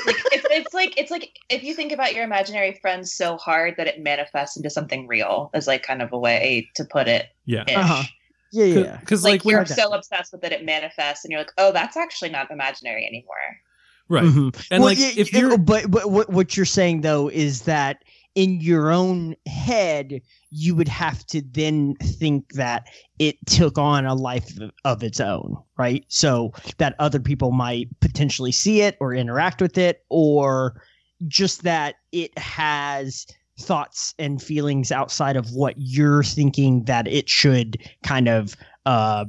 like 0.07 0.17
it's, 0.33 0.47
it's 0.51 0.75
like 0.75 0.99
it's 0.99 1.11
like 1.11 1.31
if 1.49 1.63
you 1.63 1.75
think 1.75 1.93
about 1.93 2.15
your 2.15 2.25
imaginary 2.25 2.75
friend 2.83 3.09
so 3.09 3.37
hard 3.37 3.75
that 3.77 3.87
it 3.87 4.01
manifests 4.01 4.57
into 4.57 4.69
something 4.69 5.07
real 5.07 5.51
is 5.55 5.67
like 5.67 5.83
kind 5.83 6.03
of 6.03 6.13
a 6.13 6.19
way 6.19 6.69
to 6.75 6.85
put 6.85 7.09
it 7.09 7.27
Yeah. 7.47 7.65
Uh-huh. 7.69 8.03
Yeah, 8.51 8.65
yeah. 8.65 8.97
because 8.97 9.25
like, 9.25 9.45
like, 9.45 9.53
you're 9.53 9.67
so 9.67 9.93
obsessed 9.93 10.33
with 10.33 10.43
it 10.43 10.53
it 10.53 10.65
manifests 10.65 11.25
and 11.25 11.31
you're 11.31 11.41
like 11.41 11.53
oh 11.59 11.71
that's 11.71 11.97
actually 11.97 12.31
not 12.31 12.51
imaginary 12.51 13.07
anymore 13.07 13.61
right, 14.09 14.25
Mhm. 14.25 14.67
and 14.71 14.83
Well, 14.83 14.91
like 14.95 14.99
if 15.17 15.33
you're 15.33 15.59
but 15.59 15.91
but 15.91 16.11
what 16.11 16.31
what 16.33 16.57
you're 16.57 16.67
saying 16.67 17.03
though 17.03 17.29
is 17.29 17.63
that 17.63 18.03
in 18.35 18.61
your 18.61 18.93
own 18.93 19.35
head 19.47 20.21
you 20.51 20.75
would 20.75 20.89
have 20.89 21.27
to 21.27 21.43
then 21.53 21.95
think 22.03 22.53
that 22.55 22.87
it 23.19 23.37
took 23.47 23.77
on 23.77 24.07
a 24.07 24.15
life 24.15 24.57
of- 24.61 24.71
of 24.85 25.03
its 25.03 25.21
own, 25.21 25.57
right? 25.77 26.05
So 26.09 26.53
that 26.79 26.95
other 26.99 27.21
people 27.21 27.51
might 27.53 27.89
potentially 28.01 28.53
see 28.53 28.81
it 28.81 28.97
or 29.01 29.13
interact 29.15 29.61
with 29.61 29.77
it, 29.77 30.05
or 30.09 30.81
just 31.27 31.65
that 31.65 31.97
it 32.13 32.37
has 32.39 33.27
thoughts 33.61 34.15
and 34.19 34.41
feelings 34.41 34.93
outside 34.93 35.37
of 35.37 35.51
what 35.51 35.75
you're 35.77 36.23
thinking 36.23 36.85
that 36.85 37.09
it 37.09 37.29
should 37.29 37.77
kind 38.05 38.29
of 38.29 38.57
uh 38.87 39.25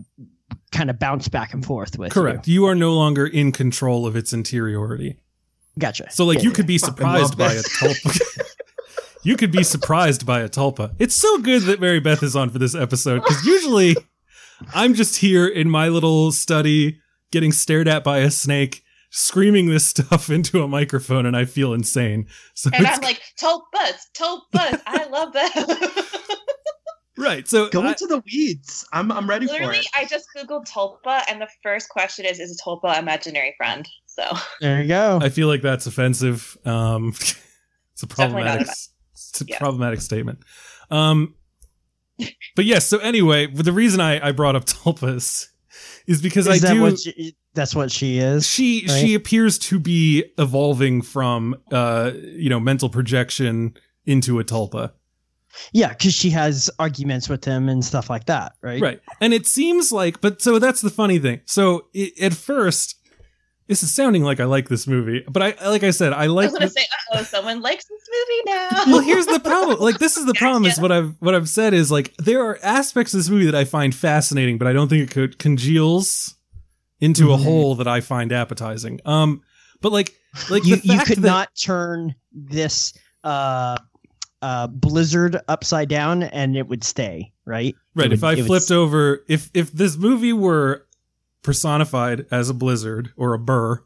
kind 0.71 0.89
of 0.89 0.99
bounce 0.99 1.27
back 1.27 1.53
and 1.53 1.65
forth 1.65 1.97
with. 1.97 2.11
correct, 2.11 2.47
you 2.47 2.65
are 2.65 2.75
no 2.75 2.93
longer 2.93 3.25
in 3.25 3.51
control 3.51 4.05
of 4.05 4.15
its 4.15 4.33
interiority. 4.33 5.17
Gotcha. 5.77 6.09
So 6.11 6.25
like 6.25 6.37
Yeah, 6.39 6.43
you 6.45 6.49
yeah. 6.49 6.55
could 6.55 6.67
be 6.67 6.77
surprised 6.77 7.37
by 7.37 7.51
a 7.53 7.55
this. 7.55 7.81
tulpa. 7.81 8.41
you 9.23 9.37
could 9.37 9.51
be 9.51 9.63
surprised 9.63 10.25
by 10.25 10.41
a 10.41 10.49
tulpa. 10.49 10.93
It's 10.99 11.15
so 11.15 11.37
good 11.39 11.63
that 11.63 11.79
Mary 11.79 11.99
Beth 11.99 12.21
is 12.23 12.35
on 12.35 12.49
for 12.49 12.59
this 12.59 12.75
episode 12.75 13.21
because 13.23 13.45
usually 13.45 13.95
I'm 14.73 14.93
just 14.93 15.17
here 15.17 15.47
in 15.47 15.69
my 15.69 15.87
little 15.89 16.31
study 16.31 16.99
getting 17.31 17.51
stared 17.51 17.87
at 17.87 18.03
by 18.03 18.19
a 18.19 18.31
snake. 18.31 18.83
Screaming 19.11 19.69
this 19.69 19.87
stuff 19.87 20.29
into 20.37 20.61
a 20.61 20.67
microphone, 20.67 21.25
and 21.25 21.35
I 21.35 21.45
feel 21.45 21.73
insane. 21.73 22.27
So 22.53 22.69
and 22.71 22.81
it's- 22.81 22.97
i'm 22.97 23.03
like 23.03 23.19
tulpas 23.41 24.05
tulpas 24.15 24.79
i 24.85 25.05
love 25.05 25.33
that 25.33 26.38
right. 27.20 27.47
So 27.47 27.70
Go 27.70 27.84
I- 27.84 27.89
into 27.89 28.07
the 28.07 28.22
weeds. 28.26 28.88
I'm 28.93 29.11
I'm 29.11 29.30
ready 29.30 29.45
for 29.45 29.53
literally 29.53 29.78
it. 29.80 29.88
i 29.95 30.05
just 30.05 30.28
googled 30.36 30.67
tulpa 30.67 31.22
and 31.30 31.39
the 31.41 31.47
first 31.63 31.89
question 31.89 32.26
is 32.26 32.39
is 32.39 32.59
a 32.59 32.63
tulpa 32.63 32.95
a 32.95 32.99
imaginary 32.99 33.53
friend 33.57 33.88
so 34.07 34.24
There 34.61 34.82
you 34.82 34.88
go. 34.88 35.20
I 35.22 35.30
feel 35.30 35.47
like 35.47 35.61
that's 35.61 35.86
offensive. 35.86 36.57
Um, 36.65 37.09
it's 37.93 38.03
a 38.03 38.07
problematic, 38.07 38.63
offensive. 38.63 38.93
it's 39.13 39.41
a 39.41 39.45
Yeah. 39.47 39.57
problematic 39.59 40.01
statement. 40.01 40.39
Um, 40.91 41.36
but 42.55 42.65
yes. 42.65 42.88
So 42.88 42.97
anyway, 42.97 43.47
the 43.47 43.72
reason 43.72 44.01
I, 44.01 44.28
I 44.28 44.32
brought 44.34 44.55
up 44.57 44.65
tulpas 44.65 45.47
is 46.07 46.22
because 46.22 46.47
Is 46.47 46.63
I 46.63 46.67
that 46.67 46.74
do. 46.74 46.82
what 46.82 46.99
she, 46.99 47.36
that's 47.53 47.74
what 47.76 47.91
she 47.91 48.17
is? 48.20 48.45
she 48.47 48.86
right? 48.89 48.99
she 48.99 49.13
appears 49.13 49.57
to 49.59 49.80
be 49.80 50.26
evolving 50.38 51.01
from 51.01 51.55
uh 51.72 52.11
you 52.15 52.49
know 52.49 52.59
mental 52.59 52.89
projection 52.89 53.76
into 54.05 54.39
a 54.39 54.43
tulpa. 54.43 54.91
Yeah, 55.73 55.89
because 55.89 56.13
she 56.13 56.29
has 56.31 56.69
arguments 56.79 57.27
with 57.29 57.43
him 57.43 57.69
and 57.69 57.83
stuff 57.83 58.09
like 58.09 58.25
that, 58.25 58.53
right? 58.61 58.81
Right. 58.81 58.99
And 59.19 59.33
it 59.33 59.47
seems 59.47 59.91
like, 59.91 60.21
but 60.21 60.41
so 60.41 60.59
that's 60.59 60.81
the 60.81 60.89
funny 60.89 61.19
thing. 61.19 61.41
So 61.45 61.87
i 61.95 62.11
at 62.21 62.33
first, 62.33 62.95
this 63.67 63.83
is 63.83 63.93
sounding 63.93 64.23
like 64.23 64.39
I 64.39 64.45
like 64.45 64.69
this 64.69 64.87
movie, 64.87 65.23
but 65.29 65.41
I, 65.43 65.69
like 65.69 65.83
I 65.83 65.91
said, 65.91 66.13
I 66.13 66.25
like. 66.27 66.49
i 66.49 66.51
like. 66.51 66.51
was 66.51 66.53
gonna 66.53 66.65
the- 66.65 66.71
say 66.71 66.85
oh 67.13 67.23
someone 67.23 67.61
likes 67.61 67.85
this 67.85 68.01
movie 68.09 68.57
now 68.59 68.83
well, 68.93 68.99
here's 69.01 69.25
the 69.27 69.39
problem. 69.39 69.80
Like, 69.80 69.99
this 69.99 70.17
is 70.17 70.26
the 70.26 70.34
problem. 70.35 70.65
Is 70.65 70.80
what 70.80 70.91
I've 70.91 71.15
what 71.19 71.35
I've 71.35 71.49
said 71.49 71.73
is 71.73 71.91
like 71.91 72.13
there 72.17 72.43
are 72.43 72.57
aspects 72.63 73.13
of 73.13 73.19
this 73.19 73.30
movie 73.30 73.45
that 73.45 73.55
I 73.55 73.65
find 73.65 73.93
fascinating, 73.93 74.57
but 74.57 74.67
I 74.67 74.73
don't 74.73 74.88
think 74.88 75.03
it 75.03 75.11
could 75.11 75.38
congeals 75.39 76.35
into 76.99 77.31
a 77.31 77.38
Mhm. 77.38 77.43
whole 77.43 77.76
that 77.76 77.88
I 77.88 78.01
find 78.01 78.31
appetizing. 78.31 78.99
Um, 79.05 79.41
but 79.81 79.91
like, 79.91 80.13
like 80.49 80.65
You 80.65 80.77
you 80.84 80.99
could 81.01 81.19
that- 81.19 81.27
not 81.27 81.49
turn 81.59 82.15
this 82.34 82.93
uh 83.23 83.77
uh 84.41 84.68
blizzard 84.68 85.40
upside 85.48 85.90
down 85.90 86.24
and 86.24 86.56
it 86.56 86.68
would 86.68 86.84
stay, 86.84 87.32
right? 87.45 87.76
Right. 87.95 88.07
It 88.07 88.14
if 88.14 88.24
I 88.24 88.36
would 88.36 88.45
flipped 88.45 88.72
over, 88.72 89.24
if 89.28 89.49
if 89.53 89.72
this 89.72 89.98
movie 89.98 90.34
were 90.34 90.86
personified 91.41 92.26
as 92.32 92.49
a 92.49 92.53
blizzard 92.53 93.11
or 93.16 93.34
a 93.34 93.40
burr, 93.40 93.84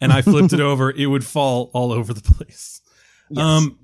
and 0.00 0.12
I 0.12 0.22
flipped 0.22 0.52
it 0.52 0.60
over, 0.60 0.90
it 0.90 1.06
would 1.06 1.24
fall 1.24 1.70
all 1.74 1.92
over 1.92 2.14
the 2.14 2.22
place. 2.22 2.80
Yes. 3.30 3.44
Um, 3.44 3.78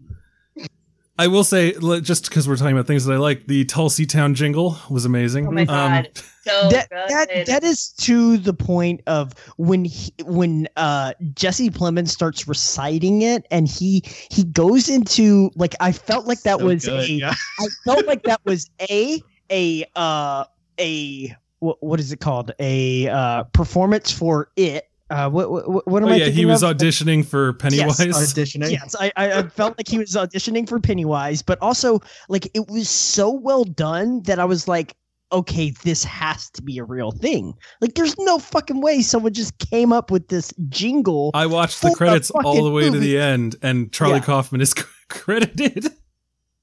I 1.18 1.28
will 1.28 1.44
say, 1.44 1.72
just 2.00 2.28
because 2.28 2.46
we're 2.46 2.56
talking 2.56 2.72
about 2.72 2.86
things 2.86 3.04
that 3.06 3.14
I 3.14 3.16
like, 3.16 3.46
the 3.46 3.64
Tulsey 3.64 4.08
Town 4.08 4.34
jingle 4.34 4.78
was 4.90 5.04
amazing. 5.04 5.46
oh 5.46 5.50
my 5.50 5.64
Um, 5.64 6.04
so 6.44 6.68
that, 6.68 6.88
good 6.90 7.08
that 7.08 7.46
that 7.46 7.64
is 7.64 7.88
to 8.02 8.36
the 8.36 8.52
point 8.54 9.00
of 9.06 9.32
when 9.56 9.84
he, 9.84 10.12
when 10.24 10.68
uh 10.76 11.14
Jesse 11.34 11.70
Plemons 11.70 12.08
starts 12.10 12.46
reciting 12.46 13.22
it 13.22 13.46
and 13.50 13.66
he 13.66 14.02
he 14.30 14.44
goes 14.44 14.88
into 14.88 15.50
like 15.56 15.74
I 15.80 15.90
felt 15.90 16.26
like 16.26 16.42
that 16.42 16.60
So 16.60 16.66
was 16.66 16.84
good, 16.84 17.04
a 17.04 17.12
yeah. 17.12 17.34
I 17.58 17.66
felt 17.84 18.06
like 18.06 18.22
that 18.24 18.40
was 18.44 18.70
a 18.88 19.20
a 19.50 19.84
uh 19.96 20.44
a 20.78 21.36
what, 21.58 21.82
what 21.82 21.98
is 21.98 22.12
it 22.12 22.20
called 22.20 22.52
a 22.60 23.08
uh 23.08 23.44
performance 23.44 24.12
for 24.12 24.50
it 24.56 24.88
uh 25.10 25.30
what 25.30 25.50
what, 25.50 25.86
what 25.86 26.02
am 26.02 26.08
oh 26.08 26.12
I 26.12 26.16
yeah, 26.16 26.24
thinking 26.24 26.34
he 26.38 26.46
was 26.46 26.62
of? 26.62 26.76
auditioning 26.76 27.24
for 27.24 27.52
Pennywise. 27.54 27.98
Yes, 28.04 28.32
auditioning. 28.32 28.70
Yes, 28.70 28.94
I, 28.98 29.12
I 29.16 29.32
I 29.38 29.42
felt 29.48 29.78
like 29.78 29.88
he 29.88 29.98
was 29.98 30.12
auditioning 30.14 30.68
for 30.68 30.80
Pennywise, 30.80 31.42
but 31.42 31.58
also 31.62 32.00
like 32.28 32.46
it 32.54 32.68
was 32.68 32.88
so 32.88 33.30
well 33.30 33.64
done 33.64 34.22
that 34.22 34.38
I 34.38 34.44
was 34.44 34.66
like, 34.66 34.94
okay, 35.32 35.70
this 35.84 36.02
has 36.04 36.50
to 36.50 36.62
be 36.62 36.78
a 36.78 36.84
real 36.84 37.10
thing. 37.12 37.52
Like, 37.80 37.94
there's 37.94 38.16
no 38.18 38.38
fucking 38.38 38.80
way 38.80 39.02
someone 39.02 39.32
just 39.32 39.58
came 39.58 39.92
up 39.92 40.10
with 40.10 40.28
this 40.28 40.52
jingle. 40.68 41.30
I 41.34 41.46
watched 41.46 41.82
the 41.82 41.88
For 41.88 41.94
a 41.94 41.96
credits 41.96 42.30
all 42.30 42.62
the 42.64 42.70
way 42.70 42.88
to 42.90 42.98
the 42.98 43.18
end, 43.18 43.56
and 43.62 43.92
Charlie 43.92 44.14
Yeah. 44.14 44.20
Kaufman 44.24 44.60
is 44.60 44.72
credited 45.08 45.86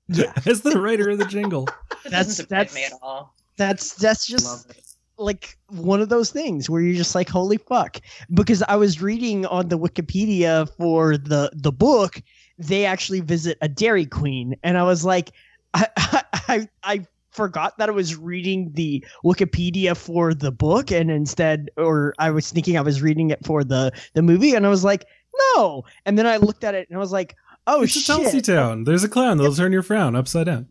Yeah. 0.07 0.31
as 0.45 0.61
the 0.61 0.79
writer 0.81 1.09
of 1.09 1.17
the 1.17 1.25
jingle. 1.25 1.67
It 2.05 2.11
That's- 2.11 2.11
doesn't 2.11 2.33
surprise 2.45 2.73
that's- 2.73 2.75
me 2.75 2.83
at 2.85 2.93
all. 3.01 3.35
That's 3.57 3.93
that's 3.93 4.29
Love 4.31 4.39
just 4.41 4.69
it. 4.71 4.83
Like 5.23 5.57
one 5.69 6.01
of 6.01 6.09
those 6.09 6.31
things 6.31 6.69
where 6.69 6.81
you're 6.81 6.95
just 6.95 7.15
like, 7.15 7.29
holy 7.29 7.57
fuck. 7.57 7.99
Because 8.33 8.61
I 8.63 8.75
was 8.75 9.01
reading 9.01 9.45
on 9.45 9.69
the 9.69 9.79
Wikipedia 9.79 10.69
for 10.77 11.17
the 11.17 11.51
the 11.53 11.71
book, 11.71 12.21
they 12.57 12.85
actually 12.85 13.21
visit 13.21 13.57
a 13.61 13.67
Dairy 13.67 14.05
Queen, 14.05 14.55
and 14.63 14.77
I 14.77 14.83
was 14.83 15.05
like, 15.05 15.31
I 15.73 16.23
I 16.33 16.67
I 16.83 17.07
forgot 17.31 17.77
that 17.77 17.89
I 17.89 17.91
was 17.91 18.15
reading 18.15 18.71
the 18.73 19.03
Wikipedia 19.23 19.97
for 19.97 20.33
the 20.33 20.51
book, 20.51 20.91
and 20.91 21.09
instead, 21.09 21.69
or 21.77 22.13
I 22.19 22.29
was 22.31 22.51
thinking 22.51 22.77
I 22.77 22.81
was 22.81 23.01
reading 23.01 23.31
it 23.31 23.45
for 23.45 23.63
the 23.63 23.91
the 24.13 24.21
movie, 24.21 24.53
and 24.53 24.65
I 24.65 24.69
was 24.69 24.83
like, 24.83 25.05
no. 25.55 25.83
And 26.05 26.17
then 26.17 26.27
I 26.27 26.37
looked 26.37 26.63
at 26.63 26.75
it, 26.75 26.87
and 26.89 26.97
I 26.97 26.99
was 26.99 27.11
like, 27.11 27.35
oh 27.67 27.83
it's 27.83 27.95
a 27.95 27.99
shit. 27.99 28.15
Tulsey 28.15 28.43
Town. 28.43 28.83
There's 28.83 29.03
a 29.03 29.09
clown 29.09 29.37
that'll 29.37 29.55
turn 29.55 29.71
your 29.71 29.83
frown 29.83 30.15
upside 30.15 30.45
down. 30.47 30.67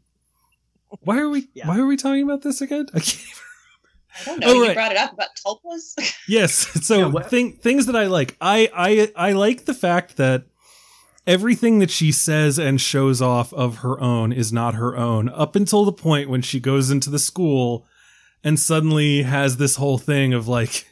Why 1.01 1.19
are 1.19 1.29
we? 1.29 1.49
Yeah. 1.55 1.69
Why 1.69 1.79
are 1.79 1.87
we 1.87 1.97
talking 1.97 2.23
about 2.23 2.43
this 2.43 2.61
again? 2.61 2.87
I 2.95 3.01
can't 3.01 3.19
even 3.19 3.42
I 4.21 4.25
don't 4.25 4.41
know. 4.41 4.49
Oh, 4.49 4.55
you 4.55 4.67
right. 4.67 4.75
brought 4.75 4.93
it 4.93 4.99
up 4.99 5.13
about 5.13 5.29
tulpas. 5.45 5.95
Yes. 6.29 6.67
So 6.83 7.11
Yeah, 7.11 7.23
thing, 7.23 7.53
things 7.53 7.87
that 7.87 7.97
I 7.97 8.07
like. 8.07 8.37
I, 8.41 8.69
I 8.75 9.29
I 9.29 9.33
like 9.33 9.65
the 9.65 9.75
fact 9.75 10.17
that 10.17 10.45
everything 11.27 11.79
that 11.79 11.91
she 11.91 12.11
says 12.13 12.59
and 12.59 12.81
shows 12.81 13.23
off 13.23 13.53
of 13.53 13.79
her 13.79 14.01
own 14.01 14.33
is 14.33 14.53
not 14.53 14.75
her 14.75 14.97
own 14.97 15.29
up 15.29 15.55
until 15.55 15.85
the 15.85 15.93
point 15.93 16.29
when 16.29 16.43
she 16.43 16.59
goes 16.59 16.91
into 16.91 17.11
the 17.11 17.19
school 17.19 17.87
and 18.43 18.59
suddenly 18.59 19.23
has 19.23 19.57
this 19.57 19.77
whole 19.77 19.99
thing 19.99 20.35
of 20.35 20.49
like 20.49 20.87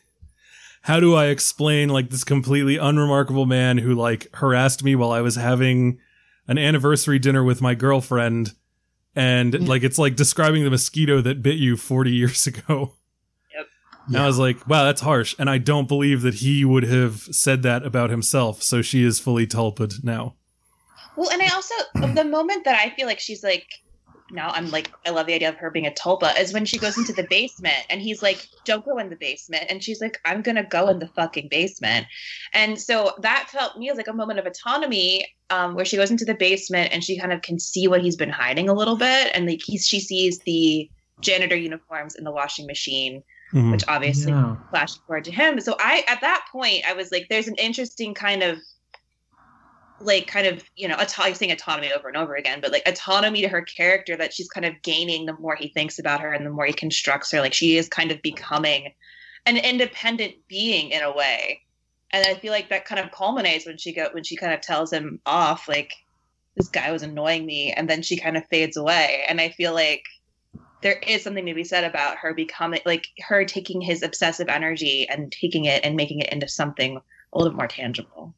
how 0.83 1.01
do 1.01 1.15
I 1.15 1.27
explain 1.27 1.89
like 1.89 2.11
this 2.11 2.25
completely 2.25 2.77
unremarkable 2.77 3.47
man 3.47 3.79
who 3.79 3.95
like 3.95 4.29
harassed 4.35 4.83
me 4.83 4.95
while 4.95 5.11
I 5.11 5.21
was 5.21 5.35
having 5.37 5.99
an 6.47 6.59
anniversary 6.59 7.19
dinner 7.19 7.45
with 7.45 7.61
my 7.61 7.75
girlfriend 7.75 8.53
and 9.15 9.53
mm. 9.53 9.69
like 9.69 9.83
it's 9.83 9.99
like 9.99 10.17
describing 10.17 10.65
the 10.65 10.71
mosquito 10.71 11.21
that 11.21 11.43
bit 11.43 11.57
you 11.57 11.77
40 11.77 12.13
years 12.13 12.47
ago. 12.47 12.95
And 14.17 14.25
I 14.25 14.27
was 14.27 14.39
like, 14.39 14.67
wow, 14.69 14.85
that's 14.85 15.01
harsh. 15.01 15.35
And 15.39 15.49
I 15.49 15.59
don't 15.59 15.89
believe 15.89 16.23
that 16.23 16.35
he 16.35 16.65
would 16.65 16.85
have 16.85 17.21
said 17.21 17.63
that 17.63 17.85
about 17.85 18.11
himself. 18.11 18.63
So 18.63 18.83
she 18.83 19.05
is 19.05 19.21
fully 19.21 19.47
tulped 19.47 20.03
now. 20.03 20.35
Well, 21.17 21.31
and 21.31 21.43
I 21.43 21.49
also 21.55 21.75
the 22.15 22.25
moment 22.25 22.65
that 22.65 22.79
I 22.79 22.91
feel 22.91 23.07
like 23.07 23.21
she's 23.21 23.43
like 23.43 23.67
now 24.33 24.51
I'm 24.51 24.71
like 24.71 24.91
I 25.07 25.11
love 25.11 25.27
the 25.27 25.35
idea 25.35 25.49
of 25.49 25.57
her 25.57 25.71
being 25.71 25.87
a 25.87 25.91
tulpa 25.91 26.39
is 26.39 26.53
when 26.53 26.65
she 26.65 26.79
goes 26.79 26.97
into 26.97 27.13
the 27.13 27.27
basement 27.29 27.85
and 27.89 28.01
he's 28.01 28.23
like 28.23 28.47
don't 28.65 28.85
go 28.85 28.99
in 28.99 29.11
the 29.11 29.17
basement 29.17 29.65
and 29.69 29.83
she's 29.83 30.01
like 30.01 30.19
I'm 30.25 30.43
going 30.43 30.57
to 30.57 30.63
go 30.63 30.89
in 30.89 30.99
the 30.99 31.09
fucking 31.09 31.49
basement. 31.51 32.07
And 32.55 32.81
so 32.81 33.13
that 33.21 33.49
felt 33.51 33.77
me 33.77 33.91
as 33.91 33.97
like 33.97 34.09
a 34.09 34.13
moment 34.13 34.39
of 34.39 34.47
autonomy 34.47 35.27
um 35.51 35.75
where 35.75 35.85
she 35.85 35.97
goes 35.97 36.11
into 36.11 36.25
the 36.25 36.35
basement 36.35 36.93
and 36.93 37.03
she 37.05 37.19
kind 37.19 37.33
of 37.33 37.43
can 37.43 37.59
see 37.59 37.89
what 37.89 38.03
he's 38.03 38.17
been 38.17 38.31
hiding 38.31 38.69
a 38.69 38.75
little 38.75 38.97
bit 38.97 39.31
and 39.35 39.47
like 39.47 39.63
he's 39.65 39.87
she 39.87 40.01
sees 40.01 40.39
the 40.41 40.89
janitor 41.21 41.57
uniforms 41.57 42.15
in 42.15 42.25
the 42.25 42.33
washing 42.33 42.67
machine 42.67 43.23
Mhm. 43.53 43.73
which 43.73 43.85
obviously 43.89 44.33
Yeah. 44.33 44.57
flashed 44.71 45.01
forward 45.07 45.25
to 45.25 45.33
him. 45.33 45.61
So 45.61 45.77
I 45.79 46.05
at 46.09 46.21
that 46.21 46.47
point 46.53 46.85
I 46.87 46.93
was 46.93 47.11
like, 47.11 47.27
there's 47.29 47.49
an 47.49 47.57
interesting 47.57 48.15
kind 48.15 48.43
of 48.43 48.59
like 50.03 50.27
kind 50.27 50.47
of 50.47 50.65
you 50.77 50.89
know 50.89 50.95
auto- 50.95 51.23
I'm 51.23 51.35
saying 51.35 51.53
autonomy 51.53 51.93
over 51.93 52.09
and 52.09 52.17
over 52.17 52.35
again, 52.35 52.61
but 52.61 52.73
like 52.73 52.87
autonomy 52.87 53.43
to 53.43 53.49
her 53.49 53.63
character 53.63 54.17
that 54.17 54.33
she's 54.33 54.49
kind 54.49 54.65
of 54.65 54.81
gaining 54.83 55.27
the 55.27 55.35
more 55.35 55.57
he 55.57 55.69
thinks 55.69 55.99
about 55.99 56.21
her 56.21 56.33
and 56.33 56.47
the 56.47 56.51
more 56.51 56.65
he 56.65 56.73
constructs 56.73 57.31
her. 57.33 57.41
Like 57.41 57.53
she 57.53 57.77
is 57.77 57.89
kind 57.89 58.11
of 58.11 58.23
becoming 58.23 58.95
an 59.47 59.57
independent 59.57 60.35
being 60.49 60.91
in 60.91 61.03
a 61.03 61.15
way. 61.15 61.61
And 62.13 62.27
I 62.27 62.35
feel 62.41 62.53
like 62.53 62.71
that 62.71 62.87
kind 62.87 63.01
of 63.01 63.13
culminates 63.13 63.67
when 63.67 63.77
she 63.79 63.93
go 63.93 64.09
when 64.13 64.25
she 64.25 64.37
kind 64.37 64.55
of 64.55 64.61
tells 64.61 64.93
him 64.93 65.21
off 65.27 65.69
like 65.69 65.93
this 66.57 66.69
guy 66.69 66.91
was 66.91 67.03
annoying 67.03 67.47
me 67.47 67.73
and 67.73 67.89
then 67.89 68.03
she 68.03 68.17
kind 68.19 68.37
of 68.37 68.45
fades 68.51 68.77
away 68.77 69.25
and 69.29 69.41
I 69.41 69.51
feel 69.51 69.73
like 69.73 70.05
there 70.83 70.99
is 71.07 71.23
something 71.23 71.47
to 71.47 71.55
be 71.55 71.65
said 71.65 71.85
about 71.85 72.17
her 72.19 72.35
becoming 72.35 72.81
like 72.87 73.09
her 73.21 73.45
taking 73.45 73.81
his 73.81 74.03
obsessive 74.03 74.49
energy 74.49 75.09
and 75.09 75.31
taking 75.31 75.65
it 75.67 75.85
and 75.85 75.97
making 75.97 76.21
it 76.21 76.33
into 76.33 76.49
something 76.49 76.97
a 77.33 77.39
little 77.39 77.53
bit 77.53 77.57
more 77.57 77.69
tangible. 77.69 78.35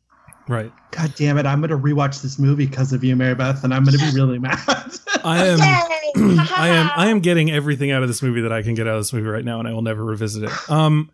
Right. 0.48 0.72
God 0.90 1.14
damn 1.16 1.38
it! 1.38 1.46
I'm 1.46 1.60
gonna 1.60 1.78
rewatch 1.78 2.20
this 2.20 2.38
movie 2.38 2.66
because 2.66 2.92
of 2.92 3.04
you, 3.04 3.14
Mary 3.14 3.34
Beth, 3.34 3.62
and 3.62 3.72
I'm 3.72 3.84
gonna 3.84 3.98
be 3.98 4.10
really 4.12 4.38
mad. 4.40 4.58
I 5.24 5.46
am. 5.46 5.60
I 6.56 6.68
am. 6.68 6.90
I 6.96 7.08
am 7.08 7.20
getting 7.20 7.50
everything 7.50 7.92
out 7.92 8.02
of 8.02 8.08
this 8.08 8.22
movie 8.22 8.40
that 8.40 8.52
I 8.52 8.62
can 8.62 8.74
get 8.74 8.88
out 8.88 8.96
of 8.96 9.00
this 9.00 9.12
movie 9.12 9.28
right 9.28 9.44
now, 9.44 9.60
and 9.60 9.68
I 9.68 9.72
will 9.72 9.82
never 9.82 10.04
revisit 10.04 10.44
it. 10.44 10.70
Um, 10.70 11.12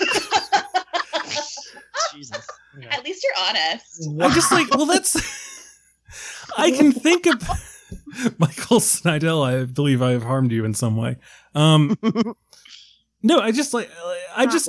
Jesus. 2.12 2.46
At 2.90 3.04
least 3.04 3.24
you're 3.24 3.48
honest. 3.48 4.08
I'm 4.20 4.32
just 4.32 4.50
like. 4.50 4.68
Well, 4.74 4.86
that's. 4.86 5.16
I 6.58 6.70
can 6.70 6.90
think 6.92 7.26
of 7.26 7.75
Michael 8.38 8.80
Snydel. 8.80 9.44
I 9.44 9.64
believe 9.64 10.02
I 10.02 10.12
have 10.12 10.22
harmed 10.22 10.52
you 10.52 10.64
in 10.64 10.74
some 10.74 10.96
way. 10.96 11.16
Um, 11.54 11.96
no, 13.22 13.40
I 13.40 13.52
just 13.52 13.74
like. 13.74 13.90
I 14.34 14.46
just 14.46 14.68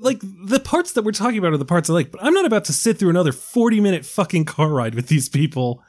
like 0.00 0.20
the 0.20 0.60
parts 0.60 0.92
that 0.92 1.04
we're 1.04 1.12
talking 1.12 1.38
about 1.38 1.52
are 1.52 1.58
the 1.58 1.64
parts 1.64 1.90
I 1.90 1.94
like, 1.94 2.10
but 2.10 2.22
I'm 2.22 2.34
not 2.34 2.44
about 2.44 2.64
to 2.66 2.72
sit 2.72 2.98
through 2.98 3.10
another 3.10 3.32
40 3.32 3.80
minute 3.80 4.04
fucking 4.04 4.44
car 4.44 4.68
ride 4.68 4.94
with 4.94 5.08
these 5.08 5.28
people. 5.28 5.82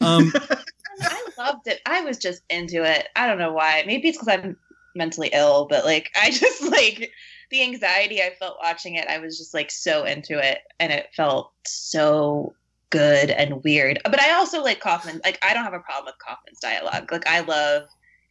Um, 0.00 0.32
I 1.00 1.22
loved 1.38 1.66
it. 1.66 1.80
I 1.86 2.02
was 2.02 2.18
just 2.18 2.42
into 2.50 2.84
it. 2.84 3.08
I 3.16 3.26
don't 3.26 3.38
know 3.38 3.52
why. 3.52 3.84
Maybe 3.86 4.08
it's 4.08 4.18
because 4.18 4.38
I'm 4.38 4.56
mentally 4.94 5.30
ill, 5.32 5.66
but 5.68 5.84
like 5.84 6.10
I 6.20 6.30
just 6.30 6.62
like 6.70 7.10
the 7.50 7.62
anxiety 7.62 8.22
I 8.22 8.34
felt 8.38 8.58
watching 8.62 8.96
it. 8.96 9.06
I 9.08 9.18
was 9.18 9.38
just 9.38 9.54
like 9.54 9.70
so 9.70 10.04
into 10.04 10.38
it, 10.38 10.58
and 10.78 10.92
it 10.92 11.08
felt 11.14 11.52
so 11.66 12.54
good 12.92 13.30
and 13.30 13.64
weird. 13.64 13.98
But 14.04 14.20
I 14.20 14.32
also 14.34 14.62
like 14.62 14.78
Kaufman. 14.78 15.20
Like 15.24 15.38
I 15.42 15.52
don't 15.54 15.64
have 15.64 15.74
a 15.74 15.80
problem 15.80 16.04
with 16.06 16.14
Kaufman's 16.24 16.60
dialogue. 16.60 17.10
Like 17.10 17.26
I 17.26 17.40
love 17.40 17.82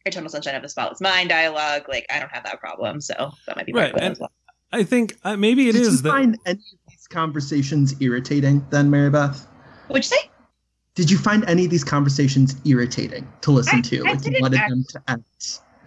Eternal 0.06 0.30
Sunshine 0.30 0.54
of 0.54 0.62
the 0.62 0.68
Spotless 0.70 1.00
Mind 1.02 1.28
dialogue. 1.28 1.82
Like 1.88 2.06
I 2.10 2.18
don't 2.18 2.30
have 2.32 2.44
that 2.44 2.58
problem. 2.60 3.00
So 3.02 3.32
that 3.46 3.56
might 3.56 3.66
be 3.66 3.72
Right, 3.74 3.92
and- 3.92 4.12
as 4.12 4.18
well. 4.20 4.30
I 4.74 4.84
think 4.84 5.18
uh, 5.22 5.36
maybe 5.36 5.68
it 5.68 5.72
Did 5.72 5.82
is 5.82 5.96
you 5.96 6.02
that. 6.04 6.08
find 6.08 6.38
any 6.46 6.58
of 6.58 6.78
these 6.88 7.06
conversations 7.06 7.94
irritating 8.00 8.64
then, 8.70 8.88
Mary 8.88 9.10
Beth? 9.10 9.46
What'd 9.88 10.10
you 10.10 10.16
say? 10.16 10.30
Did 10.94 11.10
you 11.10 11.18
find 11.18 11.44
any 11.46 11.66
of 11.66 11.70
these 11.70 11.84
conversations 11.84 12.56
irritating 12.64 13.30
to 13.42 13.50
listen 13.50 13.80
I- 13.80 13.82
to? 13.82 13.98
I 13.98 14.00
like 14.12 14.14
you 14.24 14.30
didn't 14.30 14.40
wanted 14.40 14.60
act- 14.60 14.70
them 14.70 14.84
to 14.88 15.02
end? 15.08 15.24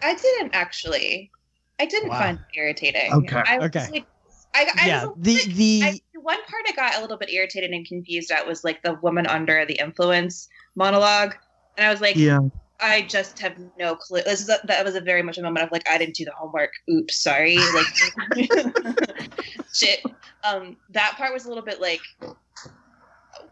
I 0.03 0.13
didn't 0.13 0.53
actually. 0.53 1.31
I 1.79 1.85
didn't 1.87 2.09
Wow. 2.09 2.19
find 2.19 2.37
it 2.39 2.57
irritating. 2.59 3.11
Okay. 3.11 3.41
I 3.47 3.57
was 3.57 3.65
Okay. 3.67 3.87
like, 3.91 4.05
I, 4.55 4.71
I 4.81 4.87
yeah, 4.87 5.05
the 5.17 5.35
bit- 5.35 5.55
the 5.55 5.81
I, 5.83 5.99
one 6.21 6.37
part 6.45 6.63
I 6.67 6.71
got 6.71 6.97
a 6.97 7.01
little 7.01 7.17
bit 7.17 7.29
irritated 7.29 7.71
and 7.71 7.85
confused 7.85 8.31
at 8.31 8.47
was 8.47 8.63
like 8.63 8.81
the 8.83 8.93
woman 8.95 9.27
under 9.27 9.65
the 9.65 9.73
influence 9.75 10.47
monologue, 10.75 11.35
and 11.77 11.85
I 11.85 11.91
was 11.91 12.01
like, 12.01 12.15
Yeah. 12.15 12.39
I 12.79 13.03
just 13.03 13.39
have 13.39 13.55
no 13.79 13.95
clue. 13.95 14.21
This 14.23 14.41
is 14.41 14.49
a, 14.49 14.57
that 14.65 14.83
was 14.83 14.95
a 14.95 15.01
very 15.01 15.21
much 15.21 15.37
a 15.37 15.41
moment 15.41 15.65
of 15.65 15.71
like, 15.71 15.87
I 15.89 15.97
didn't 15.97 16.15
do 16.15 16.25
the 16.25 16.31
homework. 16.31 16.71
Oops, 16.89 17.15
sorry. 17.15 17.57
Like, 17.57 18.49
shit. 19.73 20.03
Um, 20.43 20.75
that 20.89 21.15
part 21.15 21.33
was 21.33 21.45
a 21.45 21.47
little 21.49 21.63
bit 21.63 21.79
like, 21.79 22.01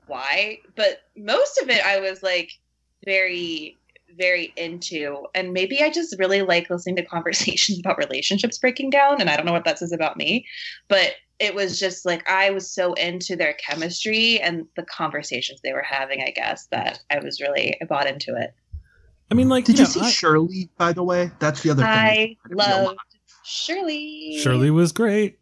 why? 0.08 0.60
But 0.76 1.04
most 1.16 1.62
of 1.62 1.70
it, 1.70 1.86
I 1.86 2.00
was 2.02 2.22
like 2.22 2.52
very, 3.06 3.78
very 4.18 4.54
into, 4.56 5.26
and 5.36 5.54
maybe 5.54 5.82
I 5.82 5.90
just 5.90 6.16
really 6.20 6.42
like 6.42 6.70
listening 6.70 6.96
to 6.98 7.06
conversations 7.06 7.80
about 7.80 7.98
relationships 7.98 8.58
breaking 8.58 8.90
down. 8.90 9.20
And 9.22 9.30
I 9.30 9.36
don't 9.36 9.46
know 9.46 9.52
what 9.54 9.66
that 9.66 9.80
says 9.80 9.92
about 9.92 10.18
me, 10.18 10.46
but 10.88 11.14
it 11.40 11.56
was 11.56 11.80
just 11.80 12.06
like 12.06 12.28
I 12.30 12.52
was 12.52 12.70
so 12.70 12.94
into 12.94 13.36
their 13.36 13.54
chemistry 13.54 14.40
and 14.40 14.66
the 14.76 14.84
conversations 14.84 15.60
they 15.64 15.74
were 15.74 15.82
having. 15.84 16.22
I 16.22 16.32
guess 16.32 16.68
that 16.68 17.00
I 17.10 17.20
was 17.20 17.42
really 17.42 17.78
I 17.82 17.86
bought 17.86 18.08
into 18.08 18.36
it. 18.36 18.54
I 19.32 19.36
mean, 19.36 19.50
like, 19.50 19.66
Did 19.66 19.80
you 19.80 19.86
you 19.86 19.88
know, 19.88 19.90
see 19.94 20.02
I- 20.02 20.12
Shirley, 20.12 20.70
by 20.78 20.94
the 20.94 21.04
way? 21.04 21.32
That's 21.40 21.64
the 21.64 21.72
other 21.72 21.82
thing. 21.84 21.92
I 21.92 22.38
don't 22.50 22.58
know 22.58 22.84
love 22.86 22.96
Shirley. 23.44 24.38
Shirley 24.42 24.72
was 24.72 24.92
great. 24.92 25.40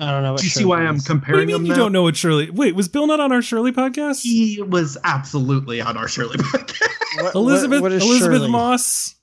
I 0.00 0.10
don't 0.10 0.22
know. 0.22 0.32
What 0.32 0.40
Do 0.40 0.46
you 0.46 0.50
see 0.50 0.60
Shirley 0.60 0.70
why 0.70 0.82
I'm 0.86 0.96
is. 0.96 1.02
What 1.02 1.06
do 1.06 1.12
you 1.14 1.20
comparing 1.20 1.46
mean 1.48 1.56
them 1.56 1.66
you 1.66 1.72
now? 1.72 1.78
don't 1.78 1.92
know 1.92 2.02
what 2.02 2.16
Shirley? 2.16 2.50
Wait, 2.50 2.74
was 2.74 2.88
Bill 2.88 3.06
not 3.06 3.20
on 3.20 3.32
our 3.32 3.42
Shirley 3.42 3.70
podcast? 3.72 4.22
He 4.22 4.62
was 4.62 4.96
absolutely 5.04 5.80
on 5.80 5.96
our 5.96 6.08
Shirley 6.08 6.36
podcast. 6.38 7.22
What- 7.22 7.34
Elisabeth 7.34 7.82
what 7.82 7.92
is 7.92 8.02
Elisabeth 8.02 8.38
Shirley? 8.38 8.50
Moss. 8.50 9.14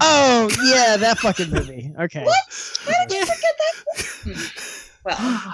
Oh 0.00 0.48
yeah, 0.64 0.96
that 0.96 1.18
fucking 1.18 1.50
movie. 1.50 1.92
Okay. 1.98 2.24
What? 2.24 2.38
Why 2.86 2.94
did 3.08 3.18
you 3.18 3.26
forget 3.26 3.54
that? 3.58 3.70
Hmm. 4.24 4.32
well, 5.04 5.44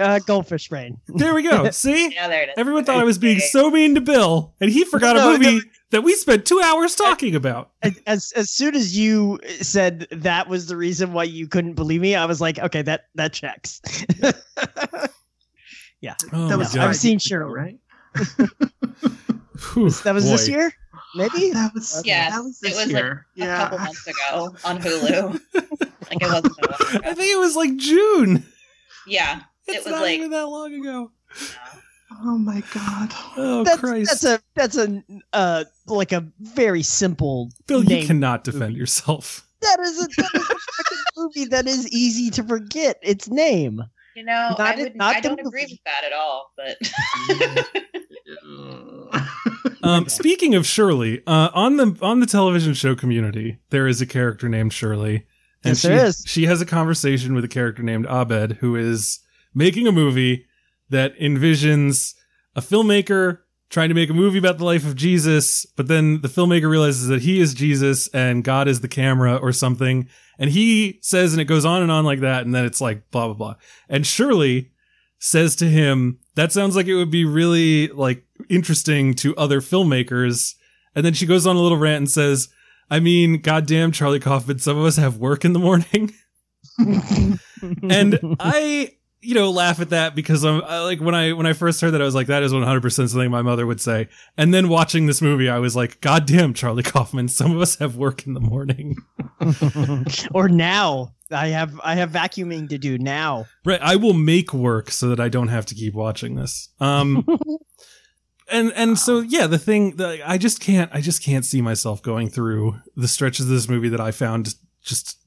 Uh, 0.00 0.18
Goldfish 0.20 0.68
Brain. 0.68 0.98
There 1.08 1.34
we 1.34 1.42
go. 1.42 1.70
See, 1.72 2.12
yeah, 2.14 2.26
there 2.28 2.42
it 2.44 2.48
is. 2.50 2.54
everyone 2.56 2.84
thought 2.84 2.98
I 2.98 3.04
was 3.04 3.18
being 3.18 3.38
so 3.38 3.70
mean 3.70 3.94
to 3.96 4.00
Bill, 4.00 4.54
and 4.60 4.70
he 4.70 4.84
forgot 4.84 5.16
No, 5.16 5.28
a 5.28 5.32
movie 5.38 5.56
no. 5.56 5.60
that 5.90 6.02
we 6.02 6.14
spent 6.14 6.46
two 6.46 6.60
hours 6.60 6.94
talking 6.94 7.34
about. 7.34 7.70
As 8.06 8.32
as 8.34 8.50
soon 8.50 8.74
as 8.74 8.96
you 8.98 9.38
said 9.60 10.06
that 10.10 10.48
was 10.48 10.66
the 10.66 10.76
reason 10.76 11.12
why 11.12 11.24
you 11.24 11.46
couldn't 11.46 11.74
believe 11.74 12.00
me, 12.00 12.14
I 12.14 12.24
was 12.26 12.40
like, 12.40 12.58
okay, 12.58 12.82
that 12.82 13.06
that 13.14 13.32
checks. 13.32 13.80
Oh 16.32 16.48
that 16.48 16.56
was 16.58 16.74
God. 16.74 16.88
I've 16.88 16.96
seen 16.96 17.12
years 17.12 17.26
ago, 17.26 17.34
Shirley. 17.36 17.52
right? 17.52 17.78
That 20.04 20.12
was 20.14 20.24
this 20.30 20.48
year. 20.48 20.72
maybe. 21.14 21.50
That 21.50 21.72
was 21.74 22.00
Yeah, 22.06 22.30
That 22.30 22.42
was 22.42 22.58
it 22.62 22.68
this 22.68 22.76
was 22.76 22.86
like 22.86 23.02
year. 23.02 23.26
a 23.36 23.38
yeah. 23.40 23.58
couple 23.58 23.78
months 23.78 24.06
ago 24.06 24.56
on 24.64 24.78
Hulu. 24.78 25.40
like 25.54 26.22
it 26.22 26.22
wasn't 26.22 26.56
that 26.56 26.80
long 26.94 27.04
I 27.04 27.14
think 27.14 27.32
it 27.34 27.38
was 27.38 27.54
like 27.56 27.76
June. 27.76 28.44
Yeah, 29.06 29.42
It's 29.70 29.86
it 29.86 29.90
was 29.90 29.92
not 29.92 30.02
like 30.02 30.14
even 30.18 30.30
that 30.30 30.46
long 30.48 30.74
ago. 30.74 31.10
Oh 32.24 32.36
my 32.36 32.60
god. 32.74 33.12
Oh 33.36 33.62
that's, 33.62 33.78
Christ! 33.78 34.10
that's 34.20 34.24
a 34.24 34.40
that's 34.56 34.76
a 34.76 35.00
uh 35.32 35.62
like 35.86 36.10
a 36.10 36.26
very 36.40 36.82
simple 36.82 37.50
Bill, 37.68 37.82
name. 37.84 38.00
you 38.00 38.06
cannot 38.06 38.42
defend 38.42 38.76
yourself. 38.76 39.46
That 39.62 39.78
is 39.78 40.02
a, 40.02 40.08
that 40.20 40.30
is 40.34 40.50
a 40.50 40.54
movie 41.20 41.44
that 41.46 41.68
is 41.68 41.88
easy 41.92 42.28
to 42.30 42.42
forget 42.42 42.98
its 43.00 43.28
name. 43.28 43.80
you 44.16 44.24
know 44.24 44.56
Not 44.58 44.60
I 44.60 44.74
would 44.82 44.96
not 44.96 45.16
I 45.16 45.20
don't 45.20 45.38
agree 45.38 45.62
movie. 45.62 45.74
with 45.74 45.84
that 45.84 46.02
at 46.04 46.12
all. 46.12 46.52
But 46.56 46.76
Um, 49.82 50.08
speaking 50.08 50.54
of 50.56 50.66
Shirley, 50.66 51.22
uh, 51.26 51.50
on 51.54 51.76
the 51.76 51.96
on 52.02 52.20
the 52.20 52.26
television 52.26 52.74
show 52.74 52.94
Community, 52.94 53.58
there 53.70 53.86
is 53.86 54.00
a 54.02 54.06
character 54.06 54.48
named 54.48 54.72
Shirley, 54.72 55.26
and 55.64 55.70
Yes, 55.70 55.80
she 55.80 55.88
there 55.88 56.04
is. 56.06 56.22
she 56.26 56.44
has 56.46 56.60
a 56.60 56.66
conversation 56.66 57.34
with 57.34 57.44
a 57.44 57.48
character 57.48 57.82
named 57.82 58.06
Abed, 58.06 58.58
who 58.60 58.76
is 58.76 59.20
making 59.54 59.86
a 59.86 59.92
movie 59.92 60.46
that 60.88 61.18
envisions 61.18 62.14
a 62.54 62.60
filmmaker 62.60 63.38
trying 63.70 63.88
to 63.88 63.94
make 63.94 64.10
a 64.10 64.14
movie 64.14 64.38
about 64.38 64.58
the 64.58 64.64
life 64.64 64.84
of 64.84 64.96
Jesus, 64.96 65.64
but 65.76 65.86
then 65.86 66.20
the 66.22 66.28
filmmaker 66.28 66.68
realizes 66.68 67.06
that 67.06 67.22
he 67.22 67.40
is 67.40 67.54
Jesus 67.54 68.08
and 68.08 68.42
God 68.42 68.66
is 68.66 68.80
the 68.80 68.88
camera 68.88 69.36
or 69.36 69.52
something, 69.52 70.08
and 70.38 70.50
he 70.50 70.98
says, 71.02 71.32
and 71.32 71.40
it 71.40 71.44
goes 71.44 71.64
on 71.64 71.82
and 71.82 71.90
on 71.90 72.04
like 72.04 72.20
that, 72.20 72.44
and 72.44 72.54
then 72.54 72.64
it's 72.64 72.80
like 72.80 73.10
blah 73.10 73.26
blah 73.26 73.34
blah, 73.34 73.54
and 73.88 74.06
Shirley 74.06 74.72
says 75.20 75.54
to 75.56 75.66
him, 75.66 76.18
"That 76.34 76.50
sounds 76.50 76.74
like 76.74 76.86
it 76.86 76.96
would 76.96 77.10
be 77.10 77.24
really 77.24 77.88
like 77.88 78.24
interesting 78.48 79.14
to 79.16 79.36
other 79.36 79.60
filmmakers." 79.60 80.54
And 80.94 81.06
then 81.06 81.14
she 81.14 81.26
goes 81.26 81.46
on 81.46 81.56
a 81.56 81.60
little 81.60 81.78
rant 81.78 81.98
and 81.98 82.10
says, 82.10 82.48
"I 82.90 82.98
mean, 82.98 83.40
goddamn, 83.40 83.92
Charlie 83.92 84.18
Kaufman, 84.18 84.58
some 84.58 84.76
of 84.76 84.84
us 84.84 84.96
have 84.96 85.18
work 85.18 85.44
in 85.44 85.52
the 85.52 85.58
morning." 85.60 86.12
and 86.78 88.18
I, 88.40 88.96
you 89.22 89.34
know, 89.34 89.50
laugh 89.50 89.80
at 89.80 89.90
that 89.90 90.14
because 90.14 90.44
I'm 90.44 90.62
I, 90.64 90.80
like 90.80 91.00
when 91.00 91.14
I 91.14 91.32
when 91.32 91.46
I 91.46 91.52
first 91.52 91.80
heard 91.80 91.92
that 91.92 92.00
I 92.00 92.04
was 92.04 92.14
like, 92.14 92.28
that 92.28 92.42
is 92.42 92.52
100 92.52 92.80
percent 92.80 93.10
something 93.10 93.30
my 93.30 93.42
mother 93.42 93.66
would 93.66 93.80
say. 93.80 94.08
And 94.36 94.54
then 94.54 94.68
watching 94.68 95.06
this 95.06 95.20
movie, 95.20 95.48
I 95.48 95.58
was 95.58 95.76
like, 95.76 96.00
God 96.00 96.26
damn, 96.26 96.54
Charlie 96.54 96.82
Kaufman, 96.82 97.28
some 97.28 97.54
of 97.54 97.60
us 97.60 97.76
have 97.76 97.96
work 97.96 98.26
in 98.26 98.34
the 98.34 98.40
morning. 98.40 98.96
or 100.34 100.48
now 100.48 101.12
I 101.30 101.48
have 101.48 101.78
I 101.84 101.96
have 101.96 102.10
vacuuming 102.10 102.68
to 102.70 102.78
do 102.78 102.98
now. 102.98 103.46
Right, 103.64 103.80
I 103.82 103.96
will 103.96 104.14
make 104.14 104.54
work 104.54 104.90
so 104.90 105.08
that 105.08 105.20
I 105.20 105.28
don't 105.28 105.48
have 105.48 105.66
to 105.66 105.74
keep 105.74 105.94
watching 105.94 106.34
this. 106.36 106.70
Um, 106.80 107.26
and 108.50 108.72
and 108.74 108.98
so 108.98 109.20
yeah, 109.20 109.46
the 109.46 109.58
thing 109.58 109.96
that 109.96 110.20
I 110.24 110.38
just 110.38 110.60
can't 110.60 110.90
I 110.94 111.00
just 111.00 111.22
can't 111.22 111.44
see 111.44 111.60
myself 111.60 112.02
going 112.02 112.30
through 112.30 112.76
the 112.96 113.08
stretches 113.08 113.46
of 113.46 113.52
this 113.52 113.68
movie 113.68 113.90
that 113.90 114.00
I 114.00 114.12
found 114.12 114.54
just 114.82 115.18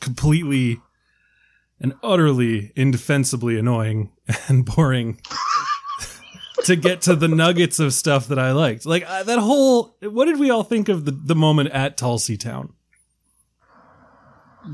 completely 0.00 0.80
and 1.80 1.94
utterly 2.02 2.72
indefensibly 2.76 3.58
annoying 3.58 4.10
and 4.48 4.64
boring 4.64 5.20
to 6.64 6.74
get 6.76 7.00
to 7.02 7.14
the 7.16 7.28
nuggets 7.28 7.78
of 7.78 7.92
stuff 7.94 8.28
that 8.28 8.38
I 8.38 8.52
liked. 8.52 8.84
Like 8.86 9.04
uh, 9.08 9.22
that 9.24 9.38
whole 9.38 9.96
what 10.02 10.24
did 10.26 10.38
we 10.38 10.50
all 10.50 10.64
think 10.64 10.88
of 10.88 11.04
the 11.04 11.12
the 11.12 11.34
moment 11.36 11.70
at 11.70 11.96
Tulsey 11.96 12.38
Town? 12.38 12.72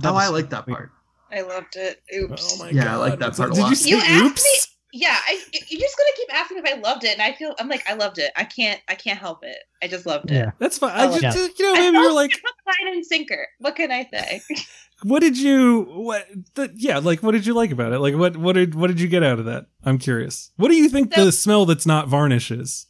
That 0.01 0.12
oh, 0.12 0.16
I 0.16 0.28
was- 0.31 0.43
like 0.43 0.51
that 0.51 0.66
part. 0.66 0.90
I 1.32 1.40
loved 1.40 1.74
it. 1.76 2.01
Oops. 2.14 2.55
Oh 2.60 2.64
my 2.64 2.70
Yeah, 2.70 2.94
I 2.94 2.97
like 2.97 3.18
that 3.18 3.36
part 3.36 3.51
a 3.51 3.55
Did 3.55 3.68
you 3.68 3.74
say 3.74 3.90
You 3.90 3.97
asked 3.98 4.24
oops? 4.24 4.44
me- 4.44 5.01
Yeah, 5.01 5.16
I, 5.26 5.40
you're 5.68 5.81
just 5.81 5.97
gonna 5.97 6.10
keep 6.16 6.32
asking 6.35 6.59
if 6.59 6.64
I 6.64 6.78
loved 6.78 7.02
it, 7.02 7.10
and 7.18 7.22
I 7.22 7.32
feel 7.32 7.55
I'm 7.59 7.68
like 7.68 7.82
I 7.90 7.94
loved 7.94 8.18
it. 8.18 8.31
I 8.36 8.44
can't 8.44 8.81
I 8.89 8.94
can't 8.94 9.18
help 9.18 9.43
it. 9.43 9.56
I 9.82 9.89
just 9.89 10.06
loved 10.06 10.31
it. 10.31 10.35
Yeah. 10.35 10.52
That's 10.60 10.78
fine. 10.78 10.93
I 10.93 11.06
Oh, 11.09 11.18
just, 11.18 11.36
yeah. 11.36 11.48
you 11.59 11.64
know, 11.74 11.81
I 11.81 11.90
maybe 11.90 11.98
you're 11.98 12.12
like, 12.14 12.35
it 12.35 12.40
line, 12.85 12.94
and 12.94 13.05
sinker. 13.05 13.48
What 13.59 13.74
can 13.74 13.90
I 13.90 14.06
say? 14.12 14.43
what 15.02 15.20
did 15.20 15.38
you, 15.38 15.82
what, 15.82 16.26
the, 16.54 16.70
yeah, 16.74 16.98
like, 16.98 17.22
what 17.22 17.32
did 17.32 17.46
you 17.46 17.54
like 17.54 17.70
about 17.70 17.92
it? 17.92 17.98
Like, 17.98 18.14
what, 18.14 18.36
what 18.36 18.54
did, 18.54 18.74
what 18.74 18.86
did 18.86 19.00
you 19.00 19.08
get 19.08 19.22
out 19.22 19.38
of 19.38 19.44
that? 19.46 19.66
I'm 19.84 19.98
curious. 19.98 20.50
What 20.56 20.68
do 20.68 20.76
you 20.76 20.88
think 20.88 21.12
So- 21.14 21.24
the 21.24 21.32
smell 21.32 21.66
that's 21.66 21.86
not 21.86 22.08
varnish 22.08 22.50
is? 22.50 22.86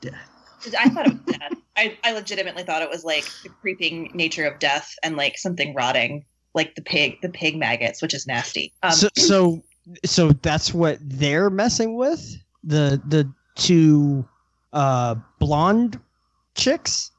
death 0.00 0.14
I 0.78 0.88
thought 0.90 1.06
it 1.06 1.12
was 1.14 1.22
death. 1.38 1.52
I, 1.76 1.96
I 2.04 2.12
legitimately 2.12 2.64
thought 2.64 2.82
it 2.82 2.90
was 2.90 3.04
like 3.04 3.24
the 3.42 3.48
creeping 3.48 4.10
nature 4.14 4.44
of 4.46 4.58
death 4.58 4.94
and 5.02 5.16
like 5.16 5.38
something 5.38 5.74
rotting, 5.74 6.24
like 6.54 6.74
the 6.74 6.82
pig, 6.82 7.18
the 7.22 7.30
pig 7.30 7.56
maggots, 7.56 8.02
which 8.02 8.12
is 8.12 8.26
nasty. 8.26 8.72
Um, 8.82 8.92
so 8.92 9.08
so 9.16 9.62
so 10.04 10.32
that's 10.32 10.74
what 10.74 10.98
they're 11.00 11.48
messing 11.48 11.96
with 11.96 12.36
the 12.62 13.00
the 13.06 13.30
two 13.54 14.28
uh 14.74 15.14
blonde 15.38 15.98
chicks. 16.54 17.10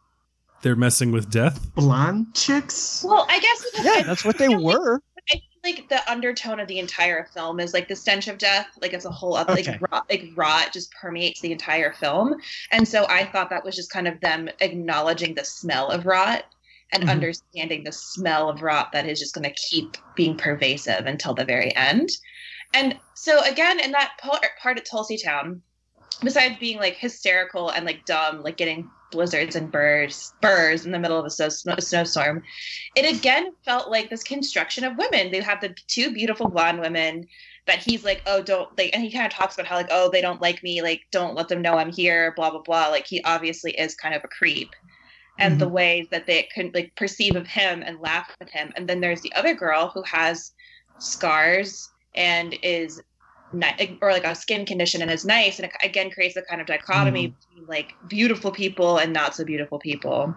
They're 0.61 0.75
messing 0.75 1.11
with 1.11 1.29
death. 1.31 1.73
Blonde 1.75 2.33
chicks. 2.35 3.03
well, 3.07 3.25
I 3.29 3.39
guess 3.39 3.65
Yeah, 3.83 3.91
I 3.97 4.03
that's 4.03 4.23
what 4.25 4.38
they 4.38 4.47
feel 4.47 4.61
like- 4.61 4.77
were. 4.77 5.01
I 5.31 5.35
feel 5.35 5.41
like 5.63 5.89
the 5.89 6.11
undertone 6.11 6.59
of 6.59 6.67
the 6.67 6.79
entire 6.79 7.25
film 7.33 7.59
is 7.59 7.73
like 7.73 7.88
the 7.88 7.95
stench 7.95 8.27
of 8.27 8.38
death, 8.38 8.67
like 8.81 8.93
it's 8.93 9.05
a 9.05 9.11
whole 9.11 9.35
other 9.35 9.53
Okay. 9.53 9.71
like 9.79 9.91
rot, 9.91 10.05
like 10.09 10.23
rot 10.35 10.73
just 10.73 10.91
permeates 10.93 11.41
the 11.41 11.51
entire 11.51 11.93
film. 11.93 12.35
And 12.71 12.88
so 12.88 13.05
I 13.07 13.25
thought 13.25 13.49
that 13.51 13.63
was 13.63 13.75
just 13.75 13.91
kind 13.91 14.07
of 14.07 14.19
them 14.21 14.49
acknowledging 14.59 15.35
the 15.35 15.43
smell 15.45 15.89
of 15.89 16.05
rot 16.05 16.45
and 16.93 17.03
Mhm. 17.03 17.09
understanding 17.11 17.83
the 17.83 17.91
smell 17.91 18.49
of 18.49 18.61
rot 18.61 18.91
that 18.91 19.05
is 19.07 19.19
just 19.19 19.33
going 19.35 19.47
to 19.47 19.55
keep 19.69 19.97
being 20.15 20.35
pervasive 20.35 21.05
until 21.05 21.33
the 21.33 21.45
very 21.45 21.73
end. 21.75 22.09
And 22.73 22.97
so 23.13 23.41
again, 23.43 23.79
in 23.79 23.91
that 23.91 24.11
part, 24.19 24.43
part 24.61 24.77
at 24.77 24.88
Tulsey 24.88 25.21
Town, 25.23 25.61
besides 26.23 26.55
being 26.59 26.77
like 26.79 26.95
hysterical 26.97 27.69
and 27.69 27.85
like 27.85 28.05
dumb, 28.05 28.41
like 28.41 28.57
getting 28.57 28.89
blizzards 29.11 29.55
and 29.55 29.71
burrs, 29.71 30.33
burrs 30.41 30.85
in 30.85 30.91
the 30.91 30.99
middle 30.99 31.19
of 31.19 31.25
a 31.25 31.29
snow, 31.29 31.49
snow, 31.49 31.75
snowstorm, 31.77 32.43
it 32.95 33.17
again 33.17 33.51
felt 33.63 33.91
like 33.91 34.09
this 34.09 34.23
construction 34.23 34.83
of 34.83 34.97
women. 34.97 35.31
They 35.31 35.41
have 35.41 35.61
the 35.61 35.75
two 35.88 36.13
beautiful 36.13 36.49
blonde 36.49 36.79
women 36.79 37.27
that 37.67 37.79
he's 37.79 38.03
like, 38.03 38.23
oh, 38.25 38.41
don't 38.41 38.75
like, 38.77 38.89
and 38.93 39.03
he 39.03 39.11
kind 39.11 39.25
of 39.25 39.31
talks 39.31 39.55
about 39.55 39.67
how 39.67 39.75
like, 39.75 39.89
oh, 39.91 40.09
they 40.09 40.21
don't 40.21 40.41
like 40.41 40.63
me, 40.63 40.81
like, 40.81 41.01
don't 41.11 41.35
let 41.35 41.47
them 41.47 41.61
know 41.61 41.75
I'm 41.75 41.91
here, 41.91 42.33
blah 42.35 42.49
blah 42.49 42.61
blah. 42.61 42.88
Like 42.88 43.05
he 43.05 43.21
obviously 43.23 43.71
is 43.71 43.95
kind 43.95 44.15
of 44.15 44.23
a 44.23 44.27
creep, 44.27 44.75
and 45.38 45.59
the 45.59 45.65
mm-hmm. 45.65 45.75
ways 45.75 46.07
that 46.09 46.25
they 46.25 46.43
can 46.43 46.71
like 46.73 46.95
perceive 46.95 47.35
of 47.35 47.47
him 47.47 47.83
and 47.85 47.99
laugh 47.99 48.35
at 48.41 48.49
him. 48.49 48.73
And 48.75 48.88
then 48.88 49.01
there's 49.01 49.21
the 49.21 49.33
other 49.33 49.53
girl 49.53 49.89
who 49.89 50.01
has 50.03 50.53
scars 50.97 51.89
and 52.15 52.55
is 52.63 53.01
ni- 53.53 53.98
or 54.02 54.11
like 54.11 54.23
a 54.23 54.36
skin 54.36 54.65
condition 54.65 55.02
and 55.02 55.11
is 55.11 55.26
nice 55.26 55.60
and 55.60 55.65
it 55.65 55.73
again 55.84 56.10
creates 56.10 56.36
a 56.36 56.41
kind 56.44 56.61
of 56.61 56.68
dichotomy 56.68 57.28
between 57.28 57.68
like 57.68 57.94
beautiful 58.07 58.52
people 58.52 58.98
and 58.98 59.14
not 59.14 59.36
so 59.36 59.44
beautiful 59.44 59.80
people. 59.80 60.36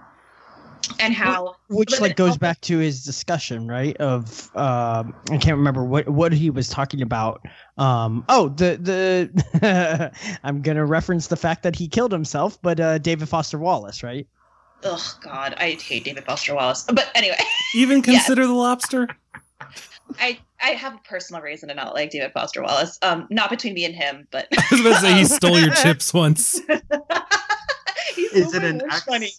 And 1.01 1.15
how 1.15 1.57
which 1.69 1.99
like 2.01 2.15
goes 2.15 2.37
back 2.37 2.61
to 2.61 2.79
his 2.79 3.05
discussion 3.05 3.67
right 3.67 3.97
of 3.97 4.55
um 4.55 5.15
i 5.31 5.39
can't 5.39 5.57
remember 5.57 5.83
what 5.83 6.07
what 6.09 6.33
he 6.33 6.51
was 6.51 6.69
talking 6.69 7.01
about 7.01 7.41
um 7.79 8.23
oh 8.29 8.51
the 8.51 8.77
the 8.81 10.13
i'm 10.45 10.61
gonna 10.61 10.85
reference 10.85 11.29
the 11.29 11.37
fact 11.37 11.63
that 11.63 11.75
he 11.75 11.89
killed 11.89 12.13
himself 12.13 12.59
but 12.61 12.79
uh 12.81 12.99
david 12.99 13.29
foster 13.29 13.59
wallace 13.59 14.03
right? 14.03 14.27
Oh 14.83 15.15
god 15.23 15.55
i 15.59 15.71
hate 15.71 16.05
david 16.05 16.25
foster 16.25 16.55
wallace 16.55 16.85
but 16.85 17.11
anyway. 17.15 17.39
Even 17.75 18.03
consider 18.03 18.47
the 18.47 18.53
lobster? 18.53 19.09
i 20.21 20.39
i 20.65 20.71
have 20.71 20.95
a 20.95 20.99
personal 21.09 21.41
reason 21.43 21.69
to 21.69 21.75
not 21.75 21.95
like 21.95 22.11
david 22.11 22.33
foster 22.33 22.63
wallace 22.63 22.99
um 23.03 23.27
not 23.31 23.51
between 23.51 23.75
me 23.75 23.85
and 23.85 23.95
him 23.95 24.27
but 24.31 24.47
I 24.59 24.65
was 24.71 24.81
about 24.81 24.95
to 24.95 25.01
say 25.01 25.15
he 25.15 25.25
stole 25.25 25.59
your 25.61 25.71
chips 25.83 26.13
once. 26.15 26.61
Is 28.17 28.55
it 28.55 28.65
an 28.65 28.79
much 28.79 28.93
ex? 28.95 29.05
funny. 29.05 29.31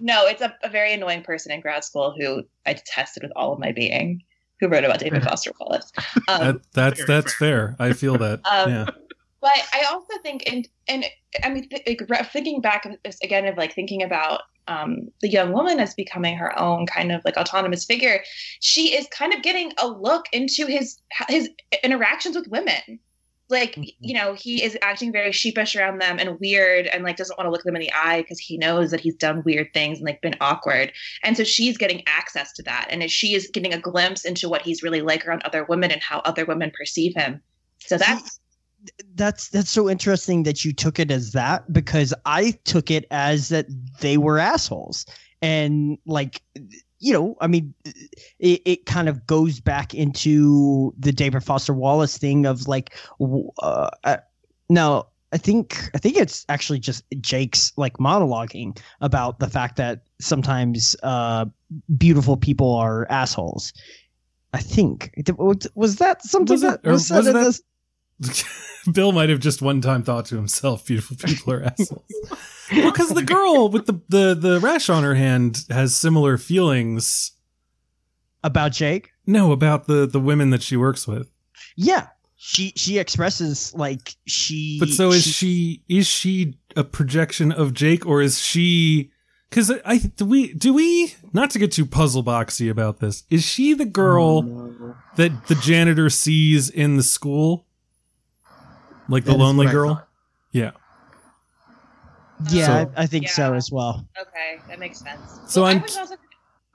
no, 0.00 0.26
it's 0.26 0.42
a, 0.42 0.54
a 0.64 0.68
very 0.68 0.92
annoying 0.92 1.22
person 1.22 1.52
in 1.52 1.60
grad 1.60 1.84
school 1.84 2.14
who 2.18 2.42
I 2.66 2.72
detested 2.74 3.22
with 3.22 3.32
all 3.36 3.52
of 3.52 3.58
my 3.58 3.72
being, 3.72 4.22
who 4.60 4.68
wrote 4.68 4.84
about 4.84 4.98
David 5.00 5.22
Foster 5.22 5.52
Wallace. 5.60 5.90
Um, 6.28 6.40
That, 6.40 6.56
that's 6.72 6.98
Fair, 6.98 7.06
that's 7.06 7.34
fair. 7.34 7.76
fair. 7.78 7.88
I 7.88 7.92
feel 7.92 8.16
that. 8.18 8.40
Um, 8.44 8.70
yeah. 8.70 8.86
but 9.40 9.52
I 9.72 9.84
also 9.90 10.14
think, 10.22 10.44
and 10.50 10.68
and 10.88 11.04
I 11.42 11.50
mean, 11.50 11.68
th- 11.68 11.82
like, 11.86 12.02
re- 12.08 12.24
thinking 12.32 12.60
back 12.60 12.86
again 13.22 13.46
of 13.46 13.56
like 13.56 13.74
thinking 13.74 14.02
about 14.02 14.42
um, 14.68 15.08
the 15.20 15.28
young 15.28 15.52
woman 15.52 15.80
as 15.80 15.94
becoming 15.94 16.36
her 16.36 16.56
own 16.58 16.86
kind 16.86 17.12
of 17.12 17.22
like 17.24 17.36
autonomous 17.36 17.84
figure, 17.84 18.22
she 18.60 18.94
is 18.94 19.06
kind 19.08 19.34
of 19.34 19.42
getting 19.42 19.72
a 19.78 19.86
look 19.88 20.26
into 20.32 20.66
his 20.66 20.98
his 21.28 21.50
interactions 21.82 22.36
with 22.36 22.48
women. 22.48 22.98
Like 23.48 23.74
Mhm. 23.74 23.94
you 24.00 24.14
know, 24.14 24.34
he 24.34 24.62
is 24.62 24.78
acting 24.80 25.12
very 25.12 25.30
sheepish 25.32 25.76
around 25.76 26.00
them 26.00 26.18
and 26.18 26.38
weird, 26.40 26.86
and 26.86 27.04
like 27.04 27.16
doesn't 27.16 27.36
want 27.36 27.46
to 27.46 27.50
look 27.50 27.64
them 27.64 27.76
in 27.76 27.82
the 27.82 27.92
eye 27.92 28.22
because 28.22 28.38
he 28.38 28.56
knows 28.56 28.90
that 28.92 29.00
he's 29.00 29.16
done 29.16 29.42
weird 29.44 29.74
things 29.74 29.98
and 29.98 30.06
like 30.06 30.22
been 30.22 30.36
awkward. 30.40 30.92
And 31.22 31.36
so 31.36 31.44
she's 31.44 31.76
getting 31.76 32.02
access 32.06 32.52
to 32.54 32.62
that, 32.62 32.88
and 32.90 33.10
she 33.10 33.34
is 33.34 33.50
getting 33.52 33.74
a 33.74 33.78
glimpse 33.80 34.24
into 34.24 34.48
what 34.48 34.62
he's 34.62 34.82
really 34.82 35.02
like 35.02 35.26
around 35.26 35.42
other 35.42 35.64
women 35.64 35.90
and 35.90 36.02
how 36.02 36.20
other 36.20 36.44
women 36.46 36.70
perceive 36.74 37.14
him. 37.14 37.42
So 37.78 37.98
that's 37.98 38.38
that's 39.14 39.48
that's 39.50 39.70
so 39.70 39.88
interesting 39.88 40.42
that 40.44 40.64
you 40.64 40.72
took 40.72 40.98
it 40.98 41.10
as 41.10 41.32
that 41.32 41.72
because 41.72 42.12
I 42.24 42.52
took 42.64 42.90
it 42.90 43.06
as 43.10 43.48
that 43.50 43.66
they 44.00 44.16
were 44.16 44.38
assholes 44.38 45.06
and 45.40 45.98
like 46.06 46.42
you 46.98 47.12
know 47.12 47.36
I 47.40 47.46
mean 47.46 47.74
it, 48.38 48.62
it 48.64 48.86
kind 48.86 49.08
of 49.08 49.26
goes 49.26 49.60
back 49.60 49.94
into 49.94 50.94
the 50.98 51.12
David 51.12 51.44
Foster 51.44 51.72
Wallace 51.74 52.16
thing 52.18 52.46
of 52.46 52.66
like 52.66 52.96
uh, 53.20 53.88
uh, 54.04 54.16
now 54.68 55.06
I 55.32 55.38
think 55.38 55.90
I 55.94 55.98
think 55.98 56.16
it's 56.16 56.44
actually 56.48 56.78
just 56.78 57.04
Jake's 57.20 57.72
like 57.76 57.98
monologuing 57.98 58.78
about 59.00 59.38
the 59.38 59.48
fact 59.48 59.76
that 59.76 60.02
sometimes 60.20 60.94
uh, 61.02 61.46
beautiful 61.96 62.36
people 62.36 62.74
are 62.74 63.06
assholes. 63.10 63.72
I 64.54 64.58
think 64.58 65.10
was 65.74 65.96
that 65.96 66.22
something 66.22 66.52
Was 66.54 66.62
it- 66.62 66.82
that 66.82 66.90
was 66.90 67.06
said 67.06 67.16
was 67.18 67.26
in 67.28 67.32
that- 67.34 67.44
this? 67.44 67.62
Bill 68.92 69.12
might 69.12 69.28
have 69.28 69.38
just 69.40 69.62
one 69.62 69.80
time 69.80 70.02
thought 70.02 70.26
to 70.26 70.36
himself, 70.36 70.86
"Beautiful 70.86 71.16
people 71.16 71.52
are 71.52 71.62
assholes." 71.64 72.04
Because 72.70 73.10
the 73.10 73.22
girl 73.22 73.68
with 73.68 73.84
the, 73.84 74.00
the 74.08 74.34
the 74.34 74.58
rash 74.60 74.88
on 74.88 75.02
her 75.02 75.14
hand 75.14 75.66
has 75.68 75.94
similar 75.94 76.38
feelings. 76.38 77.32
about 78.42 78.72
Jake? 78.72 79.10
No, 79.26 79.52
about 79.52 79.86
the 79.86 80.06
the 80.06 80.20
women 80.20 80.50
that 80.50 80.62
she 80.62 80.76
works 80.78 81.06
with. 81.06 81.30
Yeah, 81.76 82.06
she 82.36 82.72
she 82.74 82.98
expresses 82.98 83.74
like 83.74 84.14
she. 84.26 84.78
But 84.80 84.88
so 84.88 85.10
is 85.10 85.26
she? 85.26 85.82
Is 85.88 86.06
she 86.06 86.54
a 86.74 86.82
projection 86.82 87.52
of 87.52 87.74
Jake, 87.74 88.06
or 88.06 88.22
is 88.22 88.40
she? 88.40 89.10
Because 89.50 89.70
I 89.84 89.98
do 89.98 90.24
we 90.24 90.54
do 90.54 90.72
we 90.72 91.14
not 91.34 91.50
to 91.50 91.58
get 91.58 91.72
too 91.72 91.84
puzzle 91.84 92.24
boxy 92.24 92.70
about 92.70 93.00
this. 93.00 93.24
Is 93.28 93.44
she 93.44 93.74
the 93.74 93.84
girl 93.84 94.42
that 95.16 95.46
the 95.48 95.56
janitor 95.56 96.08
sees 96.08 96.70
in 96.70 96.96
the 96.96 97.02
school, 97.02 97.66
like 99.08 99.24
the 99.24 99.34
lonely 99.36 99.66
girl? 99.66 100.06
Yeah. 100.52 100.72
Yeah, 102.50 102.66
So- 102.66 102.92
I, 102.96 103.02
I 103.02 103.06
think 103.06 103.28
so 103.28 103.54
as 103.54 103.70
well. 103.70 104.06
Okay, 104.20 104.58
that 104.68 104.78
makes 104.78 104.98
sense. 104.98 105.20
So 105.46 105.62
Well, 105.62 105.68
I 105.70 105.72
I'm- 105.74 105.82
was 105.82 105.96
also. 105.96 106.16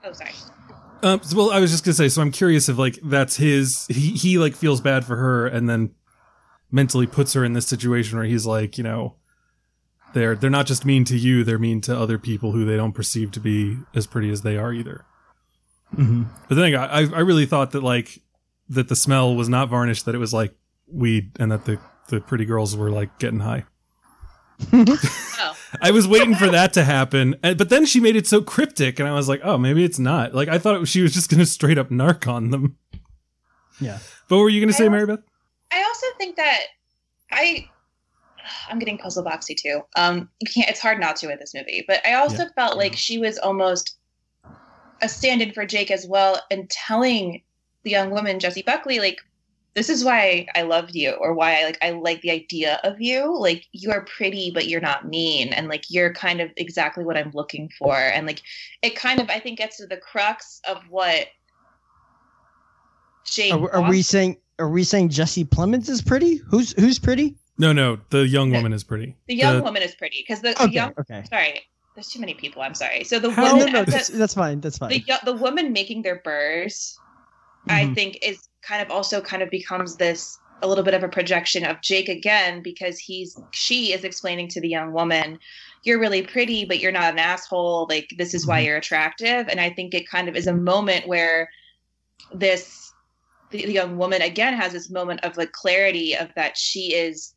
Oh, 0.03 0.11
sorry. 0.13 0.31
Um, 1.03 1.21
so- 1.23 1.37
well, 1.37 1.51
I 1.51 1.59
was 1.59 1.71
just 1.71 1.83
gonna 1.83 1.93
say. 1.95 2.09
So 2.09 2.21
I'm 2.21 2.31
curious 2.31 2.69
if 2.69 2.77
like 2.77 2.99
that's 3.03 3.35
his. 3.37 3.85
He 3.87 4.11
he 4.11 4.37
like 4.37 4.55
feels 4.55 4.81
bad 4.81 5.05
for 5.05 5.15
her, 5.17 5.45
and 5.47 5.69
then 5.69 5.91
mentally 6.71 7.05
puts 7.07 7.33
her 7.33 7.43
in 7.43 7.53
this 7.53 7.67
situation 7.67 8.17
where 8.17 8.25
he's 8.25 8.45
like, 8.45 8.77
you 8.77 8.83
know, 8.83 9.15
they're 10.13 10.35
they're 10.35 10.49
not 10.49 10.65
just 10.67 10.85
mean 10.85 11.03
to 11.05 11.17
you; 11.17 11.43
they're 11.43 11.59
mean 11.59 11.81
to 11.81 11.97
other 11.97 12.17
people 12.17 12.51
who 12.53 12.65
they 12.65 12.77
don't 12.77 12.93
perceive 12.93 13.31
to 13.33 13.39
be 13.39 13.77
as 13.93 14.07
pretty 14.07 14.29
as 14.31 14.41
they 14.43 14.57
are 14.57 14.71
either. 14.73 15.05
Mm-hmm. 15.95 16.23
But 16.47 16.55
then 16.55 16.75
I 16.75 16.85
I, 16.85 16.99
I 17.01 17.19
really 17.19 17.45
thought 17.45 17.71
that 17.71 17.83
like 17.83 18.19
that 18.69 18.87
the 18.87 18.95
smell 18.95 19.35
was 19.35 19.49
not 19.49 19.69
varnished; 19.69 20.05
that 20.05 20.15
it 20.15 20.19
was 20.19 20.33
like 20.33 20.55
weed, 20.91 21.31
and 21.39 21.51
that 21.51 21.65
the 21.65 21.77
the 22.09 22.21
pretty 22.21 22.45
girls 22.45 22.75
were 22.75 22.89
like 22.89 23.17
getting 23.19 23.39
high. 23.39 23.65
Oh, 25.39 25.55
I 25.83 25.91
was 25.91 26.07
waiting 26.07 26.33
for 26.33 26.47
that 26.47 26.73
to 26.73 26.83
happen, 26.83 27.35
but 27.43 27.69
then 27.69 27.85
she 27.85 27.99
made 27.99 28.15
it 28.15 28.25
so 28.25 28.41
cryptic, 28.41 28.99
and 28.99 29.07
I 29.07 29.13
was 29.13 29.29
like, 29.29 29.41
oh, 29.43 29.55
maybe 29.55 29.83
it's 29.83 29.99
not. 29.99 30.33
Like 30.33 30.47
I 30.49 30.57
thought 30.57 30.75
it 30.75 30.79
was, 30.79 30.89
she 30.89 31.03
was 31.03 31.13
just 31.13 31.29
going 31.29 31.39
to 31.39 31.45
straight 31.45 31.77
up 31.77 31.89
narc 31.89 32.27
on 32.27 32.49
them. 32.49 32.75
Yeah. 33.79 33.99
But 34.27 34.37
what 34.37 34.41
were 34.41 34.49
you 34.49 34.59
going 34.59 34.69
to 34.69 34.73
say, 34.73 34.87
I 34.87 34.89
Mary 34.89 35.05
Beth? 35.05 35.19
I 35.71 35.83
also 35.83 36.07
think 36.17 36.37
that 36.37 36.59
I. 37.31 37.69
I'm 38.69 38.79
getting 38.79 38.97
puzzle 38.97 39.23
boxy 39.23 39.55
too. 39.55 39.81
Um, 39.95 40.29
you 40.39 40.49
can't. 40.51 40.69
It's 40.69 40.79
hard 40.79 40.99
not 40.99 41.17
to 41.17 41.27
with 41.27 41.39
this 41.39 41.53
movie, 41.53 41.83
but 41.87 42.05
I 42.05 42.13
also 42.13 42.45
felt 42.55 42.77
like 42.77 42.95
she 42.95 43.17
was 43.17 43.37
almost 43.37 43.97
a 45.01 45.09
stand-in 45.09 45.51
for 45.51 45.65
Jake 45.65 45.91
as 45.91 46.07
well, 46.07 46.41
and 46.49 46.69
telling 46.69 47.43
the 47.83 47.91
young 47.91 48.09
woman 48.09 48.39
Jessie 48.39 48.63
Buckley 48.63 48.99
like, 48.99 49.19
"This 49.77 49.89
is 49.89 50.03
why 50.03 50.47
I 50.55 50.63
loved 50.63 50.95
you, 50.95 51.11
or 51.11 51.35
why 51.35 51.61
I 51.61 51.65
like 51.65 51.77
I 51.83 51.91
like 51.91 52.21
the 52.21 52.31
idea 52.31 52.79
of 52.83 52.99
you. 52.99 53.37
Like 53.39 53.63
you 53.73 53.91
are 53.91 54.01
pretty, 54.17 54.49
but 54.51 54.67
you're 54.67 54.81
not 54.81 55.07
mean, 55.07 55.53
and 55.53 55.67
like 55.69 55.85
you're 55.89 56.11
kind 56.13 56.41
of 56.41 56.49
exactly 56.57 57.03
what 57.05 57.15
I'm 57.15 57.29
looking 57.35 57.69
for." 57.77 57.95
And 57.95 58.25
like 58.25 58.41
it 58.81 58.95
kind 58.95 59.21
of 59.21 59.29
I 59.29 59.39
think 59.39 59.59
gets 59.59 59.77
to 59.77 59.85
the 59.85 59.97
crux 59.97 60.59
of 60.67 60.81
what 60.89 61.27
Jake. 63.25 63.53
Are, 63.53 63.71
are 63.75 63.89
we 63.89 64.01
saying 64.01 64.37
are 64.59 64.69
we 64.69 64.83
saying 64.83 65.09
Jesse 65.09 65.45
Plemons 65.45 65.89
is 65.89 66.01
pretty? 66.01 66.37
Who's 66.49 66.71
who's 66.73 66.97
pretty? 66.99 67.35
No, 67.59 67.73
no, 67.73 67.99
the 68.09 68.27
young 68.27 68.49
Okay. 68.49 68.57
woman 68.57 68.73
is 68.73 68.83
pretty. 68.83 69.15
The 69.27 69.35
young 69.35 69.57
The- 69.57 69.63
woman 69.63 69.81
is 69.83 69.95
pretty 69.95 70.23
because 70.27 70.41
the, 70.41 70.53
the 70.59 70.69
young. 70.71 70.93
okay. 70.99 71.23
Sorry, 71.29 71.61
there's 71.95 72.07
too 72.09 72.19
many 72.19 72.33
people. 72.35 72.61
I'm 72.61 72.75
sorry. 72.75 73.03
So 73.03 73.19
the 73.19 73.31
How- 73.31 73.45
No, 73.47 73.55
woman, 73.57 73.73
no, 73.73 73.79
at 73.81 73.85
the- 73.87 73.91
that's, 73.93 74.07
that's 74.09 74.33
fine. 74.35 74.59
That's 74.61 74.77
fine. 74.77 74.89
the 74.89 74.99
yo- 75.07 75.17
the 75.25 75.33
woman 75.33 75.73
making 75.73 76.03
their 76.03 76.17
burrs, 76.23 76.97
I 77.69 77.85
Mhm. 77.85 77.95
think 77.95 78.19
is 78.21 78.47
kind 78.61 78.81
of 78.81 78.91
also 78.91 79.21
kind 79.21 79.41
of 79.43 79.49
becomes 79.49 79.97
this 79.97 80.37
a 80.61 80.67
little 80.67 80.83
bit 80.83 80.93
of 80.95 81.03
a 81.03 81.09
projection 81.09 81.63
of 81.65 81.81
Jake 81.81 82.09
again 82.09 82.61
because 82.63 82.97
he's 82.97 83.39
she 83.51 83.93
is 83.93 84.03
explaining 84.03 84.47
to 84.49 84.61
the 84.61 84.69
young 84.69 84.91
woman, 84.91 85.39
you're 85.83 85.99
really 85.99 86.23
pretty, 86.23 86.65
but 86.65 86.79
you're 86.79 86.91
not 86.91 87.13
an 87.13 87.19
asshole. 87.19 87.87
Like 87.89 88.09
this 88.17 88.33
is 88.33 88.47
why 88.47 88.61
Mhm. 88.61 88.65
you're 88.65 88.77
attractive, 88.77 89.47
and 89.47 89.59
I 89.59 89.69
think 89.69 89.93
it 89.93 90.09
kind 90.09 90.27
of 90.27 90.35
is 90.35 90.47
a 90.47 90.53
moment 90.53 91.07
where 91.07 91.49
this 92.33 92.91
the, 93.51 93.65
the 93.65 93.71
young 93.73 93.97
woman 93.97 94.21
again 94.21 94.53
has 94.53 94.73
this 94.73 94.89
moment 94.89 95.23
of 95.23 95.37
like 95.37 95.51
clarity 95.53 96.15
of 96.15 96.29
that 96.35 96.57
she 96.57 96.93
is 96.93 97.33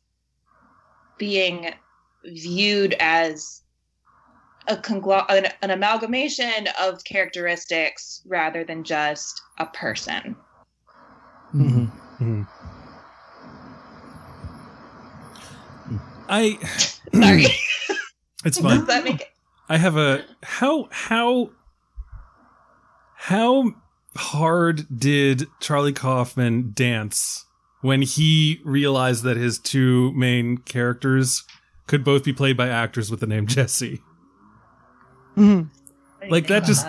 being 1.17 1.73
viewed 2.25 2.95
as 2.99 3.60
a 4.67 4.75
conglo- 4.75 5.25
an, 5.29 5.47
an 5.61 5.71
amalgamation 5.71 6.67
of 6.79 7.03
characteristics 7.03 8.21
rather 8.25 8.63
than 8.63 8.83
just 8.83 9.41
a 9.57 9.65
person. 9.67 10.35
Mhm. 11.53 11.91
Mhm. 12.19 12.47
I. 16.29 16.57
Sorry, 17.13 17.45
it's 18.45 18.59
fine. 18.59 18.77
does 18.77 18.87
that 18.87 19.03
make 19.03 19.21
it? 19.21 19.27
I 19.67 19.77
have 19.77 19.97
a 19.97 20.23
how 20.43 20.87
how 20.91 21.49
how 23.15 23.73
hard 24.15 24.85
did 24.97 25.47
Charlie 25.59 25.93
Kaufman 25.93 26.71
dance 26.73 27.45
when 27.81 28.01
he 28.01 28.61
realized 28.63 29.23
that 29.23 29.37
his 29.37 29.59
two 29.59 30.11
main 30.13 30.57
characters 30.57 31.43
could 31.87 32.03
both 32.03 32.23
be 32.23 32.31
played 32.33 32.55
by 32.55 32.69
actors 32.69 33.09
with 33.11 33.19
the 33.19 33.27
name 33.27 33.47
Jesse? 33.47 34.01
Mhm. 35.37 35.69
Like, 36.29 36.47
that 36.47 36.65
just- 36.65 36.85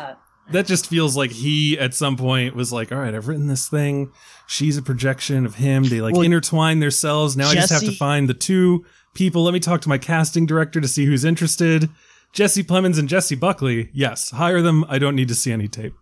That 0.50 0.66
just 0.66 0.88
feels 0.88 1.16
like 1.16 1.30
he 1.30 1.78
at 1.78 1.94
some 1.94 2.16
point 2.16 2.54
was 2.56 2.72
like, 2.72 2.90
"All 2.92 2.98
right, 2.98 3.14
I've 3.14 3.28
written 3.28 3.46
this 3.46 3.68
thing. 3.68 4.10
She's 4.48 4.76
a 4.76 4.82
projection 4.82 5.46
of 5.46 5.54
him. 5.54 5.84
They 5.84 6.00
like 6.02 6.14
Well, 6.14 6.22
intertwine 6.22 6.80
themselves. 6.80 7.36
Now 7.36 7.48
I 7.48 7.54
just 7.54 7.70
have 7.72 7.80
to 7.82 7.92
find 7.92 8.28
the 8.28 8.34
two 8.34 8.84
people. 9.14 9.44
Let 9.44 9.54
me 9.54 9.60
talk 9.60 9.80
to 9.82 9.88
my 9.88 9.98
casting 9.98 10.44
director 10.44 10.80
to 10.80 10.88
see 10.88 11.06
who's 11.06 11.24
interested." 11.24 11.88
Jesse 12.32 12.64
Plemons 12.64 12.98
and 12.98 13.08
Jessie 13.08 13.36
Buckley. 13.36 13.88
Yes, 13.94 14.30
hire 14.30 14.60
them. 14.60 14.84
I 14.88 14.98
don't 14.98 15.14
need 15.14 15.28
to 15.28 15.34
see 15.34 15.52
any 15.52 15.68
tape. 15.68 15.94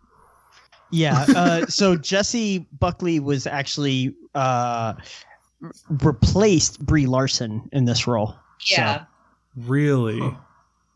Yeah. 0.90 1.26
Uh, 1.28 1.66
so 1.68 1.94
Jessie 1.96 2.66
Buckley 2.80 3.20
was 3.20 3.46
actually 3.46 4.14
uh, 4.34 4.94
replaced 6.02 6.84
Brie 6.84 7.06
Larson 7.06 7.68
in 7.72 7.84
this 7.84 8.06
role. 8.06 8.34
Yeah. 8.70 9.04
Really? 9.56 10.20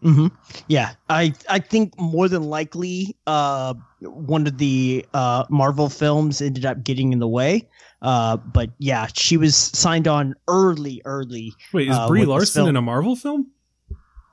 Hmm 0.05 0.27
Yeah, 0.69 0.93
I 1.09 1.33
I 1.49 1.59
think 1.59 1.99
more 1.99 2.29
than 2.29 2.43
likely, 2.45 3.17
uh, 3.27 3.75
one 4.01 4.47
of 4.47 4.59
the 4.59 5.05
uh, 5.15 5.45
Marvel 5.49 5.89
films 5.89 6.41
ended 6.43 6.67
up 6.67 6.85
getting 6.85 7.13
in 7.13 7.19
the 7.21 7.29
way. 7.29 7.69
Uh, 8.03 8.37
but 8.37 8.69
yeah, 8.79 9.07
she 9.15 9.39
was 9.39 9.57
signed 9.57 10.07
on 10.07 10.35
early, 10.47 11.01
early. 11.07 11.55
Wait, 11.73 11.89
is 11.89 11.97
uh, 11.97 12.07
Brie 12.07 12.27
Larson 12.27 12.67
in 12.69 12.77
a 12.77 12.83
Marvel 12.83 13.17
film? 13.17 13.51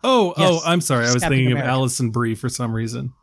Oh, 0.03 0.33
Yes. 0.37 0.49
oh, 0.51 0.61
I'm 0.65 0.81
sorry. 0.81 1.05
I 1.05 1.13
was 1.13 1.21
Captain 1.21 1.29
thinking 1.37 1.51
America. 1.53 1.69
of 1.69 1.73
Alison 1.75 2.09
Brie 2.09 2.35
for 2.35 2.49
some 2.49 2.73
reason. 2.73 3.13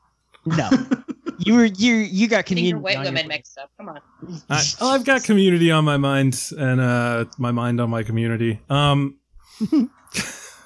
No, 0.46 0.70
you 1.38 1.54
were 1.54 1.64
you 1.66 1.94
you 1.96 2.28
got 2.28 2.46
Getting 2.46 2.64
your 2.64 2.78
community. 2.78 2.82
white 2.82 2.96
on 2.96 3.04
your 3.04 3.12
women 3.12 3.28
mixed 3.28 3.58
up. 3.58 3.70
Come 3.76 3.90
on. 3.90 4.00
I, 4.48 4.62
oh, 4.80 4.90
I've 4.90 5.04
got 5.04 5.22
community 5.24 5.70
on 5.70 5.84
my 5.84 5.96
mind 5.98 6.40
and 6.56 6.80
uh 6.80 7.24
my 7.36 7.50
mind 7.50 7.80
on 7.80 7.90
my 7.90 8.02
community. 8.04 8.58
Um 8.70 9.18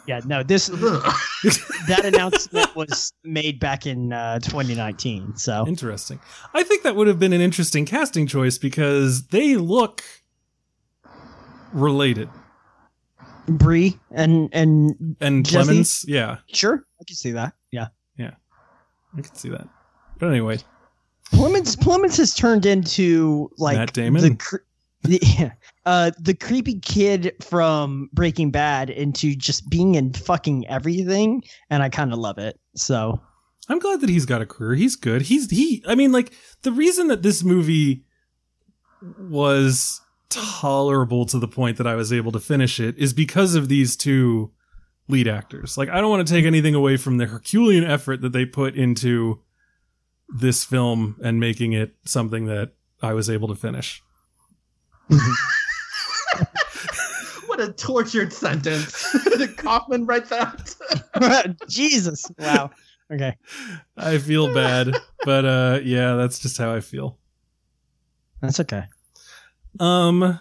Yeah, 0.06 0.20
no, 0.24 0.42
this 0.42 0.66
that 1.86 2.02
announcement 2.04 2.74
was 2.74 3.12
made 3.22 3.60
back 3.60 3.86
in 3.86 4.12
uh, 4.12 4.40
2019. 4.40 5.36
So 5.36 5.64
interesting. 5.66 6.18
I 6.54 6.62
think 6.62 6.82
that 6.82 6.96
would 6.96 7.06
have 7.06 7.18
been 7.18 7.32
an 7.32 7.40
interesting 7.40 7.84
casting 7.84 8.26
choice 8.26 8.58
because 8.58 9.26
they 9.28 9.56
look 9.56 10.02
related. 11.72 12.28
Brie 13.46 13.98
and 14.10 14.48
and 14.52 15.16
And 15.20 15.44
Jesse? 15.46 15.70
Plemons, 15.70 16.04
yeah, 16.06 16.38
sure, 16.52 16.84
I 17.00 17.04
can 17.04 17.16
see 17.16 17.32
that. 17.32 17.54
Yeah, 17.70 17.88
yeah, 18.16 18.32
I 19.16 19.20
can 19.20 19.34
see 19.34 19.48
that. 19.48 19.68
But 20.18 20.28
anyway, 20.28 20.58
Plemons 21.32 21.76
Plemons 21.76 22.16
has 22.18 22.34
turned 22.34 22.66
into 22.66 23.50
like 23.58 23.76
Matt 23.76 23.92
Damon? 23.92 24.22
the, 24.22 24.60
yeah, 25.38 25.52
uh, 25.84 26.12
the 26.18 26.34
creepy 26.34 26.78
kid 26.78 27.34
from 27.40 28.08
Breaking 28.12 28.50
Bad 28.50 28.90
into 28.90 29.34
just 29.34 29.68
being 29.68 29.94
in 29.96 30.12
fucking 30.12 30.66
everything, 30.68 31.42
and 31.70 31.82
I 31.82 31.88
kind 31.88 32.12
of 32.12 32.18
love 32.18 32.38
it. 32.38 32.58
So 32.76 33.20
I'm 33.68 33.78
glad 33.78 34.00
that 34.00 34.08
he's 34.08 34.26
got 34.26 34.42
a 34.42 34.46
career. 34.46 34.74
He's 34.74 34.96
good. 34.96 35.22
He's 35.22 35.50
he. 35.50 35.82
I 35.86 35.94
mean, 35.94 36.12
like 36.12 36.32
the 36.62 36.72
reason 36.72 37.08
that 37.08 37.22
this 37.22 37.42
movie 37.42 38.04
was 39.18 40.00
tolerable 40.28 41.26
to 41.26 41.38
the 41.38 41.48
point 41.48 41.76
that 41.76 41.86
I 41.86 41.94
was 41.94 42.12
able 42.12 42.32
to 42.32 42.40
finish 42.40 42.80
it 42.80 42.96
is 42.96 43.12
because 43.12 43.54
of 43.54 43.68
these 43.68 43.96
two 43.96 44.52
lead 45.08 45.28
actors. 45.28 45.76
Like, 45.76 45.88
I 45.88 46.00
don't 46.00 46.10
want 46.10 46.26
to 46.26 46.32
take 46.32 46.44
anything 46.44 46.74
away 46.74 46.96
from 46.96 47.18
the 47.18 47.26
Herculean 47.26 47.84
effort 47.84 48.20
that 48.22 48.32
they 48.32 48.46
put 48.46 48.74
into 48.74 49.40
this 50.28 50.64
film 50.64 51.16
and 51.22 51.38
making 51.38 51.72
it 51.72 51.94
something 52.04 52.46
that 52.46 52.72
I 53.02 53.12
was 53.12 53.28
able 53.28 53.48
to 53.48 53.54
finish. 53.54 54.02
Well, 55.10 55.20
what 57.46 57.60
a 57.60 57.72
tortured 57.72 58.32
sentence. 58.32 59.12
Did 59.24 59.56
Kaufman 59.56 60.06
write 60.06 60.28
that? 60.28 61.56
Jesus. 61.68 62.30
Wow. 62.38 62.70
Okay. 63.12 63.36
I 63.96 64.18
feel 64.18 64.52
bad, 64.54 64.96
but 65.24 65.44
uh, 65.44 65.80
yeah, 65.82 66.14
that's 66.14 66.38
just 66.38 66.56
how 66.56 66.74
I 66.74 66.80
feel. 66.80 67.18
That's 68.40 68.58
okay. 68.60 68.84
Um, 69.78 70.38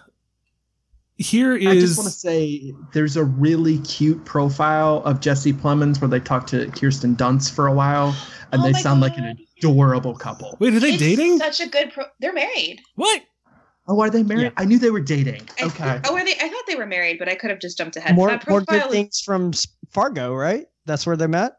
here 1.16 1.54
I 1.54 1.74
just 1.78 1.98
want 1.98 2.08
to 2.10 2.14
say 2.14 2.72
there's 2.92 3.16
a 3.16 3.24
really 3.24 3.78
cute 3.80 4.24
profile 4.24 5.02
of 5.04 5.20
Jesse 5.20 5.52
Plemons 5.52 6.00
where 6.00 6.08
they 6.08 6.18
talk 6.20 6.46
to 6.48 6.66
Kirsten 6.70 7.14
Dunst 7.14 7.54
for 7.54 7.66
a 7.66 7.72
while, 7.72 8.16
and 8.52 8.60
Oh 8.60 8.64
they 8.64 8.72
my 8.72 8.80
sound 8.80 9.00
like 9.02 9.16
an 9.18 9.38
adorable 9.58 10.14
couple. 10.14 10.56
wait, 10.58 10.74
are 10.74 10.80
they 10.80 10.90
It's 10.94 10.98
dating? 10.98 11.38
Such 11.38 11.60
a 11.60 11.68
good. 11.68 11.92
Pro- 11.92 12.06
they're 12.20 12.32
married. 12.32 12.80
What? 12.96 13.22
Oh, 13.88 14.00
are 14.00 14.10
they 14.10 14.22
married? 14.22 14.42
Yeah. 14.44 14.50
I 14.56 14.64
knew 14.64 14.78
they 14.78 14.90
were 14.90 15.00
dating. 15.00 15.48
I- 15.60 15.64
Okay. 15.64 16.00
oh, 16.04 16.14
are 16.16 16.24
they? 16.24 16.34
I 16.40 16.48
thought 16.48 16.64
they 16.68 16.76
were 16.76 16.86
married, 16.86 17.18
but 17.18 17.28
I 17.28 17.34
could 17.34 17.50
have 17.50 17.58
just 17.60 17.76
jumped 17.78 17.96
ahead. 17.96 18.14
More, 18.14 18.28
more 18.48 18.60
good 18.60 18.90
things 18.90 19.20
from 19.20 19.48
S- 19.48 19.66
Fargo, 19.90 20.34
right? 20.34 20.66
That's 20.86 21.04
where 21.06 21.16
they 21.16 21.26
met. 21.26 21.52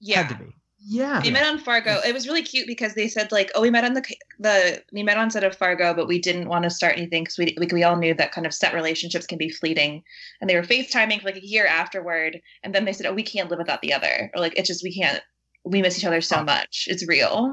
Yeah. 0.00 0.22
Had 0.22 0.28
to 0.38 0.44
be. 0.44 0.50
Yeah. 0.80 1.20
They 1.20 1.30
met 1.30 1.44
on 1.46 1.58
Fargo. 1.58 1.98
It 2.06 2.14
was 2.14 2.26
really 2.26 2.40
cute 2.42 2.66
because 2.66 2.94
they 2.94 3.08
said 3.08 3.30
like, 3.32 3.50
"Oh, 3.54 3.60
we 3.60 3.68
met 3.68 3.84
on 3.84 3.92
the 3.94 4.02
the 4.38 4.82
we 4.92 5.02
met 5.02 5.18
on 5.18 5.30
set 5.30 5.44
of 5.44 5.54
Fargo, 5.54 5.92
but 5.92 6.06
we 6.08 6.18
didn't 6.18 6.48
want 6.48 6.62
to 6.62 6.70
start 6.70 6.96
anything 6.96 7.24
because 7.24 7.36
we, 7.36 7.54
we 7.58 7.66
we 7.70 7.82
all 7.82 7.96
knew 7.96 8.14
that 8.14 8.32
kind 8.32 8.46
of 8.46 8.54
set 8.54 8.72
relationships 8.72 9.26
can 9.26 9.36
be 9.38 9.50
fleeting." 9.50 10.02
And 10.40 10.48
they 10.48 10.54
were 10.54 10.62
FaceTiming 10.62 11.20
for 11.20 11.26
like 11.26 11.36
a 11.36 11.46
year 11.46 11.66
afterward, 11.66 12.40
and 12.62 12.74
then 12.74 12.84
they 12.86 12.92
said, 12.94 13.06
"Oh, 13.06 13.12
we 13.12 13.22
can't 13.24 13.50
live 13.50 13.58
without 13.58 13.82
the 13.82 13.92
other," 13.92 14.30
or 14.34 14.40
like, 14.40 14.56
"It's 14.56 14.68
just 14.68 14.82
we 14.84 14.94
can't. 14.94 15.20
We 15.64 15.82
miss 15.82 15.98
each 15.98 16.04
other 16.06 16.20
so 16.22 16.42
much. 16.42 16.86
It's 16.88 17.06
real." 17.06 17.52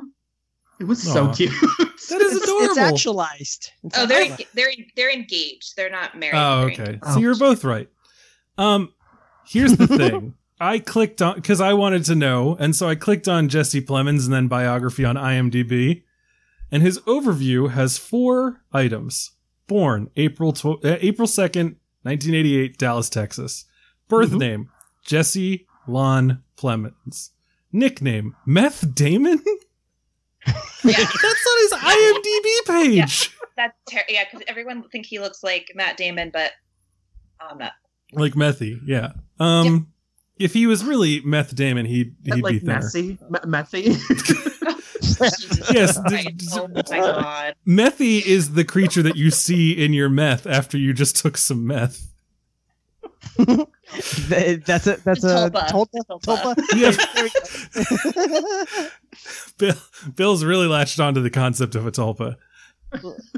It 0.80 0.86
was 0.86 1.02
so 1.02 1.32
cute. 1.34 1.52
That 2.10 2.22
is 2.22 2.36
adorable. 2.44 2.66
it's 2.70 2.78
actualized. 2.78 3.72
It's 3.84 3.98
Oh, 3.98 4.06
they're 4.06 4.38
they're 4.54 4.72
they're 4.96 5.12
engaged. 5.12 5.76
They're 5.76 5.90
not 5.90 6.16
married. 6.20 6.36
Oh, 6.38 6.66
okay. 6.66 6.84
engaged. 6.84 7.06
So 7.06 7.20
you're 7.20 7.36
both 7.36 7.64
right. 7.64 7.90
Um, 8.60 8.94
here's 9.48 9.76
the 9.76 9.88
thing. 9.98 10.36
I 10.60 10.78
clicked 10.80 11.22
on 11.24 11.36
because 11.36 11.60
I 11.62 11.74
wanted 11.74 12.06
to 12.06 12.16
know, 12.16 12.56
and 12.60 12.76
so 12.76 12.88
I 12.88 12.94
clicked 12.94 13.28
on 13.28 13.50
Jesse 13.50 13.82
Plemons 13.82 14.26
and 14.26 14.34
then 14.34 14.48
biography 14.48 15.04
on 15.04 15.16
IMDb, 15.16 16.04
and 16.72 16.84
his 16.84 17.00
overview 17.02 17.72
has 17.72 17.98
four 17.98 18.62
items: 18.72 19.32
born 19.66 20.12
April 20.16 20.54
tw- 20.54 20.86
uh, 20.86 20.98
April 21.02 21.28
second, 21.28 21.78
nineteen 22.04 22.36
eighty 22.36 22.56
eight, 22.60 22.78
Dallas, 22.78 23.10
Texas. 23.10 23.66
Birth 24.10 24.30
Mhm. 24.32 24.38
name 24.40 24.70
Jesse 25.04 25.66
Lon 25.88 26.44
Plemons. 26.56 27.32
Nickname 27.72 28.36
Meth 28.46 28.94
Damon. 28.94 29.44
Yeah. 30.84 30.98
That's 30.98 31.48
on 31.48 31.58
his 31.62 31.74
IMDb 32.68 32.68
page. 32.68 33.32
That's 33.58 33.74
ter- 33.90 34.04
yeah, 34.08 34.26
because 34.30 34.46
everyone 34.48 34.84
think 34.90 35.08
he 35.08 35.18
looks 35.20 35.44
like 35.44 35.72
Matt 35.74 35.98
Damon, 35.98 36.30
but 36.32 36.52
I'm 37.40 37.58
not. 37.58 37.72
Like 38.14 38.34
Methy, 38.34 38.80
yeah. 38.86 39.14
Um, 39.40 39.92
if 40.38 40.54
he 40.54 40.68
was 40.68 40.84
really 40.84 41.22
Meth 41.22 41.56
Damon, 41.56 41.88
he'd 41.88 42.16
he'd 42.24 42.36
be 42.36 42.42
like 42.42 42.60
thinner. 42.60 42.74
messy, 42.76 43.18
Me- 43.30 43.40
methy. 43.46 43.98
Yes, 45.74 45.98
Christ. 46.00 46.26
d- 46.28 46.32
d- 46.34 46.48
oh 46.54 46.68
my 46.68 46.82
god. 46.84 47.56
Methy 47.68 48.24
is 48.26 48.54
the 48.54 48.64
creature 48.66 49.02
that 49.02 49.16
you 49.16 49.32
see 49.32 49.72
in 49.72 49.94
your 49.94 50.10
meth 50.10 50.46
after 50.46 50.78
you 50.78 50.94
just 50.94 51.16
took 51.16 51.38
some 51.38 51.66
meth. 51.66 52.12
Th- 53.38 54.64
That's 54.64 54.88
a 54.88 54.98
that's 55.04 55.24
a 55.24 55.50
Tulpa. 55.50 55.68
tulpa. 55.70 56.00
Tulpa. 56.10 56.56
Tulpa. 56.56 56.66
Yeah. 58.76 58.90
Bill, 59.58 59.76
Bill's 60.16 60.44
really 60.44 60.68
latched 60.68 61.00
onto 61.00 61.22
the 61.22 61.30
concept 61.30 61.76
of 61.76 61.88
a 61.88 61.92
tulpa. 61.92 62.36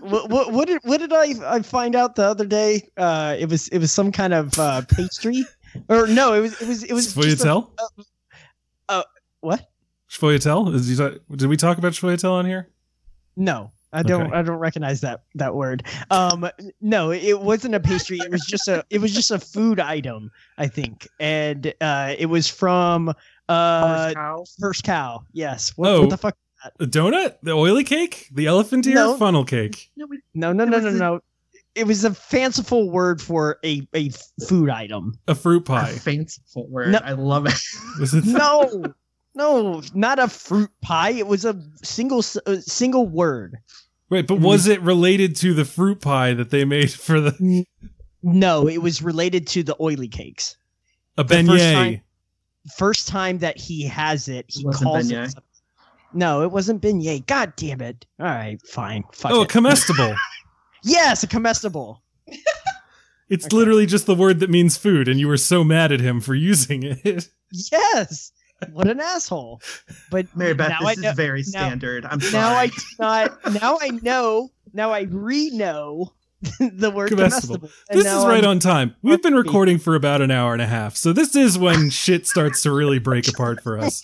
what, 0.01 0.29
what, 0.29 0.51
what 0.51 0.67
did 0.67 0.79
what 0.83 0.99
did 0.99 1.13
I 1.13 1.33
I 1.55 1.61
find 1.61 1.95
out 1.95 2.15
the 2.15 2.23
other 2.23 2.45
day? 2.45 2.89
Uh, 2.97 3.35
it 3.39 3.49
was 3.49 3.67
it 3.69 3.79
was 3.79 3.91
some 3.91 4.11
kind 4.11 4.33
of 4.33 4.57
uh, 4.59 4.81
pastry, 4.89 5.45
or 5.89 6.07
no, 6.07 6.33
it 6.33 6.41
was 6.41 6.61
it 6.61 6.67
was 6.67 6.83
it 6.83 6.93
was 6.93 7.13
just 7.13 7.43
a- 7.43 7.47
Schvoyatel? 7.47 7.69
uh, 8.89 9.03
what? 9.41 9.69
Schvoyatel? 10.09 10.73
Is 10.73 10.87
he 10.87 10.95
Did 10.95 11.47
we 11.47 11.57
talk 11.57 11.77
about 11.77 11.93
Schvoyatel 11.93 12.31
on 12.31 12.45
here? 12.45 12.69
No, 13.35 13.71
I 13.93 14.03
don't. 14.03 14.27
Okay. 14.27 14.35
I 14.35 14.41
don't 14.41 14.57
recognize 14.57 15.01
that 15.01 15.21
that 15.35 15.55
word. 15.55 15.83
Um, 16.11 16.49
no, 16.81 17.11
it 17.11 17.39
wasn't 17.41 17.73
a 17.75 17.79
pastry. 17.79 18.17
It 18.19 18.31
was 18.31 18.45
just 18.45 18.67
a. 18.67 18.83
It 18.89 18.99
was 18.99 19.13
just 19.13 19.31
a 19.31 19.39
food 19.39 19.79
item, 19.79 20.29
I 20.57 20.67
think, 20.67 21.07
and 21.19 21.73
uh, 21.81 22.13
it 22.17 22.25
was 22.27 22.49
from 22.49 23.13
uh, 23.49 24.13
First 24.59 24.83
Cow. 24.83 25.21
Yes. 25.33 25.71
What, 25.77 25.89
Oh. 25.89 26.01
what 26.01 26.09
the 26.09 26.17
fuck? 26.17 26.35
A 26.79 26.85
donut? 26.85 27.35
The 27.43 27.51
oily 27.53 27.83
cake? 27.83 28.27
The 28.33 28.47
elephant 28.47 28.85
ear 28.87 28.95
No. 28.95 29.17
funnel 29.17 29.45
cake? 29.45 29.89
no, 29.95 30.05
we- 30.07 30.19
No, 30.33 30.51
no, 30.53 30.63
It 30.63 30.69
no, 30.69 30.79
no, 30.79 30.91
the- 30.91 30.99
no. 30.99 31.19
It 31.75 31.85
was 31.85 32.03
a 32.03 32.13
fanciful 32.13 32.89
word 32.89 33.21
for 33.21 33.59
a 33.63 33.87
a 33.93 34.09
food 34.47 34.69
item. 34.71 35.13
A 35.27 35.35
fruit 35.35 35.59
a 35.61 35.65
pie? 35.65 35.91
fanciful 35.91 36.67
word. 36.67 36.91
No. 36.91 36.99
I 37.03 37.11
love 37.13 37.45
it. 37.45 37.53
Was 37.99 38.15
it? 38.15 38.25
No, 38.25 38.83
no, 39.37 39.81
not 39.93 40.19
a 40.19 40.27
fruit 40.27 40.69
pie. 40.81 41.11
It 41.11 41.27
was 41.27 41.45
a 41.45 41.61
single 41.83 42.19
s- 42.19 42.37
a 42.45 42.61
single 42.61 43.07
word. 43.07 43.57
Wait, 44.09 44.25
but 44.27 44.39
was 44.39 44.67
it 44.67 44.81
related 44.81 45.35
to 45.37 45.53
the 45.53 45.65
fruit 45.65 46.01
pie 46.01 46.33
that 46.33 46.49
they 46.49 46.65
made 46.65 46.91
for 47.07 47.19
the 47.21 47.65
No, 48.23 48.67
it 48.67 48.79
was 48.81 49.01
related 49.01 49.47
to 49.47 49.63
the 49.63 49.75
oily 49.79 50.07
cakes. 50.07 50.55
a 51.17 51.23
The 51.23 51.35
first 51.35 51.49
beignet? 51.49 51.73
time- 51.73 52.01
First 52.75 53.07
time 53.07 53.37
that 53.39 53.57
he 53.57 53.83
has 53.83 54.27
it, 54.27 54.45
he 54.49 54.61
It 54.67 54.73
calls 54.73 55.09
beignet. 55.09 55.25
it. 55.27 55.31
some- 55.31 55.43
No, 56.13 56.41
it 56.41 56.51
wasn't 56.51 56.81
beignet. 56.81 57.25
God 57.27 57.53
damn 57.55 57.79
it! 57.81 58.05
All 58.19 58.25
right, 58.25 58.59
fine. 58.67 59.03
Fuck 59.13 59.31
Oh, 59.31 59.39
a 59.39 59.43
it. 59.43 59.49
comestible. 59.49 60.15
yes, 60.83 61.23
a 61.23 61.27
comestible. 61.27 61.99
It's 63.29 63.45
Okay. 63.45 63.55
literally 63.57 63.85
just 63.85 64.05
the 64.05 64.15
word 64.15 64.39
that 64.39 64.49
means 64.49 64.77
food, 64.77 65.07
and 65.09 65.19
you 65.19 65.27
were 65.27 65.37
so 65.37 65.63
mad 65.63 65.91
at 65.91 65.99
him 66.01 66.19
for 66.21 66.33
using 66.51 66.83
it. 66.83 67.29
Yes. 67.51 68.31
What 68.71 68.87
an 68.87 68.99
asshole. 68.99 69.61
But 70.09 70.27
Mary 70.35 70.53
Beth, 70.53 70.69
now 70.69 70.87
I 70.87 70.95
this 70.95 71.03
know, 71.03 71.09
is 71.11 71.15
very 71.15 71.39
now- 71.41 71.43
standard. 71.49 72.05
I'm 72.05 72.19
sorry. 72.21 72.43
now 72.43 72.55
I 72.55 72.67
do 72.67 72.73
not. 72.99 73.53
Now 73.61 73.77
I 73.81 73.87
know. 74.01 74.49
Now 74.73 74.91
I 74.91 75.01
re-know 75.01 76.13
the 76.59 76.91
word 76.91 77.09
Comestible. 77.11 77.57
comestible. 77.57 77.71
This 77.89 78.05
is 78.05 78.25
right 78.25 78.43
I'm- 78.43 78.51
on 78.51 78.59
time. 78.59 78.95
We've 79.01 79.21
been 79.21 79.35
recording 79.35 79.77
for 79.79 79.95
about 79.95 80.21
an 80.21 80.29
hour 80.31 80.53
and 80.53 80.61
a 80.61 80.67
half, 80.67 80.95
so 80.95 81.13
this 81.13 81.35
is 81.35 81.57
when 81.57 81.89
shit 81.91 82.27
starts 82.27 82.61
to 82.63 82.71
really 82.71 82.99
break 82.99 83.27
apart 83.27 83.61
for 83.61 83.79
us. 83.79 84.01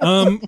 Um, 0.00 0.40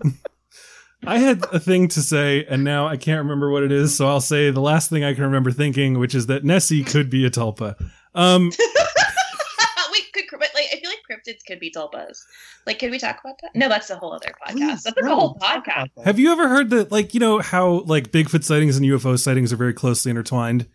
I 1.06 1.18
had 1.18 1.44
a 1.52 1.60
thing 1.60 1.86
to 1.88 2.02
say, 2.02 2.44
and 2.46 2.64
now 2.64 2.88
I 2.88 2.96
can't 2.96 3.18
remember 3.18 3.50
what 3.50 3.62
it 3.62 3.70
is, 3.70 3.96
so 3.96 4.08
I'll 4.08 4.20
say 4.20 4.50
the 4.50 4.60
last 4.60 4.90
thing 4.90 5.04
I 5.04 5.14
can 5.14 5.22
remember 5.24 5.52
thinking, 5.52 5.98
which 5.98 6.14
is 6.14 6.26
that 6.26 6.44
Nessie 6.44 6.82
could 6.82 7.08
be 7.08 7.24
a 7.24 7.30
tulpa. 7.30 7.76
Um, 8.16 8.50
Wait, 9.92 10.04
could, 10.12 10.24
but 10.32 10.48
like 10.54 10.66
I 10.72 10.80
feel 10.80 10.90
like 10.90 10.98
cryptids 11.28 11.44
could 11.46 11.60
be 11.60 11.70
tulpas. 11.70 12.18
Like, 12.66 12.78
could 12.78 12.90
we 12.90 12.98
talk 12.98 13.18
about 13.24 13.36
that? 13.42 13.50
No, 13.54 13.68
that's 13.68 13.90
a 13.90 13.96
whole 13.96 14.12
other 14.12 14.32
podcast. 14.46 14.52
Please, 14.52 14.82
that's 14.82 14.96
like 14.96 15.04
a 15.10 15.14
whole 15.14 15.36
podcast. 15.36 15.88
have 16.04 16.18
you 16.18 16.32
ever 16.32 16.48
heard 16.48 16.70
that, 16.70 16.90
like, 16.92 17.14
you 17.14 17.20
know, 17.20 17.40
how 17.40 17.80
like 17.86 18.10
Bigfoot 18.10 18.44
sightings 18.44 18.76
and 18.76 18.86
UFO 18.86 19.18
sightings 19.18 19.52
are 19.52 19.56
very 19.56 19.72
closely 19.74 20.10
intertwined? 20.10 20.66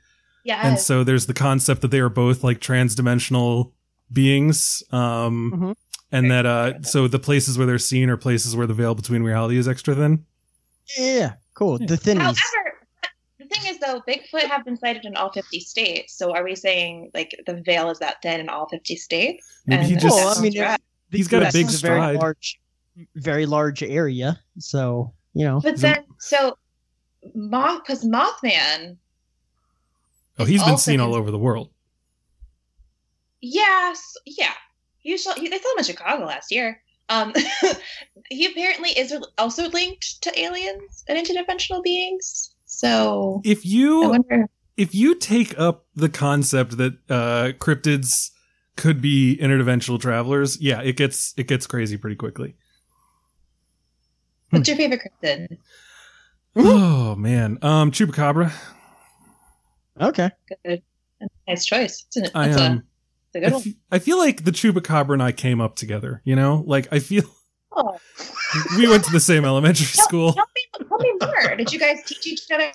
Yeah. 0.45 0.67
and 0.67 0.77
so 0.77 1.05
there's 1.05 1.25
the 1.27 1.33
concept 1.33 1.79
that 1.83 1.87
they 1.91 1.99
are 2.01 2.09
both 2.09 2.43
like 2.43 2.59
transdimensional 2.59 3.71
beings 4.11 4.83
um 4.91 5.53
Mhm. 5.55 5.75
and 6.11 6.29
that 6.31 6.45
uh 6.45 6.81
so 6.81 7.07
the 7.07 7.17
places 7.17 7.57
where 7.57 7.65
they're 7.65 7.77
seen 7.79 8.09
are 8.09 8.17
places 8.17 8.53
where 8.53 8.67
the 8.67 8.73
veil 8.73 8.93
between 8.93 9.23
reality 9.23 9.55
is 9.57 9.69
extra 9.69 9.95
thin 9.95 10.25
Yeah, 10.97 11.35
cool. 11.53 11.77
The 11.79 11.95
thinnies. 11.95 12.23
However, 12.23 12.35
the 12.62 12.62
thing 13.53 13.71
is, 13.71 13.79
though, 13.79 14.01
Bigfoot 14.07 14.47
have 14.47 14.65
been 14.65 14.77
sighted 14.77 15.05
in 15.05 15.15
all 15.15 15.31
50 15.31 15.59
states. 15.59 16.17
So 16.17 16.33
are 16.33 16.43
we 16.43 16.55
saying 16.55 17.11
like 17.13 17.39
the 17.45 17.61
veil 17.61 17.89
is 17.89 17.99
that 17.99 18.21
thin 18.21 18.39
in 18.39 18.49
all 18.49 18.67
50 18.67 18.95
states? 18.95 19.61
maybe 19.65 19.85
he 19.85 19.95
just, 19.95 20.15
well, 20.15 20.37
I 20.37 20.41
mean, 20.41 20.55
it, 20.55 20.81
he's 21.11 21.27
got 21.27 21.43
a 21.43 21.51
big 21.51 21.67
is 21.67 21.83
a 21.83 21.87
very 21.87 22.17
large, 22.17 22.59
very 23.15 23.45
large 23.45 23.83
area. 23.83 24.39
So 24.59 25.13
you 25.33 25.45
know, 25.45 25.61
But 25.61 25.77
then, 25.77 26.03
so 26.19 26.57
Moth, 27.33 27.83
because 27.83 28.05
Mothman, 28.05 28.97
oh 30.39 30.45
he's 30.45 30.63
been 30.63 30.77
seen 30.77 30.99
all 30.99 31.15
over 31.15 31.31
the 31.31 31.39
world 31.39 31.69
yes, 33.43 34.15
yeah, 34.25 34.53
he 34.99 35.17
saw, 35.17 35.35
he, 35.35 35.49
they 35.49 35.59
saw 35.59 35.71
him 35.73 35.79
in 35.79 35.83
Chicago 35.83 36.25
last 36.25 36.51
year. 36.51 36.81
Um, 37.09 37.33
he 38.29 38.45
apparently 38.45 38.91
is 38.91 39.13
also 39.37 39.69
linked 39.69 40.23
to 40.23 40.39
aliens 40.39 41.03
and 41.07 41.23
interdimensional 41.23 41.83
beings. 41.83 42.52
So 42.75 43.41
if 43.45 43.65
you 43.65 44.09
wonder. 44.09 44.47
if 44.77 44.95
you 44.95 45.13
take 45.15 45.57
up 45.59 45.85
the 45.95 46.09
concept 46.09 46.77
that 46.77 46.93
uh 47.09 47.51
cryptids 47.59 48.31
could 48.75 48.99
be 48.99 49.37
interdimensional 49.39 50.01
travelers 50.01 50.59
yeah 50.59 50.81
it 50.81 50.97
gets 50.97 51.33
it 51.37 51.47
gets 51.47 51.67
crazy 51.67 51.97
pretty 51.97 52.15
quickly 52.15 52.55
What's 54.49 54.67
your 54.67 54.75
favorite 54.77 55.01
cryptid? 55.23 55.57
oh 56.55 57.15
man 57.15 57.57
um 57.61 57.91
chupacabra 57.91 58.51
okay. 60.01 60.31
Good, 60.65 60.81
nice 61.47 61.65
choice. 61.65 62.05
It's, 62.07 62.17
an, 62.17 62.25
i 62.35 62.49
it's 62.49 62.57
um 62.57 62.71
a, 62.73 62.75
it's 62.77 63.35
a 63.35 63.37
I 63.37 63.41
good 63.41 63.53
one. 63.53 63.75
I 63.91 63.99
feel 63.99 64.17
like 64.17 64.43
the 64.45 64.51
chupacabra 64.51 65.13
and 65.13 65.23
i 65.23 65.31
came 65.31 65.61
up 65.61 65.75
together 65.75 66.21
you 66.25 66.35
know 66.35 66.63
like 66.65 66.87
i 66.91 66.97
feel 66.99 67.23
Oh. 67.75 67.97
we 68.77 68.87
went 68.87 69.03
to 69.05 69.11
the 69.11 69.19
same 69.19 69.45
elementary 69.45 69.87
Tell, 69.87 70.03
school 70.05 70.35
tell 70.97 70.99
me, 70.99 71.13
more. 71.21 71.55
Did 71.55 71.71
you 71.71 71.79
guys 71.79 72.03
teach 72.05 72.27
each 72.27 72.51
other 72.51 72.71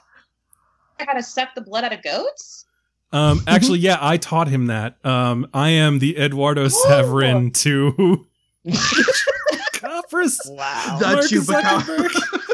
how 0.98 1.12
to 1.14 1.22
suck 1.22 1.54
the 1.54 1.60
blood 1.60 1.84
out 1.84 1.92
of 1.92 2.02
goats? 2.02 2.66
Um, 3.12 3.42
actually, 3.46 3.78
yeah, 3.80 3.98
I 4.00 4.16
taught 4.16 4.48
him 4.48 4.66
that. 4.66 5.04
Um, 5.04 5.48
I 5.54 5.70
am 5.70 5.98
the 5.98 6.18
Eduardo 6.18 6.66
Saverin 6.68 7.52
to 7.62 8.26
Copper's 9.72 10.40
Wow. 10.46 10.96
The 11.00 11.06
Mark 11.06 11.24
Chupacabra. 11.24 12.08
Zuckerberg. 12.08 12.34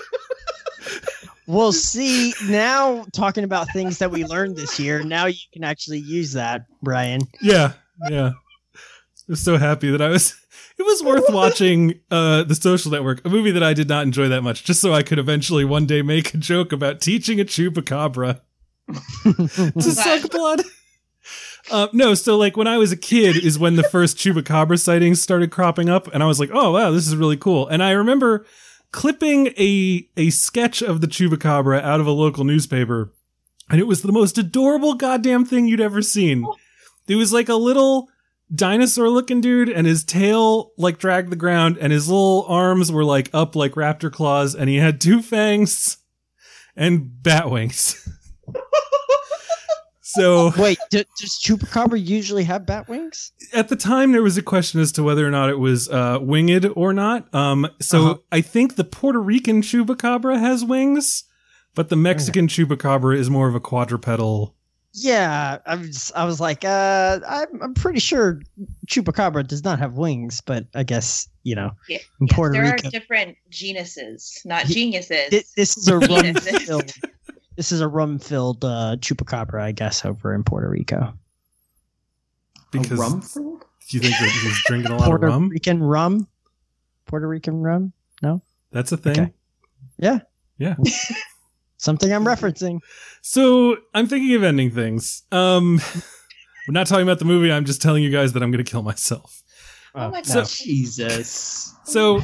Well, 1.46 1.72
see, 1.72 2.32
now 2.46 3.04
talking 3.12 3.44
about 3.44 3.70
things 3.74 3.98
that 3.98 4.10
we 4.10 4.24
learned 4.24 4.56
this 4.56 4.80
year, 4.80 5.02
now 5.04 5.26
you 5.26 5.36
can 5.52 5.62
actually 5.62 5.98
use 5.98 6.32
that, 6.32 6.64
Brian. 6.80 7.20
Yeah, 7.42 7.72
yeah. 8.08 8.30
I 8.74 8.80
was 9.28 9.40
so 9.40 9.58
happy 9.58 9.90
that 9.90 10.00
I 10.00 10.08
was. 10.08 10.34
It 10.76 10.82
was 10.82 11.02
worth 11.02 11.24
watching 11.28 12.00
uh, 12.10 12.42
The 12.42 12.54
Social 12.54 12.90
Network, 12.90 13.24
a 13.24 13.28
movie 13.28 13.52
that 13.52 13.62
I 13.62 13.74
did 13.74 13.88
not 13.88 14.02
enjoy 14.04 14.28
that 14.28 14.42
much, 14.42 14.64
just 14.64 14.80
so 14.80 14.92
I 14.92 15.02
could 15.02 15.18
eventually 15.18 15.64
one 15.64 15.86
day 15.86 16.02
make 16.02 16.34
a 16.34 16.38
joke 16.38 16.72
about 16.72 17.00
teaching 17.00 17.40
a 17.40 17.44
chupacabra 17.44 18.40
to 19.22 19.82
suck 19.82 20.30
blood. 20.30 20.62
Uh, 21.70 21.88
no, 21.92 22.14
so 22.14 22.36
like 22.36 22.56
when 22.56 22.66
I 22.66 22.76
was 22.76 22.92
a 22.92 22.96
kid 22.96 23.36
is 23.42 23.58
when 23.58 23.76
the 23.76 23.82
first 23.84 24.18
chupacabra 24.18 24.78
sightings 24.78 25.22
started 25.22 25.50
cropping 25.50 25.88
up, 25.88 26.12
and 26.12 26.22
I 26.22 26.26
was 26.26 26.38
like, 26.38 26.50
"Oh 26.52 26.72
wow, 26.72 26.90
this 26.90 27.06
is 27.06 27.16
really 27.16 27.36
cool." 27.38 27.66
And 27.68 27.82
I 27.82 27.92
remember 27.92 28.44
clipping 28.90 29.48
a 29.58 30.06
a 30.16 30.30
sketch 30.30 30.82
of 30.82 31.00
the 31.00 31.06
chupacabra 31.06 31.80
out 31.82 32.00
of 32.00 32.06
a 32.06 32.12
local 32.12 32.44
newspaper, 32.44 33.14
and 33.70 33.80
it 33.80 33.86
was 33.86 34.02
the 34.02 34.12
most 34.12 34.36
adorable 34.36 34.94
goddamn 34.94 35.46
thing 35.46 35.66
you'd 35.66 35.80
ever 35.80 36.02
seen. 36.02 36.46
It 37.08 37.16
was 37.16 37.32
like 37.32 37.48
a 37.48 37.54
little 37.54 38.08
dinosaur 38.52 39.08
looking 39.08 39.40
dude, 39.40 39.68
and 39.68 39.86
his 39.86 40.02
tail 40.04 40.72
like 40.76 40.98
dragged 40.98 41.30
the 41.30 41.36
ground, 41.36 41.78
and 41.80 41.92
his 41.92 42.08
little 42.08 42.44
arms 42.48 42.90
were 42.90 43.04
like 43.04 43.30
up 43.32 43.54
like 43.54 43.72
raptor 43.72 44.10
claws, 44.10 44.54
and 44.54 44.68
he 44.68 44.76
had 44.76 45.00
two 45.00 45.22
fangs 45.22 45.98
and 46.76 47.22
bat 47.22 47.50
wings. 47.50 48.08
so 50.00 50.52
Wait, 50.58 50.78
d- 50.90 51.04
does 51.20 51.40
Chupacabra 51.42 52.04
usually 52.04 52.44
have 52.44 52.66
bat 52.66 52.88
wings? 52.88 53.32
at 53.52 53.68
the 53.68 53.76
time 53.76 54.12
there 54.12 54.22
was 54.22 54.36
a 54.36 54.42
question 54.42 54.80
as 54.80 54.92
to 54.92 55.02
whether 55.02 55.26
or 55.26 55.30
not 55.30 55.48
it 55.50 55.58
was 55.58 55.88
uh, 55.88 56.18
winged 56.20 56.66
or 56.76 56.92
not. 56.92 57.32
Um, 57.34 57.68
so 57.80 58.02
Uh-huh. 58.04 58.18
I 58.32 58.40
think 58.40 58.76
the 58.76 58.84
Puerto 58.84 59.20
Rican 59.20 59.62
chupacabra 59.62 60.38
has 60.38 60.64
wings, 60.64 61.24
but 61.74 61.88
the 61.88 61.96
Mexican 61.96 62.48
chupacabra 62.48 63.16
is 63.16 63.30
more 63.30 63.48
of 63.48 63.54
a 63.54 63.60
quadrupedal. 63.60 64.53
Yeah, 64.96 65.58
I 65.66 65.74
was, 65.74 66.12
I 66.14 66.24
was 66.24 66.38
like, 66.40 66.64
uh, 66.64 67.18
I'm, 67.28 67.60
I'm 67.62 67.74
pretty 67.74 67.98
sure 67.98 68.40
Chupacabra 68.86 69.44
does 69.46 69.64
not 69.64 69.80
have 69.80 69.94
wings, 69.94 70.40
but 70.40 70.66
I 70.74 70.84
guess 70.84 71.28
you 71.42 71.54
know, 71.56 71.72
Yeah, 71.88 71.98
in 72.20 72.28
yes, 72.28 72.36
Puerto 72.36 72.52
there 72.54 72.72
Rico, 72.72 72.88
are 72.88 72.90
different 72.92 73.36
genuses, 73.50 74.40
not 74.44 74.62
He- 74.66 74.74
geniuses. 74.74 75.28
thi- 75.30 75.42
this 75.56 75.76
is 75.76 75.88
a 75.88 75.98
rum 75.98 76.34
filled. 76.34 76.92
This 77.56 77.70
is 77.72 77.80
a 77.80 77.88
rum 77.88 78.18
filled 78.18 78.64
uh, 78.64 78.96
Chupacabra, 79.00 79.60
I 79.62 79.72
guess, 79.72 80.04
over 80.04 80.32
in 80.34 80.42
Puerto 80.44 80.68
Rico. 80.68 81.12
Because 82.70 82.98
rum 82.98 83.20
filled? 83.20 83.64
do 83.90 83.96
you 83.96 84.00
think 84.00 84.14
that 84.18 84.30
he's 84.42 84.62
drinking 84.66 84.92
a 84.92 84.96
lot 84.96 85.06
Puerto 85.06 85.26
of 85.26 85.32
rum? 85.34 85.48
Rican 85.48 85.82
rum. 85.82 86.26
Puerto 87.06 87.26
Rican 87.28 87.62
rum. 87.62 87.92
No, 88.22 88.42
That's 88.70 88.90
a 88.92 88.96
thing. 88.96 89.12
Okay. 89.20 89.32
Yeah. 89.98 90.20
Yeah. 90.58 90.76
something 91.84 92.12
I'm 92.12 92.24
referencing. 92.24 92.80
So 93.22 93.76
I'm 93.94 94.06
thinking 94.06 94.34
of 94.34 94.42
ending 94.42 94.70
things. 94.70 95.22
Um, 95.30 95.80
we're 96.68 96.72
not 96.72 96.86
talking 96.86 97.04
about 97.04 97.18
the 97.20 97.24
movie. 97.24 97.52
I'm 97.52 97.64
just 97.64 97.80
telling 97.82 98.02
you 98.02 98.10
guys 98.10 98.32
that 98.32 98.42
I'm 98.42 98.50
going 98.50 98.64
to 98.64 98.70
kill 98.70 98.82
myself. 98.82 99.42
Oh 99.94 100.10
my 100.10 100.22
So- 100.22 100.40
God. 100.40 100.48
Jesus. 100.48 101.72
So 101.84 102.20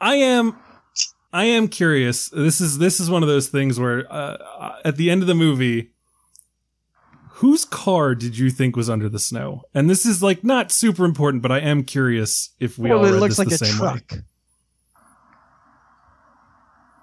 I 0.00 0.16
am 0.16 0.56
I 1.32 1.44
am 1.44 1.68
curious. 1.68 2.28
This 2.30 2.60
is 2.60 2.78
this 2.78 2.98
is 3.00 3.10
one 3.10 3.22
of 3.22 3.28
those 3.28 3.48
things 3.48 3.78
where 3.78 4.12
uh, 4.12 4.76
at 4.84 4.96
the 4.96 5.10
end 5.10 5.20
of 5.22 5.28
the 5.28 5.34
movie 5.34 5.90
whose 7.38 7.64
car 7.64 8.14
did 8.14 8.38
you 8.38 8.48
think 8.50 8.76
was 8.76 8.88
under 8.88 9.08
the 9.08 9.18
snow? 9.18 9.62
And 9.74 9.90
this 9.90 10.06
is 10.06 10.22
like 10.22 10.44
not 10.44 10.70
super 10.70 11.04
important, 11.04 11.42
but 11.42 11.50
I 11.52 11.58
am 11.58 11.82
curious 11.84 12.50
if 12.60 12.78
we 12.78 12.90
all 12.90 13.04
it 13.04 13.10
read 13.12 13.20
looks 13.20 13.36
this 13.36 13.38
like 13.38 13.48
the 13.48 13.54
a 13.54 13.58
same 13.58 13.76
truck. 13.76 14.12
way. 14.12 14.18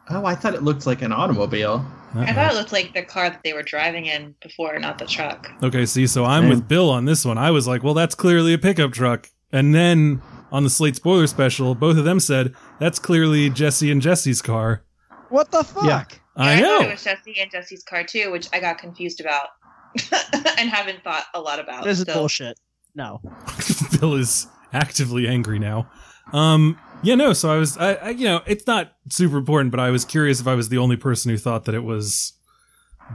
Oh, 0.10 0.26
I 0.26 0.36
thought 0.36 0.54
it 0.56 0.64
looked 0.64 0.86
like 0.86 1.02
an 1.02 1.12
automobile. 1.14 1.86
I 2.14 2.26
Uh-oh. 2.26 2.34
thought 2.34 2.52
it 2.52 2.56
looked 2.56 2.72
like 2.74 2.94
the 2.94 3.04
car 3.04 3.30
that 3.30 3.42
they 3.44 3.54
were 3.54 3.64
driving 3.64 4.06
in 4.08 4.36
before, 4.42 4.78
not 4.80 4.98
the 4.98 5.06
truck. 5.06 5.50
Okay, 5.64 5.86
see, 5.86 6.06
so 6.08 6.26
I'm 6.26 6.44
Same. 6.44 6.50
with 6.50 6.68
Bill 6.68 6.90
on 6.90 7.06
this 7.06 7.24
one. 7.24 7.38
I 7.38 7.52
was 7.52 7.68
like, 7.68 7.84
well, 7.84 7.94
that's 7.94 8.16
clearly 8.16 8.54
a 8.54 8.58
pickup 8.58 8.92
truck. 8.92 9.30
And 9.54 9.74
then 9.74 10.22
on 10.52 10.64
the 10.64 10.70
Slate 10.70 10.96
spoiler 10.98 11.28
special, 11.28 11.76
both 11.76 11.98
of 11.98 12.04
them 12.04 12.20
said 12.20 12.54
that's 12.80 13.00
clearly 13.00 13.50
Jesse 13.50 13.90
and 13.92 14.02
Jesse's 14.02 14.42
car. 14.42 14.84
What 15.30 15.52
the 15.52 15.64
fuck? 15.64 15.86
Yeah. 15.86 16.04
I 16.36 16.56
Yeah, 16.56 16.60
know. 16.62 16.78
thought 16.80 16.88
it 16.88 16.92
was 16.92 17.04
Jesse 17.04 17.40
and 17.40 17.52
Jesse's 17.52 17.84
car 17.84 18.04
too, 18.04 18.32
which 18.32 18.48
I 18.52 18.60
got 18.60 18.78
confused 18.80 19.22
about 19.22 19.48
and 20.58 20.70
haven't 20.70 21.04
thought 21.04 21.26
a 21.34 21.40
lot 21.40 21.60
about. 21.60 21.84
This 21.86 22.00
is 22.00 22.06
so- 22.06 22.14
bullshit. 22.14 22.60
No. 22.96 23.22
Bill 24.00 24.16
is 24.16 24.48
actively 24.74 25.28
angry 25.28 25.60
now. 25.60 25.90
Um, 26.34 26.78
yeah, 27.04 27.16
no. 27.16 27.34
So 27.34 27.52
I 27.54 27.58
was, 27.58 27.78
I, 27.78 27.94
I, 27.94 28.10
you 28.10 28.26
know, 28.26 28.42
it's 28.46 28.66
not 28.68 28.94
super 29.10 29.38
important, 29.38 29.72
but 29.72 29.80
I 29.80 29.90
was 29.90 30.06
curious 30.06 30.40
if 30.40 30.48
I 30.48 30.56
was 30.56 30.70
the 30.70 30.78
only 30.78 30.98
person 30.98 31.32
who 31.32 31.38
thought 31.38 31.66
that 31.66 31.76
it 31.76 31.84
was 31.84 32.34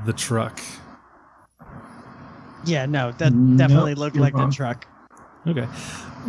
the 0.04 0.12
truck. 0.12 0.60
Yeah, 2.64 2.86
no, 2.86 3.12
that 3.12 3.32
Nope, 3.32 3.58
definitely 3.58 3.94
looked 3.94 4.16
like 4.16 4.34
wrong. 4.34 4.50
the 4.50 4.54
truck. 4.56 4.86
Okay. 5.46 5.66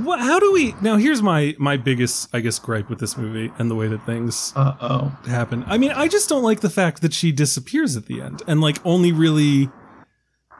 What? 0.03 0.19
How 0.19 0.39
do 0.39 0.51
we? 0.53 0.75
Now, 0.81 0.97
here's 0.97 1.23
my 1.23 1.55
my 1.57 1.75
biggest, 1.77 2.29
I 2.34 2.39
guess, 2.41 2.59
gripe 2.59 2.88
with 2.89 2.99
this 2.99 3.17
movie 3.17 3.51
and 3.57 3.71
the 3.71 3.75
way 3.75 3.88
that 3.88 4.05
things 4.05 4.53
Uh 4.55 4.75
oh. 4.79 5.17
happen. 5.27 5.63
I 5.65 5.79
mean, 5.79 5.91
I 5.91 6.07
just 6.07 6.29
don't 6.29 6.43
like 6.43 6.59
the 6.59 6.69
fact 6.69 7.01
that 7.01 7.13
she 7.13 7.31
disappears 7.31 7.97
at 7.97 8.05
the 8.05 8.21
end 8.21 8.43
and 8.45 8.61
like 8.61 8.77
only 8.85 9.11
really 9.11 9.69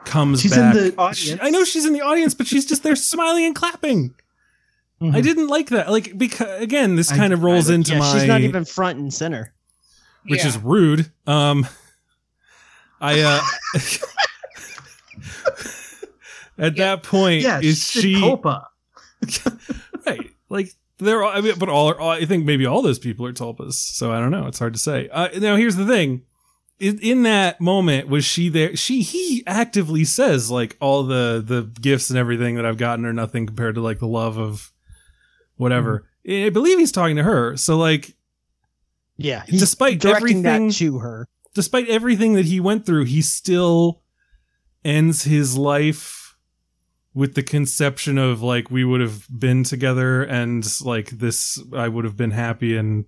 comes 0.04 0.40
She's 0.40 0.56
back. 0.56 0.74
in 0.74 0.94
the 0.96 1.12
She- 1.12 1.40
I 1.40 1.50
know 1.50 1.62
she's 1.62 1.86
in 1.86 1.92
the 1.92 2.00
audience, 2.00 2.34
but 2.34 2.48
she's 2.48 2.66
just 2.66 2.82
there 2.82 2.96
smiling 2.96 3.44
and 3.44 3.54
clapping. 3.54 4.14
Mhm. 5.00 5.14
I 5.14 5.20
didn't 5.20 5.46
like 5.48 5.68
that. 5.70 5.90
Like 5.90 6.16
because 6.18 6.60
again, 6.60 6.96
this 6.96 7.12
I- 7.12 7.16
kind 7.16 7.32
of 7.32 7.42
rolls 7.42 7.70
I- 7.70 7.74
into 7.74 7.92
yeah, 7.92 7.98
my 8.00 8.12
she's 8.18 8.28
not 8.28 8.40
even 8.40 8.64
front 8.64 8.98
and 8.98 9.12
center. 9.14 9.52
which 10.26 10.40
Yeah. 10.40 10.48
is 10.48 10.58
rude. 10.58 11.10
Um, 11.26 11.66
I 13.00 13.20
uh, 13.20 13.40
at 16.58 16.76
that 16.76 17.02
point 17.02 17.42
Yeah, 17.42 17.60
is 17.62 17.84
she 17.88 18.14
Tulpa. 18.14 18.64
right? 20.06 20.30
Like 20.48 20.70
they're 20.98 21.22
all, 21.22 21.30
I 21.32 21.40
mean, 21.40 21.54
but 21.58 21.68
all, 21.68 21.92
all 21.94 22.10
I 22.10 22.24
think 22.24 22.44
maybe 22.44 22.66
all 22.66 22.82
those 22.82 22.98
people 22.98 23.26
are 23.26 23.32
tulpas. 23.32 23.74
So 23.74 24.12
I 24.12 24.20
don't 24.20 24.30
know. 24.32 24.46
It's 24.46 24.58
hard 24.58 24.72
to 24.72 24.78
say. 24.78 25.08
Uh, 25.12 25.28
now 25.38 25.56
here's 25.56 25.76
the 25.76 25.86
thing. 25.86 26.22
In, 26.80 26.98
in 27.00 27.22
that 27.24 27.60
moment, 27.60 28.08
was 28.08 28.24
she 28.24 28.48
there? 28.48 28.76
She 28.76 29.02
he 29.02 29.42
actively 29.46 30.04
says 30.04 30.50
like 30.50 30.76
all 30.80 31.02
the 31.04 31.42
the 31.44 31.70
gifts 31.80 32.10
and 32.10 32.18
everything 32.18 32.54
that 32.56 32.64
I've 32.66 32.76
gotten 32.78 33.04
are 33.04 33.12
nothing 33.12 33.46
compared 33.46 33.74
to 33.76 33.80
like 33.80 33.98
the 33.98 34.06
love 34.06 34.38
of 34.38 34.72
whatever. 35.58 36.06
Mm-hmm. 36.26 36.46
I 36.46 36.50
believe 36.50 36.78
he's 36.78 36.92
talking 36.92 37.16
to 37.16 37.22
her. 37.22 37.56
So 37.56 37.76
like 37.76 38.16
Yeah, 39.16 39.44
he's 39.46 39.60
Despite 39.60 40.00
directing 40.00 40.38
everything- 40.44 40.68
that 40.68 40.74
to 40.76 40.98
her. 41.00 41.28
despite 41.54 41.88
everything 41.88 42.34
that 42.34 42.46
he 42.46 42.60
went 42.60 42.86
through, 42.86 43.04
he 43.04 43.20
still 43.22 44.02
ends 44.84 45.24
his 45.24 45.56
life 45.58 46.36
with 47.14 47.34
the 47.34 47.42
conception 47.42 48.16
of 48.16 48.42
like 48.42 48.70
we 48.70 48.84
would 48.84 49.00
have 49.00 49.26
been 49.36 49.64
together 49.64 50.22
and 50.22 50.64
like 50.82 51.10
this 51.10 51.60
I 51.74 51.88
would 51.88 52.04
have 52.04 52.16
been 52.16 52.30
happy 52.30 52.76
and 52.76 53.04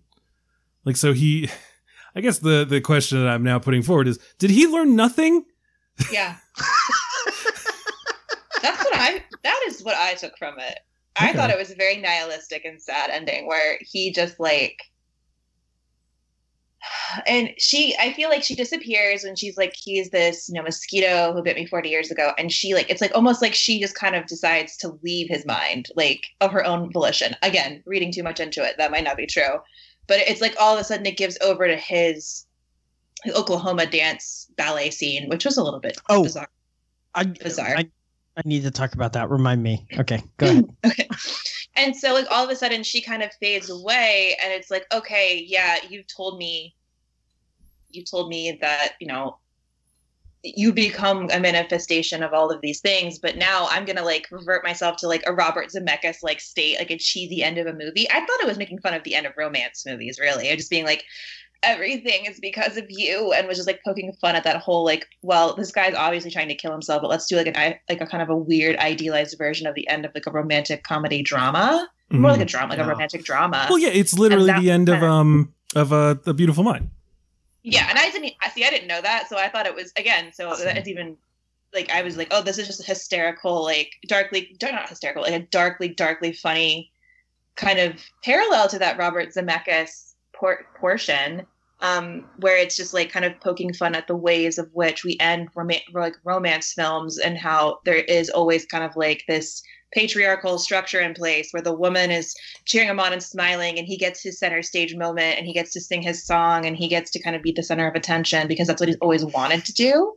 like 0.85 0.97
so 0.97 1.13
he 1.13 1.49
I 2.17 2.21
guess 2.21 2.39
the 2.41 2.65
the 2.69 2.81
question 2.81 3.21
that 3.21 3.29
I'm 3.29 3.45
now 3.45 3.59
putting 3.61 3.83
forward 3.83 4.09
is 4.09 4.19
did 4.39 4.51
he 4.51 4.67
learn 4.67 4.97
nothing? 4.97 5.45
Yeah. 6.11 6.37
That's 8.63 8.85
what 8.85 8.95
I 8.95 9.23
that 9.45 9.61
is 9.69 9.83
what 9.83 9.95
I 9.97 10.15
took 10.15 10.37
from 10.39 10.59
it. 10.59 10.79
I 11.21 11.33
thought 11.33 11.51
it 11.51 11.59
was 11.59 11.71
a 11.71 11.75
very 11.77 11.97
nihilistic 11.97 12.65
and 12.65 12.81
sad 12.81 13.11
ending 13.11 13.47
where 13.47 13.79
he 13.81 14.13
just 14.13 14.39
like 14.41 14.79
and 17.27 17.51
she 17.59 17.95
I 17.99 18.13
feel 18.13 18.29
like 18.31 18.43
she 18.43 18.55
disappears 18.55 19.23
when 19.25 19.37
she's 19.37 19.57
like 19.57 19.75
he's 19.77 20.11
this, 20.11 20.49
you 20.49 20.55
know, 20.55 20.63
mosquito 20.63 21.33
who 21.33 21.43
bit 21.43 21.57
me 21.57 21.67
40 21.67 21.89
years 21.89 22.11
ago 22.11 22.33
and 22.39 22.51
she 22.51 22.75
like 22.75 22.89
it's 22.91 23.01
like 23.01 23.13
almost 23.15 23.43
like 23.43 23.55
she 23.55 23.81
just 23.81 23.95
kind 23.95 24.17
of 24.17 24.27
decides 24.27 24.77
to 24.79 24.99
leave 25.03 25.29
his 25.29 25.45
mind 25.47 25.89
like 25.97 26.25
of 26.41 26.53
her 26.53 26.65
own 26.65 26.91
volition. 26.93 27.35
Again, 27.43 27.83
reading 27.87 28.13
too 28.13 28.23
much 28.23 28.41
into 28.41 28.65
it, 28.65 28.77
that 28.79 28.91
might 28.91 29.05
not 29.05 29.17
be 29.17 29.27
true. 29.27 29.59
But 30.07 30.21
it's 30.21 30.41
like 30.41 30.57
all 30.59 30.75
of 30.75 30.81
a 30.81 30.85
sudden 30.85 31.07
it 31.07 31.17
gives 31.17 31.39
over 31.43 31.67
to 31.69 31.77
his 31.77 32.47
his 33.25 33.35
Oklahoma 33.35 33.85
dance 33.87 34.47
ballet 34.57 34.91
scene, 34.91 35.29
which 35.29 35.45
was 35.45 35.59
a 35.59 35.63
little 35.63 35.81
bit 35.81 35.99
Oh. 36.09 36.23
bizarre. 36.23 36.49
I, 37.15 37.25
Bizarre. 37.25 37.77
I, 37.77 37.91
I 38.41 38.49
need 38.49 38.63
to 38.63 38.71
talk 38.71 38.95
about 38.95 39.13
that. 39.13 39.29
Remind 39.29 39.63
me. 39.63 39.87
Okay, 39.99 40.23
go 40.39 40.47
ahead. 40.47 40.65
okay. 40.87 41.09
And 41.77 41.95
so 41.95 42.15
like 42.15 42.27
all 42.31 42.43
of 42.43 42.51
a 42.51 42.57
sudden 42.57 42.83
she 42.83 43.03
kind 43.03 43.23
of 43.23 43.31
fades 43.35 43.69
away 43.69 44.37
and 44.43 44.53
it's 44.53 44.71
like, 44.71 44.87
okay, 44.93 45.45
yeah, 45.47 45.77
you've 45.89 46.07
told 46.07 46.39
me 46.39 46.75
you 47.91 48.05
told 48.05 48.29
me 48.29 48.57
that, 48.61 48.93
you 49.01 49.07
know, 49.07 49.37
you 50.43 50.73
become 50.73 51.29
a 51.31 51.39
manifestation 51.39 52.23
of 52.23 52.33
all 52.33 52.51
of 52.51 52.63
these 52.63 52.81
things, 52.81 53.19
but 53.19 53.37
now 53.37 53.67
I'm 53.71 53.85
gonna 53.85 54.05
like 54.05 54.27
revert 54.31 54.65
myself 54.65 54.97
to 54.99 55.09
like 55.09 55.23
a 55.27 55.35
Robert 55.35 55.69
Zemeckis 55.69 56.23
like 56.23 56.41
state, 56.41 56.79
like 56.79 56.91
a 56.91 56.97
cheesy 56.97 57.43
end 57.43 57.59
of 57.59 57.67
a 57.67 57.75
movie. 57.75 58.11
I 58.11 58.21
thought 58.21 58.41
it 58.41 58.47
was 58.47 58.57
making 58.57 58.79
fun 58.79 58.95
of 58.95 59.05
the 59.05 59.15
end 59.15 59.27
of 59.27 59.35
romance 59.37 59.85
movies, 59.85 60.19
really. 60.19 60.51
I 60.51 60.57
just 60.57 60.71
being 60.71 60.87
like, 60.87 61.05
everything 61.63 62.25
is 62.25 62.41
because 62.41 62.77
of 62.77 62.87
you 62.89 63.33
and 63.33 63.47
was 63.47 63.59
just 63.59 63.67
like 63.67 63.81
poking 63.85 64.13
fun 64.21 64.35
at 64.35 64.45
that 64.45 64.57
whole 64.57 64.85
like 64.85 65.07
well 65.23 65.55
this 65.57 65.71
guy's 65.71 65.95
obviously 65.95 66.31
trying 66.31 66.49
to 66.49 66.55
kill 66.55 66.73
himself 66.73 67.03
but 67.03 67.11
let's 67.11 67.27
do 67.27 67.37
like 67.37 67.47
an 67.47 67.75
like 67.89 68.01
a 68.01 68.07
kind 68.07 68.23
of 68.23 68.31
a 68.31 68.37
weird 68.37 68.77
idealized 68.79 69.37
version 69.37 69.67
of 69.67 69.75
the 69.75 69.87
end 69.89 70.05
of 70.07 70.13
like 70.15 70.27
a 70.27 70.31
romantic 70.31 70.83
comedy 70.85 71.23
drama 71.23 71.87
more 72.11 72.31
like 72.31 72.41
a 72.41 72.45
drama 72.47 72.71
like 72.71 72.79
a 72.79 72.89
romantic 72.89 73.25
drama 73.25 73.57
Mm-hmm. 73.59 73.69
Well, 73.71 73.79
yeah, 73.79 73.91
it's 73.91 74.15
literally 74.19 74.53
the 74.53 74.71
end 74.71 74.89
of 74.89 74.95
kinda- 75.01 75.09
um 75.11 75.55
of 75.77 75.93
uh, 75.93 76.17
a 76.27 76.33
beautiful 76.35 76.65
mind. 76.65 76.91
yeah 77.63 77.87
and 77.91 77.99
i 77.99 78.11
didn't 78.11 78.33
i 78.43 78.49
see 78.49 78.65
i 78.65 78.71
didn't 78.71 78.89
know 78.89 79.01
that 79.03 79.29
so 79.29 79.37
i 79.37 79.49
thought 79.49 79.67
it 79.67 79.75
was 79.75 79.93
again 79.97 80.33
so 80.33 80.55
Same. 80.55 80.77
it's 80.77 80.89
even 80.89 81.17
like 81.75 81.91
i 81.91 82.03
was 82.03 82.17
like 82.17 82.29
oh 82.31 82.43
this 82.43 82.57
is 82.59 82.67
just 82.67 82.81
a 82.81 82.85
hysterical 82.85 83.63
like 83.63 83.93
darkly 84.09 84.57
not 84.63 84.89
hysterical 84.89 85.23
like 85.23 85.35
a 85.35 85.47
darkly 85.47 85.89
darkly 85.89 86.33
funny 86.33 86.91
kind 87.57 87.79
of 87.79 87.95
parallel 88.25 88.67
to 88.69 88.79
that 88.79 88.97
robert 88.99 89.29
zemeckis 89.35 90.10
por- 90.41 90.67
portion 90.79 91.47
um 91.81 92.25
where 92.39 92.57
it's 92.57 92.77
just 92.77 92.93
like 92.93 93.11
kind 93.11 93.25
of 93.25 93.39
poking 93.41 93.73
fun 93.73 93.95
at 93.95 94.07
the 94.07 94.17
ways 94.17 94.59
of 94.59 94.69
which 94.73 95.05
we 95.05 95.17
end 95.21 95.49
rom- 95.55 95.71
like 95.93 96.17
romance 96.25 96.73
films 96.73 97.19
and 97.19 97.39
how 97.39 97.79
there 97.85 97.97
is 97.97 98.29
always 98.31 98.67
kind 98.67 98.85
of 98.85 98.97
like 98.97 99.23
this 99.29 99.63
patriarchal 99.93 100.59
structure 100.59 101.01
in 101.01 101.15
place 101.15 101.49
where 101.53 101.63
the 101.63 101.73
woman 101.73 102.11
is 102.11 102.35
cheering 102.65 102.89
him 102.89 103.01
on 103.01 103.13
and 103.13 103.23
smiling 103.23 103.79
and 103.79 103.87
he 103.87 103.97
gets 103.97 104.23
his 104.23 104.39
center 104.39 104.63
stage 104.63 104.95
moment 104.95 105.37
and 105.37 105.47
he 105.47 105.53
gets 105.53 105.73
to 105.73 105.81
sing 105.81 106.03
his 106.03 106.25
song 106.25 106.65
and 106.65 106.77
he 106.77 106.87
gets 106.87 107.11
to 107.11 107.21
kind 107.21 107.35
of 107.35 107.43
be 107.43 107.53
the 107.53 107.63
center 107.63 107.89
of 107.89 107.95
attention 107.95 108.47
because 108.47 108.69
that's 108.69 108.81
what 108.81 108.89
he's 108.89 108.99
always 108.99 109.25
wanted 109.25 109.65
to 109.65 109.73
do. 109.73 110.15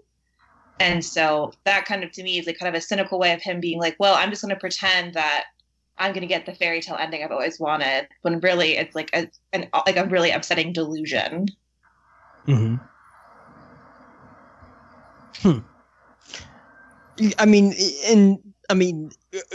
And 0.80 1.04
so 1.04 1.54
that 1.66 1.86
kind 1.86 2.04
of 2.04 2.12
to 2.12 2.24
me 2.24 2.40
is 2.40 2.46
like 2.46 2.60
kind 2.60 2.74
of 2.74 2.78
a 2.78 2.82
cynical 2.82 3.20
way 3.20 3.32
of 3.32 3.42
him 3.42 3.60
being 3.60 3.80
like 3.80 3.96
well 4.00 4.16
i'm 4.16 4.30
just 4.30 4.42
going 4.42 4.54
to 4.54 4.60
pretend 4.60 5.14
that 5.14 5.46
i'm 5.98 6.12
going 6.12 6.22
to 6.22 6.28
get 6.28 6.46
the 6.46 6.56
fairy 6.56 6.82
tale 6.82 6.98
ending 7.00 7.24
i've 7.24 7.32
always 7.32 7.60
wanted 7.60 8.08
when 8.22 8.40
really 8.40 8.78
it's 8.78 8.96
like 8.96 9.10
a 9.14 9.30
an, 9.54 9.68
like 9.86 9.98
a 9.98 10.06
really 10.06 10.32
upsetting 10.32 10.74
delusion 10.74 11.48
Mm-hmm. 12.48 12.76
Hmm. 15.42 15.60
I 17.38 17.46
mean, 17.46 17.74
and 18.06 18.40
I 18.70 18.74
mean, 18.74 19.12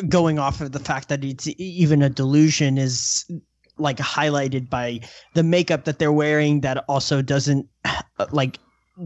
going 0.08 0.38
off 0.38 0.60
of 0.60 0.72
the 0.72 0.78
fact 0.78 1.08
that 1.08 1.24
it's 1.24 1.48
even 1.58 2.02
a 2.02 2.08
delusion 2.08 2.78
is 2.78 3.30
like 3.78 3.98
highlighted 3.98 4.70
by 4.70 5.00
the 5.34 5.42
makeup 5.42 5.84
that 5.84 5.98
they're 5.98 6.12
wearing 6.12 6.60
that 6.60 6.84
also 6.88 7.22
doesn't 7.22 7.68
like 8.30 8.58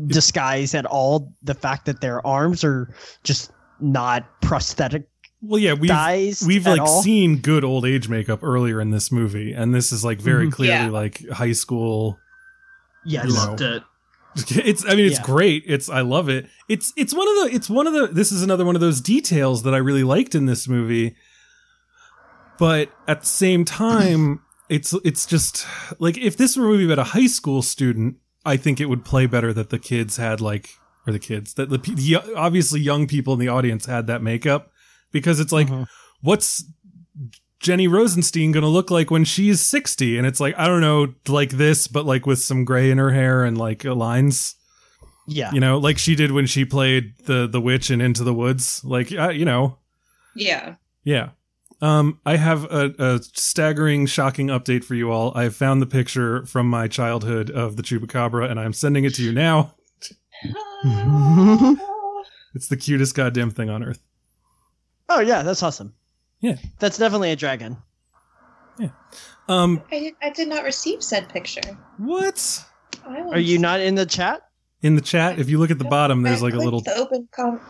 disguise 0.06 0.74
at 0.74 0.86
all 0.86 1.32
the 1.42 1.54
fact 1.54 1.86
that 1.86 2.00
their 2.00 2.26
arms 2.26 2.64
are 2.64 2.94
just 3.24 3.52
not 3.80 4.24
prosthetic 4.40 5.09
Well, 5.43 5.59
yeah, 5.59 5.73
we've 5.74 5.90
we've 6.47 6.66
like 6.66 6.81
all. 6.81 7.02
seen 7.02 7.39
good 7.39 7.64
old 7.64 7.85
age 7.85 8.09
makeup 8.09 8.40
earlier 8.44 8.81
in 8.81 8.90
this 8.90 9.10
movie, 9.10 9.52
and 9.52 9.74
this 9.74 9.90
is 9.93 10.05
like 10.05 10.20
very 10.20 10.47
Mhm. 10.48 10.52
clearly 10.52 10.85
Yeah. 10.85 10.90
like 10.90 11.28
high 11.31 11.52
school. 11.52 12.19
yeah 13.05 13.23
I 13.23 13.27
You 13.27 13.32
loved 13.35 13.60
know. 13.60 13.74
it. 13.77 13.82
It's 14.64 14.85
I 14.86 14.94
mean 14.94 15.06
it's 15.06 15.19
Yeah. 15.19 15.24
great. 15.24 15.64
It's 15.66 15.89
I 15.89 16.01
love 16.02 16.28
it. 16.28 16.47
It's 16.69 16.93
it's 16.97 17.12
one 17.12 17.27
of 17.28 17.35
the 17.51 17.56
it's 17.56 17.69
one 17.69 17.86
of 17.89 17.93
the 17.93 18.06
this 18.06 18.31
is 18.32 18.43
another 18.43 18.64
one 18.64 18.77
of 18.77 18.81
those 18.81 19.01
details 19.01 19.64
that 19.64 19.74
I 19.74 19.78
really 19.78 20.05
liked 20.05 20.35
in 20.35 20.47
this 20.47 20.69
movie. 20.69 21.16
But 22.59 22.90
at 23.09 23.20
the 23.23 23.27
same 23.27 23.64
time, 23.64 24.40
it's 24.69 24.94
it's 25.05 25.27
just 25.27 25.66
like 25.98 26.16
if 26.19 26.36
this 26.36 26.56
were 26.56 26.66
a 26.66 26.69
movie 26.69 26.85
about 26.85 26.98
a 26.98 27.05
high 27.12 27.27
school 27.27 27.62
student, 27.62 28.16
I 28.44 28.56
think 28.56 28.81
it 28.81 28.86
would 28.89 29.05
play 29.05 29.27
better 29.27 29.52
that 29.52 29.70
the 29.70 29.78
kids 29.78 30.16
had 30.16 30.40
like 30.40 30.70
or 31.06 31.12
the 31.12 31.19
kids 31.19 31.55
that 31.55 31.69
the, 31.69 31.78
the 31.78 32.16
obviously 32.36 32.81
young 32.81 33.06
people 33.09 33.32
in 33.35 33.40
the 33.40 33.48
audience 33.48 33.86
had 33.86 34.06
that 34.06 34.23
makeup 34.23 34.70
because 35.12 35.39
it's 35.40 35.52
like 35.52 35.68
Mhm. 35.68 35.86
what's 36.20 36.64
Jenny 37.60 37.86
Rosenstein 37.86 38.51
going 38.51 38.62
to 38.64 38.68
look 38.68 38.90
like 38.90 39.10
when 39.10 39.24
she's 39.24 39.60
60 39.60 40.18
and 40.18 40.26
it's 40.26 40.40
like 40.40 40.55
I 40.59 40.66
don't 40.66 40.80
know 40.80 41.14
like 41.28 41.51
this 41.51 41.86
but 41.86 42.05
like 42.05 42.26
with 42.26 42.40
some 42.40 42.64
gray 42.64 42.90
in 42.90 42.98
her 42.98 43.12
hair 43.12 43.44
and 43.44 43.56
like 43.56 43.84
lines. 43.84 44.56
Yeah. 45.28 45.52
you 45.52 45.60
know 45.60 45.78
like 45.78 45.98
she 45.98 46.16
did 46.16 46.32
when 46.32 46.47
she 46.47 46.64
played 46.64 47.12
the 47.26 47.47
the 47.47 47.60
witch 47.60 47.90
in 47.90 48.01
Into 48.01 48.24
the 48.24 48.34
Woods. 48.34 48.80
Like 48.84 49.12
uh, 49.12 49.28
you 49.30 49.44
know. 49.44 49.78
Yeah. 50.34 50.74
Yeah. 51.05 51.30
Um 51.80 52.18
I 52.26 52.36
have 52.36 52.64
a, 52.64 52.93
a 52.98 53.20
staggering 53.22 54.06
shocking 54.06 54.48
update 54.48 54.82
for 54.84 54.94
you 54.97 55.12
all. 55.12 55.32
I've 55.36 55.55
found 55.55 55.80
the 55.80 55.86
picture 55.86 56.44
from 56.47 56.66
my 56.68 56.89
childhood 56.89 57.48
of 57.51 57.76
the 57.76 57.82
chupacabra 57.84 58.51
and 58.51 58.59
I'm 58.59 58.72
sending 58.72 59.05
it 59.05 59.14
to 59.14 59.22
you 59.22 59.32
now. 59.32 59.74
It's 62.55 62.68
the 62.68 62.76
cutest 62.76 63.14
goddamn 63.14 63.51
thing 63.51 63.70
on 63.70 63.82
earth 63.82 64.01
Oh 65.14 65.20
yeah, 65.20 65.43
that's 65.43 65.62
awesome. 65.62 65.93
Yeah. 66.40 66.56
That's 66.78 66.97
definitely 66.97 67.32
a 67.32 67.36
dragon. 67.36 67.76
um 69.48 69.82
I 69.93 69.98
did, 69.98 70.14
I 70.22 70.30
did 70.30 70.48
not 70.48 70.64
receive 70.64 71.02
said 71.02 71.28
picture 71.28 71.60
what 71.98 72.64
Are 73.05 73.39
you 73.39 73.59
not 73.59 73.80
in 73.80 73.97
the 73.97 74.06
chat? 74.06 74.40
in 74.82 74.94
the 74.94 75.02
chat 75.02 75.39
if 75.39 75.51
you 75.51 75.59
look 75.59 75.70
at 75.70 75.78
the 75.78 75.84
bottom 75.84 76.22
there's 76.22 76.43
like 76.43 76.55
a 76.55 76.59
little 76.59 76.80
the 76.80 76.94
open 76.97 77.28
com- 77.32 77.60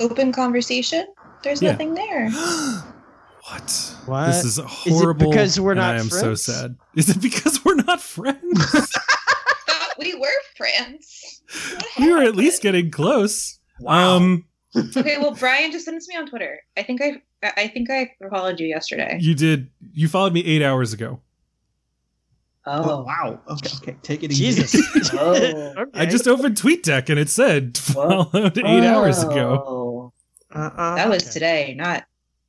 open 0.00 0.32
conversation 0.32 1.06
there's 1.42 1.62
Yeah. 1.62 1.72
nothing 1.72 1.94
there 1.94 2.30
what? 2.30 3.94
What? 4.06 4.26
This 4.26 4.44
is 4.44 4.58
it 4.58 4.64
horrible. 4.66 5.30
because 5.30 5.58
we're 5.60 5.72
and 5.72 5.80
not 5.80 5.94
I 5.94 5.98
am 6.00 6.10
so 6.10 6.34
sad. 6.34 6.76
Is 6.94 7.08
it 7.08 7.20
because 7.22 7.64
we're 7.64 7.76
not 7.76 8.00
friends? 8.00 8.40
we 9.98 10.14
were 10.14 10.28
friends 10.56 11.42
we 11.98 12.12
were 12.12 12.22
at 12.22 12.36
least 12.36 12.60
getting 12.62 12.90
close. 12.90 13.58
Wow. 13.80 14.16
Um, 14.16 14.44
okay 14.76 15.16
well 15.18 15.32
brian 15.34 15.72
just 15.72 15.84
sends 15.86 16.06
me 16.08 16.16
on 16.16 16.26
twitter 16.26 16.60
i 16.76 16.82
think 16.82 17.00
i 17.02 17.20
i 17.56 17.66
think 17.68 17.90
i 17.90 18.10
followed 18.30 18.60
you 18.60 18.66
yesterday 18.66 19.16
you 19.20 19.34
did. 19.34 19.70
You 19.92 20.08
followed 20.08 20.32
me 20.32 20.44
eight 20.44 20.62
hours 20.62 20.92
ago. 20.92 21.20
Oh, 22.70 23.02
wow. 23.02 23.40
Okay, 23.48 23.70
okay. 23.80 23.96
Take 24.02 24.22
it 24.24 24.30
easy. 24.32 24.62
Jesus. 24.62 25.10
Oh. 25.14 25.86
I 25.94 26.04
just 26.04 26.28
opened 26.28 26.56
TweetDeck 26.56 27.08
and 27.08 27.18
it 27.18 27.30
said 27.30 27.78
followed 27.94 28.58
eight 28.58 28.84
hours 28.84 29.22
ago. 29.22 30.12
Uh-uh. 30.54 30.94
that 30.96 31.08
was 31.08 31.22
Okay. 31.22 31.32
today 31.32 31.74
not 31.78 32.04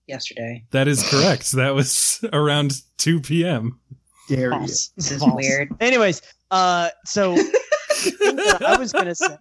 yesterday 0.08 0.66
That 0.72 0.88
is 0.90 1.08
correct. 1.10 1.54
That 1.54 1.74
was 1.74 2.20
around 2.34 2.82
two 2.98 3.22
p.m. 3.22 3.80
Dare 4.28 4.54
you. 4.56 4.62
This 4.62 4.92
is 4.98 5.20
False. 5.20 5.34
weird 5.36 5.70
Anyways, 5.80 6.22
uh, 6.52 6.90
so 7.06 7.36
the 7.36 7.44
thing 8.20 8.36
that 8.36 8.64
I 8.66 8.78
was 8.78 8.92
gonna 8.92 9.16
say 9.16 9.38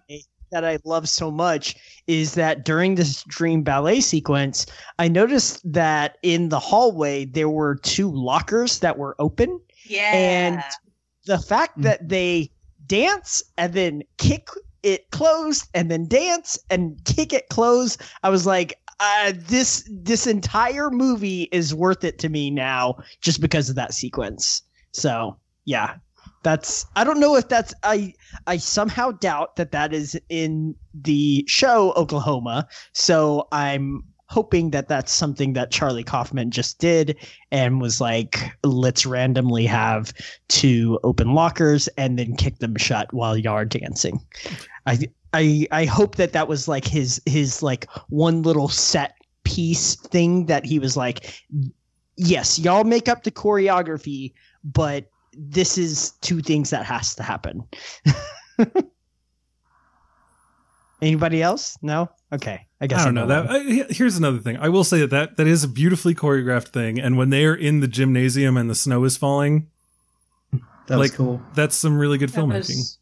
that 0.51 0.65
I 0.65 0.79
love 0.83 1.07
so 1.09 1.31
much 1.31 1.75
is 2.07 2.33
that 2.35 2.65
during 2.65 2.95
this 2.95 3.23
dream 3.23 3.63
ballet 3.63 4.01
sequence, 4.01 4.65
I 4.97 5.07
noticed 5.07 5.61
that 5.71 6.17
in 6.23 6.49
the 6.49 6.59
hallway 6.59 7.25
there 7.25 7.49
were 7.49 7.75
two 7.75 8.11
lockers 8.11 8.79
that 8.79 8.97
were 8.97 9.15
open. 9.19 9.59
yeah 9.85 10.13
And 10.13 10.63
the 11.25 11.37
fact 11.37 11.81
that 11.81 12.09
they 12.09 12.49
dance 12.87 13.43
and 13.57 13.73
then 13.73 14.03
kick 14.17 14.49
it 14.83 15.11
closed 15.11 15.67
and 15.73 15.91
then 15.91 16.07
dance 16.07 16.57
and 16.69 16.99
kick 17.05 17.33
it 17.33 17.49
closed, 17.49 18.01
I 18.23 18.29
was 18.29 18.45
like, 18.45 18.79
uh, 18.99 19.33
this 19.35 19.89
this 19.89 20.27
entire 20.27 20.89
movie 20.89 21.43
is 21.51 21.73
worth 21.73 22.03
it 22.03 22.19
to 22.19 22.29
me 22.29 22.49
now 22.49 22.97
just 23.21 23.39
because 23.39 23.69
of 23.69 23.75
that 23.75 23.93
sequence. 23.93 24.61
So 24.91 25.37
yeah, 25.65 25.95
that's 26.43 26.85
I 26.95 27.03
don't 27.03 27.19
know 27.19 27.35
if 27.35 27.47
that's 27.47 27.73
I 27.83 28.13
I 28.47 28.57
somehow 28.57 29.11
doubt 29.11 29.55
that 29.57 29.71
that 29.71 29.93
is 29.93 30.19
in 30.29 30.75
the 30.93 31.43
show 31.47 31.91
Oklahoma. 31.93 32.67
So 32.93 33.47
I'm 33.51 34.03
hoping 34.29 34.69
that 34.69 34.87
that's 34.87 35.11
something 35.11 35.53
that 35.53 35.71
Charlie 35.71 36.03
Kaufman 36.03 36.51
just 36.51 36.77
did 36.77 37.17
and 37.51 37.81
was 37.81 37.99
like, 37.99 38.51
let's 38.63 39.05
randomly 39.05 39.65
have 39.65 40.13
two 40.49 40.99
open 41.03 41.33
lockers 41.33 41.87
and 41.97 42.19
then 42.19 42.35
kick 42.35 42.59
them 42.59 42.75
shut 42.77 43.11
while 43.11 43.35
y'all 43.35 43.53
are 43.53 43.65
dancing. 43.65 44.19
I 44.85 45.09
I 45.33 45.67
I 45.71 45.85
hope 45.85 46.15
that 46.15 46.33
that 46.33 46.47
was 46.47 46.67
like 46.67 46.85
his 46.85 47.21
his 47.25 47.61
like 47.63 47.89
one 48.09 48.43
little 48.43 48.69
set 48.69 49.15
piece 49.43 49.95
thing 49.95 50.45
that 50.45 50.65
he 50.65 50.79
was 50.79 50.95
like, 50.95 51.41
yes, 52.15 52.59
y'all 52.59 52.83
make 52.83 53.09
up 53.09 53.23
the 53.23 53.31
choreography, 53.31 54.33
but 54.63 55.09
this 55.33 55.77
is 55.77 56.11
two 56.21 56.41
things 56.41 56.69
that 56.71 56.85
has 56.85 57.15
to 57.15 57.23
happen. 57.23 57.63
Anybody 61.01 61.41
else? 61.41 61.77
No. 61.81 62.09
Okay. 62.33 62.65
I 62.81 62.87
guess 62.87 63.01
I 63.01 63.05
don't 63.05 63.17
I'm 63.17 63.27
know 63.27 63.43
that. 63.43 63.49
I, 63.49 63.93
here's 63.93 64.17
another 64.17 64.39
thing. 64.39 64.57
I 64.57 64.67
will 64.69 64.83
say 64.83 64.99
that, 65.01 65.09
that 65.11 65.37
that 65.37 65.47
is 65.47 65.63
a 65.63 65.67
beautifully 65.67 66.13
choreographed 66.13 66.69
thing, 66.69 66.99
and 66.99 67.17
when 67.17 67.29
they 67.29 67.45
are 67.45 67.55
in 67.55 67.79
the 67.79 67.87
gymnasium 67.87 68.57
and 68.57 68.69
the 68.69 68.75
snow 68.75 69.03
is 69.05 69.15
falling, 69.17 69.67
That 70.87 70.97
was 70.97 71.09
Like- 71.11 71.17
cool. 71.17 71.41
that's 71.55 71.75
some 71.75 71.97
really 71.97 72.17
good 72.17 72.29
That 72.29 72.41
filmmaking. 72.41 72.55
was- 72.77 72.97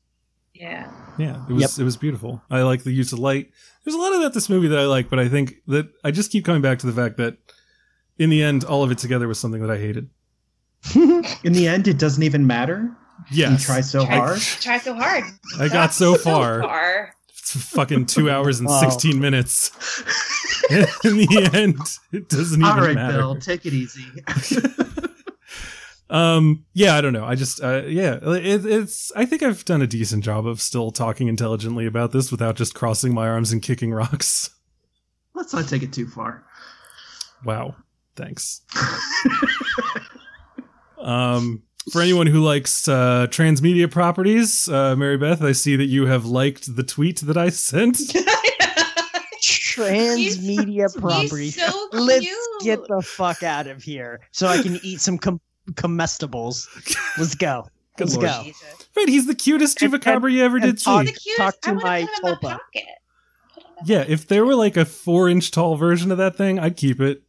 yeah 0.54 0.91
Yeah, 1.20 1.44
it 1.49 1.54
was 1.54 1.80
it 1.80 1.84
was 1.84 1.98
beautiful. 1.98 2.41
I 2.52 2.62
like 2.64 2.84
the 2.84 2.91
use 2.91 3.14
of 3.14 3.20
light. 3.20 3.52
There's 3.84 3.95
a 3.95 3.99
lot 3.99 4.14
of 4.14 4.22
that 4.22 4.34
this 4.34 4.49
movie 4.49 4.68
that 4.68 4.80
I 4.80 4.86
like, 4.86 5.10
but 5.10 5.20
I 5.20 5.28
think 5.28 5.56
that 5.68 5.88
I 6.04 6.12
just 6.12 6.32
keep 6.32 6.45
coming 6.45 6.62
back 6.62 6.80
to 6.80 6.88
the 6.88 6.94
fact 6.94 7.18
that 7.18 7.38
in 8.20 8.30
the 8.30 8.41
end, 8.44 8.64
all 8.64 8.84
of 8.84 8.91
it 8.91 8.98
together 8.99 9.28
was 9.28 9.40
something 9.40 9.62
that 9.62 9.72
I 9.72 9.78
hated. 9.78 10.10
In 11.44 11.54
the 11.54 11.68
end, 11.68 11.88
it 11.88 11.98
doesn't 11.99 12.24
even 12.24 12.45
matter. 12.48 12.91
Yes, 13.32 13.52
You 13.62 13.66
try 13.66 13.82
so 13.82 14.06
Try- 14.06 14.16
hard. 14.16 14.40
try 14.40 14.78
so 14.78 14.94
hard 14.94 15.24
I 15.60 15.68
got 15.68 15.94
so 15.94 16.16
far. 16.16 16.62
far. 16.62 17.14
It's 17.30 17.52
fucking 17.72 18.06
two 18.06 18.30
hours 18.32 18.60
and 18.60 18.70
Wow. 18.70 18.80
sixteen 18.82 19.20
minutes. 19.20 19.72
in 20.70 21.18
the 21.18 21.49
end, 21.54 21.78
it 22.12 22.30
doesn't 22.30 22.60
even 22.60 22.62
matter. 22.62 22.82
All 22.82 22.86
right, 22.88 22.95
matter. 22.95 23.18
Bill, 23.18 23.36
take 23.40 23.66
it 23.66 23.74
easy. 23.74 24.06
Um, 26.10 26.64
yeah, 26.74 26.95
I 26.95 27.02
don't 27.02 27.12
know. 27.12 27.26
I 27.26 27.36
just, 27.36 27.62
uh, 27.62 27.82
yeah, 27.86 28.18
it, 28.22 28.66
it's. 28.66 29.12
I 29.14 29.26
think 29.26 29.44
I've 29.44 29.66
done 29.66 29.82
a 29.82 29.88
decent 29.88 30.24
job 30.24 30.48
of 30.48 30.62
still 30.62 30.90
talking 30.91 31.28
intelligently 31.28 31.86
about 31.86 32.14
this 32.14 32.32
without 32.32 32.56
just 32.56 32.74
crossing 32.74 33.14
my 33.14 33.28
arms 33.28 33.52
and 33.52 33.62
kicking 33.62 33.91
rocks. 33.91 34.49
Let's 35.36 35.54
not 35.54 35.68
take 35.68 35.84
it 35.84 35.91
too 35.91 36.08
far. 36.08 36.45
Wow, 37.44 37.76
thanks. 38.16 38.62
Um, 41.07 41.63
for 41.91 42.01
anyone 42.01 42.27
who 42.27 42.41
likes 42.43 42.88
uh, 42.88 43.27
transmedia 43.29 43.89
properties, 43.89 44.67
uh, 44.69 44.95
Mary 44.95 45.17
Beth, 45.17 45.41
I 45.41 45.53
see 45.53 45.75
that 45.77 45.85
you 45.85 46.05
have 46.05 46.25
liked 46.25 46.75
the 46.75 46.84
tweet 46.84 47.21
that 47.21 47.38
I 47.38 47.49
sent. 47.49 47.97
Transmedia 49.41 50.93
properties. 50.99 51.55
He's 51.55 51.63
so 51.65 51.89
cute. 51.89 52.01
Let's 52.03 52.27
get 52.63 52.79
the 52.88 53.01
fuck 53.01 53.43
out 53.43 53.67
of 53.67 53.84
here 53.84 54.19
so 54.31 54.47
I 54.47 54.61
can 54.61 54.79
eat 54.84 54.99
some 55.01 55.17
com- 55.17 55.39
comestibles. 55.73 56.67
Let's 57.17 57.35
go. 57.35 57.67
Let's 57.99 58.15
lord. 58.15 58.27
go. 58.27 58.41
Jesus. 58.43 58.63
Right, 58.95 59.07
he's 59.09 59.27
the 59.27 59.35
cutest 59.35 59.81
And- 59.81 59.93
chupacabra 59.93 60.31
you 60.31 60.43
ever 60.43 60.57
and 60.57 60.65
did 60.65 60.84
talk- 60.84 61.07
see. 61.07 61.35
Talk 61.38 61.59
to 61.61 61.69
I 61.69 61.73
my 61.73 61.79
put 61.79 62.09
him 62.09 62.09
in 62.09 62.21
my 62.23 62.29
tulpa. 62.31 62.41
pocket. 62.41 62.84
Put 63.53 63.63
him 63.63 63.69
in 63.69 63.75
my 63.75 63.81
Yeah, 63.85 64.05
if 64.07 64.27
there 64.27 64.45
were 64.45 64.55
like 64.55 64.77
a 64.77 64.85
four 64.85 65.29
inch 65.29 65.51
tall 65.51 65.75
version 65.77 66.11
of 66.11 66.17
that 66.17 66.35
thing, 66.35 66.59
I'd 66.59 66.75
keep 66.77 66.99
it. 66.99 67.23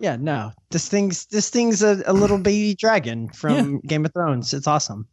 Yeah, 0.00 0.16
no. 0.16 0.52
This 0.70 0.88
thing's 0.88 1.26
this 1.26 1.50
thing's 1.50 1.82
a, 1.82 2.02
a 2.06 2.12
little 2.12 2.38
baby 2.38 2.74
dragon 2.78 3.28
from 3.30 3.80
Game 3.80 4.04
of 4.04 4.12
Thrones. 4.12 4.54
It's 4.54 4.66
awesome. 4.66 5.06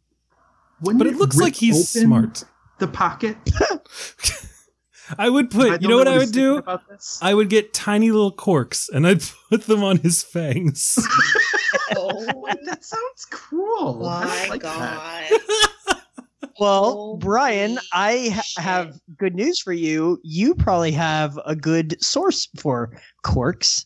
Wouldn't 0.80 0.98
But 0.98 1.06
it 1.06 1.16
looks 1.16 1.36
like 1.36 1.54
he's 1.54 1.88
smart. 1.88 2.44
The 2.78 2.88
pocket. 2.88 3.36
I 5.18 5.30
would 5.30 5.50
put, 5.50 5.70
I 5.70 5.74
you 5.74 5.78
don't 5.78 5.90
know 5.90 5.96
what 5.98 6.08
I 6.08 6.18
would 6.18 6.32
do? 6.32 6.56
About 6.58 6.88
this. 6.88 7.18
I 7.22 7.32
would 7.32 7.48
get 7.48 7.72
tiny 7.72 8.10
little 8.10 8.32
corks 8.32 8.88
and 8.88 9.06
I'd 9.06 9.22
put 9.50 9.62
them 9.62 9.82
on 9.84 9.98
his 9.98 10.22
fangs. 10.22 10.98
Oh 11.94 12.46
that 12.64 12.84
sounds 12.84 13.26
cruel. 13.30 14.00
My 14.00 14.48
like 14.48 14.62
god. 14.62 15.24
Well, 16.58 17.16
Brian, 17.16 17.78
I 17.92 18.30
ha- 18.32 18.60
have 18.62 18.98
good 19.18 19.34
news 19.34 19.60
for 19.60 19.72
you. 19.72 20.18
You 20.24 20.54
probably 20.54 20.92
have 20.92 21.38
a 21.44 21.54
good 21.54 22.02
source 22.02 22.48
for 22.58 22.90
corks. 23.22 23.84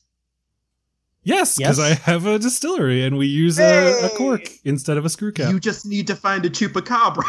Yes, 1.23 1.57
because 1.57 1.79
Yes. 1.79 2.01
I 2.01 2.11
have 2.11 2.27
a 2.27 2.39
distillery 2.39 3.05
and 3.05 3.17
we 3.17 3.27
use 3.27 3.59
a, 3.59 4.07
a 4.07 4.09
cork 4.11 4.43
instead 4.65 4.97
of 4.97 5.05
a 5.05 5.09
screw 5.09 5.33
cap. 5.33 5.53
You 5.53 5.61
just 5.61 5.87
need 5.87 6.07
to 6.09 6.17
find 6.17 6.45
a 6.45 6.51
chupacabra. 6.51 7.23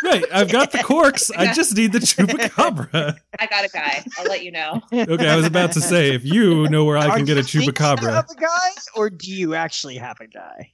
right, 0.02 0.24
I've 0.32 0.50
got 0.50 0.72
the 0.72 0.78
corks. 0.78 1.30
I 1.30 1.52
just 1.52 1.76
need 1.76 1.92
the 1.92 1.98
chupacabra. 1.98 3.18
I 3.38 3.46
got 3.46 3.64
a 3.64 3.68
guy. 3.68 4.04
I'll 4.18 4.26
let 4.26 4.44
you 4.44 4.52
know. 4.52 4.80
Okay, 4.92 5.28
I 5.28 5.36
was 5.36 5.46
about 5.46 5.72
to 5.72 5.80
say, 5.80 6.14
if 6.14 6.24
you 6.24 6.68
know 6.68 6.84
where 6.84 6.96
I 6.96 7.08
Are 7.08 7.16
can 7.16 7.24
get 7.24 7.38
a 7.38 7.40
chupacabra. 7.40 7.50
Do 7.50 7.58
you 7.58 7.72
thinking 7.72 8.08
chupacabra, 8.08 8.18
of 8.18 8.36
a 8.36 8.40
guy, 8.40 8.68
or 8.94 9.10
do 9.10 9.32
you 9.32 9.54
actually 9.54 9.96
have 9.96 10.20
a 10.20 10.26
guy? 10.26 10.72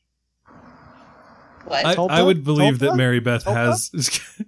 What? 1.65 1.85
I, 1.85 1.95
Tulpa? 1.95 2.11
I 2.11 2.23
would 2.23 2.45
believe 2.45 2.81
that 2.81 2.97
Mary 2.97 3.21
Beth 3.21 3.45
Tulpa? 3.45 3.55
has. 3.55 4.21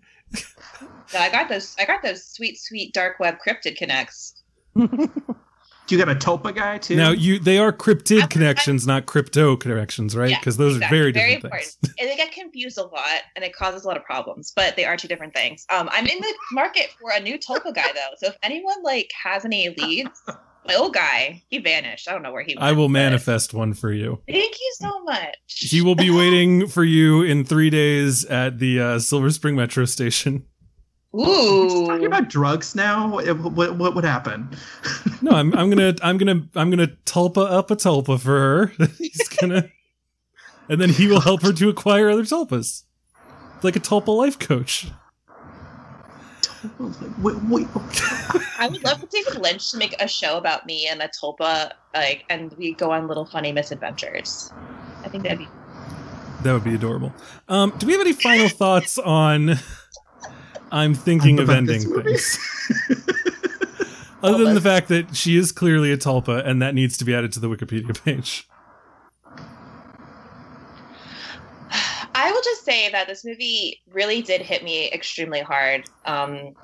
No, 1.12 1.20
I 1.20 1.30
got 1.30 1.48
those. 1.48 1.76
I 1.78 1.84
got 1.84 2.02
those 2.02 2.24
sweet, 2.24 2.58
sweet 2.58 2.92
dark 2.92 3.20
web 3.20 3.36
cryptid 3.38 3.76
connects. 3.76 4.34
Do 5.86 5.94
you 5.96 6.02
got 6.02 6.10
a 6.14 6.18
Tulpa 6.18 6.54
guy 6.54 6.78
too? 6.78 6.96
now 6.96 7.10
you 7.10 7.38
they 7.38 7.58
are 7.58 7.72
cryptid 7.72 8.20
I'm- 8.20 8.28
connections, 8.28 8.86
not 8.86 9.04
crypto 9.06 9.56
connections, 9.56 10.16
right? 10.16 10.30
Yeah, 10.30 10.38
Because 10.38 10.56
those 10.56 10.76
exactly. 10.76 10.98
are 10.98 11.00
very 11.02 11.12
Very 11.12 11.34
different 11.36 11.54
things. 11.64 11.76
and 12.00 12.08
they 12.08 12.16
get 12.16 12.32
confused 12.32 12.78
a 12.78 12.82
lot, 12.84 13.20
and 13.36 13.44
it 13.44 13.54
causes 13.54 13.84
a 13.84 13.88
lot 13.88 13.96
of 13.98 14.04
problems. 14.04 14.52
But 14.56 14.76
they 14.76 14.84
are 14.86 14.96
two 14.96 15.08
different 15.08 15.34
things. 15.34 15.66
Um, 15.70 15.88
I'm 15.92 16.06
in 16.06 16.18
the 16.20 16.34
market 16.52 16.88
for 17.00 17.10
a 17.14 17.20
new 17.20 17.38
Tulpa 17.38 17.74
guy 17.74 17.92
though. 17.94 18.14
So 18.18 18.28
if 18.28 18.36
anyone 18.42 18.82
like 18.82 19.10
has 19.22 19.44
any 19.44 19.68
leads, 19.76 20.22
my 20.66 20.74
old 20.76 20.94
guy, 20.94 21.42
he 21.50 21.58
vanished. 21.58 22.08
I 22.08 22.12
don't 22.12 22.22
know 22.22 22.32
where 22.32 22.42
he 22.42 22.54
went. 22.56 22.64
I 22.64 22.72
will 22.72 22.88
but- 22.88 22.92
manifest 22.92 23.52
one 23.52 23.74
for 23.74 23.92
you. 23.92 24.22
Thank 24.26 24.54
you 24.58 24.72
so 24.80 25.02
much. 25.04 25.36
He 25.48 25.82
will 25.82 25.94
be 25.96 26.10
waiting 26.16 26.66
for 26.66 26.84
you 26.84 27.20
in 27.22 27.44
three 27.44 27.68
days 27.68 28.24
at 28.24 28.58
the 28.58 28.80
uh, 28.80 28.98
Silver 29.00 29.28
Spring 29.30 29.54
Metro 29.56 29.84
Station. 29.84 30.46
Ooh. 31.14 31.86
talking 31.86 32.06
about 32.06 32.28
drugs 32.28 32.74
now. 32.74 33.08
What 33.08 33.52
what, 33.52 33.76
what 33.76 33.94
would 33.94 34.04
happen? 34.04 34.48
No, 35.22 35.30
I'm, 35.32 35.54
I'm 35.54 35.70
gonna 35.70 35.94
I'm 36.02 36.18
gonna 36.18 36.42
I'm 36.54 36.70
gonna 36.70 36.88
tulpa 37.06 37.50
up 37.50 37.70
a 37.70 37.76
tulpa 37.76 38.20
for 38.20 38.30
her. 38.30 38.66
He's 38.98 39.28
gonna, 39.28 39.70
and 40.68 40.80
then 40.80 40.90
he 40.90 41.06
will 41.06 41.20
help 41.20 41.42
her 41.42 41.52
to 41.52 41.68
acquire 41.68 42.10
other 42.10 42.24
tulpas, 42.24 42.82
like 43.62 43.76
a 43.76 43.80
tulpa 43.80 44.14
life 44.14 44.38
coach. 44.38 44.88
Wait, 47.20 47.36
wait, 47.48 47.68
I 48.58 48.68
would 48.70 48.82
love 48.84 49.00
for 49.00 49.06
David 49.06 49.36
Lynch 49.36 49.70
to 49.72 49.76
make 49.76 49.94
a 50.00 50.08
show 50.08 50.38
about 50.38 50.64
me 50.66 50.88
and 50.88 51.02
a 51.02 51.08
tulpa, 51.08 51.72
like, 51.94 52.24
and 52.30 52.52
we 52.54 52.72
go 52.74 52.90
on 52.90 53.06
little 53.06 53.26
funny 53.26 53.52
misadventures. 53.52 54.50
I 55.04 55.08
think 55.08 55.22
that'd 55.24 55.38
be. 55.38 55.48
That 56.42 56.52
would 56.54 56.64
be 56.64 56.74
adorable. 56.74 57.12
Um, 57.48 57.72
do 57.78 57.86
we 57.86 57.92
have 57.92 58.00
any 58.00 58.14
final 58.14 58.48
thoughts 58.48 58.98
on? 58.98 59.58
I'm 60.74 60.92
thinking 60.92 61.38
of 61.38 61.50
ending 61.50 61.82
things. 61.82 62.36
Other 64.24 64.44
than 64.44 64.54
the 64.54 64.60
fact 64.60 64.88
that 64.88 65.14
she 65.14 65.36
is 65.36 65.52
clearly 65.52 65.92
a 65.92 65.96
tulpa, 65.96 66.44
and 66.44 66.60
that 66.62 66.74
needs 66.74 66.96
to 66.98 67.04
be 67.04 67.14
added 67.14 67.30
to 67.34 67.40
the 67.40 67.46
Wikipedia 67.46 68.02
page. 68.04 68.48
I 72.16 72.32
will 72.32 72.42
just 72.42 72.64
say 72.64 72.90
that 72.90 73.06
this 73.06 73.24
movie 73.24 73.82
really 73.92 74.20
did 74.20 74.40
hit 74.40 74.64
me 74.64 74.90
extremely 74.90 75.42
hard. 75.42 75.84
Um, 76.06 76.54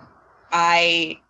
I, 0.50 1.20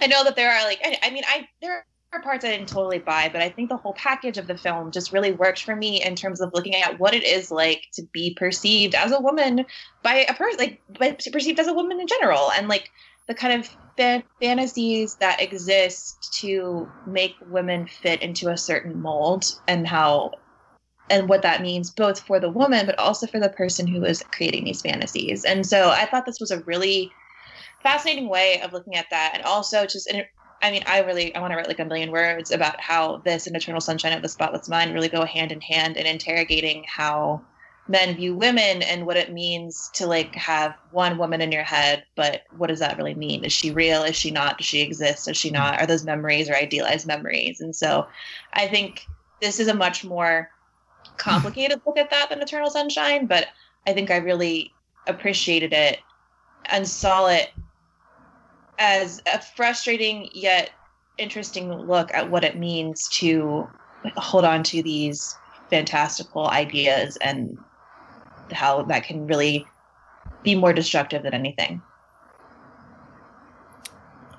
I 0.00 0.08
know 0.08 0.24
that 0.24 0.34
there 0.34 0.50
are 0.50 0.64
like, 0.64 0.80
I, 0.84 0.98
I 1.04 1.10
mean, 1.10 1.22
I 1.28 1.46
there 1.62 1.72
are 1.72 1.86
parts 2.22 2.44
I 2.44 2.50
didn't 2.50 2.68
totally 2.68 2.98
buy, 2.98 3.28
but 3.32 3.42
I 3.42 3.48
think 3.48 3.68
the 3.68 3.76
whole 3.76 3.94
package 3.94 4.38
of 4.38 4.46
the 4.46 4.56
film 4.56 4.90
just 4.90 5.12
really 5.12 5.32
worked 5.32 5.62
for 5.62 5.76
me 5.76 6.02
in 6.02 6.14
terms 6.14 6.40
of 6.40 6.52
looking 6.54 6.74
at 6.74 6.98
what 6.98 7.14
it 7.14 7.24
is 7.24 7.50
like 7.50 7.84
to 7.94 8.02
be 8.12 8.34
perceived 8.34 8.94
as 8.94 9.12
a 9.12 9.20
woman 9.20 9.64
by 10.02 10.26
a 10.28 10.34
person, 10.34 10.58
like 10.58 10.82
by, 10.98 11.16
perceived 11.32 11.58
as 11.58 11.68
a 11.68 11.74
woman 11.74 12.00
in 12.00 12.06
general, 12.06 12.50
and 12.52 12.68
like 12.68 12.90
the 13.28 13.34
kind 13.34 13.60
of 13.60 13.68
fan- 13.96 14.22
fantasies 14.40 15.16
that 15.16 15.40
exist 15.40 16.36
to 16.40 16.88
make 17.06 17.34
women 17.48 17.86
fit 17.86 18.22
into 18.22 18.48
a 18.48 18.56
certain 18.56 19.00
mold, 19.00 19.44
and 19.66 19.86
how 19.86 20.32
and 21.08 21.28
what 21.28 21.42
that 21.42 21.62
means 21.62 21.90
both 21.90 22.20
for 22.20 22.40
the 22.40 22.50
woman 22.50 22.84
but 22.84 22.98
also 22.98 23.28
for 23.28 23.38
the 23.38 23.48
person 23.48 23.86
who 23.86 24.04
is 24.04 24.24
creating 24.32 24.64
these 24.64 24.82
fantasies. 24.82 25.44
And 25.44 25.64
so 25.64 25.90
i 25.90 26.04
thought 26.04 26.26
this 26.26 26.40
was 26.40 26.50
a 26.50 26.60
really 26.60 27.12
fascinating 27.82 28.28
way 28.28 28.60
of 28.62 28.72
looking 28.72 28.96
at 28.96 29.06
that 29.10 29.32
and 29.34 29.44
also 29.44 29.86
just 29.86 30.10
i 30.62 30.70
mean 30.70 30.82
i 30.86 31.00
really 31.00 31.34
i 31.34 31.40
want 31.40 31.52
to 31.52 31.56
write 31.56 31.68
like 31.68 31.78
a 31.78 31.84
million 31.84 32.10
words 32.10 32.50
about 32.50 32.80
how 32.80 33.18
this 33.24 33.46
and 33.46 33.56
eternal 33.56 33.80
sunshine 33.80 34.12
of 34.12 34.22
the 34.22 34.28
spotless 34.28 34.68
mind 34.68 34.94
really 34.94 35.08
go 35.08 35.24
hand 35.24 35.52
in 35.52 35.60
hand 35.60 35.96
in 35.96 36.06
interrogating 36.06 36.84
how 36.88 37.40
men 37.88 38.16
view 38.16 38.34
women 38.34 38.82
and 38.82 39.06
what 39.06 39.16
it 39.16 39.32
means 39.32 39.90
to 39.94 40.06
like 40.06 40.34
have 40.34 40.74
one 40.90 41.18
woman 41.18 41.40
in 41.40 41.52
your 41.52 41.62
head 41.62 42.04
but 42.16 42.42
what 42.56 42.66
does 42.66 42.80
that 42.80 42.96
really 42.96 43.14
mean? 43.14 43.44
Is 43.44 43.52
she 43.52 43.70
real? 43.70 44.02
Is 44.02 44.16
she 44.16 44.30
not? 44.30 44.58
Does 44.58 44.66
she 44.66 44.80
exist? 44.80 45.26
Does 45.26 45.36
she 45.36 45.50
not? 45.50 45.80
Are 45.80 45.86
those 45.86 46.04
memories 46.04 46.50
or 46.50 46.56
idealized 46.56 47.06
memories? 47.06 47.60
And 47.60 47.74
so 47.74 48.06
i 48.54 48.66
think 48.66 49.06
this 49.40 49.60
is 49.60 49.68
a 49.68 49.74
much 49.74 50.04
more 50.04 50.50
complicated 51.16 51.80
look 51.86 51.98
at 51.98 52.10
that 52.10 52.30
than 52.30 52.42
Eternal 52.42 52.70
Sunshine, 52.70 53.26
but 53.26 53.48
I 53.86 53.92
think 53.92 54.10
I 54.10 54.16
really 54.16 54.72
appreciated 55.06 55.72
it 55.72 56.00
and 56.66 56.88
saw 56.88 57.28
it 57.28 57.50
as 58.78 59.22
a 59.32 59.40
frustrating 59.40 60.28
yet 60.32 60.70
interesting 61.18 61.72
look 61.72 62.12
at 62.12 62.30
what 62.30 62.44
it 62.44 62.58
means 62.58 63.08
to 63.08 63.66
hold 64.16 64.44
on 64.44 64.62
to 64.62 64.82
these 64.82 65.34
fantastical 65.70 66.48
ideas 66.48 67.16
and 67.18 67.56
how 68.52 68.82
that 68.82 69.04
can 69.04 69.26
really 69.26 69.66
be 70.42 70.54
more 70.54 70.72
destructive 70.72 71.22
than 71.22 71.34
anything. 71.34 71.80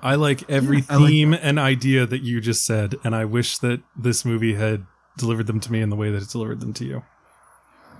I 0.00 0.14
like 0.14 0.48
every 0.48 0.78
Yeah, 0.78 0.84
I 0.90 0.96
like 0.96 1.08
theme 1.08 1.34
and 1.34 1.58
idea 1.58 2.06
that 2.06 2.22
you 2.22 2.40
just 2.40 2.64
said, 2.64 2.94
and 3.04 3.14
I 3.14 3.24
wish 3.24 3.58
that 3.58 3.80
this 3.96 4.24
movie 4.24 4.54
had 4.54 4.86
delivered 5.16 5.48
them 5.48 5.58
to 5.60 5.72
me 5.72 5.80
in 5.80 5.90
the 5.90 5.96
way 5.96 6.10
that 6.10 6.22
it 6.22 6.28
delivered 6.28 6.60
them 6.60 6.72
to 6.74 6.84
you. 6.84 7.02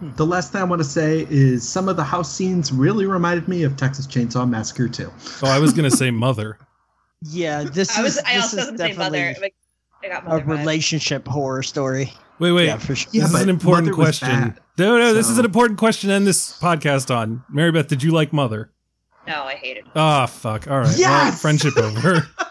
The 0.01 0.25
last 0.27 0.53
thing 0.53 0.61
I 0.61 0.65
want 0.65 0.81
to 0.81 0.89
say 0.89 1.27
is 1.29 1.69
some 1.69 1.89
of 1.89 1.97
the 1.97 2.05
house 2.05 2.33
scenes 2.33 2.73
really 2.73 3.05
reminded 3.07 3.49
me 3.49 3.65
of 3.65 3.77
Texas 3.77 4.07
Chainsaw 4.07 4.49
Massacre 4.49 4.89
too. 4.89 5.11
Oh, 5.43 5.49
I 5.49 5.59
was 5.59 5.73
gonna 5.73 5.91
say 5.91 6.11
mother. 6.11 6.59
Yeah, 7.23 7.65
this 7.65 7.99
I 7.99 8.03
was 8.03 8.17
is 8.17 8.23
I 8.25 8.35
this 8.35 8.43
also 8.45 8.57
is 8.59 8.71
was 8.71 8.79
gonna 8.81 8.93
say 8.93 8.97
mother. 8.97 9.35
Like, 9.43 9.55
I 10.05 10.09
got 10.09 10.23
a 10.25 10.29
mother 10.29 10.45
vibes. 10.45 10.59
relationship 10.59 11.27
horror 11.27 11.65
story. 11.65 12.13
Wait, 12.39 12.53
wait. 12.53 12.67
Yeah, 12.67 12.77
for 12.79 12.95
sure. 12.95 13.11
Yeah, 13.13 13.23
this 13.25 13.35
is 13.35 13.43
an 13.43 13.49
important 13.49 13.93
question. 13.93 14.29
bad, 14.29 14.61
no, 14.79 14.99
no, 14.99 15.13
this 15.13 15.29
is 15.29 15.37
an 15.37 15.45
important 15.45 15.81
question 15.81 16.11
to 16.11 16.15
end 16.15 16.29
this 16.29 16.57
podcast 16.61 17.13
on. 17.13 17.43
Mary 17.51 17.73
Beth, 17.73 17.89
did 17.89 18.05
you 18.05 18.13
like 18.13 18.33
Mother? 18.33 18.71
No, 19.27 19.43
I 19.43 19.55
hated 19.55 19.87
it. 19.87 19.93
Ah, 19.97 20.27
fuck. 20.27 20.71
All 20.71 20.79
right. 20.79 20.95
Well, 20.97 21.33
friendship 21.33 21.77
over. 21.77 22.25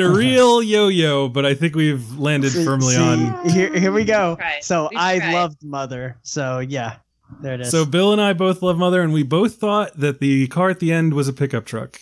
it's 0.00 0.08
been 0.08 0.12
a 0.12 0.16
real 0.16 0.62
yo-yo, 0.62 1.28
but 1.28 1.44
I 1.46 1.54
think 1.54 1.74
we've 1.74 2.18
landed 2.18 2.52
firmly 2.52 2.94
see, 2.94 3.00
on. 3.00 3.48
Here, 3.48 3.78
here 3.78 3.92
we 3.92 4.04
go. 4.04 4.36
Right. 4.38 4.62
So 4.62 4.88
We 4.90 4.96
I 4.96 5.18
tried. 5.18 5.32
loved 5.32 5.62
Mother. 5.62 6.18
So 6.22 6.58
yeah, 6.60 6.96
there 7.40 7.54
it 7.54 7.60
is. 7.62 7.70
So 7.70 7.84
Bill 7.84 8.12
and 8.12 8.20
I 8.20 8.32
both 8.32 8.62
love 8.62 8.78
Mother, 8.78 9.02
and 9.02 9.12
we 9.12 9.22
both 9.22 9.56
thought 9.56 9.96
that 9.98 10.20
the 10.20 10.46
car 10.48 10.70
at 10.70 10.80
the 10.80 10.92
end 10.92 11.14
was 11.14 11.28
a 11.28 11.32
pickup 11.32 11.64
truck. 11.64 12.00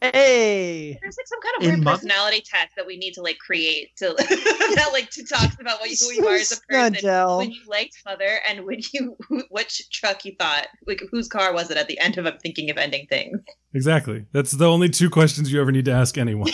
Hey. 0.00 0.96
There's 1.02 1.16
like 1.16 1.26
some 1.26 1.40
kind 1.42 1.54
of 1.58 1.66
weird 1.66 1.80
Mother? 1.84 1.96
personality 1.96 2.40
test 2.46 2.68
that 2.76 2.86
we 2.86 2.96
need 2.96 3.14
to 3.14 3.22
like 3.22 3.38
create 3.38 3.96
to 3.96 4.14
that 4.18 4.90
like 4.92 5.10
to 5.10 5.24
talk 5.24 5.50
about 5.60 5.80
what 5.80 5.90
you, 5.90 5.96
who 6.00 6.12
you 6.22 6.28
are 6.28 6.36
as 6.36 6.52
a 6.52 6.56
person 6.68 6.94
Snydel. 6.94 7.38
when 7.38 7.50
you 7.50 7.60
liked 7.66 7.96
Mother 8.06 8.38
and 8.48 8.64
when 8.64 8.78
you 8.92 9.16
who, 9.28 9.42
which 9.50 9.90
truck 9.90 10.24
you 10.24 10.36
thought 10.38 10.68
like 10.86 11.02
whose 11.10 11.26
car 11.26 11.52
was 11.52 11.70
it 11.72 11.76
at 11.76 11.88
the 11.88 11.98
end 11.98 12.16
of 12.16 12.26
I'm 12.26 12.38
thinking 12.38 12.70
of 12.70 12.76
ending 12.76 13.06
things. 13.08 13.40
Exactly. 13.74 14.24
That's 14.32 14.52
the 14.52 14.68
only 14.68 14.88
two 14.88 15.10
questions 15.10 15.52
you 15.52 15.60
ever 15.60 15.72
need 15.72 15.86
to 15.86 15.92
ask 15.92 16.16
anyone. 16.16 16.48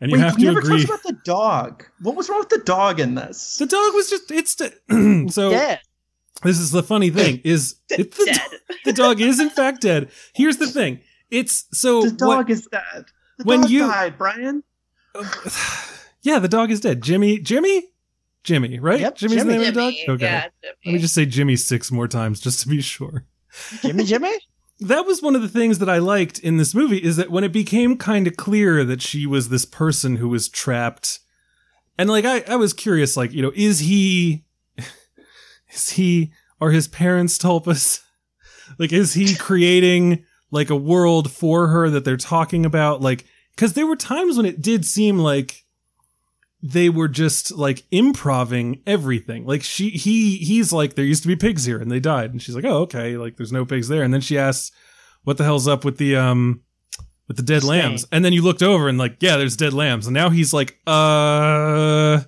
and 0.00 0.10
you 0.10 0.16
Wait, 0.16 0.20
have 0.24 0.36
we 0.36 0.42
to 0.42 0.46
never 0.48 0.58
agree. 0.60 0.84
talked 0.86 1.02
about 1.02 1.02
the 1.02 1.18
dog. 1.24 1.84
What 2.00 2.16
was 2.16 2.28
wrong 2.30 2.38
with 2.40 2.48
the 2.48 2.58
dog 2.64 3.00
in 3.00 3.16
this? 3.16 3.56
The 3.56 3.66
dog 3.66 3.92
was 3.94 4.08
just 4.08 4.30
it's 4.30 4.54
de- 4.54 5.28
so 5.30 5.50
Dead. 5.50 5.80
this 6.42 6.58
is 6.58 6.70
the 6.70 6.82
funny 6.82 7.10
thing 7.10 7.42
is 7.44 7.76
it, 7.90 8.12
the, 8.12 8.24
Dead. 8.24 8.40
the 8.86 8.92
dog 8.94 9.20
is 9.20 9.40
in 9.40 9.50
fact 9.50 9.82
dead. 9.82 10.10
Here's 10.34 10.56
the 10.56 10.68
thing. 10.68 11.00
It's 11.30 11.66
so 11.72 12.02
the 12.02 12.10
dog 12.12 12.28
what- 12.28 12.50
is 12.50 12.66
dead. 12.70 13.06
The 13.38 13.44
when 13.44 13.60
dog 13.62 13.70
you- 13.70 13.86
died, 13.86 14.18
Brian. 14.18 14.62
Yeah, 16.22 16.40
the 16.40 16.48
dog 16.48 16.70
is 16.70 16.80
dead. 16.80 17.00
Jimmy 17.02 17.38
Jimmy 17.38 17.84
Jimmy, 18.42 18.78
right? 18.80 19.00
Yep, 19.00 19.16
Jimmy's 19.16 19.36
Jimmy. 19.38 19.52
the 19.52 19.58
name 19.58 19.68
of 19.68 19.74
the 19.74 19.80
dog? 19.80 19.94
Okay. 20.16 20.24
yeah, 20.24 20.46
Let 20.84 20.92
me 20.94 20.98
just 20.98 21.14
say 21.14 21.24
Jimmy 21.26 21.54
six 21.56 21.90
more 21.92 22.08
times 22.08 22.40
just 22.40 22.60
to 22.60 22.68
be 22.68 22.80
sure. 22.80 23.24
Jimmy 23.82 24.04
Jimmy? 24.04 24.32
that 24.80 25.06
was 25.06 25.22
one 25.22 25.36
of 25.36 25.42
the 25.42 25.48
things 25.48 25.78
that 25.78 25.88
I 25.88 25.98
liked 25.98 26.38
in 26.40 26.56
this 26.56 26.74
movie 26.74 26.98
is 27.02 27.16
that 27.16 27.30
when 27.30 27.44
it 27.44 27.52
became 27.52 27.96
kind 27.96 28.26
of 28.26 28.36
clear 28.36 28.84
that 28.84 29.00
she 29.00 29.26
was 29.26 29.48
this 29.48 29.64
person 29.64 30.16
who 30.16 30.28
was 30.28 30.48
trapped, 30.48 31.20
and 31.96 32.10
like 32.10 32.24
I, 32.24 32.40
I 32.48 32.56
was 32.56 32.72
curious, 32.72 33.16
like 33.16 33.32
you 33.32 33.40
know, 33.42 33.52
is 33.54 33.78
he, 33.80 34.44
is 35.72 35.90
he, 35.90 36.32
are 36.60 36.70
his 36.72 36.88
parents 36.88 37.38
Tulpas? 37.38 38.00
Like, 38.78 38.92
is 38.92 39.14
he 39.14 39.34
creating 39.34 40.26
like 40.50 40.70
a 40.70 40.76
world 40.76 41.30
for 41.30 41.68
her 41.68 41.90
that 41.90 42.04
they're 42.04 42.16
talking 42.16 42.64
about? 42.64 43.00
Like, 43.00 43.24
because 43.50 43.72
there 43.72 43.86
were 43.86 43.96
times 43.96 44.36
when 44.36 44.46
it 44.46 44.62
did 44.62 44.84
seem 44.84 45.18
like 45.18 45.64
they 46.62 46.88
were 46.88 47.08
just 47.08 47.52
like 47.52 47.84
improving 47.90 48.82
everything. 48.86 49.46
Like 49.46 49.62
she, 49.62 49.90
he, 49.90 50.36
he's 50.38 50.72
like, 50.72 50.94
there 50.94 51.04
used 51.04 51.22
to 51.22 51.28
be 51.28 51.36
pigs 51.36 51.64
here 51.64 51.78
and 51.78 51.90
they 51.90 52.00
died. 52.00 52.30
And 52.30 52.42
she's 52.42 52.54
like, 52.54 52.64
oh, 52.64 52.82
okay. 52.82 53.16
Like 53.16 53.36
there's 53.36 53.52
no 53.52 53.64
pigs 53.64 53.88
there. 53.88 54.02
And 54.02 54.12
then 54.12 54.20
she 54.20 54.38
asks, 54.38 54.72
what 55.24 55.36
the 55.36 55.44
hell's 55.44 55.68
up 55.68 55.84
with 55.84 55.98
the, 55.98 56.16
um, 56.16 56.62
with 57.28 57.36
the 57.36 57.42
dead 57.42 57.62
Stain. 57.62 57.78
lambs? 57.78 58.06
And 58.10 58.24
then 58.24 58.32
you 58.32 58.42
looked 58.42 58.62
over 58.62 58.88
and 58.88 58.98
like, 58.98 59.16
yeah, 59.20 59.36
there's 59.36 59.56
dead 59.56 59.72
lambs. 59.72 60.06
And 60.06 60.14
now 60.14 60.30
he's 60.30 60.52
like, 60.52 60.78
uh, 60.86 62.22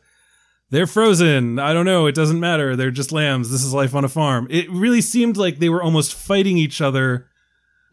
they're 0.70 0.86
frozen. 0.86 1.58
I 1.58 1.72
don't 1.72 1.86
know. 1.86 2.06
It 2.06 2.14
doesn't 2.14 2.38
matter. 2.38 2.76
They're 2.76 2.92
just 2.92 3.10
lambs. 3.10 3.50
This 3.50 3.64
is 3.64 3.74
life 3.74 3.94
on 3.94 4.04
a 4.04 4.08
farm. 4.08 4.46
It 4.50 4.70
really 4.70 5.00
seemed 5.00 5.36
like 5.36 5.58
they 5.58 5.68
were 5.68 5.82
almost 5.82 6.14
fighting 6.14 6.56
each 6.56 6.80
other 6.80 7.29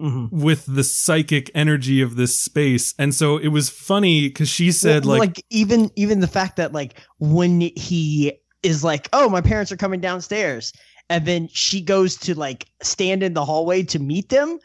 Mhm. 0.01 0.31
with 0.31 0.65
the 0.67 0.83
psychic 0.83 1.49
energy 1.55 2.01
of 2.01 2.15
this 2.15 2.37
space. 2.37 2.93
And 2.99 3.15
so 3.15 3.37
it 3.37 3.47
was 3.47 3.69
funny 3.69 4.27
because 4.27 4.49
she 4.49 4.71
said 4.71 5.05
Well, 5.05 5.17
like, 5.17 5.43
even 5.49 5.89
even 5.95 6.19
the 6.19 6.27
fact 6.27 6.55
that 6.57 6.71
like 6.73 6.99
when 7.19 7.61
he 7.61 8.33
is 8.63 8.83
like, 8.83 9.09
"Oh, 9.13 9.29
my 9.29 9.41
parents 9.41 9.71
are 9.71 9.77
coming 9.77 9.99
downstairs," 10.01 10.71
and 11.09 11.25
then 11.25 11.47
she 11.51 11.81
goes 11.81 12.15
to 12.17 12.35
like 12.37 12.67
stand 12.81 13.23
in 13.23 13.33
the 13.33 13.45
hallway 13.45 13.83
to 13.83 13.99
meet 13.99 14.29
them, 14.29 14.59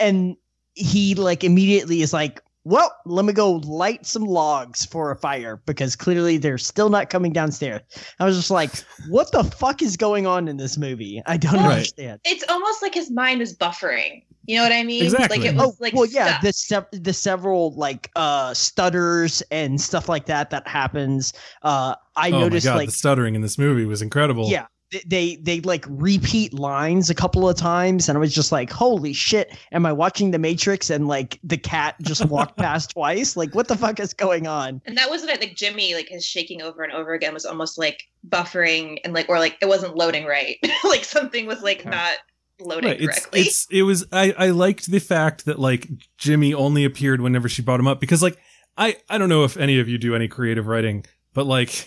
and 0.00 0.36
he 0.74 1.14
like 1.14 1.44
immediately 1.44 2.00
is 2.02 2.12
like, 2.12 2.40
"Well, 2.64 2.94
let 3.04 3.24
me 3.24 3.32
go 3.32 3.52
light 3.64 4.06
some 4.06 4.24
logs 4.24 4.84
for 4.86 5.10
a 5.10 5.16
fire 5.16 5.60
because 5.66 5.96
clearly 5.96 6.36
they're 6.38 6.56
still 6.58 6.88
not 6.88 7.10
coming 7.10 7.32
downstairs." 7.32 7.80
I 8.20 8.24
was 8.24 8.36
just 8.36 8.50
like, 8.50 8.70
"What 9.08 9.32
the 9.32 9.44
fuck 9.44 9.82
is 9.82 9.96
going 9.96 10.26
on 10.26 10.48
in 10.48 10.56
this 10.56 10.78
movie 10.78 11.20
I 11.26 11.36
don't 11.36 11.54
Right. 11.56 11.72
understand." 11.72 12.20
It's 12.24 12.44
almost 12.48 12.80
like 12.80 12.94
his 12.94 13.10
mind 13.10 13.42
is 13.42 13.56
buffering. 13.56 14.22
You 14.48 14.56
know 14.56 14.62
what 14.64 14.72
I 14.72 14.82
mean? 14.82 15.04
Exactly. 15.04 15.38
Like 15.38 15.46
it 15.46 15.56
Oh 15.58 15.66
was 15.68 15.80
like 15.80 15.92
well, 15.94 16.06
yeah. 16.06 16.38
stuck. 16.38 16.42
The 16.42 16.52
sev- 16.52 16.86
the 17.04 17.12
several 17.12 17.74
like 17.76 18.10
uh 18.16 18.54
stutters 18.54 19.42
and 19.50 19.80
stuff 19.80 20.08
like 20.08 20.24
that 20.26 20.48
that 20.50 20.66
happens. 20.66 21.32
Uh, 21.62 21.94
I 22.16 22.30
oh 22.30 22.40
noticed 22.40 22.66
my 22.66 22.72
god, 22.72 22.78
like 22.78 22.88
the 22.88 22.92
stuttering 22.94 23.34
in 23.34 23.42
this 23.42 23.58
movie 23.58 23.84
was 23.84 24.00
incredible. 24.02 24.48
yeah, 24.48 24.64
they 25.06 25.36
they 25.42 25.60
like 25.60 25.84
repeat 25.88 26.54
lines 26.54 27.10
a 27.10 27.14
couple 27.14 27.46
of 27.46 27.56
times, 27.56 28.08
and 28.08 28.16
I 28.16 28.20
was 28.20 28.34
just 28.34 28.50
like, 28.50 28.70
"Holy 28.70 29.12
shit!" 29.12 29.54
Am 29.72 29.84
I 29.84 29.92
watching 29.92 30.30
The 30.30 30.38
Matrix? 30.38 30.88
And 30.88 31.06
like 31.08 31.38
the 31.44 31.58
cat 31.58 31.96
just 32.00 32.24
walked 32.24 32.56
past 32.64 32.92
twice. 32.92 33.36
Like, 33.36 33.54
what 33.54 33.68
the 33.68 33.76
fuck 33.76 34.00
is 34.00 34.14
going 34.14 34.46
on? 34.46 34.80
And 34.86 34.96
that 34.96 35.10
wasn't 35.10 35.30
it. 35.32 35.40
Like 35.40 35.56
Jimmy, 35.56 35.92
like 35.94 36.08
his 36.08 36.24
shaking 36.24 36.62
over 36.62 36.82
and 36.82 36.92
over 36.94 37.12
again 37.12 37.34
was 37.34 37.44
almost 37.44 37.76
like 37.76 38.02
buffering 38.26 38.96
and 39.04 39.12
like, 39.12 39.28
or 39.28 39.38
like 39.38 39.58
it 39.60 39.68
wasn't 39.68 39.94
loading 39.94 40.24
right. 40.24 40.56
like 40.84 41.04
something 41.04 41.44
was 41.46 41.60
like 41.62 41.80
Okay. 41.80 41.90
not 41.90 42.12
loading 42.60 42.90
Right, 42.90 43.00
it's 43.00 43.18
correctly. 43.20 43.40
it's 43.40 43.66
it 43.70 43.82
was 43.82 44.06
I 44.12 44.34
I 44.36 44.50
liked 44.50 44.90
the 44.90 44.98
fact 44.98 45.44
that 45.46 45.58
like 45.58 45.88
Jimmy 46.16 46.52
only 46.54 46.84
appeared 46.84 47.20
whenever 47.20 47.48
she 47.48 47.62
brought 47.62 47.80
him 47.80 47.86
up 47.88 48.00
because 48.00 48.22
like 48.22 48.36
I 48.76 48.96
I 49.08 49.18
don't 49.18 49.28
know 49.28 49.44
if 49.44 49.56
any 49.56 49.78
of 49.78 49.88
you 49.88 49.98
do 49.98 50.14
any 50.14 50.28
creative 50.28 50.66
writing 50.66 51.04
but 51.34 51.46
like 51.46 51.86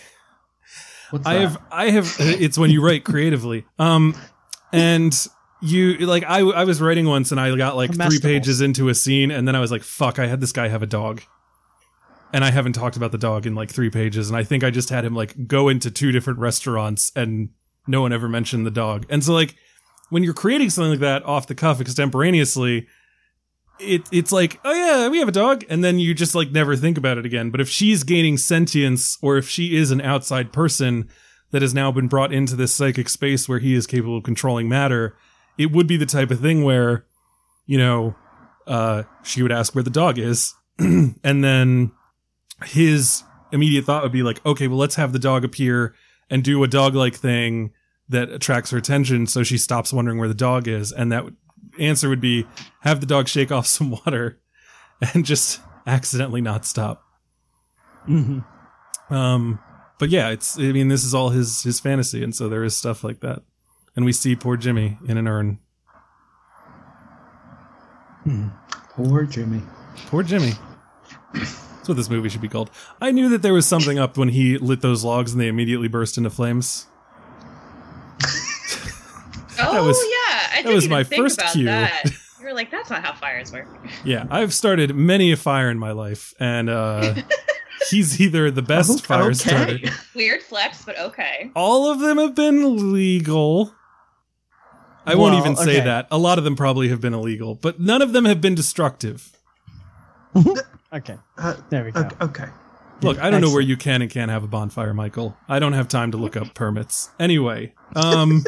What's 1.10 1.26
I 1.26 1.34
that? 1.34 1.40
have 1.42 1.62
I 1.70 1.90
have 1.90 2.16
it's 2.20 2.56
when 2.56 2.70
you 2.70 2.82
write 2.84 3.04
creatively 3.04 3.66
um 3.78 4.14
and 4.72 5.14
you 5.60 5.98
like 5.98 6.24
I 6.24 6.40
I 6.40 6.64
was 6.64 6.80
writing 6.80 7.06
once 7.06 7.30
and 7.32 7.40
I 7.40 7.54
got 7.56 7.76
like 7.76 7.92
three 7.94 8.18
pages 8.20 8.60
into 8.60 8.88
a 8.88 8.94
scene 8.94 9.30
and 9.30 9.46
then 9.46 9.54
I 9.54 9.60
was 9.60 9.70
like 9.70 9.82
fuck 9.82 10.18
I 10.18 10.26
had 10.26 10.40
this 10.40 10.52
guy 10.52 10.68
have 10.68 10.82
a 10.82 10.86
dog 10.86 11.22
and 12.32 12.42
I 12.44 12.50
haven't 12.50 12.72
talked 12.72 12.96
about 12.96 13.12
the 13.12 13.18
dog 13.18 13.46
in 13.46 13.54
like 13.54 13.70
three 13.70 13.90
pages 13.90 14.28
and 14.30 14.36
I 14.36 14.42
think 14.42 14.64
I 14.64 14.70
just 14.70 14.88
had 14.88 15.04
him 15.04 15.14
like 15.14 15.46
go 15.46 15.68
into 15.68 15.90
two 15.90 16.12
different 16.12 16.38
restaurants 16.38 17.12
and 17.14 17.50
no 17.86 18.00
one 18.00 18.12
ever 18.12 18.28
mentioned 18.28 18.64
the 18.66 18.70
dog 18.70 19.04
and 19.10 19.22
so 19.22 19.34
like 19.34 19.54
when 20.12 20.22
you're 20.22 20.34
creating 20.34 20.68
something 20.68 20.90
like 20.90 21.00
that 21.00 21.24
off 21.24 21.46
the 21.46 21.54
cuff 21.54 21.80
extemporaneously 21.80 22.86
it 23.80 24.06
it's 24.12 24.30
like 24.30 24.60
oh 24.62 24.74
yeah 24.74 25.08
we 25.08 25.18
have 25.18 25.26
a 25.28 25.32
dog 25.32 25.64
and 25.70 25.82
then 25.82 25.98
you 25.98 26.12
just 26.12 26.34
like 26.34 26.50
never 26.50 26.76
think 26.76 26.98
about 26.98 27.16
it 27.16 27.24
again. 27.24 27.50
But 27.50 27.62
if 27.62 27.68
she's 27.70 28.04
gaining 28.04 28.36
sentience 28.36 29.16
or 29.22 29.38
if 29.38 29.48
she 29.48 29.74
is 29.74 29.90
an 29.90 30.02
outside 30.02 30.52
person 30.52 31.08
that 31.50 31.62
has 31.62 31.72
now 31.72 31.90
been 31.90 32.08
brought 32.08 32.30
into 32.30 32.54
this 32.54 32.74
psychic 32.74 33.08
space 33.08 33.48
where 33.48 33.58
he 33.58 33.74
is 33.74 33.86
capable 33.86 34.18
of 34.18 34.22
controlling 34.22 34.68
matter 34.68 35.16
it 35.56 35.72
would 35.72 35.86
be 35.86 35.96
the 35.96 36.06
type 36.06 36.30
of 36.30 36.40
thing 36.40 36.62
where 36.62 37.06
you 37.64 37.78
know 37.78 38.14
uh 38.66 39.04
she 39.22 39.42
would 39.42 39.52
ask 39.52 39.74
where 39.74 39.84
the 39.84 39.90
dog 39.90 40.18
is 40.18 40.54
and 40.78 41.42
then 41.42 41.90
his 42.66 43.24
immediate 43.50 43.86
thought 43.86 44.02
would 44.02 44.12
be 44.12 44.22
like 44.22 44.44
okay 44.44 44.68
well 44.68 44.78
let's 44.78 44.96
have 44.96 45.14
the 45.14 45.18
dog 45.18 45.42
appear 45.42 45.94
and 46.28 46.44
do 46.44 46.62
a 46.62 46.68
dog 46.68 46.94
like 46.94 47.14
thing 47.14 47.72
that 48.12 48.30
attracts 48.30 48.70
her 48.70 48.78
attention 48.78 49.26
so 49.26 49.42
she 49.42 49.58
stops 49.58 49.92
wondering 49.92 50.18
where 50.18 50.28
the 50.28 50.34
dog 50.34 50.68
is 50.68 50.92
and 50.92 51.10
that 51.10 51.24
answer 51.78 52.08
would 52.08 52.20
be 52.20 52.46
have 52.80 53.00
the 53.00 53.06
dog 53.06 53.28
shake 53.28 53.50
off 53.50 53.66
some 53.66 53.90
water 53.90 54.38
and 55.14 55.24
just 55.24 55.60
accidentally 55.86 56.40
not 56.40 56.64
stop. 56.64 57.04
Mm-hmm. 58.08 59.14
um 59.14 59.60
but 60.00 60.08
yeah 60.08 60.30
it's 60.30 60.58
i 60.58 60.72
mean 60.72 60.88
this 60.88 61.04
is 61.04 61.14
all 61.14 61.28
his 61.28 61.62
his 61.62 61.78
fantasy 61.78 62.24
and 62.24 62.34
so 62.34 62.48
there 62.48 62.64
is 62.64 62.76
stuff 62.76 63.04
like 63.04 63.20
that. 63.20 63.42
And 63.94 64.04
we 64.04 64.12
see 64.12 64.34
poor 64.34 64.56
jimmy 64.56 64.98
in 65.06 65.18
an 65.18 65.28
urn. 65.28 65.58
Poor 68.90 69.24
Jimmy. 69.24 69.62
poor 70.06 70.22
jimmy. 70.22 70.52
That's 71.32 71.88
what 71.88 71.96
this 71.96 72.10
movie 72.10 72.28
should 72.28 72.40
be 72.40 72.48
called. 72.48 72.70
I 73.00 73.10
knew 73.10 73.28
that 73.30 73.42
there 73.42 73.52
was 73.52 73.66
something 73.66 73.98
up 73.98 74.16
when 74.16 74.28
he 74.28 74.58
lit 74.58 74.80
those 74.82 75.02
logs 75.02 75.32
and 75.32 75.40
they 75.40 75.48
immediately 75.48 75.88
burst 75.88 76.16
into 76.16 76.30
flames 76.30 76.86
oh 79.70 79.86
was- 79.86 80.02
yeah, 80.02 80.48
I 80.52 80.56
didn't 80.62 80.74
was 80.74 80.84
even 80.84 80.96
my 80.96 81.04
think 81.04 81.22
first 81.22 81.38
about 81.38 81.52
cue. 81.52 81.64
that. 81.66 82.04
You 82.42 82.48
were 82.48 82.54
like, 82.54 82.72
that's 82.72 82.90
not 82.90 83.04
how 83.04 83.12
fires 83.14 83.52
work. 83.52 83.68
yeah 84.04 84.26
i've 84.28 84.52
started 84.52 84.96
many 84.96 85.30
a 85.30 85.36
fire 85.36 85.70
in 85.70 85.78
my 85.78 85.92
life 85.92 86.34
and 86.40 86.68
uh 86.68 87.14
he's 87.90 88.20
either 88.20 88.50
the 88.50 88.62
best 88.62 88.90
Okay. 88.90 89.00
fire 89.06 89.32
starter 89.32 89.78
Weird 90.16 90.42
flex, 90.42 90.84
but 90.84 90.98
okay. 90.98 91.52
all 91.54 91.88
of 91.92 92.00
them 92.00 92.18
have 92.18 92.34
been 92.34 92.92
legal. 92.92 93.72
I 95.06 95.14
won't 95.14 95.36
even 95.36 95.54
say 95.54 95.76
okay. 95.76 95.84
that. 95.84 96.08
A 96.10 96.18
lot 96.18 96.38
of 96.38 96.42
them 96.42 96.56
probably 96.56 96.88
have 96.88 97.00
been 97.00 97.14
illegal, 97.14 97.54
but 97.54 97.78
none 97.78 98.02
of 98.02 98.12
them 98.12 98.24
have 98.24 98.40
been 98.40 98.56
destructive. 98.56 99.30
Okay, 100.92 101.16
Uh, 101.38 101.54
there 101.70 101.84
we 101.84 101.92
go. 101.92 102.00
okay, 102.00 102.16
okay. 102.22 102.44
Look, 103.02 103.18
I 103.20 103.30
don't 103.30 103.40
know 103.40 103.50
where 103.52 103.60
you 103.62 103.76
can 103.76 104.02
and 104.02 104.10
can't 104.10 104.30
have 104.32 104.42
a 104.44 104.48
bonfire, 104.48 104.94
Michael. 104.94 105.36
I 105.48 105.58
don't 105.60 105.72
have 105.74 105.86
time 105.88 106.10
to 106.10 106.16
look 106.18 106.36
up 106.36 106.54
permits. 106.54 107.10
Anyway, 107.20 107.72
um 107.94 108.42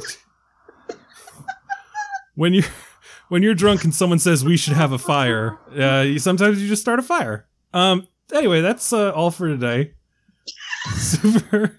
when 2.34 2.54
you 2.54 2.62
when 3.28 3.42
you're 3.42 3.54
drunk 3.54 3.84
and 3.84 3.94
someone 3.94 4.18
says 4.18 4.44
we 4.44 4.56
should 4.56 4.74
have 4.74 4.92
a 4.92 4.98
fire, 4.98 5.58
uh, 5.78 6.02
you, 6.02 6.18
sometimes 6.18 6.60
you 6.62 6.68
just 6.68 6.82
start 6.82 6.98
a 6.98 7.02
fire. 7.02 7.46
Um 7.72 8.06
anyway, 8.32 8.60
that's 8.60 8.92
uh, 8.92 9.10
all 9.12 9.30
for 9.30 9.48
today. 9.48 9.94
Super. 10.96 11.78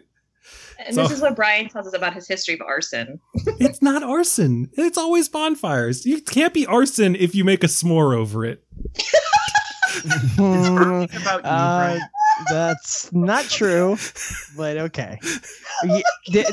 And 0.86 0.94
So- 0.94 1.04
this 1.04 1.12
is 1.14 1.22
what 1.22 1.36
Brian 1.36 1.68
tells 1.70 1.88
us 1.88 1.94
about 1.94 2.14
his 2.14 2.28
history 2.28 2.54
of 2.56 2.62
arson. 2.62 3.20
It's 3.60 3.82
not 3.82 4.04
arson. 4.04 4.70
It's 4.74 4.98
always 4.98 5.30
bonfires. 5.30 6.06
You 6.06 6.22
can't 6.22 6.54
be 6.54 6.66
arson 6.66 7.16
if 7.16 7.34
you 7.36 7.44
make 7.44 7.64
a 7.64 7.68
s'more 7.68 8.16
over 8.16 8.46
it. 8.46 8.64
It's 9.94 10.36
about 10.38 11.10
you, 11.44 11.50
Uh, 11.50 11.80
Brian. 11.80 12.02
That's 12.50 13.12
not 13.14 13.46
true, 13.46 13.98
but 14.58 14.78
okay. 14.78 15.20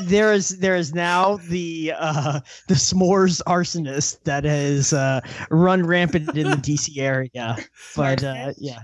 There 0.03 0.33
is 0.33 0.57
there 0.59 0.75
is 0.75 0.93
now 0.93 1.37
the 1.49 1.93
uh, 1.97 2.39
the 2.67 2.75
s'mores 2.75 3.41
arsonist 3.47 4.23
that 4.23 4.43
has 4.45 4.93
uh, 4.93 5.21
run 5.49 5.85
rampant 5.85 6.35
in 6.37 6.49
the 6.49 6.57
DC 6.57 6.97
area. 6.97 7.57
But 7.95 8.23
uh, 8.23 8.53
yeah, 8.57 8.79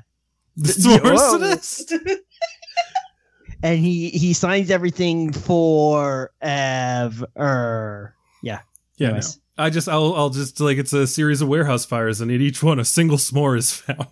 The 0.57 0.99
Whoa. 1.03 1.15
arsonist? 1.15 1.93
and 3.63 3.80
he 3.80 4.09
he 4.09 4.34
signs 4.34 4.69
everything 4.69 5.31
for 5.31 6.31
ever. 6.41 8.15
Yeah. 8.43 8.59
Yeah, 8.97 9.11
no. 9.11 9.21
I 9.57 9.69
just 9.69 9.88
I'll 9.89 10.13
I'll 10.15 10.30
just 10.30 10.59
like 10.59 10.77
it's 10.77 10.93
a 10.93 11.07
series 11.07 11.41
of 11.41 11.47
warehouse 11.47 11.85
fires, 11.85 12.21
and 12.21 12.31
in 12.31 12.41
each 12.41 12.63
one 12.63 12.80
a 12.80 12.85
single 12.85 13.17
s'more 13.17 13.57
is 13.57 13.73
found. 13.73 14.07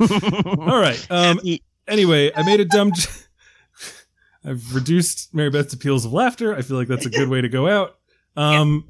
All 0.58 0.80
right. 0.80 1.06
Um. 1.10 1.40
Anyway, 1.90 2.32
I 2.34 2.42
made 2.42 2.60
a 2.60 2.64
dumb. 2.64 2.92
I've 4.44 4.74
reduced 4.74 5.34
Mary 5.34 5.50
Beth 5.50 5.68
to 5.70 5.76
peals 5.76 6.06
of 6.06 6.12
laughter. 6.12 6.56
I 6.56 6.62
feel 6.62 6.78
like 6.78 6.88
that's 6.88 7.04
a 7.04 7.10
good 7.10 7.28
way 7.28 7.40
to 7.40 7.48
go 7.48 7.68
out. 7.68 7.98
Um. 8.36 8.88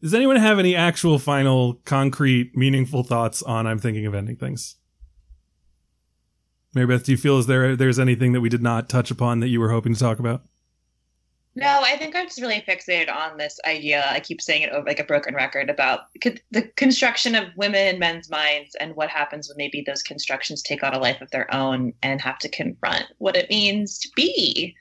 Does 0.00 0.12
anyone 0.12 0.36
have 0.36 0.58
any 0.58 0.76
actual 0.76 1.18
final, 1.18 1.80
concrete, 1.86 2.54
meaningful 2.54 3.04
thoughts 3.04 3.42
on 3.42 3.66
I'm 3.66 3.78
thinking 3.78 4.04
of 4.04 4.14
ending 4.14 4.36
things? 4.36 4.76
Mary 6.74 6.86
Beth, 6.86 7.04
do 7.04 7.12
you 7.12 7.16
feel 7.16 7.38
as 7.38 7.46
there 7.46 7.74
there's 7.74 7.98
anything 7.98 8.32
that 8.32 8.42
we 8.42 8.50
did 8.50 8.62
not 8.62 8.90
touch 8.90 9.10
upon 9.10 9.40
that 9.40 9.48
you 9.48 9.60
were 9.60 9.70
hoping 9.70 9.94
to 9.94 10.00
talk 10.00 10.18
about? 10.18 10.42
No, 11.56 11.82
I 11.84 11.96
think 11.96 12.16
I'm 12.16 12.26
just 12.26 12.40
really 12.40 12.64
fixated 12.66 13.12
on 13.12 13.36
this 13.36 13.60
idea. 13.64 14.04
I 14.10 14.18
keep 14.18 14.40
saying 14.40 14.62
it 14.62 14.72
over 14.72 14.86
like 14.86 14.98
a 14.98 15.04
broken 15.04 15.34
record 15.34 15.70
about 15.70 16.00
co- 16.22 16.34
the 16.50 16.62
construction 16.76 17.36
of 17.36 17.44
women 17.56 17.86
and 17.86 17.98
men's 18.00 18.28
minds 18.28 18.74
and 18.80 18.96
what 18.96 19.08
happens 19.08 19.48
when 19.48 19.56
maybe 19.56 19.82
those 19.86 20.02
constructions 20.02 20.62
take 20.62 20.82
on 20.82 20.94
a 20.94 20.98
life 20.98 21.20
of 21.20 21.30
their 21.30 21.52
own 21.54 21.92
and 22.02 22.20
have 22.20 22.38
to 22.40 22.48
confront 22.48 23.04
what 23.18 23.36
it 23.36 23.48
means 23.50 23.98
to 24.00 24.08
be 24.16 24.74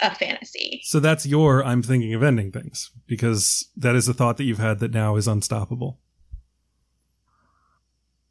a 0.00 0.14
fantasy. 0.14 0.82
So 0.84 1.00
that's 1.00 1.24
your 1.24 1.64
I'm 1.64 1.82
thinking 1.82 2.12
of 2.12 2.22
ending 2.22 2.52
things 2.52 2.90
because 3.06 3.70
that 3.76 3.96
is 3.96 4.08
a 4.08 4.14
thought 4.14 4.36
that 4.36 4.44
you've 4.44 4.58
had 4.58 4.80
that 4.80 4.92
now 4.92 5.16
is 5.16 5.26
unstoppable. 5.26 5.98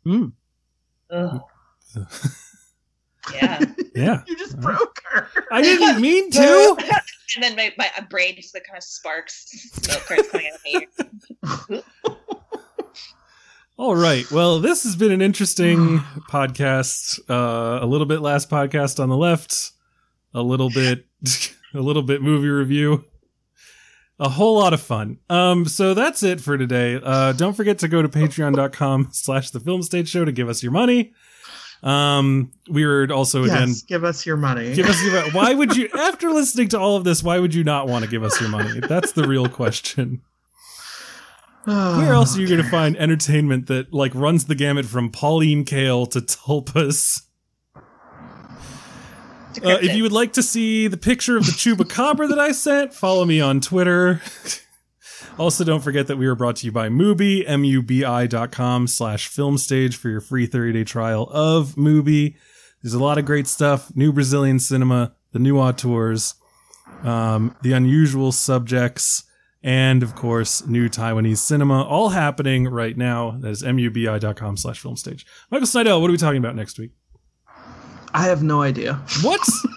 Mm. 0.06 0.34
Ugh. 1.10 1.42
yeah. 3.34 3.64
Yeah. 3.96 4.22
You 4.28 4.38
just 4.38 4.60
broke 4.60 5.02
her. 5.12 5.28
I 5.52 5.64
didn't 5.64 6.00
mean 6.00 6.30
to. 6.30 6.78
and 7.36 7.44
then 7.44 7.56
my, 7.56 7.74
my 7.80 7.90
brain 8.12 8.36
just 8.36 8.54
like 8.54 8.66
kind 8.66 8.78
of 8.78 8.84
sparks, 8.84 9.50
smoke 9.74 10.02
starts 10.02 10.30
coming 10.30 10.48
out 10.48 10.56
of 10.56 11.52
my 11.64 11.78
ears. 11.80 11.84
All 13.80 13.96
right. 13.96 14.30
Well, 14.32 14.60
this 14.60 14.84
has 14.84 14.96
been 14.96 15.12
an 15.12 15.24
interesting 15.24 15.98
podcast. 16.30 17.20
Uh, 17.28 17.84
a 17.84 17.88
little 17.88 18.06
bit 18.06 18.22
last 18.22 18.52
podcast 18.52 19.00
on 19.02 19.10
the 19.10 19.18
left, 19.18 19.72
a 20.36 20.44
little 20.44 20.70
bit, 20.70 21.06
a 21.74 21.80
little 21.80 22.04
bit 22.04 22.22
movie 22.22 22.50
review, 22.50 23.06
a 24.20 24.30
whole 24.30 24.60
lot 24.60 24.74
of 24.74 24.82
fun. 24.82 25.18
Um, 25.28 25.66
so 25.66 25.94
that's 25.96 26.22
it 26.22 26.40
for 26.40 26.56
today. 26.58 27.00
Uh, 27.04 27.34
don't 27.34 27.54
forget 27.54 27.80
to 27.80 27.88
go 27.88 28.04
to 28.04 28.10
patreon.com 28.10 29.10
slash 29.12 29.50
the 29.50 29.60
film 29.60 29.82
stage 29.82 30.10
show 30.10 30.24
to 30.24 30.32
give 30.32 30.50
us 30.50 30.62
your 30.62 30.72
money. 30.72 31.14
Um, 31.84 32.52
we 32.70 32.84
are 32.86 33.12
also 33.12 33.44
again 33.44 33.74
give 33.88 34.04
us 34.04 34.26
your 34.26 34.38
money. 34.38 34.74
give 34.74 34.88
us 34.88 35.02
your 35.04 35.22
why 35.32 35.54
would 35.54 35.76
you 35.76 35.90
after 35.98 36.32
listening 36.32 36.70
to 36.70 36.80
all 36.80 36.96
of 36.96 37.04
this 37.04 37.22
why 37.22 37.38
would 37.40 37.54
you 37.54 37.64
not 37.64 37.88
want 37.88 38.04
to 38.04 38.10
give 38.10 38.24
us 38.24 38.40
your 38.42 38.50
money? 38.50 38.80
That's 38.80 39.12
the 39.12 39.28
real 39.28 39.48
question. 39.48 40.22
Where 41.66 42.14
else 42.14 42.38
are 42.38 42.42
you 42.42 42.48
going 42.48 42.64
to 42.64 42.70
find 42.70 42.96
entertainment 42.98 43.68
that 43.68 43.94
like 43.94 44.16
runs 44.16 44.46
the 44.46 44.56
gamut 44.56 44.86
from 44.86 45.12
pauline 45.12 45.66
kael 45.66 46.10
to 46.12 46.22
tulpas? 46.22 47.24
Uh, 49.64 49.78
if 49.82 49.96
you 49.96 50.04
would 50.04 50.12
like 50.12 50.34
to 50.34 50.44
see 50.44 50.88
the 50.88 50.98
picture 50.98 51.36
of 51.36 51.46
the 51.46 51.52
chupacabra 51.52 52.30
that 52.30 52.38
i 52.38 52.52
sent 52.52 52.94
follow 52.94 53.26
me 53.26 53.42
on 53.42 53.60
twitter 53.60 54.22
also 55.38 55.64
don't 55.64 55.82
forget 55.82 56.08
that 56.08 56.18
we 56.18 56.26
are 56.26 56.36
brought 56.36 56.58
to 56.58 56.66
you 56.66 56.72
by 56.72 56.90
mubi 56.90 57.44
m-u-b-i.com 57.48 58.88
slash 58.88 59.28
film 59.28 59.58
stage 59.58 59.96
for 59.96 60.10
your 60.10 60.22
free 60.22 60.48
30-day 60.48 60.84
trial 60.84 61.30
of 61.32 61.76
mubi 61.76 62.36
there's 62.82 62.94
a 62.94 63.00
lot 63.00 63.18
of 63.18 63.26
great 63.26 63.48
stuff. 63.48 63.94
New 63.96 64.14
Brazilian 64.14 64.60
cinema, 64.60 65.14
the 65.32 65.40
new 65.40 65.58
auteurs, 65.58 66.36
um, 67.04 67.56
the 67.62 67.74
unusual 67.74 68.32
subjects, 68.32 69.24
and 69.64 70.04
of 70.04 70.16
course, 70.16 70.66
new 70.66 70.88
Taiwanese 70.88 71.40
cinema, 71.40 71.84
all 71.84 72.10
happening 72.10 72.68
right 72.68 72.96
now. 72.96 73.32
That 73.40 73.50
is 73.50 73.64
mubi.com 73.64 74.58
slash 74.58 74.80
film 74.80 74.96
stage. 74.96 75.26
Michael 75.52 75.68
Snydel, 75.68 76.00
what 76.00 76.10
are 76.10 76.12
we 76.12 76.18
talking 76.18 76.38
about 76.38 76.56
next 76.56 76.80
week? 76.80 76.92
I 78.14 78.24
have 78.24 78.44
no 78.44 78.62
idea. 78.62 79.02
What? 79.22 79.42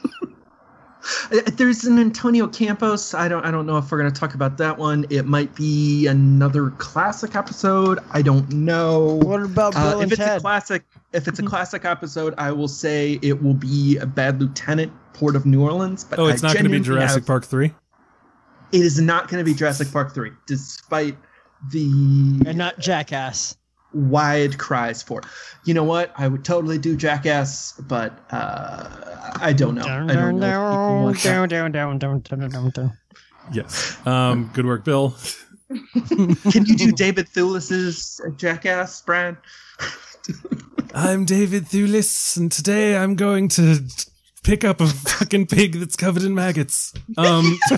Uh, 1.32 1.40
There's 1.56 1.84
an 1.84 1.98
Antonio 1.98 2.46
Campos. 2.46 3.14
I 3.14 3.28
don't. 3.28 3.44
I 3.44 3.50
don't 3.50 3.66
know 3.66 3.78
if 3.78 3.90
we're 3.90 3.98
going 3.98 4.12
to 4.12 4.18
talk 4.20 4.34
about 4.34 4.58
that 4.58 4.76
one. 4.78 5.06
It 5.10 5.24
might 5.26 5.54
be 5.54 6.06
another 6.06 6.70
classic 6.72 7.34
episode. 7.34 7.98
I 8.12 8.22
don't 8.22 8.50
know. 8.50 9.18
What 9.22 9.42
about 9.42 9.74
Uh, 9.76 9.96
if 9.96 10.02
and 10.02 10.12
it's 10.12 10.20
a 10.20 10.40
classic, 10.40 10.84
if 11.12 11.26
it's 11.28 11.38
a 11.38 11.42
classic 11.42 11.84
episode, 11.84 12.34
I 12.38 12.52
will 12.52 12.68
say 12.68 13.18
it 13.22 13.42
will 13.42 13.54
be 13.54 13.96
a 13.98 14.06
Bad 14.06 14.40
Lieutenant, 14.40 14.92
Port 15.14 15.36
of 15.36 15.46
New 15.46 15.62
Orleans. 15.62 16.04
But 16.04 16.18
Oh, 16.18 16.26
it's 16.26 16.44
I 16.44 16.48
not 16.48 16.54
going 16.54 16.64
to 16.64 16.70
be 16.70 16.80
Jurassic 16.80 17.22
have- 17.22 17.26
Park 17.26 17.44
3? 17.46 17.72
It 18.72 18.82
is 18.82 19.00
not 19.00 19.28
going 19.28 19.44
to 19.44 19.44
be 19.44 19.52
Jurassic 19.56 19.90
Park 19.92 20.14
three, 20.14 20.30
despite 20.46 21.16
the 21.72 21.82
and 22.46 22.56
not 22.56 22.78
Jackass. 22.78 23.56
Wide 23.92 24.58
cries 24.58 25.02
for. 25.02 25.22
You 25.64 25.74
know 25.74 25.84
what? 25.84 26.12
I 26.16 26.28
would 26.28 26.44
totally 26.44 26.78
do 26.78 26.96
Jackass, 26.96 27.72
but 27.80 28.18
uh, 28.30 29.32
I 29.40 29.52
don't 29.52 29.74
know. 29.74 29.82
I 29.82 30.14
don't 30.14 30.38
know. 30.38 31.08
if 31.08 31.16
people 31.22 31.34
want 31.36 31.48
that. 31.48 31.48
down, 31.50 31.72
down, 31.72 31.98
down, 31.98 32.20
down, 32.20 32.48
down, 32.48 32.70
down. 32.70 32.98
Yes. 33.52 33.96
Um, 34.06 34.50
good 34.54 34.66
work, 34.66 34.84
Bill. 34.84 35.14
Can 36.08 36.66
you 36.66 36.76
do 36.76 36.92
David 36.92 37.28
Thewlis's 37.28 38.20
Jackass, 38.36 39.02
Brad? 39.02 39.36
I'm 40.94 41.24
David 41.24 41.64
Thewlis, 41.66 42.36
and 42.36 42.50
today 42.50 42.96
I'm 42.96 43.14
going 43.14 43.48
to 43.50 43.80
pick 44.42 44.64
up 44.64 44.80
a 44.80 44.86
fucking 44.86 45.46
pig 45.46 45.74
that's 45.74 45.96
covered 45.96 46.22
in 46.24 46.34
maggots. 46.34 46.92
Um, 47.16 47.58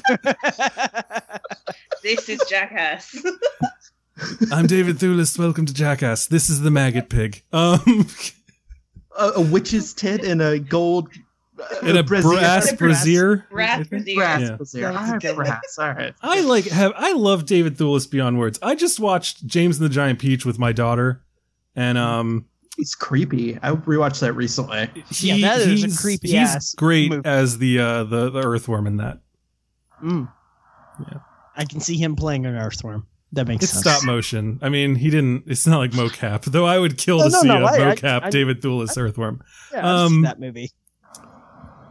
This 2.03 2.29
is 2.29 2.43
Jackass. 2.49 3.17
I'm 4.53 4.67
David 4.67 4.97
Thewlis. 4.99 5.39
Welcome 5.39 5.67
to 5.67 5.75
Jackass. 5.75 6.27
This 6.27 6.49
is 6.51 6.61
the 6.61 6.71
maggot 6.71 7.09
pig. 7.09 7.43
Um, 7.53 8.07
A, 9.19 9.29
a 9.37 9.41
witch's 9.41 9.93
tit 9.95 10.25
in 10.25 10.41
a 10.41 10.59
gold. 10.59 11.09
uh, 11.59 11.87
in 11.87 11.97
a 11.97 12.03
brassiere. 12.03 12.33
brass 12.39 12.73
brazier. 12.73 13.47
Brass 13.51 13.87
brazier. 13.89 14.17
Brass 14.17 14.41
Yeah. 14.41 14.57
brazier. 14.57 14.93
That's 14.93 15.25
good. 15.25 15.37
brass. 15.37 15.61
All 15.79 15.93
right. 15.93 16.15
I 16.23 16.41
like 16.43 16.65
have 16.67 16.93
I 16.97 17.13
love 17.13 17.47
David 17.47 17.77
Thewlis 17.77 18.11
beyond 18.11 18.39
words. 18.39 18.59
I 18.63 18.75
just 18.75 18.99
watched 19.01 19.47
James 19.47 19.79
and 19.79 19.85
the 19.85 19.93
Giant 19.93 20.19
Peach 20.19 20.45
with 20.47 20.59
my 20.59 20.73
daughter, 20.73 21.23
and 21.77 21.99
um, 21.99 22.47
He's 22.77 22.95
creepy. 22.95 23.59
I 23.63 23.73
rewatched 23.73 24.21
that 24.21 24.33
recently. 24.33 24.89
he, 25.11 25.29
Yeah, 25.33 25.57
that 25.59 25.69
is 25.69 25.99
a 25.99 26.01
creepy 26.01 26.29
He's 26.29 26.37
ass 26.55 26.75
great 26.75 27.11
movie. 27.11 27.29
as 27.29 27.59
the 27.59 27.79
uh 27.79 28.05
the 28.05 28.31
the 28.31 28.41
earthworm 28.43 28.87
in 28.87 28.97
that. 28.97 29.21
Mm. 30.03 30.33
Yeah. 31.01 31.19
I 31.55 31.65
can 31.67 31.81
see 31.81 31.97
him 31.99 32.17
playing 32.17 32.47
an 32.47 32.55
earthworm. 32.57 33.07
That 33.35 33.49
makes 33.49 33.65
It's 33.65 33.73
sense. 33.73 33.83
stop 33.85 34.05
motion. 34.05 34.59
I 34.61 34.69
mean, 34.69 34.95
he 34.95 35.09
didn't. 35.09 35.45
It's 35.47 35.67
not 35.67 35.79
like 35.79 35.93
mocap, 35.93 36.43
though. 36.45 36.67
I 36.67 36.79
would 36.79 36.99
kill 36.99 37.21
Oh, 37.23 37.25
to 37.29 37.31
no, 37.31 37.41
see 37.41 37.49
no, 37.49 37.63
a 37.63 37.67
I- 37.67 37.91
I- 37.91 37.95
mocap 37.95 38.23
I- 38.25 38.31
David 38.31 38.61
Thewlis 38.61 38.97
earthworm. 38.99 39.43
Yeah, 39.73 39.81
Um, 40.05 40.23
that 40.23 40.39
movie. 40.39 40.71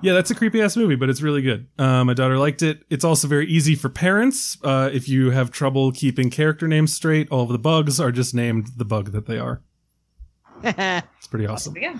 Yeah, 0.03 0.13
that's 0.13 0.31
a 0.31 0.35
creepy 0.35 0.61
ass 0.61 0.75
movie, 0.77 0.95
but 0.95 1.09
it's 1.09 1.21
really 1.21 1.41
good. 1.43 1.67
Uh, 1.77 2.03
my 2.03 2.13
daughter 2.15 2.37
liked 2.39 2.61
it. 2.63 2.83
It's 2.89 3.03
also 3.05 3.27
very 3.27 3.47
easy 3.47 3.75
for 3.75 3.87
parents. 3.89 4.57
Uh, 4.63 4.89
if 4.91 5.07
you 5.07 5.29
have 5.31 5.51
trouble 5.51 5.91
keeping 5.91 6.29
character 6.31 6.67
names 6.67 6.93
straight, 6.93 7.27
all 7.29 7.43
of 7.43 7.49
the 7.49 7.59
bugs 7.59 7.99
are 7.99 8.11
just 8.11 8.33
named 8.33 8.69
the 8.77 8.85
bug 8.85 9.11
that 9.11 9.25
they 9.27 9.37
are. 9.39 9.61
It's 10.63 11.27
pretty 11.27 11.45
awesome. 11.47 11.75
Yeah. 11.77 11.97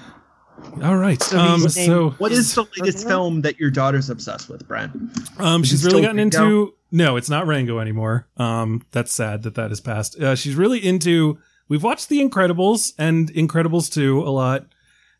All 0.83 0.97
right. 0.97 1.21
So 1.21 1.39
um, 1.39 1.61
so 1.69 2.09
What 2.19 2.31
is 2.31 2.53
the 2.53 2.65
latest 2.77 3.07
film 3.07 3.41
that 3.41 3.59
your 3.59 3.71
daughter's 3.71 4.09
obsessed 4.09 4.49
with, 4.49 4.67
Brad? 4.67 4.91
um, 5.39 5.63
she's 5.63 5.83
really 5.85 6.01
gotten 6.01 6.17
Rango? 6.17 6.37
into. 6.43 6.73
No, 6.91 7.15
it's 7.15 7.29
not 7.29 7.47
Rango 7.47 7.79
anymore. 7.79 8.27
Um, 8.37 8.83
that's 8.91 9.13
sad 9.13 9.43
that 9.43 9.55
that 9.55 9.69
has 9.69 9.79
passed. 9.79 10.19
Uh, 10.19 10.35
she's 10.35 10.55
really 10.55 10.79
into. 10.85 11.39
We've 11.69 11.83
watched 11.83 12.09
The 12.09 12.19
Incredibles 12.19 12.91
and 12.97 13.31
Incredibles 13.33 13.91
2 13.91 14.23
a 14.23 14.29
lot. 14.29 14.65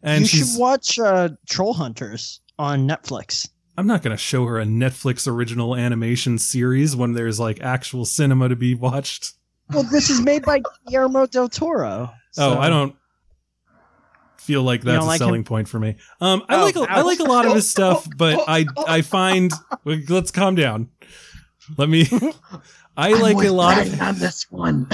And 0.03 0.21
you 0.21 0.27
should 0.27 0.59
watch 0.59 0.99
uh, 0.99 1.29
Troll 1.47 1.73
Hunters 1.73 2.41
on 2.59 2.87
Netflix. 2.87 3.47
I'm 3.77 3.87
not 3.87 4.01
going 4.01 4.11
to 4.15 4.21
show 4.21 4.45
her 4.47 4.59
a 4.59 4.65
Netflix 4.65 5.27
original 5.31 5.75
animation 5.75 6.37
series 6.37 6.95
when 6.95 7.13
there's 7.13 7.39
like 7.39 7.61
actual 7.61 8.03
cinema 8.03 8.49
to 8.49 8.55
be 8.55 8.75
watched. 8.75 9.33
Well, 9.69 9.83
this 9.83 10.09
is 10.09 10.21
made 10.21 10.43
by 10.43 10.61
Guillermo 10.87 11.25
del 11.25 11.47
Toro. 11.47 12.11
Oh, 12.37 12.57
I 12.57 12.69
don't 12.69 12.95
feel 14.37 14.63
like 14.63 14.81
that's 14.81 15.03
a 15.03 15.07
like 15.07 15.19
selling 15.19 15.41
him? 15.41 15.43
point 15.45 15.69
for 15.69 15.79
me. 15.79 15.95
Um, 16.19 16.43
I 16.49 16.57
Oh, 16.57 16.65
like 16.65 16.75
a, 16.75 16.81
I 16.81 17.01
like 17.01 17.19
a 17.19 17.23
lot 17.23 17.45
of 17.45 17.53
his 17.53 17.69
stuff, 17.71 18.07
but 18.17 18.43
I 18.47 18.65
I 18.87 19.01
find 19.01 19.51
let's 19.85 20.31
calm 20.31 20.55
down. 20.55 20.89
Let 21.77 21.89
me. 21.89 22.07
I 22.97 23.13
like 23.13 23.37
a 23.37 23.51
lot 23.51 23.85
of 23.85 24.01
on 24.01 24.17
this 24.19 24.51
one. 24.51 24.87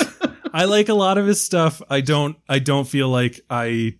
I 0.54 0.64
like 0.64 0.88
a 0.88 0.94
lot 0.94 1.18
of 1.18 1.26
his 1.26 1.42
stuff. 1.42 1.82
I 1.88 2.00
don't 2.00 2.36
I 2.48 2.58
don't 2.58 2.86
feel 2.86 3.08
like 3.08 3.40
I 3.50 3.96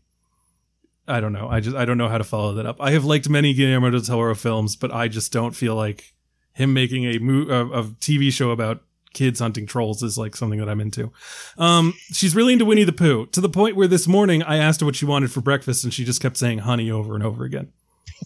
I 1.07 1.21
don't 1.21 1.33
know. 1.33 1.49
I 1.49 1.61
just 1.61 1.77
I 1.77 1.85
don't 1.85 1.99
know 1.99 2.09
how 2.09 2.19
to 2.19 2.25
follow 2.25 2.55
that 2.55 2.67
up. 2.67 2.77
I 2.81 2.93
have 2.93 3.05
liked 3.05 3.29
many 3.29 3.55
Guillermo 3.55 3.91
del 3.91 4.01
Toro 4.01 4.35
films, 4.35 4.77
but 4.77 4.93
I 4.93 5.09
just 5.09 5.33
don't 5.33 5.55
feel 5.55 5.75
like 5.75 6.15
him 6.53 6.73
making 6.73 7.05
a 7.07 7.19
mo- 7.19 7.49
a, 7.49 7.81
a 7.81 7.85
TV 7.85 8.33
show 8.33 8.51
about 8.51 8.83
kids 9.13 9.41
hunting 9.41 9.67
trolls 9.67 10.03
is 10.03 10.17
like 10.17 10.37
something 10.37 10.59
that 10.59 10.69
I'm 10.69 10.81
into. 10.81 11.13
Um, 11.59 11.95
she's 12.13 12.35
really 12.35 12.55
into 12.55 12.65
Winnie 12.65 12.85
the 12.85 12.93
Pooh 12.93 13.27
to 13.27 13.41
the 13.41 13.49
point 13.49 13.77
where 13.77 13.89
this 13.89 14.07
morning 14.07 14.43
I 14.43 14.57
asked 14.57 14.81
her 14.81 14.87
what 14.87 14.97
she 14.97 15.05
wanted 15.05 15.31
for 15.31 15.41
breakfast, 15.41 15.85
and 15.85 15.93
she 15.93 16.05
just 16.05 16.21
kept 16.21 16.37
saying 16.37 16.61
honey 16.61 16.91
over 16.91 17.15
and 17.15 17.25
over 17.25 17.45
again. 17.45 17.73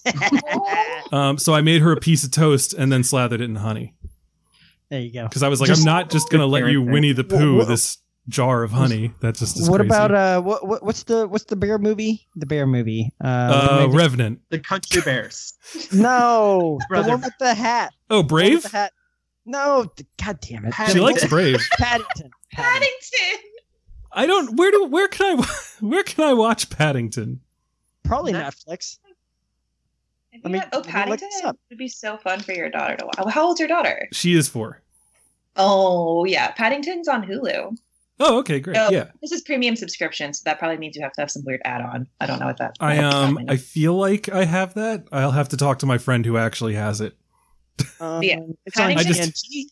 Um, 1.12 1.38
so 1.38 1.54
I 1.54 1.60
made 1.60 1.82
her 1.82 1.92
a 1.92 2.00
piece 2.00 2.24
of 2.24 2.30
toast 2.30 2.72
and 2.74 2.90
then 2.90 3.04
slathered 3.04 3.40
it 3.40 3.44
in 3.44 3.56
honey 3.56 3.94
There 4.90 5.00
you 5.00 5.12
go. 5.12 5.24
because 5.24 5.42
I 5.42 5.48
was 5.48 5.60
like, 5.60 5.68
Just- 5.68 5.82
I'm 5.82 5.84
not 5.86 6.10
just 6.10 6.30
gonna 6.30 6.46
let 6.46 6.66
you 6.66 6.80
Character. 6.80 6.92
Winnie 6.92 7.12
the 7.12 7.22
Wha- 7.28 7.38
Pooh 7.38 7.56
wha- 7.58 7.64
this 7.64 7.98
jar 8.28 8.64
of 8.64 8.72
honey. 8.72 9.12
That 9.20 9.36
just 9.36 9.56
is 9.58 9.70
What 9.70 9.78
crazy. 9.78 9.88
about 9.88 10.12
uh 10.12 10.40
what, 10.42 10.66
what 10.66 10.82
what's 10.82 11.04
the 11.04 11.28
what's 11.28 11.44
the 11.44 11.54
bear 11.56 11.78
movie? 11.78 12.26
The 12.34 12.46
bear 12.46 12.66
movie. 12.66 13.12
Uh, 13.22 13.26
uh, 13.86 13.88
Revenant? 13.90 14.40
The 14.50 14.58
Country 14.58 15.00
Bears. 15.02 15.54
no, 15.92 16.78
the 16.80 16.86
Brother. 16.88 17.10
one 17.10 17.20
with 17.20 17.34
the 17.38 17.54
hat. 17.54 17.92
Oh, 18.10 18.16
The 18.16 18.16
one 18.16 18.24
with 18.24 18.28
Brave. 18.28 18.62
the 18.62 18.68
hat. 18.70 18.92
No, 19.48 19.84
th- 19.96 20.08
god 20.20 20.40
damn 20.40 20.64
it. 20.64 20.74
She 20.90 20.98
likes 20.98 21.24
Brave. 21.26 21.60
Paddington. 21.78 22.30
Paddington. 22.52 22.90
Paddington. 22.90 23.50
I 24.10 24.26
don't. 24.26 24.56
Where 24.56 24.72
do? 24.72 24.86
Where 24.86 25.06
can 25.06 25.38
I? 25.40 25.46
Where 25.80 26.02
can 26.02 26.24
I 26.24 26.32
watch 26.32 26.68
Paddington? 26.68 27.42
Probably 28.02 28.32
Netflix. 28.32 28.98
Have 30.42 30.44
Let 30.44 30.50
you 30.50 30.52
me- 30.52 30.58
not- 30.58 30.68
oh, 30.72 30.76
let 30.78 30.86
me 30.86 30.92
look 30.92 30.94
Paddington 30.94 31.28
this 31.32 31.44
up. 31.44 31.58
would 31.70 31.78
be 31.78 31.88
so 31.88 32.16
fun 32.18 32.40
for 32.40 32.52
your 32.52 32.70
daughter 32.70 32.96
to 32.96 33.06
watch. 33.06 33.32
How 33.32 33.46
old's 33.46 33.60
your 33.60 33.68
daughter? 33.68 34.08
She 34.12 34.34
is 34.34 34.48
four. 34.48 34.82
Oh 35.56 36.24
yeah, 36.24 36.50
Paddington's 36.52 37.08
on 37.08 37.24
Hulu. 37.26 37.76
Oh, 38.18 38.38
okay, 38.38 38.60
great. 38.60 38.74
No, 38.74 38.88
Yeah, 38.90 39.08
This 39.20 39.30
is 39.32 39.42
premium 39.42 39.76
subscription, 39.76 40.32
so 40.32 40.40
that 40.46 40.58
probably 40.58 40.78
means 40.78 40.96
you 40.96 41.02
have 41.02 41.12
to 41.12 41.20
have 41.20 41.30
some 41.30 41.42
weird 41.44 41.60
add-on. 41.66 42.06
I 42.18 42.24
don't 42.26 42.40
know 42.40 42.46
what 42.46 42.56
that. 42.58 42.76
I 42.80 42.96
what 42.96 43.04
um. 43.14 43.38
I 43.48 43.56
feel 43.58 43.94
like 43.94 44.30
I 44.30 44.44
have 44.46 44.72
that. 44.74 45.06
I'll 45.12 45.32
have 45.32 45.50
to 45.50 45.56
talk 45.58 45.80
to 45.80 45.86
my 45.86 45.98
friend 45.98 46.24
who 46.24 46.38
actually 46.38 46.74
has 46.74 47.00
it. 47.02 47.14
Um, 48.00 48.22
Yeah. 48.22 48.38
It's 48.64 48.78
on 48.80 48.92
I 48.96 49.02
just- 49.02 49.70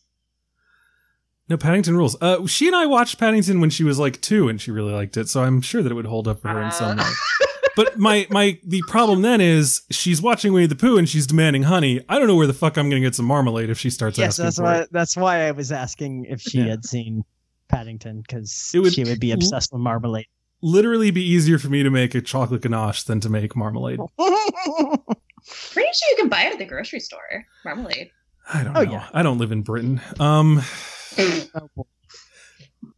No, 1.49 1.57
Paddington 1.57 1.95
rules. 1.97 2.15
Uh, 2.21 2.45
she 2.45 2.67
and 2.67 2.75
I 2.75 2.85
watched 2.85 3.17
Paddington 3.19 3.59
when 3.61 3.71
she 3.71 3.83
was 3.83 3.97
like 3.97 4.21
two, 4.21 4.47
and 4.47 4.61
she 4.61 4.69
really 4.71 4.93
liked 4.93 5.17
it. 5.17 5.27
So 5.29 5.43
I'm 5.43 5.61
sure 5.61 5.81
that 5.81 5.91
it 5.91 5.95
would 5.95 6.05
hold 6.05 6.27
up 6.27 6.39
for 6.41 6.49
her 6.49 6.61
in 6.61 6.71
some 6.71 6.99
Uh. 6.99 7.03
way. 7.03 7.09
But 7.75 7.97
my 7.99 8.25
my 8.29 8.59
the 8.63 8.81
problem 8.87 9.21
then 9.21 9.41
is 9.41 9.81
she's 9.91 10.21
watching 10.21 10.53
Winnie 10.53 10.67
the 10.67 10.75
Pooh 10.75 10.97
and 10.97 11.07
she's 11.09 11.27
demanding 11.27 11.63
honey. 11.63 12.03
I 12.07 12.17
don't 12.17 12.27
know 12.27 12.35
where 12.35 12.47
the 12.47 12.53
fuck 12.53 12.77
I'm 12.77 12.89
gonna 12.89 13.01
get 13.01 13.15
some 13.15 13.25
marmalade 13.25 13.69
if 13.69 13.77
she 13.79 13.89
starts 13.89 14.17
Yes, 14.17 14.39
asking 14.39 14.45
that's 14.45 14.57
for 14.57 14.63
why. 14.63 14.75
it. 14.77 14.89
That's 14.91 15.17
why 15.17 15.47
I 15.47 15.51
was 15.51 15.71
asking 15.71 16.25
if 16.25 16.41
she 16.41 16.59
Yeah. 16.59 16.67
had 16.67 16.85
seen 16.85 17.23
Paddington 17.67 18.21
because 18.21 18.71
would- 18.75 18.93
she 18.93 19.03
would 19.03 19.19
be 19.19 19.31
obsessed 19.31 19.73
with 19.73 19.81
marmalade. 19.81 20.27
Literally, 20.61 21.11
be 21.11 21.21
easier 21.23 21.59
for 21.59 21.67
me 21.67 21.83
to 21.83 21.89
make 21.89 22.15
a 22.15 22.21
chocolate 22.21 22.61
ganache 22.61 23.03
than 23.03 23.19
to 23.19 23.29
make 23.29 23.55
marmalade. 23.55 23.99
Pretty 24.17 25.89
sure 25.93 26.09
you 26.11 26.15
can 26.17 26.29
buy 26.29 26.43
it 26.45 26.53
at 26.53 26.57
the 26.59 26.65
grocery 26.65 26.99
store. 26.99 27.45
Marmalade. 27.63 28.09
I 28.51 28.63
don't 28.63 28.75
Oh, 28.77 28.83
know. 28.83 28.91
yeah. 28.91 29.07
I 29.13 29.21
don't 29.21 29.37
live 29.37 29.51
in 29.51 29.61
Britain. 29.61 30.01
Um, 30.19 30.61
Oh, 31.17 31.69
boy. 31.75 31.83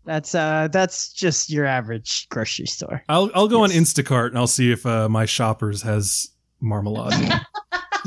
That's 0.07 0.33
uh, 0.33 0.69
that's 0.71 1.11
just 1.13 1.49
your 1.51 1.65
average 1.65 2.27
grocery 2.29 2.65
store. 2.65 3.03
I'll 3.09 3.29
I'll 3.35 3.47
go 3.49 3.63
Yes. 3.65 3.75
on 3.75 3.83
Instacart 3.83 4.29
and 4.29 4.37
I'll 4.37 4.47
see 4.47 4.71
if 4.71 4.85
uh, 4.85 5.07
my 5.09 5.25
shoppers 5.25 5.81
has 5.83 6.29
marmalade. 6.61 7.31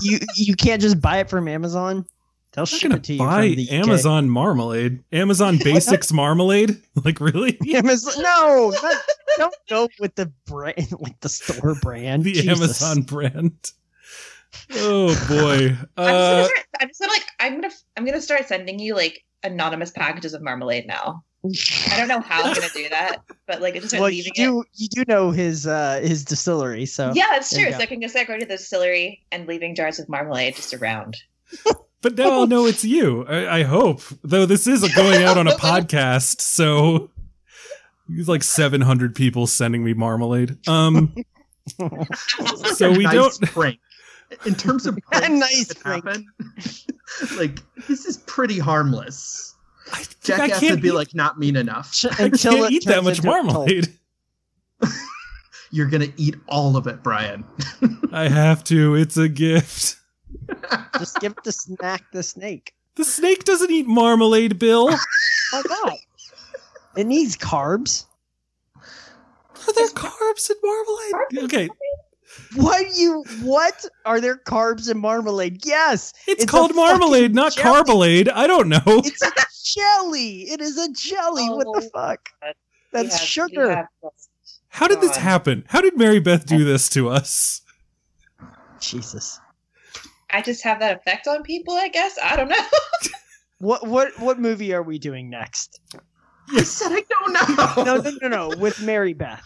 You 0.03 0.19
you 0.35 0.55
can't 0.55 0.81
just 0.81 0.99
buy 1.01 1.19
it 1.19 1.29
from 1.29 1.47
Amazon. 1.47 2.07
They'll 2.53 2.65
ship 2.65 2.83
gonna 2.89 2.97
it 2.97 3.05
to 3.05 3.13
you 3.13 3.19
buy 3.19 3.49
from 3.49 3.57
the 3.57 3.69
UK. 3.69 3.73
Amazon 3.75 4.31
marmalade. 4.31 5.05
Amazon 5.13 5.59
Basics 5.63 6.11
marmalade. 6.11 6.81
Like 7.05 7.21
really? 7.21 7.59
Amazon. 7.75 8.15
No, 8.23 8.73
not, 8.83 9.03
don't 9.37 9.55
go 9.69 9.89
with 9.99 10.15
the 10.15 10.33
brand, 10.47 10.93
like 11.01 11.21
the 11.21 11.29
store 11.29 11.75
brand. 11.83 12.25
the 12.25 12.33
Jesus. 12.33 12.49
Amazon 12.49 13.03
brand. 13.03 13.73
Oh 14.75 15.09
boy. 15.29 15.77
I'm, 15.97 16.07
just 16.07 16.07
gonna 16.07 16.09
Uh, 16.09 16.45
start, 16.45 16.67
I'm 16.81 16.89
just 16.89 17.01
gonna 17.01 17.13
like 17.13 17.27
I'm 17.41 17.61
gonna 17.61 17.75
I'm 17.99 18.05
gonna 18.07 18.21
start 18.23 18.49
sending 18.49 18.79
you 18.79 18.95
like 18.95 19.23
anonymous 19.43 19.91
packages 19.91 20.33
of 20.33 20.41
marmalade 20.41 20.87
now. 20.87 21.25
I 21.43 21.97
don't 21.97 22.09
know 22.09 22.21
how 22.21 22.43
I'm 22.43 22.55
gonna 22.55 22.69
do 22.75 22.89
that, 22.91 23.23
but 23.47 23.63
like 23.63 23.75
I 23.75 23.79
just 23.79 23.89
start 23.89 24.01
Well, 24.03 24.11
you 24.11 24.25
leaving 24.25 24.33
it. 24.35 24.37
do 24.37 24.65
you 24.75 24.89
do 24.89 25.05
know 25.09 25.31
his 25.31 25.67
uh 25.67 26.01
his 26.03 26.25
distillery, 26.25 26.85
so 26.87 27.13
Yeah, 27.15 27.27
that's 27.31 27.49
There 27.51 27.61
you 27.61 27.67
true. 27.67 27.73
go. 27.73 27.79
So 27.79 27.83
I 27.83 27.87
can 27.87 28.03
just 28.03 28.15
like 28.15 28.27
go 28.29 28.39
to 28.39 28.45
the 28.45 28.57
distillery 28.57 29.25
and 29.33 29.47
leaving 29.49 29.75
jars 29.75 29.99
of 29.99 30.09
marmalade 30.09 30.57
just 30.57 30.75
around. 30.75 31.17
but 32.03 32.17
now 32.17 32.31
I'll 32.31 32.47
know 32.47 32.67
it's 32.67 32.85
you. 32.85 33.25
I, 33.27 33.61
I 33.61 33.63
hope. 33.63 34.03
Though 34.23 34.45
this 34.47 34.67
is 34.67 34.87
going 34.95 35.23
out 35.23 35.39
on 35.39 35.47
a 35.49 35.53
podcast, 35.57 36.41
so 36.43 37.11
there's 38.09 38.29
like 38.29 38.43
700 38.43 39.15
people 39.15 39.47
sending 39.47 39.83
me 39.83 39.95
marmalade. 39.95 40.59
Um, 40.69 41.15
so 42.75 42.91
we 42.93 43.05
nice 43.05 43.15
don't. 43.15 43.41
prank. 43.53 43.79
In 44.47 44.55
terms 44.55 44.87
of 44.87 44.97
A 44.97 45.01
pranks 45.01 45.29
nice 45.31 45.69
that 45.69 45.83
happen, 45.85 46.27
like 47.37 47.59
this 47.89 48.05
is 48.07 48.19
pretty 48.19 48.59
harmless. 48.59 49.57
I, 49.93 50.01
I 50.01 50.05
Jackass 50.23 50.61
can't 50.61 50.73
would 50.73 50.83
be 50.83 50.89
eat- 50.89 50.93
like 50.95 51.15
not 51.15 51.39
mean 51.39 51.57
enough. 51.57 51.93
Ch- 51.93 52.07
I 52.07 52.25
until 52.25 52.55
can't 52.59 52.73
eat 52.73 52.85
that 52.87 53.03
much 53.05 53.19
into 53.19 53.29
a 53.31 53.33
cult. 53.33 53.47
marmalade. 53.47 53.89
You're 55.71 55.87
gonna 55.87 56.13
eat 56.17 56.37
all 56.49 56.77
of 56.77 56.87
it, 56.87 57.03
Brian. 57.03 57.45
I 58.13 58.29
have 58.29 58.65
to. 58.65 58.95
It's 58.97 59.17
a 59.17 59.29
gift. 59.29 59.97
Just 60.99 61.21
give 61.21 61.33
it 61.33 61.45
to 61.45 61.53
snack 61.53 62.03
the 62.13 62.23
snake. 62.23 62.75
The 62.97 63.05
snake 63.05 63.45
doesn't 63.45 63.71
eat 63.71 63.87
marmalade, 63.87 64.59
Bill. 64.59 64.89
Why 64.89 65.63
not? 65.69 65.93
It 66.97 67.05
needs 67.07 67.37
carbs. 67.37 68.05
Are 68.77 69.73
there 69.75 69.87
carbs 69.89 70.51
in 70.51 70.57
marmalade? 70.63 71.45
Okay, 71.45 71.69
What 72.57 72.87
you 72.97 73.25
what 73.43 73.85
are 74.05 74.21
there 74.21 74.39
carbs 74.47 74.91
in 74.91 74.99
marmalade? 74.99 75.65
Yes, 75.65 76.13
it's, 76.27 76.45
It's 76.45 76.51
called 76.51 76.75
marmalade, 76.75 77.35
not 77.35 77.55
jelly. 77.55 77.83
carbolade. 77.83 78.31
I 78.33 78.47
don't 78.47 78.69
know. 78.69 78.81
it's 78.87 79.23
a 79.23 79.31
jelly. 79.75 80.43
It 80.51 80.61
is 80.61 80.77
a 80.79 80.93
jelly. 80.93 81.49
what 81.49 81.65
the 81.65 81.91
Oh, 81.95 82.01
fuck? 82.01 82.29
God. 82.43 82.55
That's 82.93 83.21
We 83.21 83.27
sugar. 83.27 83.71
have 83.75 83.87
this- 84.03 84.29
How 84.69 84.87
did 84.89 85.01
this 85.01 85.17
happen? 85.17 85.65
How 85.69 85.81
did 85.81 85.97
Mary 85.97 86.21
Beth 86.21 86.47
do 86.47 86.65
this 86.65 86.89
to 86.91 87.09
us? 87.09 87.63
Jesus. 88.81 89.41
I 90.31 90.43
just 90.43 90.63
have 90.63 90.79
that 90.81 90.97
effect 90.97 91.27
on 91.27 91.43
people, 91.43 91.75
I 91.75 91.89
guess. 91.89 92.17
I 92.23 92.37
don't 92.37 92.49
know. 92.49 92.57
What 93.63 93.87
what 93.87 94.19
what 94.19 94.39
movie 94.41 94.73
are 94.73 94.83
we 94.83 94.99
doing 94.99 95.29
next? 95.29 95.81
I 96.51 96.63
said 96.63 96.93
I 96.93 97.05
don't 97.11 97.33
know. 97.35 97.85
No, 97.85 97.97
no, 98.01 98.13
no, 98.23 98.29
no. 98.49 98.57
With 98.57 98.81
Mary 98.81 99.13
Beth. 99.13 99.45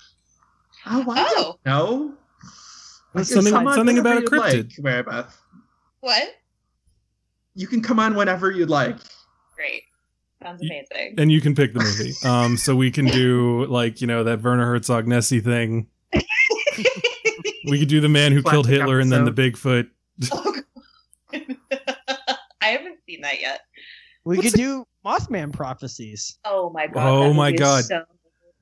Oh, 0.86 1.00
wow. 1.00 1.26
Oh. 1.28 1.58
don't 1.64 2.16
know. 3.14 3.20
What's 3.20 3.30
You 3.30 3.36
can 3.36 3.44
something- 3.44 3.66
on 3.68 3.74
something 3.74 3.98
about 3.98 4.16
a 4.18 4.20
you'd 4.20 4.30
cryptid. 4.30 4.64
Like, 4.76 4.84
Mary 4.84 5.02
Beth. 5.02 5.40
what? 6.00 6.22
You 7.54 7.66
can 7.66 7.82
come 7.82 7.98
on 8.00 8.14
whenever 8.16 8.50
you'd 8.50 8.68
like. 8.70 8.96
Great. 9.54 9.82
Sounds 10.42 10.60
amazing. 10.60 11.14
And 11.18 11.30
you 11.32 11.40
can 11.40 11.54
pick 11.54 11.72
the 11.72 11.80
movie. 11.80 12.12
Um, 12.28 12.56
so 12.56 12.74
we 12.76 12.90
can 12.90 13.06
do 13.06 13.64
like 13.66 14.00
you 14.00 14.06
know 14.06 14.24
that 14.24 14.42
Werner 14.42 14.66
Herzog 14.66 15.06
Nessie 15.06 15.40
thing. 15.40 15.86
We 17.66 17.78
could 17.78 17.88
do 17.88 18.00
the 18.00 18.08
man 18.10 18.32
who 18.32 18.42
killed 18.42 18.66
Classic 18.66 18.80
Hitler 18.80 19.00
and 19.00 19.10
then 19.10 19.24
the 19.24 19.30
episode. 19.30 19.88
Bigfoot. 20.20 20.64
I 22.60 22.66
haven't 22.66 22.98
seen 23.06 23.20
that 23.22 23.40
yet. 23.40 23.60
We 24.24 24.36
What's 24.36 24.50
could 24.50 24.58
do 24.58 24.84
Mothman 25.04 25.52
prophecies. 25.52 26.38
Oh 26.44 26.70
my 26.70 26.86
god. 26.86 27.06
Oh 27.06 27.32
my 27.32 27.52
God. 27.52 27.84
So 27.84 27.96
Holy 27.96 28.06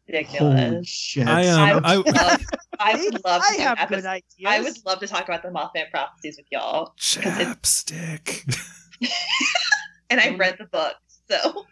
ridiculous. 0.08 0.88
shit. 0.88 1.26
I 1.28 1.46
I 1.46 1.70
um 1.72 1.74
would, 1.74 1.86
I, 1.86 1.94
love, 2.30 2.40
I 2.82 2.94
would 2.96 3.12
love 3.24 3.42
to 3.42 3.48
I 3.48 3.54
have 3.62 3.78
episodes- 3.78 4.02
good 4.02 4.08
ideas. 4.08 4.24
I 4.46 4.60
would 4.60 4.74
love 4.86 5.00
to 5.00 5.06
talk 5.06 5.24
about 5.24 5.42
the 5.42 5.48
Mothman 5.48 5.90
prophecies 5.90 6.36
with 6.36 6.46
y'all. 6.50 6.94
chapstick. 6.98 8.44
And 10.10 10.20
I 10.20 10.36
read 10.36 10.56
the 10.58 10.66
book, 10.66 10.94
so 11.30 11.64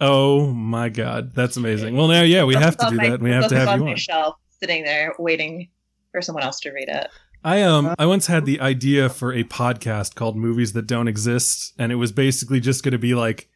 Oh 0.00 0.46
my 0.52 0.88
god, 0.88 1.34
that's 1.34 1.58
amazing. 1.58 1.94
Well, 1.94 2.08
now 2.08 2.22
yeah, 2.22 2.44
we 2.44 2.54
have 2.54 2.74
to 2.78 2.86
do 2.88 2.96
my- 2.96 3.10
that. 3.10 3.20
We 3.20 3.30
have 3.32 3.48
to 3.48 3.56
have 3.58 3.68
on 3.68 3.80
you 3.80 3.84
my 3.84 3.90
on. 3.92 3.96
shelf, 3.98 4.36
sitting 4.60 4.82
there 4.84 5.14
waiting 5.18 5.68
for 6.10 6.22
someone 6.22 6.42
else 6.42 6.58
to 6.60 6.70
read 6.70 6.88
it. 6.88 7.08
I 7.44 7.60
um 7.62 7.94
I 7.98 8.06
once 8.06 8.26
had 8.28 8.46
the 8.46 8.60
idea 8.60 9.08
for 9.10 9.32
a 9.34 9.44
podcast 9.44 10.14
called 10.14 10.36
Movies 10.36 10.72
That 10.72 10.86
Don't 10.86 11.06
Exist, 11.06 11.74
and 11.78 11.92
it 11.92 11.96
was 11.96 12.12
basically 12.12 12.60
just 12.60 12.82
going 12.82 12.92
to 12.92 12.98
be 12.98 13.14
like 13.14 13.48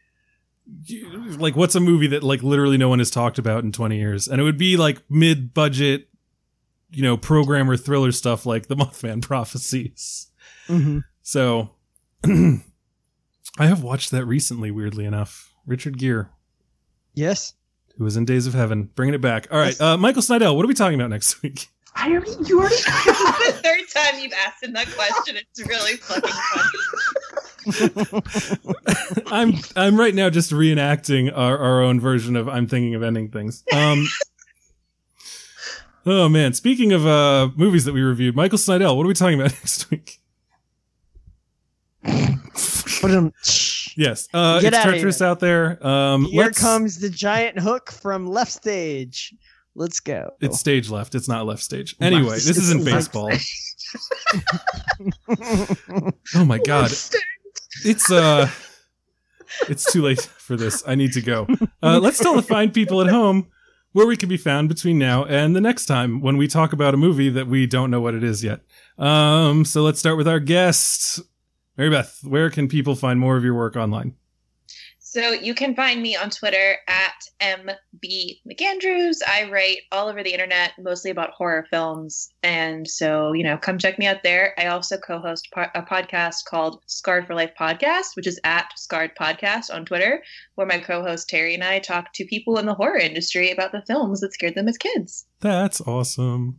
like 1.39 1.57
what's 1.57 1.75
a 1.75 1.81
movie 1.81 2.07
that 2.09 2.23
like 2.23 2.43
literally 2.43 2.77
no 2.79 2.89
one 2.91 2.99
has 2.99 3.11
talked 3.11 3.39
about 3.39 3.65
in 3.65 3.73
20 3.73 3.97
years 3.99 4.27
and 4.29 4.41
it 4.41 4.45
would 4.45 4.57
be 4.57 4.77
like 4.79 5.03
mid-budget 5.11 6.09
you 6.95 7.03
know 7.03 7.17
programmer 7.17 7.77
thriller 7.77 8.13
stuff 8.13 8.47
like 8.47 8.67
the 8.69 8.77
mothman 8.83 9.21
prophecies 9.23 10.29
Mhm. 10.69 11.03
so 11.23 11.71
i 12.27 12.61
have 13.59 13.83
watched 13.83 14.11
that 14.13 14.25
recently 14.25 14.71
weirdly 14.71 15.05
enough 15.05 15.53
richard 15.67 15.99
gere 15.99 16.29
Yes. 17.15 17.53
who 17.99 18.05
was 18.05 18.17
in 18.17 18.25
days 18.25 18.47
of 18.47 18.55
heaven 18.55 18.91
bringing 18.95 19.15
it 19.15 19.21
back 19.21 19.47
all 19.51 19.59
right 19.59 19.79
uh 19.81 19.97
michael 19.97 20.23
snydel 20.23 20.57
what 20.57 20.65
are 20.65 20.69
we 20.69 20.75
talking 20.75 20.99
about 21.01 21.11
next 21.11 21.43
week 21.43 21.69
I 21.97 22.11
already, 22.11 22.33
you 22.47 22.59
already. 22.59 22.75
the 23.05 23.61
third 23.63 23.83
time 23.95 24.19
you've 24.21 24.33
asked 24.45 24.65
him 24.65 24.73
that 24.73 24.89
question, 24.97 25.37
it's 25.37 25.65
really 25.65 25.93
fucking 25.95 26.29
funny. 28.03 29.23
I'm 29.31 29.53
I'm 29.77 29.97
right 29.97 30.13
now 30.13 30.29
just 30.29 30.51
reenacting 30.51 31.31
our, 31.33 31.57
our 31.57 31.83
own 31.83 32.01
version 32.01 32.35
of 32.35 32.49
I'm 32.49 32.67
thinking 32.67 32.97
of 32.97 33.05
ending 33.05 33.31
things. 33.31 33.63
Um, 33.73 34.07
Oh 36.07 36.29
man, 36.29 36.53
speaking 36.53 36.93
of 36.93 37.07
uh 37.07 37.49
movies 37.57 37.85
that 37.85 37.95
we 37.95 38.03
reviewed, 38.03 38.37
Michael 38.37 38.59
Snydel, 38.59 38.97
what 38.97 39.05
are 39.05 39.09
we 39.09 39.15
talking 39.15 39.41
about 39.41 39.53
next 39.55 39.91
week? 39.91 40.21
Yes, 43.97 44.29
uh, 44.35 44.61
Get 44.61 44.73
it's 44.75 44.83
treacherous 44.83 45.23
out 45.23 45.41
there. 45.41 45.85
Um, 45.87 46.25
here 46.25 46.51
comes 46.51 46.99
the 46.99 47.09
giant 47.09 47.59
hook 47.59 47.91
from 47.91 48.27
left 48.27 48.53
stage. 48.53 49.35
Let's 49.77 50.01
go. 50.01 50.31
It's 50.41 50.59
stage 50.59 50.91
left. 50.91 51.15
It's 51.15 51.29
not 51.29 51.47
left 51.47 51.63
stage. 51.63 51.97
Anyway, 52.01 52.31
Left- 52.31 52.45
this 52.45 52.57
isn't 52.59 52.85
baseball. 52.85 53.31
Oh 56.35 56.45
my 56.45 56.59
god, 56.59 56.91
it's 57.85 58.11
uh, 58.11 58.49
it's 59.69 59.93
too 59.93 60.03
late 60.03 60.21
for 60.21 60.57
this. 60.57 60.83
I 60.87 60.95
need 60.97 61.13
to 61.13 61.21
go. 61.21 61.47
Uh, 61.83 62.01
let's 62.01 62.19
tell 62.19 62.35
the 62.35 62.43
fine 62.43 62.71
people 62.73 63.01
at 63.01 63.09
home 63.09 63.49
where 63.95 64.07
we 64.09 64.17
can 64.17 64.29
be 64.29 64.37
found 64.37 64.69
between 64.69 64.99
now 64.99 65.25
and 65.25 65.55
the 65.55 65.61
next 65.61 65.87
time 65.87 66.21
when 66.21 66.37
we 66.37 66.49
talk 66.49 66.73
about 66.73 66.95
a 66.95 66.97
movie 66.97 67.31
that 67.31 67.47
we 67.47 67.65
don't 67.65 67.93
know 67.93 68.01
what 68.01 68.13
it 68.13 68.25
is 68.25 68.43
yet. 68.43 68.61
Um, 68.99 69.65
so 69.65 69.83
let's 69.83 70.01
start 70.01 70.17
with 70.17 70.27
our 70.27 70.41
guest, 70.41 71.21
Mary 71.79 71.91
Beth. 71.91 72.19
Where 72.25 72.51
can 72.51 72.67
people 72.67 72.97
find 72.97 73.21
more 73.21 73.37
of 73.37 73.45
your 73.45 73.55
work 73.55 73.77
online? 73.77 74.17
So 75.15 75.31
you 75.31 75.55
can 75.55 75.77
find 75.77 76.03
me 76.03 76.17
on 76.17 76.29
Twitter 76.29 76.75
at 76.89 77.15
MB 77.41 78.41
McAndrews. 78.51 79.19
I 79.25 79.49
write 79.49 79.83
all 79.93 80.09
over 80.09 80.25
the 80.25 80.33
internet, 80.33 80.73
mostly 80.77 81.13
about 81.13 81.31
horror 81.31 81.69
films. 81.71 82.31
And 82.43 82.89
so, 82.89 83.33
you 83.33 83.45
know, 83.45 83.57
come 83.57 83.79
check 83.79 83.97
me 83.97 84.09
out 84.09 84.25
there. 84.25 84.55
I 84.59 84.67
also 84.67 84.99
co 84.99 85.21
host 85.21 85.49
a 85.55 85.83
podcast 85.83 86.47
called 86.47 86.83
Scarred 86.87 87.29
for 87.29 87.37
Life 87.37 87.53
Podcast, 87.57 88.17
which 88.17 88.27
is 88.27 88.41
at 88.43 88.73
Scarred 88.75 89.13
Podcast 89.15 89.73
on 89.73 89.85
Twitter, 89.85 90.21
where 90.57 90.67
my 90.67 90.81
co 90.81 91.05
host 91.05 91.29
Terry 91.29 91.55
and 91.55 91.63
I 91.63 91.79
talk 91.79 92.13
to 92.15 92.25
people 92.25 92.59
in 92.59 92.67
the 92.67 92.75
horror 92.75 92.99
industry 92.99 93.53
about 93.53 93.71
the 93.71 93.85
films 93.87 94.19
that 94.19 94.33
scared 94.35 94.57
them 94.57 94.67
as 94.67 94.77
kids. 94.77 95.27
That's 95.39 95.81
awesome. 95.83 96.59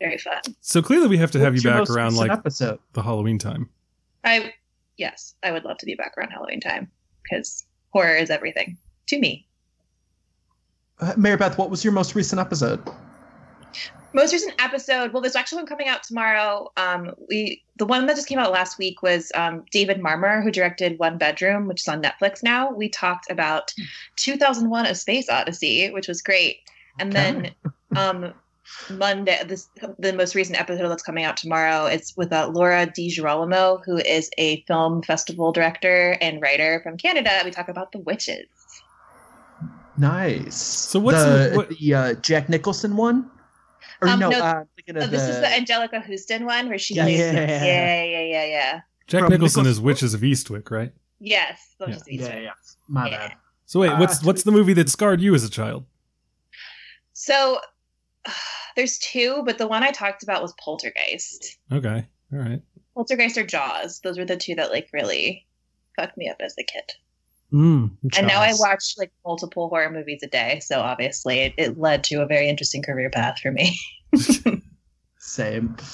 Very 0.00 0.18
fun. 0.18 0.40
So 0.60 0.82
clearly, 0.82 1.06
we 1.06 1.18
have 1.18 1.30
to 1.30 1.38
have 1.38 1.52
What's 1.52 1.62
you 1.62 1.70
back 1.70 1.88
around 1.88 2.16
like 2.16 2.32
episode. 2.32 2.80
the 2.94 3.02
Halloween 3.04 3.38
time. 3.38 3.70
I, 4.24 4.54
yes, 4.96 5.36
I 5.44 5.52
would 5.52 5.62
love 5.62 5.78
to 5.78 5.86
be 5.86 5.94
back 5.94 6.14
around 6.18 6.30
Halloween 6.30 6.58
time 6.58 6.90
because 7.22 7.64
horror 7.92 8.14
is 8.14 8.30
everything. 8.30 8.76
To 9.08 9.18
me. 9.18 9.46
Uh, 11.00 11.14
Mary 11.16 11.36
Beth, 11.36 11.58
what 11.58 11.70
was 11.70 11.84
your 11.84 11.92
most 11.92 12.14
recent 12.14 12.40
episode? 12.40 12.80
most 14.14 14.32
recent 14.32 14.54
episode 14.62 15.12
well 15.12 15.22
there's 15.22 15.36
actually 15.36 15.56
one 15.56 15.66
coming 15.66 15.88
out 15.88 16.02
tomorrow. 16.02 16.70
Um 16.76 17.12
we 17.28 17.62
the 17.76 17.86
one 17.86 18.06
that 18.06 18.16
just 18.16 18.28
came 18.28 18.38
out 18.38 18.52
last 18.52 18.78
week 18.78 19.02
was 19.02 19.32
um 19.34 19.64
david 19.70 20.00
marmor 20.00 20.42
who 20.42 20.50
directed 20.50 20.98
one 20.98 21.16
bedroom 21.18 21.66
which 21.66 21.80
is 21.80 21.88
on 21.88 22.02
netflix 22.02 22.42
now. 22.42 22.70
We 22.70 22.88
talked 22.88 23.30
about 23.30 23.72
2001 24.16 24.86
a 24.86 24.94
space 24.94 25.28
odyssey 25.30 25.90
which 25.90 26.08
was 26.08 26.20
great. 26.20 26.58
And 26.98 27.12
then 27.12 27.54
um 27.96 28.34
monday 28.90 29.38
this 29.46 29.68
the 29.98 30.12
most 30.12 30.34
recent 30.34 30.58
episode 30.60 30.88
that's 30.88 31.02
coming 31.02 31.24
out 31.24 31.36
tomorrow 31.36 31.86
it's 31.86 32.16
with 32.16 32.32
uh, 32.32 32.48
laura 32.48 32.86
di 32.86 33.08
girolamo 33.10 33.80
who 33.84 33.96
is 33.98 34.30
a 34.38 34.62
film 34.66 35.02
festival 35.02 35.52
director 35.52 36.16
and 36.20 36.40
writer 36.42 36.80
from 36.82 36.96
canada 36.96 37.40
we 37.44 37.50
talk 37.50 37.68
about 37.68 37.92
the 37.92 37.98
witches 38.00 38.46
Nice. 39.98 40.56
So 40.56 40.98
what's 40.98 41.22
the, 41.22 41.48
the- 41.50 41.56
what- 41.56 41.68
the 41.68 41.94
uh, 41.94 42.14
Jack 42.14 42.48
Nicholson 42.48 42.96
one? 42.96 43.30
Or 44.00 44.08
Um, 44.08 44.20
no, 44.20 44.30
no, 44.30 44.38
uh, 44.40 44.42
I'm 44.42 44.66
thinking 44.74 44.96
oh, 44.96 45.04
of 45.04 45.10
this 45.10 45.28
is 45.28 45.38
the 45.40 45.46
anjelica 45.46 46.02
huston 46.04 46.46
one 46.46 46.68
where 46.70 46.78
she 46.78 46.94
Yes, 46.94 47.04
plays 47.06 47.18
yes. 47.18 47.62
yeah 47.62 48.02
yeah 48.04 48.22
yeah 48.22 48.44
yeah 48.46 48.80
Jack 49.06 49.20
From 49.24 49.32
Nicholson 49.32 49.66
is 49.66 49.80
Witches 49.80 50.14
of 50.14 50.22
Eastwick, 50.22 50.70
right? 50.70 50.92
yes 51.20 51.74
those 51.78 51.90
Yeah. 51.90 51.96
are 51.96 52.00
the 52.04 52.16
yeah, 52.16 52.38
yeah. 52.40 52.50
My 52.88 53.08
Yeah. 53.10 53.18
bad. 53.28 53.36
So 53.66 53.80
wait, 53.80 53.90
Uh, 53.90 53.96
what's 53.98 54.24
what's 54.24 54.42
the 54.44 54.50
movie 54.50 54.72
that 54.72 54.88
scarred 54.88 55.20
you 55.20 55.34
as 55.34 55.44
a 55.44 55.50
child? 55.50 55.84
So 57.12 57.60
there's 58.76 58.98
two, 58.98 59.42
but 59.44 59.58
the 59.58 59.66
one 59.68 59.82
I 59.82 59.90
talked 59.90 60.22
about 60.22 60.42
was 60.42 60.54
Poltergeist. 60.62 61.58
Okay, 61.72 62.06
all 62.32 62.38
right. 62.38 62.60
Poltergeist 62.94 63.38
or 63.38 63.44
Jaws. 63.44 64.00
Those 64.04 64.18
were 64.18 64.24
the 64.24 64.36
two 64.36 64.54
that 64.56 64.70
like 64.70 64.88
really 64.92 65.46
fucked 65.96 66.16
me 66.18 66.28
up 66.28 66.36
as 66.40 66.54
a 66.58 66.64
kid. 66.64 66.84
Mm, 67.52 67.90
And 68.16 68.26
now 68.26 68.40
I 68.40 68.52
watch 68.58 68.94
like 68.96 69.12
multiple 69.26 69.68
horror 69.68 69.90
movies 69.90 70.20
a 70.22 70.26
day, 70.26 70.60
so 70.64 70.80
obviously 70.80 71.40
it, 71.40 71.54
it 71.58 71.78
led 71.78 72.02
to 72.04 72.22
a 72.22 72.26
very 72.26 72.48
interesting 72.48 72.82
career 72.82 73.10
path 73.10 73.38
for 73.40 73.52
me. 73.52 73.78
Same. 75.18 75.76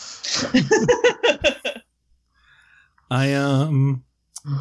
I 3.11 3.33
um, 3.35 4.05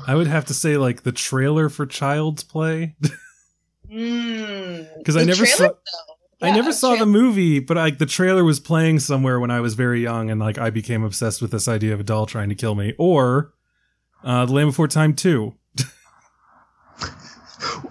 I 0.07 0.15
would 0.15 0.27
have 0.27 0.45
to 0.45 0.53
say 0.53 0.77
like 0.77 1.03
the 1.03 1.11
trailer 1.11 1.69
for 1.69 1.85
Child's 1.85 2.44
Play 2.44 2.95
mm. 3.91 5.06
'Cause 5.06 5.15
I 5.18 5.23
never 5.23 5.45
trailer, 5.45 5.68
saw- 5.68 5.68
though. 5.68 6.14
I 6.41 6.51
never 6.51 6.72
saw 6.72 6.89
trail- 6.89 6.99
the 6.99 7.11
movie, 7.11 7.59
but 7.59 7.77
like 7.77 7.97
the 7.97 8.05
trailer 8.05 8.43
was 8.43 8.59
playing 8.59 8.99
somewhere 8.99 9.39
when 9.39 9.49
I 9.51 9.59
was 9.59 9.73
very 9.73 10.01
young, 10.01 10.30
and 10.30 10.39
like 10.39 10.57
I 10.57 10.69
became 10.69 11.03
obsessed 11.03 11.41
with 11.41 11.51
this 11.51 11.68
idea 11.68 11.93
of 11.93 11.99
a 11.99 12.03
doll 12.03 12.26
trying 12.26 12.49
to 12.49 12.55
kill 12.55 12.76
me. 12.76 12.93
Or 12.97 13.53
uh, 14.23 14.45
The 14.45 14.53
Land 14.53 14.69
Before 14.69 14.88
Time 14.88 15.14
Two, 15.15 15.55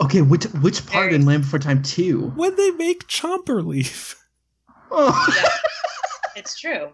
Okay, 0.01 0.23
which 0.23 0.45
which 0.63 0.87
part 0.87 1.13
in 1.13 1.25
Land 1.27 1.43
Before 1.43 1.59
Time 1.59 1.83
2? 1.83 2.33
when 2.37 2.55
they 2.57 2.71
make 2.73 3.07
Chomper 3.09 3.65
leave. 3.67 4.15
Oh. 4.91 5.27
Yeah, 5.37 5.49
it's 6.37 6.59
true. 6.59 6.91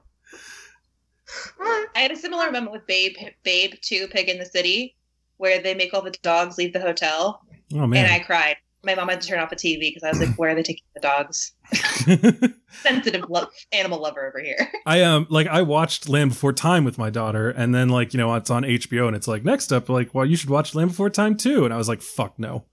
I 1.60 1.86
had 2.00 2.10
a 2.10 2.16
similar 2.16 2.50
moment 2.50 2.72
with 2.72 2.86
Babe, 2.86 3.14
Babe 3.42 3.74
Two, 3.82 4.06
Pig 4.08 4.28
in 4.28 4.38
the 4.38 4.46
City, 4.46 4.96
where 5.36 5.60
they 5.60 5.74
make 5.74 5.92
all 5.92 6.02
the 6.02 6.10
dogs 6.22 6.56
leave 6.56 6.72
the 6.72 6.80
hotel, 6.80 7.42
Oh 7.74 7.82
and 7.84 7.94
I 7.94 8.18
cried. 8.20 8.56
My 8.84 8.94
mom 8.96 9.08
had 9.08 9.20
to 9.20 9.28
turn 9.28 9.38
off 9.38 9.48
the 9.50 9.54
TV 9.56 9.78
because 9.80 10.02
I 10.02 10.08
was 10.08 10.18
like, 10.18 10.36
"Where 10.36 10.50
are 10.50 10.54
they 10.56 10.62
taking 10.64 10.82
the 10.94 11.00
dogs?" 11.00 11.52
Sensitive 12.82 13.24
lo- 13.30 13.46
animal 13.70 14.00
lover 14.00 14.26
over 14.26 14.40
here. 14.40 14.56
I 14.86 15.02
um 15.02 15.26
like 15.30 15.46
I 15.46 15.62
watched 15.62 16.08
Land 16.08 16.30
Before 16.30 16.52
Time 16.52 16.84
with 16.84 16.98
my 16.98 17.08
daughter, 17.10 17.48
and 17.50 17.72
then 17.74 17.88
like 17.90 18.12
you 18.12 18.18
know 18.18 18.34
it's 18.34 18.50
on 18.50 18.64
HBO, 18.64 19.06
and 19.06 19.14
it's 19.14 19.28
like 19.28 19.44
next 19.44 19.72
up 19.72 19.88
like 19.88 20.12
well 20.14 20.26
you 20.26 20.34
should 20.36 20.50
watch 20.50 20.74
Land 20.74 20.90
Before 20.90 21.10
Time 21.10 21.36
too, 21.36 21.64
and 21.64 21.72
I 21.72 21.76
was 21.76 21.88
like 21.88 22.02
fuck 22.02 22.38
no. 22.38 22.64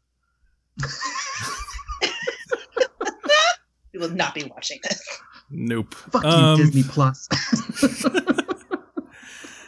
We 3.93 3.99
will 3.99 4.11
not 4.11 4.35
be 4.35 4.43
watching 4.43 4.79
this. 4.83 5.01
Nope. 5.49 5.95
Fuck 5.95 6.23
Um, 6.23 6.59
you, 6.59 6.65
Disney 6.65 6.83
Plus. 6.83 7.27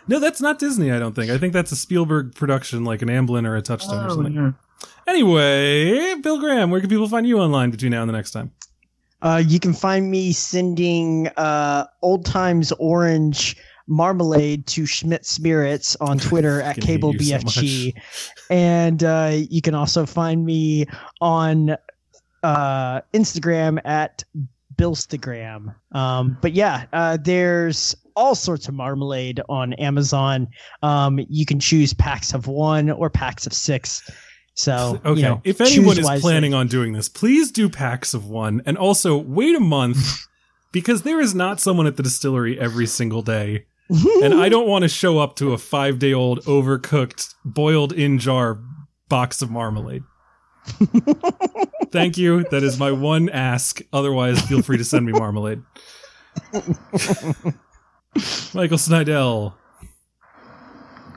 No, 0.08 0.20
that's 0.20 0.42
not 0.42 0.60
Disney. 0.60 0.92
I 0.92 1.00
don't 1.00 1.16
think. 1.16 1.32
I 1.32 1.38
think 1.38 1.54
that's 1.54 1.72
a 1.72 1.76
Spielberg 1.76 2.36
production, 2.36 2.84
like 2.84 3.02
an 3.02 3.08
Amblin 3.10 3.48
or 3.48 3.56
a 3.56 3.62
Touchstone 3.62 4.04
or 4.06 4.10
Oh, 4.10 4.16
something. 4.16 4.34
yeah. 4.34 4.52
Anyway, 5.12 6.16
Bill 6.22 6.40
Graham, 6.40 6.72
where 6.72 6.80
can 6.80 6.90
people 6.90 7.10
find 7.10 7.28
you 7.28 7.38
online 7.38 7.70
between 7.70 7.92
now 7.92 8.00
and 8.00 8.08
the 8.08 8.14
next 8.14 8.32
time? 8.32 8.50
Uh, 9.22 9.44
you 9.46 9.60
can 9.60 9.74
find 9.74 10.10
me 10.10 10.32
sending 10.32 11.28
uh, 11.36 11.86
old 12.02 12.26
times 12.26 12.72
orange 12.80 13.58
marmalade 13.88 14.66
to 14.68 14.86
Schmidt 14.86 15.26
Spirits 15.26 15.98
on 16.00 16.18
Twitter 16.30 16.62
at 16.62 16.76
Fucking 16.76 16.84
Cable 16.84 17.12
hate 17.12 17.94
so 17.94 18.02
and 18.50 19.04
uh, 19.04 19.34
you 19.50 19.62
can 19.62 19.76
also 19.76 20.06
find 20.06 20.46
me 20.46 20.86
on 21.20 21.76
uh, 22.42 23.02
Instagram 23.14 23.82
at 23.84 24.24
Billstagram. 24.76 25.76
Um, 25.92 26.38
but 26.42 26.54
yeah, 26.54 26.86
uh, 26.94 27.18
there's 27.22 27.98
all 28.16 28.34
sorts 28.34 28.70
of 28.70 28.76
marmalade 28.76 29.42
on 29.50 29.74
Amazon. 29.74 30.48
Um, 30.84 31.20
you 31.28 31.46
can 31.46 31.60
choose 31.60 31.94
packs 31.94 32.34
of 32.34 32.48
one 32.48 32.90
or 32.90 33.10
packs 33.10 33.46
of 33.46 33.52
six. 33.52 34.10
So 34.54 35.00
Okay, 35.06 35.22
you 35.22 35.26
know, 35.28 35.42
if 35.44 35.62
anyone 35.62 35.98
is 35.98 36.06
wisely. 36.06 36.22
planning 36.22 36.54
on 36.54 36.68
doing 36.68 36.94
this, 36.94 37.08
please 37.10 37.52
do 37.52 37.70
packs 37.70 38.14
of 38.14 38.28
one, 38.28 38.62
and 38.66 38.78
also 38.78 39.18
wait 39.18 39.56
a 39.56 39.60
month 39.60 40.26
because 40.72 41.04
there 41.04 41.20
is 41.22 41.34
not 41.34 41.60
someone 41.60 41.88
at 41.88 41.98
the 41.98 42.04
distillery 42.04 42.60
every 42.60 42.86
single 42.86 43.22
day, 43.22 43.66
and 44.24 44.34
I 44.34 44.50
don't 44.50 44.68
want 44.68 44.84
to 44.84 44.90
show 44.90 45.20
up 45.20 45.36
to 45.38 45.54
a 45.54 45.58
five 45.58 46.00
day 46.00 46.14
old 46.14 46.44
overcooked 46.46 47.34
boiled 47.46 47.94
in 47.94 48.20
jar 48.20 48.60
box 49.10 49.42
of 49.42 49.50
marmalade. 49.50 50.04
Thank 51.92 52.18
you. 52.18 52.44
That 52.52 52.64
is 52.64 52.78
my 52.78 52.92
one 52.92 53.30
ask. 53.30 53.82
Otherwise, 53.92 54.42
feel 54.42 54.62
free 54.62 54.78
to 54.78 54.86
send 54.86 55.06
me 55.06 55.12
marmalade. 55.12 55.64
Michael 58.54 58.78
Snydel. 58.78 59.54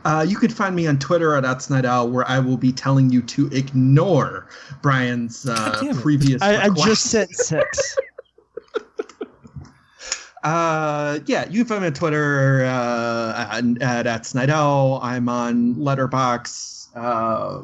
Uh, 0.04 0.24
you 0.28 0.36
can 0.36 0.50
find 0.50 0.76
me 0.76 0.86
on 0.86 0.98
Twitter 0.98 1.34
at 1.34 1.44
@snydel, 1.44 2.10
where 2.10 2.28
I 2.28 2.38
will 2.38 2.58
be 2.58 2.72
telling 2.72 3.10
you 3.10 3.22
to 3.22 3.46
ignore 3.48 4.48
Brian's 4.82 5.46
uh, 5.46 5.54
God 5.54 5.80
damn 5.80 5.98
it. 5.98 6.02
previous. 6.02 6.42
I, 6.42 6.64
I 6.64 6.68
just 6.70 7.04
sent 7.04 7.30
six. 7.34 7.96
Uh, 10.44 11.20
yeah, 11.24 11.48
you 11.48 11.64
can 11.64 11.68
find 11.68 11.80
me 11.80 11.86
on 11.86 11.94
Twitter 11.94 12.66
uh, 12.66 13.48
at, 13.80 14.06
at. 14.06 14.36
I'm 14.36 15.28
on 15.30 15.74
Letterboxd, 15.76 16.88
uh, 16.94 17.62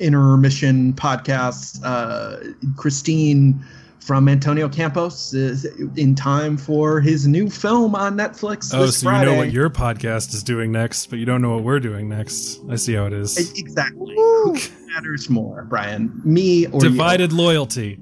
Intermission 0.00 0.94
Podcast. 0.94 1.80
Uh, 1.84 2.54
Christine 2.78 3.62
from 4.04 4.28
Antonio 4.28 4.68
Campos 4.68 5.34
uh, 5.34 5.56
in 5.96 6.14
time 6.14 6.58
for 6.58 7.00
his 7.00 7.26
new 7.26 7.48
film 7.48 7.94
on 7.94 8.18
Netflix. 8.18 8.70
Oh, 8.74 8.84
this 8.84 8.98
so 8.98 9.08
Friday. 9.08 9.30
you 9.30 9.32
know 9.32 9.38
what 9.38 9.50
your 9.50 9.70
podcast 9.70 10.34
is 10.34 10.42
doing 10.42 10.70
next, 10.70 11.06
but 11.06 11.18
you 11.18 11.24
don't 11.24 11.40
know 11.40 11.54
what 11.54 11.64
we're 11.64 11.80
doing 11.80 12.10
next. 12.10 12.60
I 12.68 12.76
see 12.76 12.92
how 12.92 13.06
it 13.06 13.14
is. 13.14 13.38
Exactly. 13.58 14.14
Who 14.14 14.58
matters 14.88 15.30
more, 15.30 15.64
Brian? 15.64 16.20
Me 16.22 16.66
or 16.66 16.82
you? 16.82 16.90
Divided 16.90 17.32
loyalty. 17.32 17.98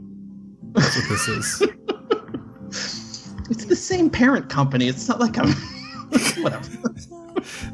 That's 0.72 0.96
what 0.96 1.08
this 1.08 1.28
is. 1.28 1.62
It's 3.50 3.66
the 3.66 3.76
same 3.76 4.08
parent 4.08 4.48
company. 4.48 4.88
It's 4.88 5.06
not 5.08 5.20
like 5.20 5.36
I'm. 5.38 5.52
Whatever. 6.42 6.68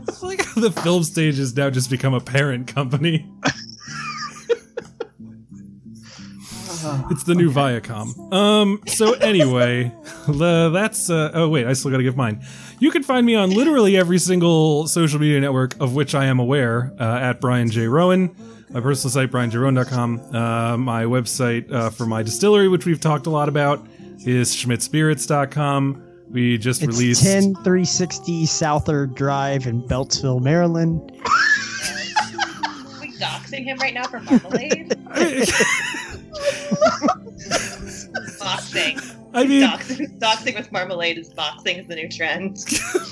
It's 0.08 0.22
like 0.22 0.42
the 0.54 0.72
film 0.72 1.04
stage 1.04 1.36
has 1.36 1.54
now 1.54 1.68
just 1.68 1.90
become 1.90 2.14
a 2.14 2.20
parent 2.20 2.66
company. 2.66 3.30
It's 7.10 7.24
the 7.24 7.34
new 7.34 7.50
Viacom. 7.50 8.32
Um. 8.32 8.80
So 8.86 9.12
anyway, 9.14 9.92
le- 10.28 10.70
that's. 10.70 11.10
Uh, 11.10 11.30
oh 11.34 11.48
wait, 11.48 11.66
I 11.66 11.72
still 11.72 11.90
gotta 11.90 12.02
give 12.02 12.16
mine. 12.16 12.42
You 12.80 12.90
can 12.90 13.02
find 13.02 13.26
me 13.26 13.34
on 13.34 13.50
literally 13.50 13.96
every 13.96 14.18
single 14.18 14.86
social 14.86 15.18
media 15.18 15.40
network 15.40 15.80
of 15.80 15.94
which 15.94 16.14
I 16.14 16.26
am 16.26 16.38
aware 16.38 16.92
uh, 17.00 17.18
at 17.18 17.40
Brian 17.40 17.70
J 17.70 17.86
Roan. 17.88 18.34
My 18.70 18.80
personal 18.80 19.10
site, 19.10 19.30
brianjroan.com. 19.30 20.20
Uh, 20.34 20.76
my 20.76 21.04
website 21.04 21.72
uh, 21.72 21.88
for 21.90 22.04
my 22.06 22.22
distillery, 22.22 22.68
which 22.68 22.84
we've 22.84 23.00
talked 23.00 23.26
a 23.26 23.30
lot 23.30 23.48
about, 23.48 23.84
is 24.26 24.54
schmidtspirits.com. 24.54 26.04
We 26.30 26.58
just 26.58 26.82
It's 26.82 26.98
released. 26.98 27.22
10360 27.22 28.44
Southard 28.44 29.14
Drive 29.14 29.66
in 29.66 29.82
Beltsville, 29.82 30.42
Maryland. 30.42 31.00
Are 31.24 33.00
we 33.00 33.10
doxing 33.12 33.64
him 33.64 33.78
right 33.78 33.94
now 33.94 34.04
for 34.04 34.20
marmalade? 34.20 34.94
boxing. 38.38 38.98
I 39.34 39.44
mean, 39.44 39.62
Doxing, 39.62 40.18
doxing 40.18 40.56
with 40.56 40.72
marmalade 40.72 41.18
is 41.18 41.28
boxing 41.28 41.76
is 41.76 41.86
the 41.86 41.96
new 41.96 42.08
trend. 42.08 42.64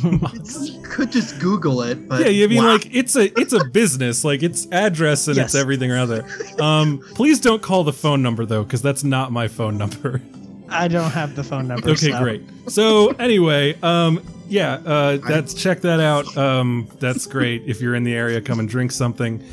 You 0.02 0.82
could 0.82 1.12
just 1.12 1.38
Google 1.38 1.82
it, 1.82 2.08
but 2.08 2.20
yeah, 2.20 2.44
I 2.44 2.48
mean, 2.48 2.64
wow. 2.64 2.72
like 2.72 2.94
it's 2.94 3.16
a 3.16 3.38
it's 3.38 3.52
a 3.52 3.64
business, 3.64 4.24
like 4.24 4.42
it's 4.42 4.66
address 4.72 5.28
and 5.28 5.36
it's 5.36 5.54
everything 5.54 5.92
around 5.92 6.08
there. 6.08 6.26
Um, 6.60 7.02
please 7.14 7.40
don't 7.40 7.60
call 7.60 7.84
the 7.84 7.92
phone 7.92 8.22
number 8.22 8.46
though, 8.46 8.64
because 8.64 8.80
that's 8.80 9.04
not 9.04 9.30
my 9.30 9.46
phone 9.46 9.76
number. 9.76 10.22
I 10.68 10.88
don't 10.88 11.10
have 11.10 11.36
the 11.36 11.44
phone 11.44 11.68
number. 11.68 11.90
okay, 11.90 12.10
so- 12.10 12.18
great. 12.18 12.42
So 12.68 13.08
anyway, 13.18 13.78
um, 13.82 14.22
yeah, 14.48 14.74
uh, 14.86 15.18
that's 15.18 15.54
check 15.54 15.80
that 15.82 16.00
out. 16.00 16.34
Um, 16.36 16.88
that's 16.98 17.26
great. 17.26 17.62
If 17.66 17.80
you're 17.80 17.94
in 17.94 18.04
the 18.04 18.14
area, 18.14 18.40
come 18.40 18.58
and 18.58 18.68
drink 18.68 18.90
something. 18.90 19.44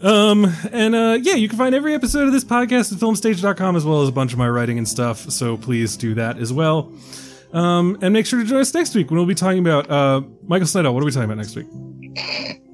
Um, 0.00 0.52
and 0.70 0.94
uh, 0.94 1.18
yeah, 1.20 1.34
you 1.34 1.48
can 1.48 1.58
find 1.58 1.74
every 1.74 1.94
episode 1.94 2.26
of 2.26 2.32
this 2.32 2.44
podcast 2.44 2.92
at 2.92 2.98
filmstage.com 2.98 3.76
as 3.76 3.84
well 3.84 4.02
as 4.02 4.08
a 4.08 4.12
bunch 4.12 4.32
of 4.32 4.38
my 4.38 4.48
writing 4.48 4.78
and 4.78 4.88
stuff. 4.88 5.18
So 5.30 5.56
please 5.56 5.96
do 5.96 6.14
that 6.14 6.38
as 6.38 6.52
well. 6.52 6.92
Um, 7.52 7.98
and 8.02 8.12
make 8.12 8.26
sure 8.26 8.38
to 8.38 8.44
join 8.44 8.60
us 8.60 8.72
next 8.74 8.94
week 8.94 9.10
when 9.10 9.18
we'll 9.18 9.26
be 9.26 9.34
talking 9.34 9.60
about 9.60 9.90
uh, 9.90 10.22
Michael 10.46 10.66
Snydel. 10.66 10.92
What 10.92 11.02
are 11.02 11.06
we 11.06 11.12
talking 11.12 11.30
about 11.30 11.38
next 11.38 11.56
week? 11.56 11.66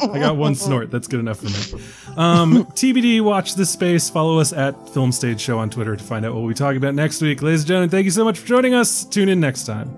I 0.00 0.18
got 0.18 0.36
one 0.36 0.54
snort. 0.54 0.90
That's 0.90 1.06
good 1.06 1.20
enough 1.20 1.38
for 1.38 1.46
me. 1.46 1.82
Um, 2.16 2.64
TBD, 2.66 3.20
watch 3.20 3.54
this 3.54 3.70
space. 3.70 4.10
Follow 4.10 4.38
us 4.38 4.52
at 4.52 4.88
Film 4.90 5.12
Stage 5.12 5.40
Show 5.40 5.58
on 5.58 5.70
Twitter 5.70 5.96
to 5.96 6.04
find 6.04 6.24
out 6.24 6.34
what 6.34 6.40
we'll 6.40 6.48
be 6.48 6.54
talking 6.54 6.76
about 6.76 6.94
next 6.94 7.20
week. 7.22 7.42
Ladies 7.42 7.60
and 7.60 7.68
gentlemen, 7.68 7.90
thank 7.90 8.04
you 8.04 8.10
so 8.10 8.24
much 8.24 8.38
for 8.38 8.46
joining 8.46 8.74
us. 8.74 9.04
Tune 9.04 9.28
in 9.28 9.40
next 9.40 9.64
time. 9.66 9.88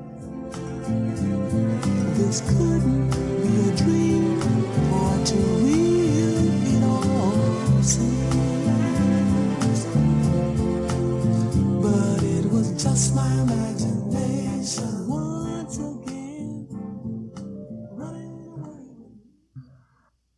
Just 12.83 13.15
my 13.15 13.60